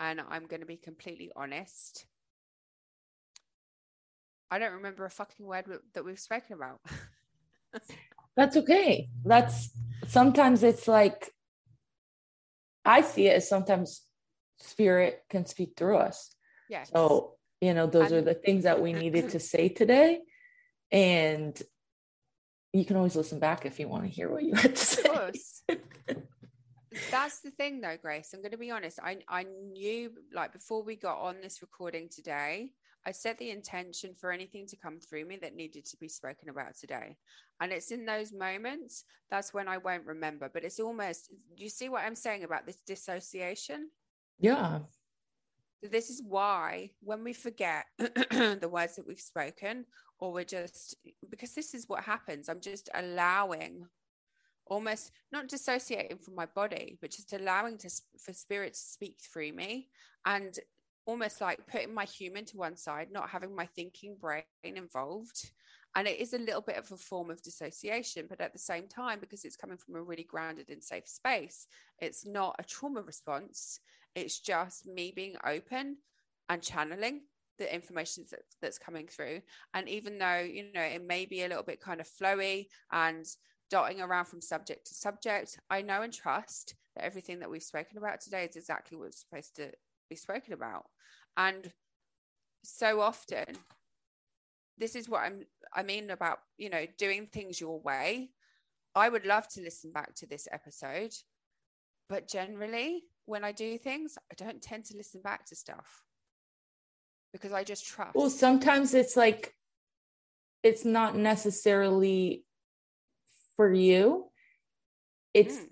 and 0.00 0.20
I'm 0.28 0.46
going 0.46 0.60
to 0.60 0.66
be 0.66 0.78
completely 0.78 1.30
honest. 1.36 2.06
I 4.50 4.58
don't 4.58 4.72
remember 4.72 5.04
a 5.04 5.10
fucking 5.10 5.46
word 5.46 5.66
that 5.94 6.04
we've 6.04 6.18
spoken 6.18 6.54
about. 6.54 6.80
That's 8.36 8.56
okay. 8.56 9.08
That's 9.24 9.70
sometimes 10.08 10.62
it's 10.62 10.88
like 10.88 11.32
I 12.84 13.02
see 13.02 13.28
it 13.28 13.36
as 13.36 13.48
sometimes 13.48 14.02
spirit 14.58 15.22
can 15.30 15.46
speak 15.46 15.74
through 15.76 15.98
us. 15.98 16.34
Yeah. 16.68 16.84
So, 16.84 17.34
you 17.60 17.74
know, 17.74 17.86
those 17.86 18.10
and- 18.10 18.16
are 18.16 18.22
the 18.22 18.34
things 18.34 18.64
that 18.64 18.82
we 18.82 18.92
needed 18.92 19.30
to 19.30 19.40
say 19.40 19.68
today. 19.68 20.20
And 20.90 21.60
you 22.72 22.84
can 22.84 22.96
always 22.96 23.16
listen 23.16 23.38
back 23.38 23.66
if 23.66 23.78
you 23.78 23.88
want 23.88 24.04
to 24.04 24.10
hear 24.10 24.30
what 24.30 24.42
you 24.42 24.54
had 24.54 24.76
to 24.76 24.84
say. 24.84 25.02
Of 25.02 25.14
course. 25.14 25.62
that's 27.10 27.40
the 27.40 27.50
thing 27.50 27.80
though 27.80 27.96
grace 28.00 28.30
i'm 28.32 28.40
going 28.40 28.52
to 28.52 28.56
be 28.58 28.70
honest 28.70 29.00
i 29.02 29.16
i 29.28 29.44
knew 29.72 30.12
like 30.32 30.52
before 30.52 30.82
we 30.82 30.94
got 30.94 31.18
on 31.18 31.36
this 31.42 31.60
recording 31.60 32.08
today 32.08 32.70
i 33.06 33.12
set 33.12 33.38
the 33.38 33.50
intention 33.50 34.14
for 34.14 34.30
anything 34.30 34.66
to 34.66 34.76
come 34.76 34.98
through 34.98 35.24
me 35.24 35.36
that 35.36 35.54
needed 35.54 35.84
to 35.84 35.96
be 35.96 36.08
spoken 36.08 36.48
about 36.48 36.76
today. 36.76 37.16
And 37.60 37.72
it's 37.72 37.90
in 37.90 38.04
those 38.04 38.32
moments 38.32 39.04
that's 39.30 39.54
when 39.54 39.68
i 39.68 39.78
won't 39.78 40.06
remember. 40.06 40.50
But 40.52 40.64
it's 40.64 40.80
almost 40.80 41.30
you 41.56 41.68
see 41.68 41.88
what 41.88 42.04
i'm 42.04 42.16
saying 42.16 42.44
about 42.44 42.66
this 42.66 42.80
dissociation? 42.86 43.90
Yeah. 44.38 44.80
This 45.82 46.08
is 46.08 46.22
why 46.26 46.90
when 47.00 47.24
we 47.24 47.32
forget 47.32 47.84
the 47.98 48.70
words 48.70 48.96
that 48.96 49.06
we've 49.06 49.20
spoken 49.20 49.84
or 50.18 50.32
we're 50.32 50.44
just 50.44 50.96
because 51.30 51.54
this 51.54 51.74
is 51.74 51.88
what 51.88 52.04
happens. 52.04 52.48
I'm 52.48 52.60
just 52.60 52.88
allowing 52.94 53.86
almost 54.66 55.10
not 55.32 55.48
dissociating 55.48 56.18
from 56.18 56.34
my 56.34 56.46
body, 56.46 56.98
but 57.00 57.10
just 57.10 57.32
allowing 57.32 57.78
to 57.78 57.90
for 58.18 58.32
spirit 58.32 58.74
to 58.74 58.80
speak 58.80 59.18
through 59.20 59.52
me. 59.52 59.88
And 60.24 60.58
almost 61.06 61.40
like 61.40 61.66
putting 61.66 61.92
my 61.94 62.04
human 62.04 62.44
to 62.46 62.56
one 62.56 62.76
side, 62.76 63.08
not 63.10 63.30
having 63.30 63.54
my 63.54 63.66
thinking 63.66 64.16
brain 64.20 64.44
involved 64.64 65.50
And 65.96 66.08
it 66.08 66.18
is 66.20 66.32
a 66.32 66.38
little 66.38 66.60
bit 66.60 66.76
of 66.76 66.90
a 66.90 66.96
form 66.96 67.30
of 67.30 67.42
dissociation, 67.42 68.26
but 68.28 68.40
at 68.40 68.52
the 68.52 68.58
same 68.58 68.88
time, 68.88 69.20
because 69.20 69.44
it's 69.44 69.56
coming 69.56 69.76
from 69.76 69.94
a 69.94 70.02
really 70.02 70.24
grounded 70.24 70.68
and 70.70 70.82
safe 70.82 71.06
space, 71.06 71.68
it's 72.00 72.26
not 72.26 72.56
a 72.58 72.64
trauma 72.64 73.00
response. 73.02 73.78
It's 74.14 74.40
just 74.40 74.86
me 74.86 75.12
being 75.14 75.36
open 75.44 75.98
and 76.48 76.62
channeling 76.62 77.22
the 77.58 77.72
information 77.72 78.24
that, 78.32 78.40
that's 78.60 78.78
coming 78.78 79.06
through. 79.06 79.42
And 79.72 79.88
even 79.88 80.18
though, 80.18 80.40
you 80.40 80.72
know, 80.74 80.82
it 80.82 81.06
may 81.06 81.26
be 81.26 81.42
a 81.42 81.48
little 81.48 81.62
bit 81.62 81.80
kind 81.80 82.00
of 82.00 82.08
flowy 82.08 82.66
and 82.90 83.24
dotting 83.70 84.00
around 84.00 84.24
from 84.24 84.40
subject 84.40 84.88
to 84.88 84.94
subject, 84.94 85.60
I 85.70 85.82
know 85.82 86.02
and 86.02 86.12
trust 86.12 86.74
that 86.96 87.04
everything 87.04 87.38
that 87.38 87.50
we've 87.50 87.62
spoken 87.62 87.98
about 87.98 88.20
today 88.20 88.44
is 88.44 88.56
exactly 88.56 88.98
what's 88.98 89.20
supposed 89.20 89.54
to 89.56 89.70
be 90.08 90.16
spoken 90.16 90.52
about. 90.52 90.84
And 91.36 91.70
so 92.62 93.00
often, 93.00 93.46
this 94.78 94.94
is 94.96 95.08
what 95.08 95.22
I'm 95.22 95.46
I 95.74 95.82
mean 95.82 96.10
about, 96.10 96.38
you 96.58 96.70
know, 96.70 96.86
doing 96.98 97.26
things 97.26 97.60
your 97.60 97.80
way. 97.80 98.30
I 98.94 99.08
would 99.08 99.26
love 99.26 99.48
to 99.48 99.60
listen 99.60 99.92
back 99.92 100.14
to 100.16 100.26
this 100.26 100.46
episode, 100.52 101.12
but 102.08 102.28
generally, 102.28 103.04
when 103.26 103.44
I 103.44 103.52
do 103.52 103.76
things, 103.78 104.16
I 104.30 104.34
don't 104.36 104.62
tend 104.62 104.84
to 104.86 104.96
listen 104.96 105.20
back 105.20 105.46
to 105.46 105.56
stuff 105.56 106.04
because 107.32 107.52
I 107.52 107.64
just 107.64 107.86
trust. 107.86 108.14
Well, 108.14 108.30
sometimes 108.30 108.94
it's 108.94 109.16
like 109.16 109.54
it's 110.62 110.84
not 110.84 111.16
necessarily 111.16 112.44
for 113.56 113.72
you. 113.72 114.26
It's 115.32 115.56
mm. 115.56 115.66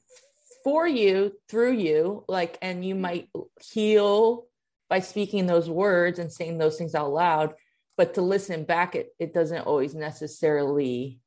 For 0.64 0.86
you 0.86 1.32
through 1.48 1.72
you, 1.72 2.24
like, 2.28 2.58
and 2.62 2.84
you 2.84 2.94
mm. 2.94 3.00
might 3.00 3.28
heal 3.60 4.46
by 4.88 5.00
speaking 5.00 5.46
those 5.46 5.70
words 5.70 6.18
and 6.18 6.32
saying 6.32 6.58
those 6.58 6.76
things 6.76 6.94
out 6.94 7.12
loud. 7.12 7.54
But 7.96 8.14
to 8.14 8.22
listen 8.22 8.64
back, 8.64 8.94
it, 8.94 9.10
it 9.18 9.34
doesn't 9.34 9.66
always 9.66 9.94
necessarily, 9.94 11.20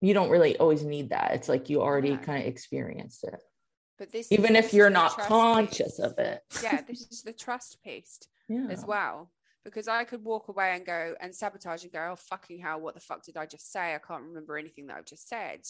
you 0.00 0.14
don't 0.14 0.30
really 0.30 0.56
always 0.56 0.84
need 0.84 1.10
that. 1.10 1.32
It's 1.32 1.48
like 1.48 1.70
you 1.70 1.82
already 1.82 2.10
yeah. 2.10 2.16
kind 2.16 2.42
of 2.42 2.48
experienced 2.48 3.24
it. 3.24 3.40
But 3.98 4.10
this 4.12 4.30
even 4.32 4.56
if 4.56 4.74
you're 4.74 4.90
not 4.90 5.16
conscious 5.18 5.96
piece. 5.96 5.98
of 5.98 6.18
it. 6.18 6.42
Yeah, 6.62 6.80
this 6.82 7.02
is 7.10 7.22
the 7.22 7.32
trust 7.32 7.78
piece 7.82 8.18
yeah. 8.48 8.66
as 8.70 8.84
well. 8.84 9.30
Because 9.64 9.88
I 9.88 10.04
could 10.04 10.22
walk 10.22 10.48
away 10.48 10.74
and 10.74 10.84
go 10.84 11.14
and 11.20 11.34
sabotage 11.34 11.84
and 11.84 11.92
go, 11.92 12.10
oh, 12.12 12.16
fucking 12.16 12.58
hell, 12.58 12.80
what 12.80 12.94
the 12.94 13.00
fuck 13.00 13.24
did 13.24 13.38
I 13.38 13.46
just 13.46 13.72
say? 13.72 13.94
I 13.94 13.98
can't 13.98 14.24
remember 14.24 14.58
anything 14.58 14.88
that 14.88 14.96
I've 14.98 15.06
just 15.06 15.26
said. 15.26 15.60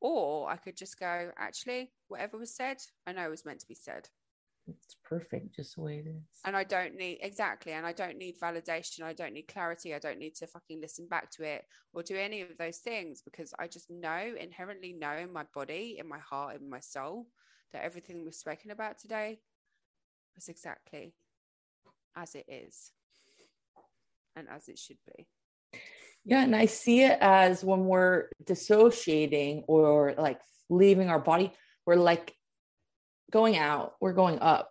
Or 0.00 0.50
I 0.50 0.56
could 0.56 0.76
just 0.76 0.98
go, 0.98 1.30
actually, 1.36 1.92
whatever 2.08 2.38
was 2.38 2.54
said, 2.54 2.78
I 3.06 3.12
know 3.12 3.24
it 3.24 3.30
was 3.30 3.44
meant 3.44 3.60
to 3.60 3.68
be 3.68 3.74
said. 3.74 4.08
It's 4.68 4.96
perfect 5.02 5.56
just 5.56 5.76
the 5.76 5.80
way 5.80 6.02
it 6.04 6.08
is. 6.08 6.22
And 6.44 6.54
I 6.54 6.62
don't 6.62 6.94
need, 6.94 7.18
exactly. 7.22 7.72
And 7.72 7.86
I 7.86 7.92
don't 7.92 8.18
need 8.18 8.38
validation. 8.38 9.02
I 9.02 9.14
don't 9.14 9.32
need 9.32 9.48
clarity. 9.48 9.94
I 9.94 9.98
don't 9.98 10.18
need 10.18 10.34
to 10.36 10.46
fucking 10.46 10.80
listen 10.80 11.08
back 11.08 11.30
to 11.32 11.42
it 11.42 11.64
or 11.94 12.02
do 12.02 12.16
any 12.16 12.42
of 12.42 12.56
those 12.58 12.78
things 12.78 13.22
because 13.22 13.54
I 13.58 13.66
just 13.66 13.90
know, 13.90 14.34
inherently 14.38 14.92
know 14.92 15.14
in 15.14 15.32
my 15.32 15.44
body, 15.54 15.96
in 15.98 16.08
my 16.08 16.18
heart, 16.18 16.60
in 16.60 16.68
my 16.68 16.80
soul, 16.80 17.28
that 17.72 17.82
everything 17.82 18.24
we've 18.24 18.34
spoken 18.34 18.70
about 18.70 18.98
today 18.98 19.40
was 20.36 20.48
exactly 20.48 21.14
as 22.14 22.34
it 22.34 22.44
is 22.46 22.92
and 24.36 24.48
as 24.48 24.68
it 24.68 24.78
should 24.78 24.98
be. 25.16 25.28
Yeah, 26.28 26.42
and 26.42 26.54
I 26.54 26.66
see 26.66 27.02
it 27.02 27.18
as 27.20 27.64
when 27.64 27.86
we're 27.86 28.28
dissociating 28.44 29.64
or 29.66 30.14
like 30.18 30.40
leaving 30.68 31.08
our 31.08 31.18
body, 31.18 31.52
we're 31.86 31.96
like 31.96 32.34
going 33.30 33.56
out, 33.56 33.94
we're 34.00 34.12
going 34.12 34.38
up. 34.38 34.70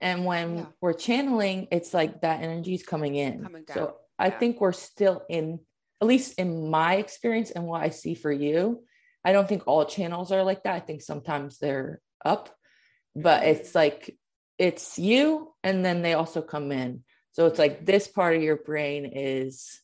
And 0.00 0.24
when 0.24 0.58
yeah. 0.58 0.66
we're 0.80 0.92
channeling, 0.92 1.68
it's 1.70 1.94
like 1.94 2.22
that 2.22 2.42
energy 2.42 2.74
is 2.74 2.82
coming 2.82 3.14
in. 3.14 3.42
Coming 3.42 3.64
so 3.72 3.80
yeah. 3.80 4.26
I 4.26 4.30
think 4.30 4.60
we're 4.60 4.72
still 4.72 5.22
in, 5.28 5.60
at 6.00 6.08
least 6.08 6.38
in 6.38 6.68
my 6.70 6.96
experience 6.96 7.50
and 7.50 7.64
what 7.64 7.82
I 7.82 7.90
see 7.90 8.14
for 8.14 8.30
you. 8.30 8.84
I 9.24 9.32
don't 9.32 9.48
think 9.48 9.64
all 9.66 9.84
channels 9.84 10.32
are 10.32 10.44
like 10.44 10.64
that. 10.64 10.74
I 10.74 10.80
think 10.80 11.02
sometimes 11.02 11.58
they're 11.58 12.00
up, 12.24 12.50
but 13.14 13.42
mm-hmm. 13.42 13.50
it's 13.50 13.74
like 13.74 14.16
it's 14.58 14.98
you 14.98 15.52
and 15.62 15.84
then 15.84 16.02
they 16.02 16.14
also 16.14 16.42
come 16.42 16.72
in 16.72 17.04
so 17.38 17.46
it's 17.46 17.58
like 17.60 17.86
this 17.86 18.08
part 18.08 18.34
of 18.34 18.42
your 18.42 18.56
brain 18.56 19.04
is 19.04 19.80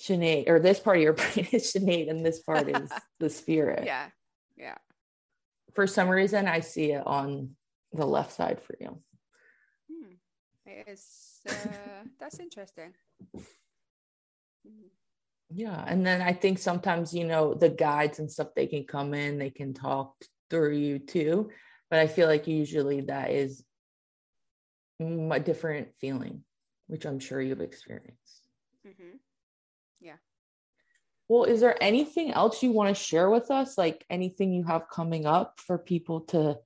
Sinead, 0.00 0.48
or 0.48 0.60
this 0.60 0.80
part 0.80 0.96
of 0.96 1.02
your 1.02 1.12
brain 1.14 1.48
is 1.52 1.72
Sinead, 1.72 2.10
and 2.10 2.24
this 2.24 2.40
part 2.40 2.68
is 2.68 2.90
the 3.20 3.30
spirit. 3.30 3.84
Yeah. 3.84 4.06
Yeah. 4.56 4.76
For 5.74 5.86
some 5.86 6.08
reason, 6.08 6.46
I 6.46 6.60
see 6.60 6.92
it 6.92 7.06
on 7.06 7.50
the 7.92 8.06
left 8.06 8.32
side 8.32 8.60
for 8.60 8.76
you. 8.80 9.00
Hmm. 9.90 10.14
It 10.66 10.88
is, 10.88 11.40
uh, 11.48 11.52
that's 12.20 12.38
interesting. 12.38 12.94
Yeah. 15.50 15.82
And 15.86 16.04
then 16.04 16.20
I 16.20 16.32
think 16.32 16.58
sometimes, 16.58 17.14
you 17.14 17.24
know, 17.24 17.54
the 17.54 17.70
guides 17.70 18.18
and 18.18 18.30
stuff, 18.30 18.48
they 18.54 18.66
can 18.66 18.84
come 18.84 19.14
in, 19.14 19.38
they 19.38 19.50
can 19.50 19.72
talk 19.72 20.14
through 20.50 20.76
you 20.76 20.98
too 20.98 21.50
but 21.90 22.00
I 22.00 22.06
feel 22.06 22.28
like 22.28 22.46
usually 22.46 23.02
that 23.02 23.30
is 23.30 23.64
a 25.00 25.40
different 25.40 25.94
feeling, 26.00 26.42
which 26.86 27.06
I'm 27.06 27.18
sure 27.18 27.40
you've 27.40 27.60
experienced. 27.60 28.42
Mm-hmm. 28.86 29.16
Yeah. 30.00 30.16
Well, 31.28 31.44
is 31.44 31.60
there 31.60 31.76
anything 31.82 32.32
else 32.32 32.62
you 32.62 32.72
want 32.72 32.88
to 32.88 33.02
share 33.02 33.28
with 33.28 33.50
us? 33.50 33.76
Like 33.76 34.04
anything 34.08 34.52
you 34.52 34.64
have 34.64 34.88
coming 34.88 35.26
up 35.26 35.60
for 35.60 35.76
people 35.76 36.22
to 36.32 36.58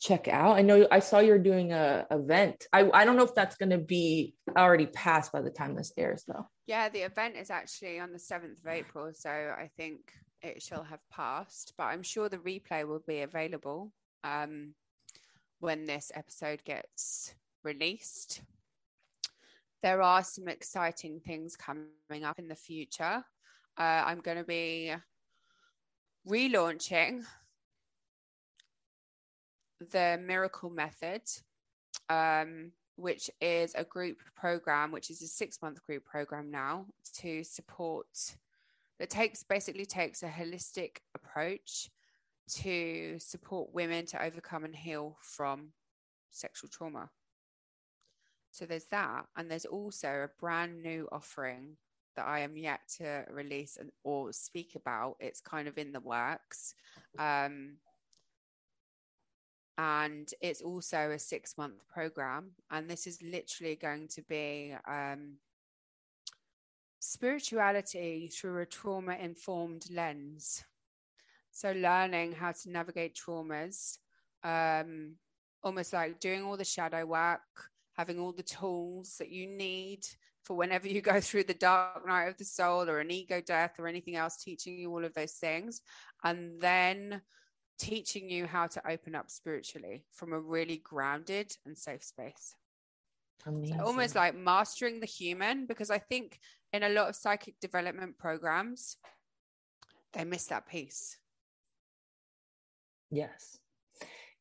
check 0.00 0.26
out? 0.26 0.56
I 0.56 0.62
know 0.62 0.88
I 0.90 0.98
saw 0.98 1.20
you're 1.20 1.38
doing 1.38 1.72
a 1.72 2.06
event. 2.10 2.66
I, 2.72 2.90
I 2.92 3.04
don't 3.04 3.16
know 3.16 3.24
if 3.24 3.34
that's 3.34 3.56
going 3.56 3.70
to 3.70 3.78
be 3.78 4.34
already 4.56 4.86
passed 4.86 5.32
by 5.32 5.40
the 5.40 5.50
time 5.50 5.76
this 5.76 5.92
airs, 5.96 6.24
though. 6.26 6.48
Yeah, 6.66 6.88
the 6.88 7.00
event 7.00 7.36
is 7.36 7.50
actually 7.50 8.00
on 8.00 8.12
the 8.12 8.18
7th 8.18 8.58
of 8.58 8.66
April. 8.66 9.12
So 9.14 9.30
I 9.30 9.70
think 9.76 10.12
it 10.42 10.62
shall 10.62 10.82
have 10.82 11.00
passed, 11.10 11.74
but 11.78 11.84
I'm 11.84 12.02
sure 12.02 12.28
the 12.28 12.38
replay 12.38 12.86
will 12.86 13.02
be 13.06 13.20
available 13.20 13.92
um, 14.24 14.74
when 15.60 15.84
this 15.84 16.10
episode 16.14 16.64
gets 16.64 17.34
released. 17.62 18.42
There 19.82 20.02
are 20.02 20.24
some 20.24 20.48
exciting 20.48 21.20
things 21.20 21.56
coming 21.56 22.24
up 22.24 22.38
in 22.38 22.48
the 22.48 22.54
future. 22.54 23.24
Uh, 23.78 24.02
I'm 24.06 24.20
going 24.20 24.38
to 24.38 24.44
be 24.44 24.94
relaunching 26.28 27.24
the 29.92 30.18
Miracle 30.24 30.70
Method, 30.70 31.22
um, 32.08 32.72
which 32.96 33.30
is 33.40 33.74
a 33.74 33.84
group 33.84 34.18
program, 34.34 34.92
which 34.92 35.10
is 35.10 35.22
a 35.22 35.28
six 35.28 35.60
month 35.60 35.82
group 35.82 36.04
program 36.04 36.50
now 36.50 36.86
to 37.20 37.44
support 37.44 38.06
that 38.98 39.10
takes 39.10 39.42
basically 39.42 39.84
takes 39.84 40.22
a 40.22 40.28
holistic 40.28 40.98
approach 41.14 41.90
to 42.48 43.18
support 43.18 43.74
women 43.74 44.06
to 44.06 44.22
overcome 44.24 44.64
and 44.64 44.74
heal 44.74 45.18
from 45.20 45.72
sexual 46.30 46.70
trauma. 46.70 47.10
So 48.56 48.64
there's 48.64 48.86
that. 48.86 49.26
And 49.36 49.50
there's 49.50 49.66
also 49.66 50.08
a 50.08 50.40
brand 50.40 50.82
new 50.82 51.06
offering 51.12 51.76
that 52.16 52.26
I 52.26 52.38
am 52.40 52.56
yet 52.56 52.80
to 52.96 53.26
release 53.30 53.76
and, 53.76 53.90
or 54.02 54.32
speak 54.32 54.74
about. 54.74 55.16
It's 55.20 55.42
kind 55.42 55.68
of 55.68 55.76
in 55.76 55.92
the 55.92 56.00
works. 56.00 56.74
Um, 57.18 57.76
and 59.76 60.32
it's 60.40 60.62
also 60.62 61.10
a 61.10 61.18
six 61.18 61.58
month 61.58 61.86
program. 61.86 62.52
And 62.70 62.88
this 62.88 63.06
is 63.06 63.20
literally 63.20 63.76
going 63.76 64.08
to 64.08 64.22
be 64.22 64.74
um, 64.88 65.34
spirituality 66.98 68.28
through 68.28 68.62
a 68.62 68.66
trauma 68.66 69.16
informed 69.16 69.84
lens. 69.90 70.64
So 71.52 71.72
learning 71.72 72.32
how 72.32 72.52
to 72.52 72.70
navigate 72.70 73.14
traumas, 73.14 73.98
um, 74.42 75.16
almost 75.62 75.92
like 75.92 76.20
doing 76.20 76.42
all 76.42 76.56
the 76.56 76.64
shadow 76.64 77.04
work, 77.04 77.40
having 77.96 78.18
all 78.18 78.32
the 78.32 78.42
tools 78.42 79.16
that 79.18 79.30
you 79.30 79.46
need 79.46 80.06
for 80.44 80.56
whenever 80.56 80.88
you 80.88 81.00
go 81.00 81.20
through 81.20 81.44
the 81.44 81.54
dark 81.54 82.06
night 82.06 82.26
of 82.26 82.36
the 82.36 82.44
soul 82.44 82.88
or 82.88 83.00
an 83.00 83.10
ego 83.10 83.40
death 83.40 83.74
or 83.78 83.88
anything 83.88 84.16
else, 84.16 84.42
teaching 84.42 84.78
you 84.78 84.90
all 84.90 85.04
of 85.04 85.14
those 85.14 85.32
things. 85.32 85.80
And 86.24 86.60
then 86.60 87.22
teaching 87.78 88.30
you 88.30 88.46
how 88.46 88.66
to 88.66 88.90
open 88.90 89.14
up 89.14 89.30
spiritually 89.30 90.04
from 90.12 90.32
a 90.32 90.40
really 90.40 90.78
grounded 90.78 91.52
and 91.66 91.76
safe 91.76 92.02
space. 92.02 92.54
So 93.44 93.84
almost 93.84 94.16
like 94.16 94.34
mastering 94.34 94.98
the 94.98 95.06
human, 95.06 95.66
because 95.66 95.90
I 95.90 95.98
think 95.98 96.40
in 96.72 96.82
a 96.82 96.88
lot 96.88 97.08
of 97.08 97.14
psychic 97.14 97.60
development 97.60 98.18
programs, 98.18 98.96
they 100.14 100.24
miss 100.24 100.46
that 100.46 100.66
piece. 100.66 101.16
Yes. 103.10 103.58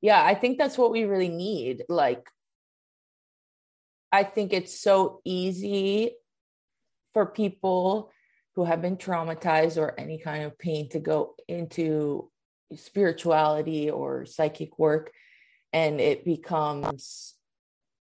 Yeah, 0.01 0.23
I 0.23 0.33
think 0.33 0.57
that's 0.57 0.77
what 0.77 0.91
we 0.91 1.03
really 1.03 1.29
need. 1.29 1.83
Like, 1.87 2.29
I 4.15 4.23
think 4.23 4.53
it's 4.53 4.79
so 4.79 5.19
easy 5.25 6.11
for 7.13 7.25
people 7.25 8.13
who 8.55 8.63
have 8.63 8.81
been 8.81 8.95
traumatized 8.95 9.77
or 9.77 9.99
any 9.99 10.19
kind 10.19 10.45
of 10.45 10.57
pain 10.57 10.87
to 10.91 10.99
go 10.99 11.35
into 11.49 12.31
spirituality 12.75 13.89
or 13.89 14.25
psychic 14.25 14.79
work 14.79 15.11
and 15.73 15.99
it 15.99 16.23
becomes 16.23 17.33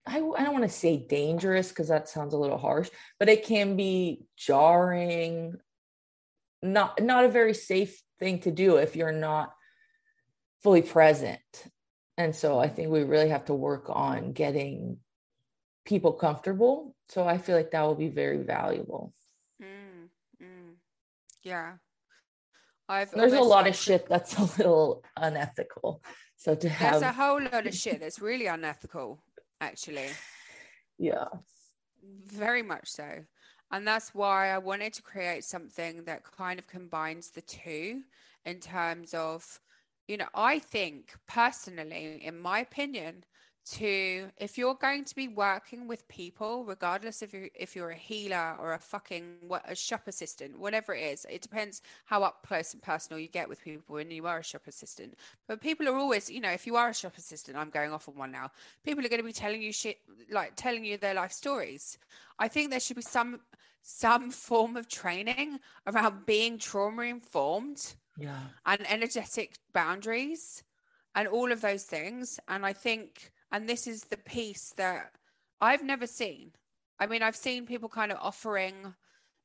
I, 0.06 0.18
I 0.18 0.44
don't 0.44 0.52
want 0.52 0.62
to 0.62 0.68
say 0.68 0.96
dangerous 0.96 1.70
because 1.70 1.88
that 1.88 2.08
sounds 2.08 2.32
a 2.32 2.38
little 2.38 2.58
harsh, 2.58 2.88
but 3.18 3.28
it 3.28 3.44
can 3.44 3.76
be 3.76 4.22
jarring, 4.36 5.56
not 6.62 7.02
not 7.02 7.24
a 7.24 7.28
very 7.28 7.54
safe 7.54 8.00
thing 8.20 8.38
to 8.42 8.52
do 8.52 8.76
if 8.76 8.94
you're 8.94 9.10
not 9.10 9.52
fully 10.62 10.82
present. 10.82 11.40
And 12.16 12.36
so 12.36 12.60
I 12.60 12.68
think 12.68 12.90
we 12.90 13.02
really 13.02 13.30
have 13.30 13.46
to 13.46 13.54
work 13.54 13.86
on 13.88 14.32
getting 14.32 14.98
people 15.86 16.12
comfortable. 16.12 16.94
So 17.08 17.26
I 17.26 17.38
feel 17.38 17.56
like 17.56 17.70
that 17.70 17.82
will 17.82 17.94
be 17.94 18.08
very 18.08 18.42
valuable. 18.42 19.14
Mm, 19.62 20.08
mm. 20.42 20.74
Yeah. 21.42 21.74
I've 22.88 23.10
there's 23.10 23.32
a 23.32 23.40
lot 23.40 23.66
of 23.66 23.74
shit 23.74 24.08
that's 24.08 24.36
a 24.38 24.42
little 24.42 25.02
unethical. 25.16 26.02
So 26.36 26.54
to 26.54 26.68
have 26.68 27.00
there's 27.00 27.02
a 27.02 27.12
whole 27.12 27.40
lot 27.40 27.66
of 27.66 27.74
shit 27.74 28.00
that's 28.00 28.20
really 28.20 28.46
unethical, 28.46 29.22
actually. 29.60 30.10
Yeah. 30.98 31.28
Very 32.26 32.62
much 32.62 32.88
so. 32.88 33.24
And 33.72 33.86
that's 33.86 34.14
why 34.14 34.50
I 34.50 34.58
wanted 34.58 34.92
to 34.94 35.02
create 35.02 35.44
something 35.44 36.04
that 36.04 36.22
kind 36.22 36.58
of 36.58 36.68
combines 36.68 37.30
the 37.30 37.40
two 37.40 38.02
in 38.44 38.60
terms 38.60 39.12
of, 39.12 39.60
you 40.06 40.16
know, 40.16 40.28
I 40.34 40.60
think 40.60 41.14
personally, 41.26 42.20
in 42.22 42.38
my 42.38 42.60
opinion, 42.60 43.24
to 43.66 44.28
if 44.36 44.56
you're 44.56 44.74
going 44.74 45.04
to 45.04 45.14
be 45.14 45.26
working 45.26 45.88
with 45.88 46.06
people 46.06 46.64
regardless 46.64 47.20
if 47.20 47.34
you 47.34 47.50
if 47.54 47.74
you're 47.74 47.90
a 47.90 47.96
healer 47.96 48.56
or 48.60 48.74
a 48.74 48.78
fucking 48.78 49.24
what 49.48 49.62
a 49.68 49.74
shop 49.74 50.02
assistant 50.06 50.58
whatever 50.58 50.94
it 50.94 51.00
is 51.00 51.26
it 51.28 51.42
depends 51.42 51.82
how 52.04 52.22
up 52.22 52.46
close 52.46 52.72
and 52.72 52.82
personal 52.82 53.18
you 53.18 53.26
get 53.26 53.48
with 53.48 53.60
people 53.62 53.96
when 53.96 54.10
you 54.10 54.26
are 54.26 54.38
a 54.38 54.44
shop 54.44 54.62
assistant. 54.68 55.14
But 55.48 55.60
people 55.60 55.88
are 55.88 55.96
always 55.96 56.30
you 56.30 56.40
know 56.40 56.50
if 56.50 56.66
you 56.66 56.76
are 56.76 56.90
a 56.90 56.94
shop 56.94 57.18
assistant 57.18 57.56
i'm 57.56 57.70
going 57.70 57.92
off 57.92 58.08
on 58.08 58.14
one 58.16 58.30
now 58.30 58.50
people 58.84 59.04
are 59.04 59.08
going 59.08 59.20
to 59.20 59.26
be 59.26 59.32
telling 59.32 59.60
you 59.60 59.72
shit 59.72 59.98
like 60.30 60.54
telling 60.56 60.84
you 60.84 60.96
their 60.96 61.14
life 61.14 61.32
stories. 61.32 61.98
I 62.38 62.48
think 62.48 62.70
there 62.70 62.80
should 62.80 62.96
be 62.96 63.02
some 63.02 63.40
some 63.82 64.30
form 64.30 64.76
of 64.76 64.88
training 64.88 65.60
around 65.86 66.26
being 66.26 66.58
trauma 66.58 67.02
informed 67.02 67.94
yeah. 68.18 68.38
and 68.64 68.80
energetic 68.90 69.54
boundaries 69.72 70.64
and 71.14 71.28
all 71.28 71.52
of 71.52 71.60
those 71.60 71.84
things. 71.84 72.40
And 72.48 72.66
i 72.66 72.72
think 72.72 73.32
and 73.52 73.68
this 73.68 73.86
is 73.86 74.02
the 74.02 74.16
piece 74.16 74.72
that 74.76 75.12
I've 75.60 75.82
never 75.82 76.06
seen. 76.06 76.52
I 76.98 77.06
mean, 77.06 77.22
I've 77.22 77.36
seen 77.36 77.66
people 77.66 77.88
kind 77.88 78.10
of 78.10 78.18
offering, 78.20 78.94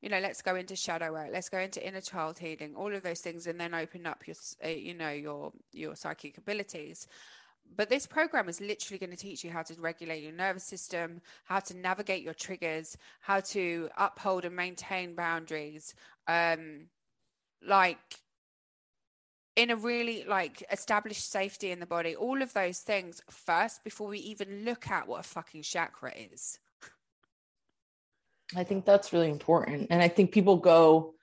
you 0.00 0.08
know, 0.08 0.20
let's 0.20 0.42
go 0.42 0.56
into 0.56 0.76
shadow 0.76 1.12
work, 1.12 1.28
let's 1.32 1.48
go 1.48 1.58
into 1.58 1.86
inner 1.86 2.00
child 2.00 2.38
healing, 2.38 2.74
all 2.74 2.94
of 2.94 3.02
those 3.02 3.20
things, 3.20 3.46
and 3.46 3.60
then 3.60 3.74
open 3.74 4.06
up 4.06 4.26
your, 4.26 4.36
uh, 4.64 4.68
you 4.68 4.94
know, 4.94 5.10
your 5.10 5.52
your 5.72 5.94
psychic 5.94 6.38
abilities. 6.38 7.06
But 7.74 7.88
this 7.88 8.06
program 8.06 8.48
is 8.48 8.60
literally 8.60 8.98
going 8.98 9.10
to 9.10 9.16
teach 9.16 9.44
you 9.44 9.50
how 9.50 9.62
to 9.62 9.74
regulate 9.80 10.22
your 10.22 10.32
nervous 10.32 10.64
system, 10.64 11.20
how 11.44 11.60
to 11.60 11.76
navigate 11.76 12.22
your 12.22 12.34
triggers, 12.34 12.98
how 13.20 13.40
to 13.40 13.88
uphold 13.96 14.44
and 14.44 14.56
maintain 14.56 15.14
boundaries, 15.14 15.94
um, 16.26 16.88
like 17.66 18.20
in 19.56 19.70
a 19.70 19.76
really 19.76 20.24
like 20.24 20.62
established 20.70 21.30
safety 21.30 21.70
in 21.70 21.80
the 21.80 21.86
body, 21.86 22.16
all 22.16 22.42
of 22.42 22.52
those 22.52 22.78
things 22.78 23.22
first 23.30 23.84
before 23.84 24.08
we 24.08 24.18
even 24.18 24.64
look 24.64 24.88
at 24.88 25.06
what 25.06 25.20
a 25.20 25.22
fucking 25.22 25.62
chakra 25.62 26.12
is. 26.16 26.58
I 28.54 28.64
think 28.64 28.84
that's 28.84 29.12
really 29.12 29.30
important. 29.30 29.88
And 29.90 30.02
I 30.02 30.08
think 30.08 30.32
people 30.32 30.56
go 30.56 31.14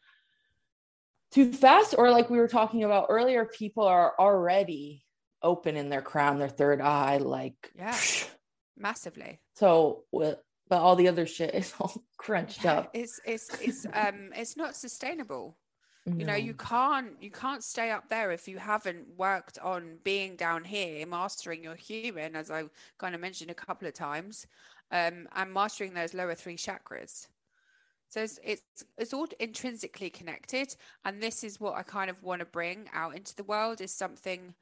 too 1.31 1.53
fast, 1.53 1.93
or 1.97 2.09
like 2.09 2.29
we 2.29 2.39
were 2.39 2.47
talking 2.47 2.83
about 2.83 3.07
earlier, 3.09 3.45
people 3.45 3.83
are 3.83 4.13
already 4.17 5.03
open 5.43 5.77
in 5.77 5.89
their 5.89 6.01
crown, 6.01 6.39
their 6.39 6.49
third 6.49 6.81
eye, 6.81 7.17
like 7.17 7.71
yeah, 7.75 7.97
massively. 8.77 9.39
So 9.55 10.03
but 10.11 10.81
all 10.81 10.95
the 10.95 11.07
other 11.07 11.25
shit 11.25 11.53
is 11.55 11.73
all 11.79 12.03
crunched 12.17 12.63
yeah, 12.63 12.73
up. 12.73 12.91
It's 12.93 13.19
it's 13.25 13.49
it's 13.61 13.85
um 13.93 14.31
it's 14.35 14.57
not 14.57 14.75
sustainable 14.75 15.57
you 16.17 16.25
know 16.25 16.35
you 16.35 16.53
can't 16.53 17.11
you 17.21 17.29
can't 17.29 17.63
stay 17.63 17.91
up 17.91 18.07
there 18.09 18.31
if 18.31 18.47
you 18.47 18.57
haven't 18.57 19.05
worked 19.17 19.59
on 19.59 19.97
being 20.03 20.35
down 20.35 20.63
here 20.63 21.05
mastering 21.05 21.63
your 21.63 21.75
human 21.75 22.35
as 22.35 22.49
i 22.49 22.63
kind 22.97 23.13
of 23.13 23.21
mentioned 23.21 23.51
a 23.51 23.53
couple 23.53 23.87
of 23.87 23.93
times 23.93 24.47
um, 24.91 25.27
and 25.35 25.53
mastering 25.53 25.93
those 25.93 26.13
lower 26.13 26.35
three 26.35 26.57
chakras. 26.57 27.27
So 28.09 28.23
it's, 28.23 28.39
it's 28.43 28.85
it's 28.97 29.13
all 29.13 29.27
intrinsically 29.39 30.09
connected 30.09 30.75
and 31.05 31.21
this 31.21 31.43
is 31.43 31.59
what 31.59 31.75
i 31.75 31.83
kind 31.83 32.09
of 32.09 32.23
want 32.23 32.39
to 32.39 32.45
bring 32.45 32.89
out 32.91 33.15
into 33.15 33.35
the 33.35 33.43
world 33.43 33.81
is 33.81 33.93
something 33.93 34.55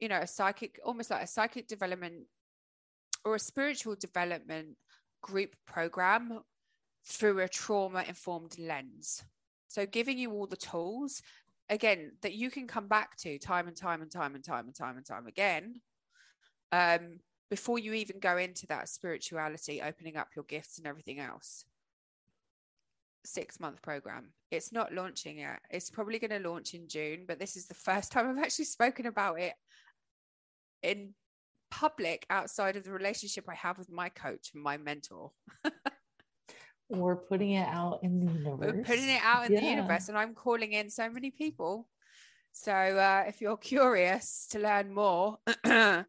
you 0.00 0.08
know 0.08 0.20
a 0.20 0.26
psychic 0.26 0.80
almost 0.82 1.10
like 1.10 1.22
a 1.22 1.26
psychic 1.26 1.68
development 1.68 2.24
or 3.26 3.34
a 3.34 3.38
spiritual 3.38 3.94
development 3.94 4.68
group 5.20 5.54
program 5.66 6.40
through 7.04 7.40
a 7.40 7.48
trauma 7.48 8.04
informed 8.08 8.58
lens 8.58 9.22
so 9.68 9.86
giving 9.86 10.18
you 10.18 10.32
all 10.32 10.46
the 10.46 10.56
tools 10.56 11.22
again 11.70 12.12
that 12.22 12.34
you 12.34 12.50
can 12.50 12.66
come 12.66 12.88
back 12.88 13.16
to 13.18 13.38
time 13.38 13.68
and 13.68 13.76
time 13.76 14.02
and 14.02 14.10
time 14.10 14.34
and 14.34 14.44
time 14.44 14.66
and 14.66 14.74
time 14.74 14.96
and 14.96 15.06
time 15.06 15.26
again 15.26 15.80
um, 16.72 17.20
before 17.50 17.78
you 17.78 17.94
even 17.94 18.18
go 18.18 18.36
into 18.36 18.66
that 18.66 18.88
spirituality, 18.88 19.80
opening 19.82 20.16
up 20.16 20.28
your 20.36 20.44
gifts 20.44 20.78
and 20.78 20.86
everything 20.86 21.18
else. 21.18 21.64
Six 23.24 23.58
month 23.58 23.82
program. 23.82 24.32
It's 24.50 24.72
not 24.72 24.92
launching 24.92 25.38
yet. 25.38 25.60
It's 25.70 25.90
probably 25.90 26.18
going 26.18 26.42
to 26.42 26.48
launch 26.48 26.74
in 26.74 26.88
June, 26.88 27.24
but 27.26 27.38
this 27.38 27.56
is 27.56 27.66
the 27.66 27.74
first 27.86 28.12
time 28.12 28.28
I've 28.28 28.44
actually 28.44 28.66
spoken 28.66 29.06
about 29.06 29.40
it 29.40 29.54
in 30.82 31.14
public 31.70 32.24
outside 32.30 32.76
of 32.76 32.84
the 32.84 32.92
relationship 32.92 33.44
I 33.48 33.54
have 33.54 33.78
with 33.78 33.90
my 33.90 34.08
coach 34.08 34.50
and 34.54 34.62
my 34.62 34.76
mentor. 34.76 35.32
We're 36.90 37.16
putting 37.16 37.50
it 37.50 37.68
out 37.68 38.00
in 38.02 38.20
the 38.20 38.32
universe. 38.32 38.72
We're 38.74 38.82
putting 38.82 39.08
it 39.08 39.20
out 39.22 39.46
in 39.46 39.52
yeah. 39.52 39.60
the 39.60 39.66
universe, 39.66 40.08
and 40.08 40.16
I'm 40.16 40.34
calling 40.34 40.72
in 40.72 40.88
so 40.88 41.10
many 41.10 41.30
people. 41.30 41.86
So 42.52 42.72
uh, 42.72 43.24
if 43.26 43.40
you're 43.40 43.56
curious 43.56 44.46
to 44.50 44.58
learn 44.58 44.92
more, 44.92 45.38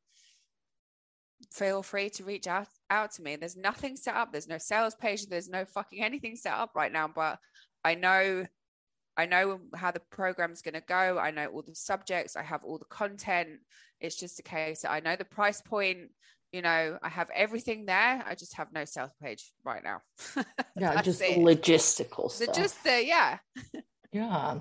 feel 1.52 1.84
free 1.84 2.10
to 2.12 2.24
reach 2.24 2.48
out, 2.48 2.68
out 2.90 3.12
to 3.14 3.22
me. 3.22 3.36
There's 3.36 3.58
nothing 3.58 3.98
set 3.98 4.16
up. 4.16 4.32
There's 4.32 4.48
no 4.48 4.58
sales 4.58 4.96
page. 4.96 5.28
There's 5.28 5.50
no 5.50 5.66
fucking 5.66 6.04
anything 6.04 6.36
set 6.36 6.54
up 6.54 6.72
right 6.76 6.92
now. 6.92 7.08
But 7.08 7.40
I 7.84 7.96
know, 7.96 8.46
I 9.18 9.26
know 9.26 9.60
how 9.76 9.92
the 9.92 10.02
program's 10.12 10.62
going 10.62 10.76
to 10.76 10.82
go. 10.82 11.20
I 11.20 11.32
know 11.32 11.48
all 11.48 11.62
the 11.62 11.76
subjects. 11.76 12.36
I 12.36 12.44
have 12.44 12.64
all 12.64 12.78
the 12.78 12.86
content. 12.86 13.60
It's 14.00 14.16
just 14.16 14.40
a 14.40 14.44
case. 14.44 14.86
I 14.88 15.02
know 15.02 15.16
the 15.16 15.26
price 15.26 15.62
point 15.62 16.10
you 16.52 16.62
know 16.62 16.98
i 17.02 17.10
have 17.10 17.30
everything 17.36 17.86
there 17.86 18.24
i 18.28 18.36
just 18.36 18.56
have 18.56 18.68
no 18.74 18.86
sales 18.86 19.12
page 19.22 19.52
right 19.64 19.84
now 19.84 20.02
yeah 20.76 21.02
just 21.02 21.22
it. 21.22 21.38
logistical 21.38 22.32
stuff. 22.32 22.56
just 22.56 22.84
the 22.84 23.06
yeah 23.06 23.38
yeah 24.12 24.60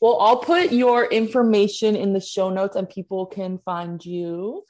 well 0.00 0.18
i'll 0.20 0.36
put 0.36 0.72
your 0.72 1.06
information 1.06 1.96
in 1.96 2.12
the 2.12 2.20
show 2.20 2.50
notes 2.50 2.76
and 2.76 2.88
people 2.88 3.26
can 3.26 3.58
find 3.58 4.04
you 4.04 4.62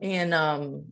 and 0.00 0.34
um 0.34 0.84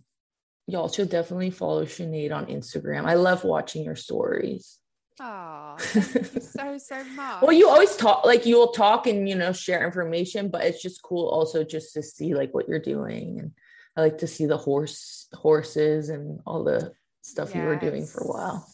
y'all 0.67 0.89
should 0.89 1.11
definitely 1.11 1.51
follow 1.51 1.85
Sinead 1.85 2.33
on 2.33 2.47
instagram 2.47 3.05
i 3.05 3.15
love 3.15 3.45
watching 3.45 3.85
your 3.85 3.97
stories 3.97 4.79
Oh, 5.21 5.75
so 5.79 6.79
so 6.79 7.05
much. 7.17 7.43
well, 7.43 7.51
you 7.51 7.69
always 7.69 7.97
talk 7.97 8.25
like 8.25 8.47
you'll 8.47 8.69
talk 8.69 9.09
and 9.09 9.29
you 9.29 9.35
know 9.35 9.53
share 9.53 9.85
information, 9.85 10.49
but 10.49 10.63
it's 10.63 10.81
just 10.81 11.03
cool 11.03 11.27
also 11.27 11.65
just 11.65 11.93
to 11.95 12.05
see 12.05 12.35
like 12.35 12.55
what 12.55 12.69
you're 12.69 12.79
doing 12.79 13.41
and 13.41 13.51
I 13.99 14.03
like 14.03 14.19
to 14.19 14.29
see 14.29 14.47
the 14.47 14.57
horse 14.57 15.27
horses 15.35 16.09
and 16.09 16.39
all 16.47 16.63
the 16.63 16.93
stuff 17.21 17.49
yes. 17.49 17.57
you 17.57 17.63
were 17.65 17.77
doing 17.77 18.07
for 18.07 18.23
a 18.23 18.29
while. 18.29 18.71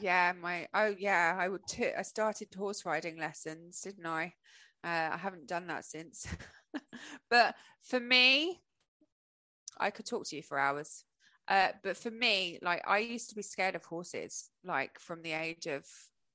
Yeah, 0.00 0.32
my 0.40 0.66
oh 0.74 0.92
yeah, 0.98 1.36
I 1.38 1.48
would. 1.48 1.64
T- 1.68 1.94
I 1.96 2.02
started 2.02 2.48
horse 2.52 2.84
riding 2.84 3.16
lessons, 3.16 3.82
didn't 3.82 4.06
I? 4.06 4.34
Uh, 4.82 5.10
I 5.12 5.16
haven't 5.16 5.46
done 5.46 5.68
that 5.68 5.84
since. 5.84 6.26
but 7.30 7.54
for 7.82 8.00
me, 8.00 8.62
I 9.78 9.90
could 9.90 10.06
talk 10.06 10.26
to 10.28 10.36
you 10.36 10.42
for 10.42 10.58
hours. 10.58 11.04
Uh, 11.46 11.68
but 11.84 11.96
for 11.96 12.10
me, 12.10 12.58
like 12.60 12.82
I 12.84 12.98
used 12.98 13.28
to 13.28 13.36
be 13.36 13.42
scared 13.42 13.76
of 13.76 13.84
horses, 13.84 14.50
like 14.64 14.98
from 14.98 15.22
the 15.22 15.32
age 15.32 15.66
of 15.66 15.84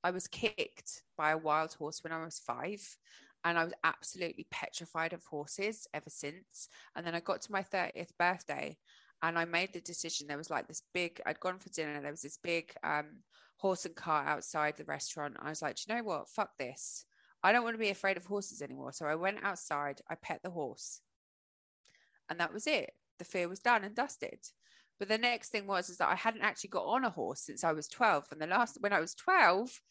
I 0.02 0.12
was 0.12 0.30
kicked 0.30 1.04
by 1.18 1.32
a 1.32 1.38
wild 1.38 1.74
horse 1.74 2.02
when 2.06 2.14
I 2.14 2.24
was 2.24 2.40
five 2.40 2.88
and 3.44 3.58
I 3.58 3.64
was 3.64 3.74
absolutely 3.84 4.48
petrified 4.52 5.14
of 5.14 5.24
horses 5.26 5.88
ever 5.94 6.10
since. 6.10 6.68
And 6.96 7.06
then 7.06 7.16
I 7.16 7.20
got 7.20 7.42
to 7.44 7.52
my 7.52 7.62
30th 7.62 8.12
birthday 8.18 8.78
and 9.22 9.38
I 9.38 9.46
made 9.46 9.74
the 9.74 9.82
decision. 9.82 10.28
There 10.28 10.38
was 10.38 10.50
like 10.50 10.68
this 10.68 10.84
big, 10.94 11.22
I'd 11.26 11.40
gone 11.40 11.60
for 11.60 11.70
dinner, 11.70 12.02
there 12.02 12.12
was 12.12 12.22
this 12.22 12.38
big 12.38 12.74
um, 12.84 13.24
horse 13.58 13.86
and 13.86 13.96
cart 13.96 14.28
outside 14.28 14.76
the 14.78 14.86
restaurant. 14.86 15.38
I 15.40 15.50
was 15.50 15.62
like, 15.62 15.78
you 15.88 15.94
know 15.94 16.04
what? 16.04 16.30
Fuck 16.30 16.58
this. 16.58 17.06
I 17.42 17.52
don't 17.52 17.64
want 17.64 17.76
to 17.76 17.80
be 17.80 17.90
afraid 17.90 18.18
of 18.18 18.26
horses 18.26 18.62
anymore. 18.62 18.92
So 18.92 19.06
I 19.06 19.16
went 19.16 19.44
outside, 19.44 20.02
I 20.10 20.16
pet 20.16 20.42
the 20.44 20.50
horse, 20.50 21.02
and 22.30 22.40
that 22.40 22.54
was 22.54 22.68
it. 22.68 22.92
The 23.18 23.26
fear 23.26 23.48
was 23.48 23.60
done 23.60 23.84
and 23.84 23.96
dusted. 23.96 24.40
But 25.00 25.08
the 25.08 25.18
next 25.18 25.50
thing 25.50 25.66
was 25.66 25.90
is 25.90 25.98
that 25.98 26.10
I 26.10 26.16
hadn't 26.16 26.42
actually 26.42 26.72
got 26.72 26.84
on 26.84 27.06
a 27.06 27.10
horse 27.10 27.42
since 27.42 27.64
I 27.64 27.72
was 27.72 27.88
12. 27.88 28.28
And 28.32 28.42
the 28.42 28.48
last 28.48 28.78
when 28.82 28.92
I 28.92 29.00
was 29.00 29.16
12, 29.16 29.82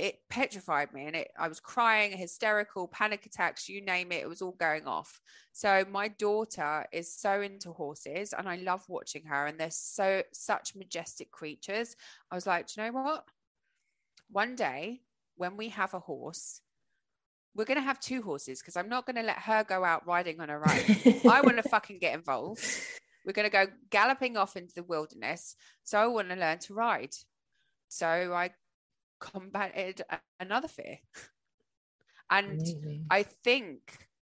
it 0.00 0.18
petrified 0.30 0.94
me 0.94 1.04
and 1.06 1.14
it 1.14 1.30
I 1.38 1.46
was 1.46 1.60
crying, 1.60 2.16
hysterical, 2.16 2.88
panic 2.88 3.26
attacks, 3.26 3.68
you 3.68 3.82
name 3.82 4.12
it, 4.12 4.22
it 4.22 4.28
was 4.28 4.40
all 4.40 4.56
going 4.58 4.86
off. 4.86 5.20
So 5.52 5.84
my 5.90 6.08
daughter 6.08 6.86
is 6.90 7.14
so 7.14 7.42
into 7.42 7.72
horses 7.72 8.32
and 8.32 8.48
I 8.48 8.56
love 8.56 8.82
watching 8.88 9.26
her 9.26 9.44
and 9.44 9.60
they're 9.60 9.70
so 9.70 10.22
such 10.32 10.74
majestic 10.74 11.30
creatures. 11.30 11.96
I 12.30 12.34
was 12.34 12.46
like, 12.46 12.66
do 12.66 12.80
you 12.80 12.86
know 12.86 12.98
what? 12.98 13.24
One 14.30 14.56
day 14.56 15.02
when 15.36 15.58
we 15.58 15.68
have 15.68 15.92
a 15.92 16.00
horse, 16.00 16.62
we're 17.54 17.66
going 17.66 17.76
to 17.76 17.82
have 17.82 18.00
two 18.00 18.22
horses 18.22 18.60
because 18.60 18.78
I'm 18.78 18.88
not 18.88 19.04
going 19.04 19.16
to 19.16 19.22
let 19.22 19.38
her 19.40 19.64
go 19.64 19.84
out 19.84 20.06
riding 20.06 20.40
on 20.40 20.48
her 20.48 20.62
own. 20.66 21.20
I 21.30 21.40
want 21.44 21.58
to 21.58 21.68
fucking 21.68 21.98
get 21.98 22.14
involved. 22.14 22.64
We're 23.26 23.32
going 23.32 23.50
to 23.50 23.52
go 23.52 23.66
galloping 23.90 24.38
off 24.38 24.56
into 24.56 24.72
the 24.74 24.82
wilderness. 24.82 25.56
So 25.82 25.98
I 25.98 26.06
want 26.06 26.30
to 26.30 26.36
learn 26.36 26.58
to 26.60 26.74
ride. 26.74 27.14
So 27.88 28.06
I 28.06 28.52
combated 29.20 30.02
another 30.38 30.68
fear. 30.68 30.98
And 32.30 32.60
Amazing. 32.60 33.06
I 33.10 33.22
think 33.24 33.80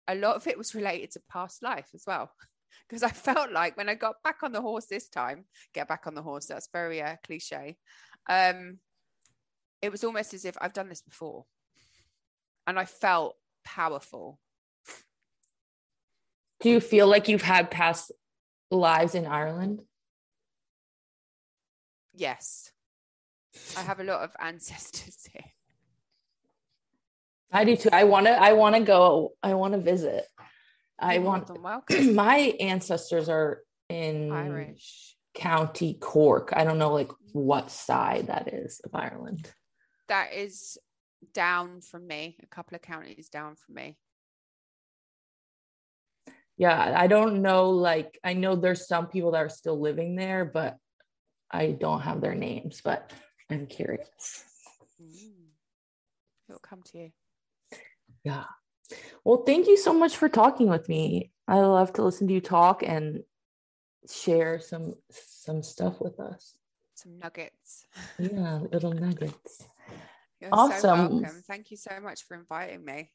a 0.08 0.14
lot 0.14 0.36
of 0.36 0.46
it 0.46 0.58
was 0.58 0.74
related 0.74 1.10
to 1.12 1.20
past 1.30 1.62
life 1.62 1.88
as 1.94 2.04
well. 2.06 2.30
Because 2.88 3.02
I 3.02 3.08
felt 3.08 3.50
like 3.50 3.76
when 3.76 3.88
I 3.88 3.94
got 3.94 4.22
back 4.22 4.42
on 4.44 4.52
the 4.52 4.60
horse 4.60 4.86
this 4.86 5.08
time, 5.08 5.46
get 5.74 5.88
back 5.88 6.06
on 6.06 6.14
the 6.14 6.22
horse, 6.22 6.46
that's 6.46 6.68
very 6.72 7.02
uh, 7.02 7.16
cliche. 7.24 7.78
Um, 8.28 8.78
it 9.82 9.90
was 9.90 10.04
almost 10.04 10.34
as 10.34 10.44
if 10.44 10.56
I've 10.60 10.72
done 10.72 10.88
this 10.88 11.00
before. 11.00 11.46
And 12.66 12.78
I 12.78 12.84
felt 12.84 13.34
powerful. 13.64 14.38
Do 16.60 16.70
you 16.70 16.80
feel 16.80 17.08
like 17.08 17.28
you've 17.28 17.42
had 17.42 17.70
past 17.70 18.12
lives 18.70 19.14
in 19.14 19.26
Ireland? 19.26 19.82
Yes. 22.14 22.70
I 23.76 23.82
have 23.82 24.00
a 24.00 24.04
lot 24.04 24.22
of 24.22 24.30
ancestors 24.40 25.28
here. 25.32 25.44
I 27.52 27.64
do 27.64 27.76
too. 27.76 27.90
I 27.92 28.04
want 28.04 28.26
to. 28.26 28.32
I 28.32 28.52
want 28.52 28.74
to 28.74 28.82
go. 28.82 29.34
I 29.42 29.54
want 29.54 29.74
to 29.74 29.80
visit. 29.80 30.26
I 30.98 31.18
want. 31.18 31.50
my 32.14 32.54
ancestors 32.60 33.28
are 33.28 33.62
in 33.88 34.32
Irish 34.32 35.16
County 35.34 35.94
Cork. 35.94 36.52
I 36.54 36.64
don't 36.64 36.78
know 36.78 36.92
like 36.92 37.10
what 37.32 37.70
side 37.70 38.26
that 38.28 38.52
is 38.52 38.80
of 38.84 38.94
Ireland. 38.94 39.50
That 40.08 40.32
is 40.34 40.78
down 41.32 41.80
from 41.80 42.06
me. 42.06 42.36
A 42.42 42.46
couple 42.46 42.74
of 42.74 42.82
counties 42.82 43.28
down 43.28 43.56
from 43.56 43.76
me. 43.76 43.96
Yeah, 46.56 46.94
I 46.96 47.06
don't 47.06 47.42
know. 47.42 47.70
Like, 47.70 48.18
I 48.24 48.32
know 48.32 48.56
there's 48.56 48.88
some 48.88 49.08
people 49.08 49.32
that 49.32 49.44
are 49.44 49.50
still 49.50 49.78
living 49.78 50.16
there, 50.16 50.44
but 50.46 50.78
I 51.50 51.72
don't 51.72 52.00
have 52.00 52.20
their 52.20 52.34
names. 52.34 52.80
But 52.82 53.12
I'm 53.50 53.66
curious. 53.66 54.44
Mm. 55.02 55.50
It'll 56.48 56.60
come 56.60 56.82
to 56.92 56.98
you. 56.98 57.10
Yeah. 58.24 58.44
Well, 59.24 59.42
thank 59.44 59.66
you 59.66 59.76
so 59.76 59.92
much 59.92 60.16
for 60.16 60.28
talking 60.28 60.68
with 60.68 60.88
me. 60.88 61.32
I 61.48 61.58
love 61.60 61.92
to 61.94 62.02
listen 62.02 62.28
to 62.28 62.34
you 62.34 62.40
talk 62.40 62.82
and 62.84 63.22
share 64.08 64.60
some 64.60 64.94
some 65.10 65.62
stuff 65.62 66.00
with 66.00 66.18
us. 66.20 66.54
Some 66.94 67.18
nuggets. 67.18 67.86
Yeah, 68.18 68.60
little 68.72 68.92
nuggets. 68.92 69.64
You're 70.40 70.50
awesome. 70.52 70.80
So 70.80 70.94
welcome. 70.94 71.42
Thank 71.46 71.70
you 71.70 71.76
so 71.76 71.92
much 72.02 72.24
for 72.24 72.36
inviting 72.36 72.84
me. 72.84 73.10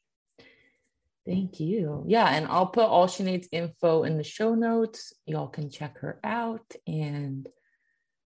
Thank 1.26 1.60
you. 1.60 2.04
Yeah, 2.06 2.28
and 2.28 2.46
I'll 2.46 2.66
put 2.66 2.84
all 2.84 3.06
Sinead's 3.06 3.48
info 3.52 4.02
in 4.02 4.18
the 4.18 4.24
show 4.24 4.54
notes. 4.54 5.12
Y'all 5.24 5.48
can 5.48 5.70
check 5.70 5.98
her 5.98 6.18
out 6.24 6.74
and 6.86 7.48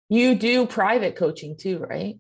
you 0.09 0.35
do 0.35 0.67
private 0.67 1.17
coaching 1.17 1.57
too, 1.57 1.79
right? 1.79 2.19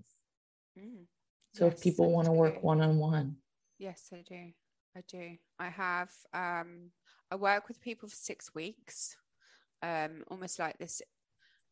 Mm, 0.79 1.07
so 1.55 1.67
yes, 1.67 1.75
if 1.75 1.81
people 1.81 2.11
want 2.11 2.27
to 2.27 2.33
work 2.33 2.63
one 2.63 2.81
on 2.81 2.99
one. 2.99 3.37
Yes, 3.79 4.09
I 4.13 4.23
do. 4.27 4.53
I 4.97 5.03
do. 5.09 5.37
I 5.59 5.69
have 5.69 6.11
um 6.33 6.91
I 7.31 7.37
work 7.37 7.69
with 7.69 7.81
people 7.81 8.09
for 8.09 8.17
6 8.17 8.55
weeks. 8.55 9.17
Um 9.83 10.25
almost 10.29 10.59
like 10.59 10.79
this 10.79 11.03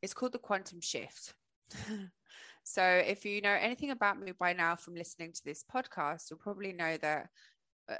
it's 0.02 0.14
called 0.14 0.32
the 0.32 0.38
quantum 0.38 0.80
shift. 0.80 1.34
so 2.64 2.82
if 2.82 3.24
you 3.24 3.40
know 3.40 3.56
anything 3.60 3.90
about 3.90 4.20
me 4.20 4.32
by 4.38 4.52
now 4.52 4.76
from 4.76 4.94
listening 4.94 5.32
to 5.32 5.44
this 5.44 5.64
podcast, 5.72 6.30
you'll 6.30 6.40
probably 6.40 6.72
know 6.72 6.96
that 6.98 7.28
uh, 7.88 7.96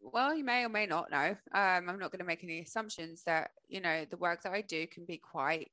well, 0.00 0.34
you 0.34 0.44
may 0.44 0.64
or 0.64 0.68
may 0.68 0.86
not 0.86 1.10
know. 1.10 1.36
Um, 1.52 1.88
I'm 1.88 1.98
not 1.98 2.12
going 2.12 2.20
to 2.20 2.24
make 2.24 2.44
any 2.44 2.60
assumptions 2.60 3.22
that 3.24 3.50
you 3.68 3.80
know 3.80 4.04
the 4.08 4.16
work 4.16 4.42
that 4.42 4.52
I 4.52 4.60
do 4.62 4.86
can 4.86 5.04
be 5.04 5.18
quite 5.18 5.70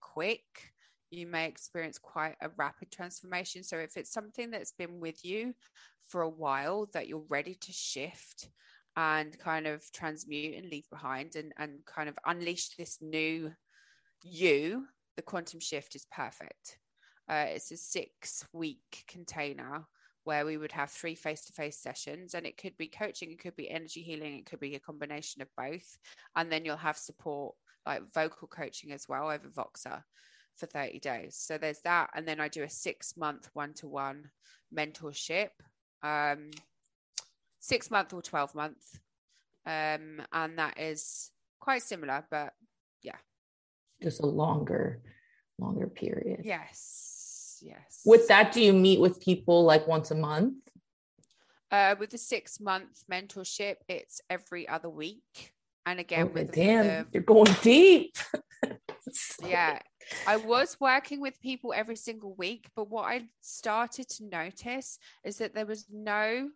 quick 0.00 0.72
you 1.10 1.26
may 1.26 1.46
experience 1.46 1.98
quite 1.98 2.36
a 2.40 2.50
rapid 2.56 2.90
transformation. 2.90 3.62
So, 3.62 3.78
if 3.78 3.96
it's 3.96 4.12
something 4.12 4.50
that's 4.50 4.72
been 4.72 5.00
with 5.00 5.24
you 5.24 5.54
for 6.06 6.22
a 6.22 6.28
while 6.28 6.88
that 6.92 7.08
you're 7.08 7.24
ready 7.28 7.54
to 7.54 7.72
shift 7.72 8.48
and 8.96 9.38
kind 9.38 9.66
of 9.66 9.82
transmute 9.92 10.56
and 10.56 10.70
leave 10.70 10.88
behind 10.90 11.36
and, 11.36 11.52
and 11.58 11.84
kind 11.86 12.08
of 12.08 12.18
unleash 12.26 12.70
this 12.70 12.98
new 13.00 13.52
you, 14.24 14.86
the 15.16 15.22
quantum 15.22 15.60
shift 15.60 15.94
is 15.94 16.06
perfect. 16.10 16.78
Uh, 17.28 17.46
it's 17.48 17.70
a 17.70 17.76
six 17.76 18.44
week 18.52 19.04
container 19.06 19.86
where 20.24 20.44
we 20.44 20.56
would 20.56 20.72
have 20.72 20.90
three 20.90 21.14
face 21.14 21.44
to 21.46 21.52
face 21.52 21.80
sessions, 21.80 22.34
and 22.34 22.46
it 22.46 22.58
could 22.58 22.76
be 22.76 22.88
coaching, 22.88 23.30
it 23.30 23.40
could 23.40 23.56
be 23.56 23.70
energy 23.70 24.02
healing, 24.02 24.34
it 24.34 24.46
could 24.46 24.60
be 24.60 24.74
a 24.74 24.80
combination 24.80 25.40
of 25.40 25.48
both. 25.56 25.96
And 26.36 26.50
then 26.52 26.64
you'll 26.64 26.76
have 26.76 26.98
support 26.98 27.54
like 27.86 28.02
vocal 28.12 28.48
coaching 28.48 28.92
as 28.92 29.06
well 29.08 29.30
over 29.30 29.48
Voxer 29.48 30.02
for 30.58 30.66
30 30.66 30.98
days. 31.00 31.36
So 31.36 31.58
there's 31.58 31.80
that. 31.80 32.10
And 32.14 32.26
then 32.26 32.40
I 32.40 32.48
do 32.48 32.62
a 32.62 32.70
six 32.70 33.16
month 33.16 33.48
one 33.52 33.74
to 33.74 33.86
one 33.86 34.30
mentorship, 34.74 35.50
um, 36.02 36.50
six 37.60 37.90
month 37.90 38.12
or 38.12 38.22
12 38.22 38.54
month. 38.54 38.98
Um, 39.66 40.22
and 40.32 40.58
that 40.58 40.78
is 40.78 41.30
quite 41.60 41.82
similar, 41.82 42.24
but 42.30 42.54
yeah. 43.02 43.16
Just 44.02 44.20
a 44.20 44.26
longer, 44.26 45.02
longer 45.58 45.86
period. 45.86 46.40
Yes. 46.44 47.58
Yes. 47.60 48.02
With 48.06 48.28
that, 48.28 48.52
do 48.52 48.62
you 48.62 48.72
meet 48.72 49.00
with 49.00 49.20
people 49.20 49.64
like 49.64 49.86
once 49.86 50.10
a 50.10 50.14
month? 50.14 50.54
Uh, 51.70 51.96
with 51.98 52.10
the 52.10 52.18
six 52.18 52.60
month 52.60 53.02
mentorship, 53.10 53.76
it's 53.88 54.20
every 54.30 54.66
other 54.68 54.88
week. 54.88 55.52
And 55.84 56.00
again, 56.00 56.26
okay, 56.26 56.32
with 56.44 56.52
damn, 56.52 56.84
the, 56.84 57.06
you're 57.12 57.22
going 57.22 57.54
deep. 57.62 58.16
yeah, 59.46 59.78
I 60.26 60.36
was 60.36 60.76
working 60.80 61.20
with 61.20 61.40
people 61.40 61.72
every 61.74 61.96
single 61.96 62.34
week, 62.34 62.68
but 62.74 62.90
what 62.90 63.04
I 63.04 63.24
started 63.40 64.08
to 64.10 64.24
notice 64.26 64.98
is 65.24 65.38
that 65.38 65.54
there 65.54 65.66
was 65.66 65.86
no 65.90 66.48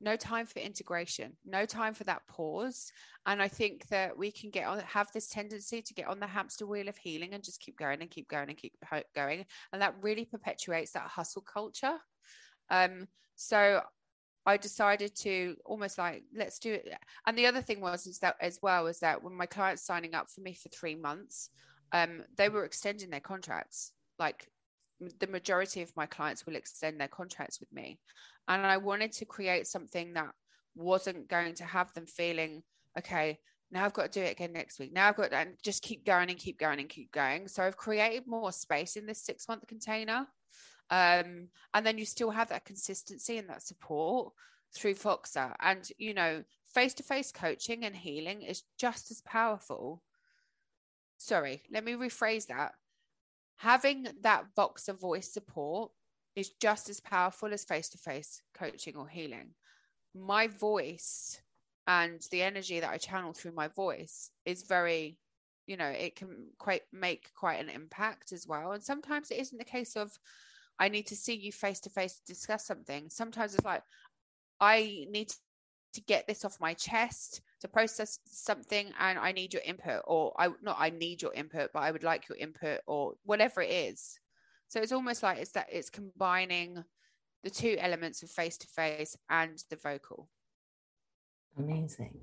no 0.00 0.16
time 0.16 0.46
for 0.46 0.60
integration, 0.60 1.32
no 1.44 1.66
time 1.66 1.92
for 1.92 2.04
that 2.04 2.22
pause. 2.28 2.92
And 3.26 3.42
I 3.42 3.48
think 3.48 3.88
that 3.88 4.16
we 4.16 4.30
can 4.30 4.50
get 4.50 4.66
on 4.66 4.78
have 4.80 5.10
this 5.12 5.28
tendency 5.28 5.82
to 5.82 5.94
get 5.94 6.06
on 6.06 6.20
the 6.20 6.26
hamster 6.26 6.66
wheel 6.66 6.88
of 6.88 6.96
healing 6.96 7.34
and 7.34 7.42
just 7.42 7.60
keep 7.60 7.76
going 7.76 8.00
and 8.00 8.10
keep 8.10 8.28
going 8.28 8.48
and 8.48 8.56
keep 8.56 8.74
going. 9.14 9.44
And 9.72 9.82
that 9.82 9.96
really 10.00 10.24
perpetuates 10.24 10.92
that 10.92 11.08
hustle 11.08 11.42
culture. 11.42 11.96
Um, 12.70 13.08
so 13.34 13.82
I 14.46 14.56
decided 14.56 15.14
to 15.16 15.56
almost 15.64 15.98
like 15.98 16.22
let's 16.34 16.58
do 16.58 16.74
it. 16.74 16.88
And 17.26 17.36
the 17.36 17.46
other 17.46 17.60
thing 17.60 17.80
was 17.80 18.06
is 18.06 18.18
that 18.20 18.36
as 18.40 18.60
well 18.62 18.86
is 18.86 19.00
that 19.00 19.22
when 19.22 19.34
my 19.34 19.46
clients 19.46 19.84
signing 19.84 20.14
up 20.14 20.30
for 20.30 20.40
me 20.40 20.54
for 20.54 20.68
three 20.68 20.94
months, 20.94 21.50
um, 21.92 22.22
they 22.36 22.48
were 22.48 22.64
extending 22.64 23.10
their 23.10 23.20
contracts. 23.20 23.92
Like 24.18 24.48
the 25.20 25.26
majority 25.26 25.82
of 25.82 25.96
my 25.96 26.06
clients 26.06 26.46
will 26.46 26.56
extend 26.56 27.00
their 27.00 27.08
contracts 27.08 27.60
with 27.60 27.72
me. 27.72 28.00
And 28.48 28.66
I 28.66 28.78
wanted 28.78 29.12
to 29.12 29.24
create 29.24 29.66
something 29.66 30.14
that 30.14 30.30
wasn't 30.74 31.28
going 31.28 31.54
to 31.54 31.64
have 31.64 31.92
them 31.94 32.06
feeling, 32.06 32.62
okay, 32.98 33.38
now 33.70 33.84
I've 33.84 33.92
got 33.92 34.12
to 34.12 34.20
do 34.20 34.24
it 34.24 34.32
again 34.32 34.52
next 34.52 34.78
week. 34.78 34.92
Now 34.92 35.08
I've 35.08 35.16
got 35.16 35.30
to 35.30 35.36
and 35.36 35.54
just 35.62 35.82
keep 35.82 36.06
going 36.06 36.30
and 36.30 36.38
keep 36.38 36.58
going 36.58 36.80
and 36.80 36.88
keep 36.88 37.12
going. 37.12 37.48
So 37.48 37.62
I've 37.62 37.76
created 37.76 38.26
more 38.26 38.50
space 38.52 38.96
in 38.96 39.06
this 39.06 39.22
six 39.22 39.46
month 39.48 39.66
container. 39.66 40.26
Um, 40.90 41.48
and 41.74 41.84
then 41.84 41.98
you 41.98 42.06
still 42.06 42.30
have 42.30 42.48
that 42.48 42.64
consistency 42.64 43.36
and 43.36 43.48
that 43.50 43.62
support 43.62 44.32
through 44.74 44.94
Voxer. 44.94 45.54
And, 45.60 45.86
you 45.98 46.14
know, 46.14 46.42
face 46.72 46.94
to 46.94 47.02
face 47.02 47.30
coaching 47.30 47.84
and 47.84 47.94
healing 47.94 48.42
is 48.42 48.62
just 48.78 49.10
as 49.10 49.20
powerful 49.22 50.02
sorry, 51.18 51.62
let 51.70 51.84
me 51.84 51.92
rephrase 51.92 52.46
that. 52.46 52.72
Having 53.56 54.08
that 54.22 54.46
Voxer 54.56 54.98
voice 54.98 55.32
support 55.32 55.90
is 56.36 56.50
just 56.60 56.88
as 56.88 57.00
powerful 57.00 57.52
as 57.52 57.64
face 57.64 57.88
to 57.90 57.98
face 57.98 58.40
coaching 58.54 58.96
or 58.96 59.08
healing. 59.08 59.50
My 60.14 60.46
voice 60.46 61.40
and 61.86 62.20
the 62.30 62.42
energy 62.42 62.80
that 62.80 62.90
I 62.90 62.98
channel 62.98 63.32
through 63.32 63.52
my 63.52 63.68
voice 63.68 64.30
is 64.44 64.62
very, 64.62 65.18
you 65.66 65.76
know, 65.76 65.88
it 65.88 66.16
can 66.16 66.48
quite 66.58 66.82
make 66.92 67.30
quite 67.34 67.60
an 67.60 67.68
impact 67.68 68.32
as 68.32 68.46
well. 68.46 68.72
And 68.72 68.82
sometimes 68.82 69.30
it 69.30 69.38
isn't 69.38 69.58
the 69.58 69.64
case 69.64 69.96
of, 69.96 70.12
I 70.78 70.88
need 70.88 71.08
to 71.08 71.16
see 71.16 71.34
you 71.34 71.50
face 71.50 71.80
to 71.80 71.90
face 71.90 72.14
to 72.14 72.32
discuss 72.32 72.64
something. 72.64 73.10
Sometimes 73.10 73.54
it's 73.54 73.64
like, 73.64 73.82
I 74.60 75.06
need 75.10 75.32
to 75.94 76.00
get 76.02 76.26
this 76.26 76.44
off 76.44 76.60
my 76.60 76.74
chest 76.74 77.40
to 77.60 77.68
process 77.68 78.18
something 78.26 78.92
and 79.00 79.18
i 79.18 79.32
need 79.32 79.52
your 79.52 79.62
input 79.64 80.02
or 80.06 80.32
i 80.38 80.48
not 80.62 80.76
i 80.78 80.90
need 80.90 81.22
your 81.22 81.32
input 81.34 81.70
but 81.72 81.80
i 81.80 81.90
would 81.90 82.04
like 82.04 82.28
your 82.28 82.38
input 82.38 82.80
or 82.86 83.14
whatever 83.24 83.60
it 83.62 83.70
is 83.70 84.18
so 84.68 84.80
it's 84.80 84.92
almost 84.92 85.22
like 85.22 85.38
it's 85.38 85.52
that 85.52 85.68
it's 85.72 85.90
combining 85.90 86.84
the 87.42 87.50
two 87.50 87.76
elements 87.78 88.22
of 88.22 88.30
face 88.30 88.58
to 88.58 88.66
face 88.66 89.16
and 89.30 89.62
the 89.70 89.76
vocal. 89.76 90.28
Amazing. 91.56 92.18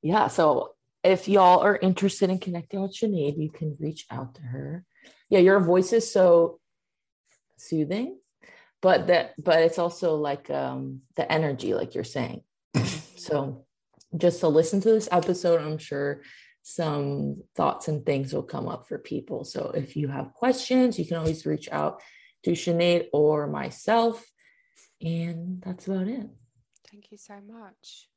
Yeah. 0.00 0.28
So 0.28 0.74
if 1.04 1.28
y'all 1.28 1.60
are 1.60 1.76
interested 1.76 2.30
in 2.30 2.38
connecting 2.38 2.80
with 2.80 2.96
Sinead, 2.96 3.38
you 3.38 3.50
can 3.50 3.76
reach 3.78 4.06
out 4.10 4.34
to 4.36 4.42
her. 4.42 4.84
Yeah, 5.28 5.40
your 5.40 5.60
voice 5.60 5.92
is 5.92 6.10
so 6.10 6.60
soothing, 7.56 8.18
but 8.80 9.08
that 9.08 9.34
but 9.42 9.62
it's 9.62 9.78
also 9.78 10.16
like 10.16 10.50
um 10.50 11.02
the 11.16 11.30
energy, 11.30 11.74
like 11.74 11.94
you're 11.94 12.04
saying. 12.04 12.42
So 13.22 13.64
just 14.16 14.40
to 14.40 14.48
listen 14.48 14.80
to 14.82 14.90
this 14.90 15.08
episode, 15.10 15.60
I'm 15.60 15.78
sure 15.78 16.22
some 16.62 17.42
thoughts 17.56 17.88
and 17.88 18.04
things 18.04 18.32
will 18.32 18.42
come 18.42 18.68
up 18.68 18.86
for 18.86 18.98
people. 18.98 19.44
So 19.44 19.72
if 19.74 19.96
you 19.96 20.08
have 20.08 20.34
questions, 20.34 20.98
you 20.98 21.04
can 21.04 21.16
always 21.16 21.44
reach 21.46 21.68
out 21.70 22.02
to 22.44 22.52
Sinead 22.52 23.06
or 23.12 23.46
myself. 23.46 24.24
And 25.00 25.60
that's 25.60 25.86
about 25.86 26.08
it. 26.08 26.28
Thank 26.90 27.10
you 27.10 27.18
so 27.18 27.34
much. 27.46 28.08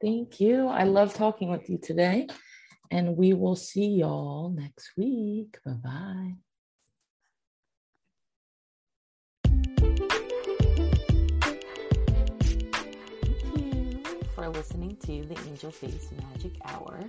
Thank 0.00 0.40
you. 0.40 0.68
I 0.68 0.84
love 0.84 1.14
talking 1.14 1.50
with 1.50 1.68
you 1.68 1.78
today. 1.78 2.28
And 2.90 3.16
we 3.16 3.32
will 3.32 3.56
see 3.56 3.86
y'all 3.86 4.50
next 4.50 4.92
week. 4.96 5.58
Bye 5.64 5.72
bye. 5.72 6.45
For 14.36 14.48
listening 14.50 14.94
to 14.96 15.24
the 15.24 15.38
Angel 15.48 15.70
Face 15.70 16.10
Magic 16.30 16.52
Hour. 16.66 17.00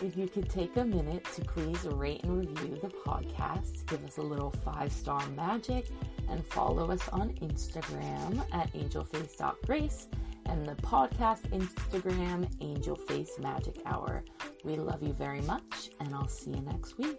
If 0.00 0.16
you 0.16 0.28
could 0.28 0.48
take 0.48 0.76
a 0.76 0.84
minute 0.84 1.24
to 1.34 1.40
please 1.40 1.82
rate 1.82 2.22
and 2.22 2.38
review 2.38 2.78
the 2.80 2.88
podcast, 2.88 3.84
give 3.86 4.04
us 4.04 4.18
a 4.18 4.22
little 4.22 4.52
five 4.64 4.92
star 4.92 5.20
magic, 5.30 5.88
and 6.28 6.46
follow 6.46 6.88
us 6.92 7.08
on 7.08 7.30
Instagram 7.42 8.46
at 8.52 8.72
angelface.grace 8.74 10.06
and 10.46 10.64
the 10.64 10.76
podcast 10.76 11.50
Instagram 11.50 12.48
Angel 12.60 12.94
Face 12.94 13.36
Magic 13.40 13.82
Hour. 13.84 14.22
We 14.64 14.76
love 14.76 15.02
you 15.02 15.12
very 15.12 15.40
much, 15.40 15.90
and 15.98 16.14
I'll 16.14 16.28
see 16.28 16.52
you 16.52 16.60
next 16.60 16.96
week. 16.96 17.18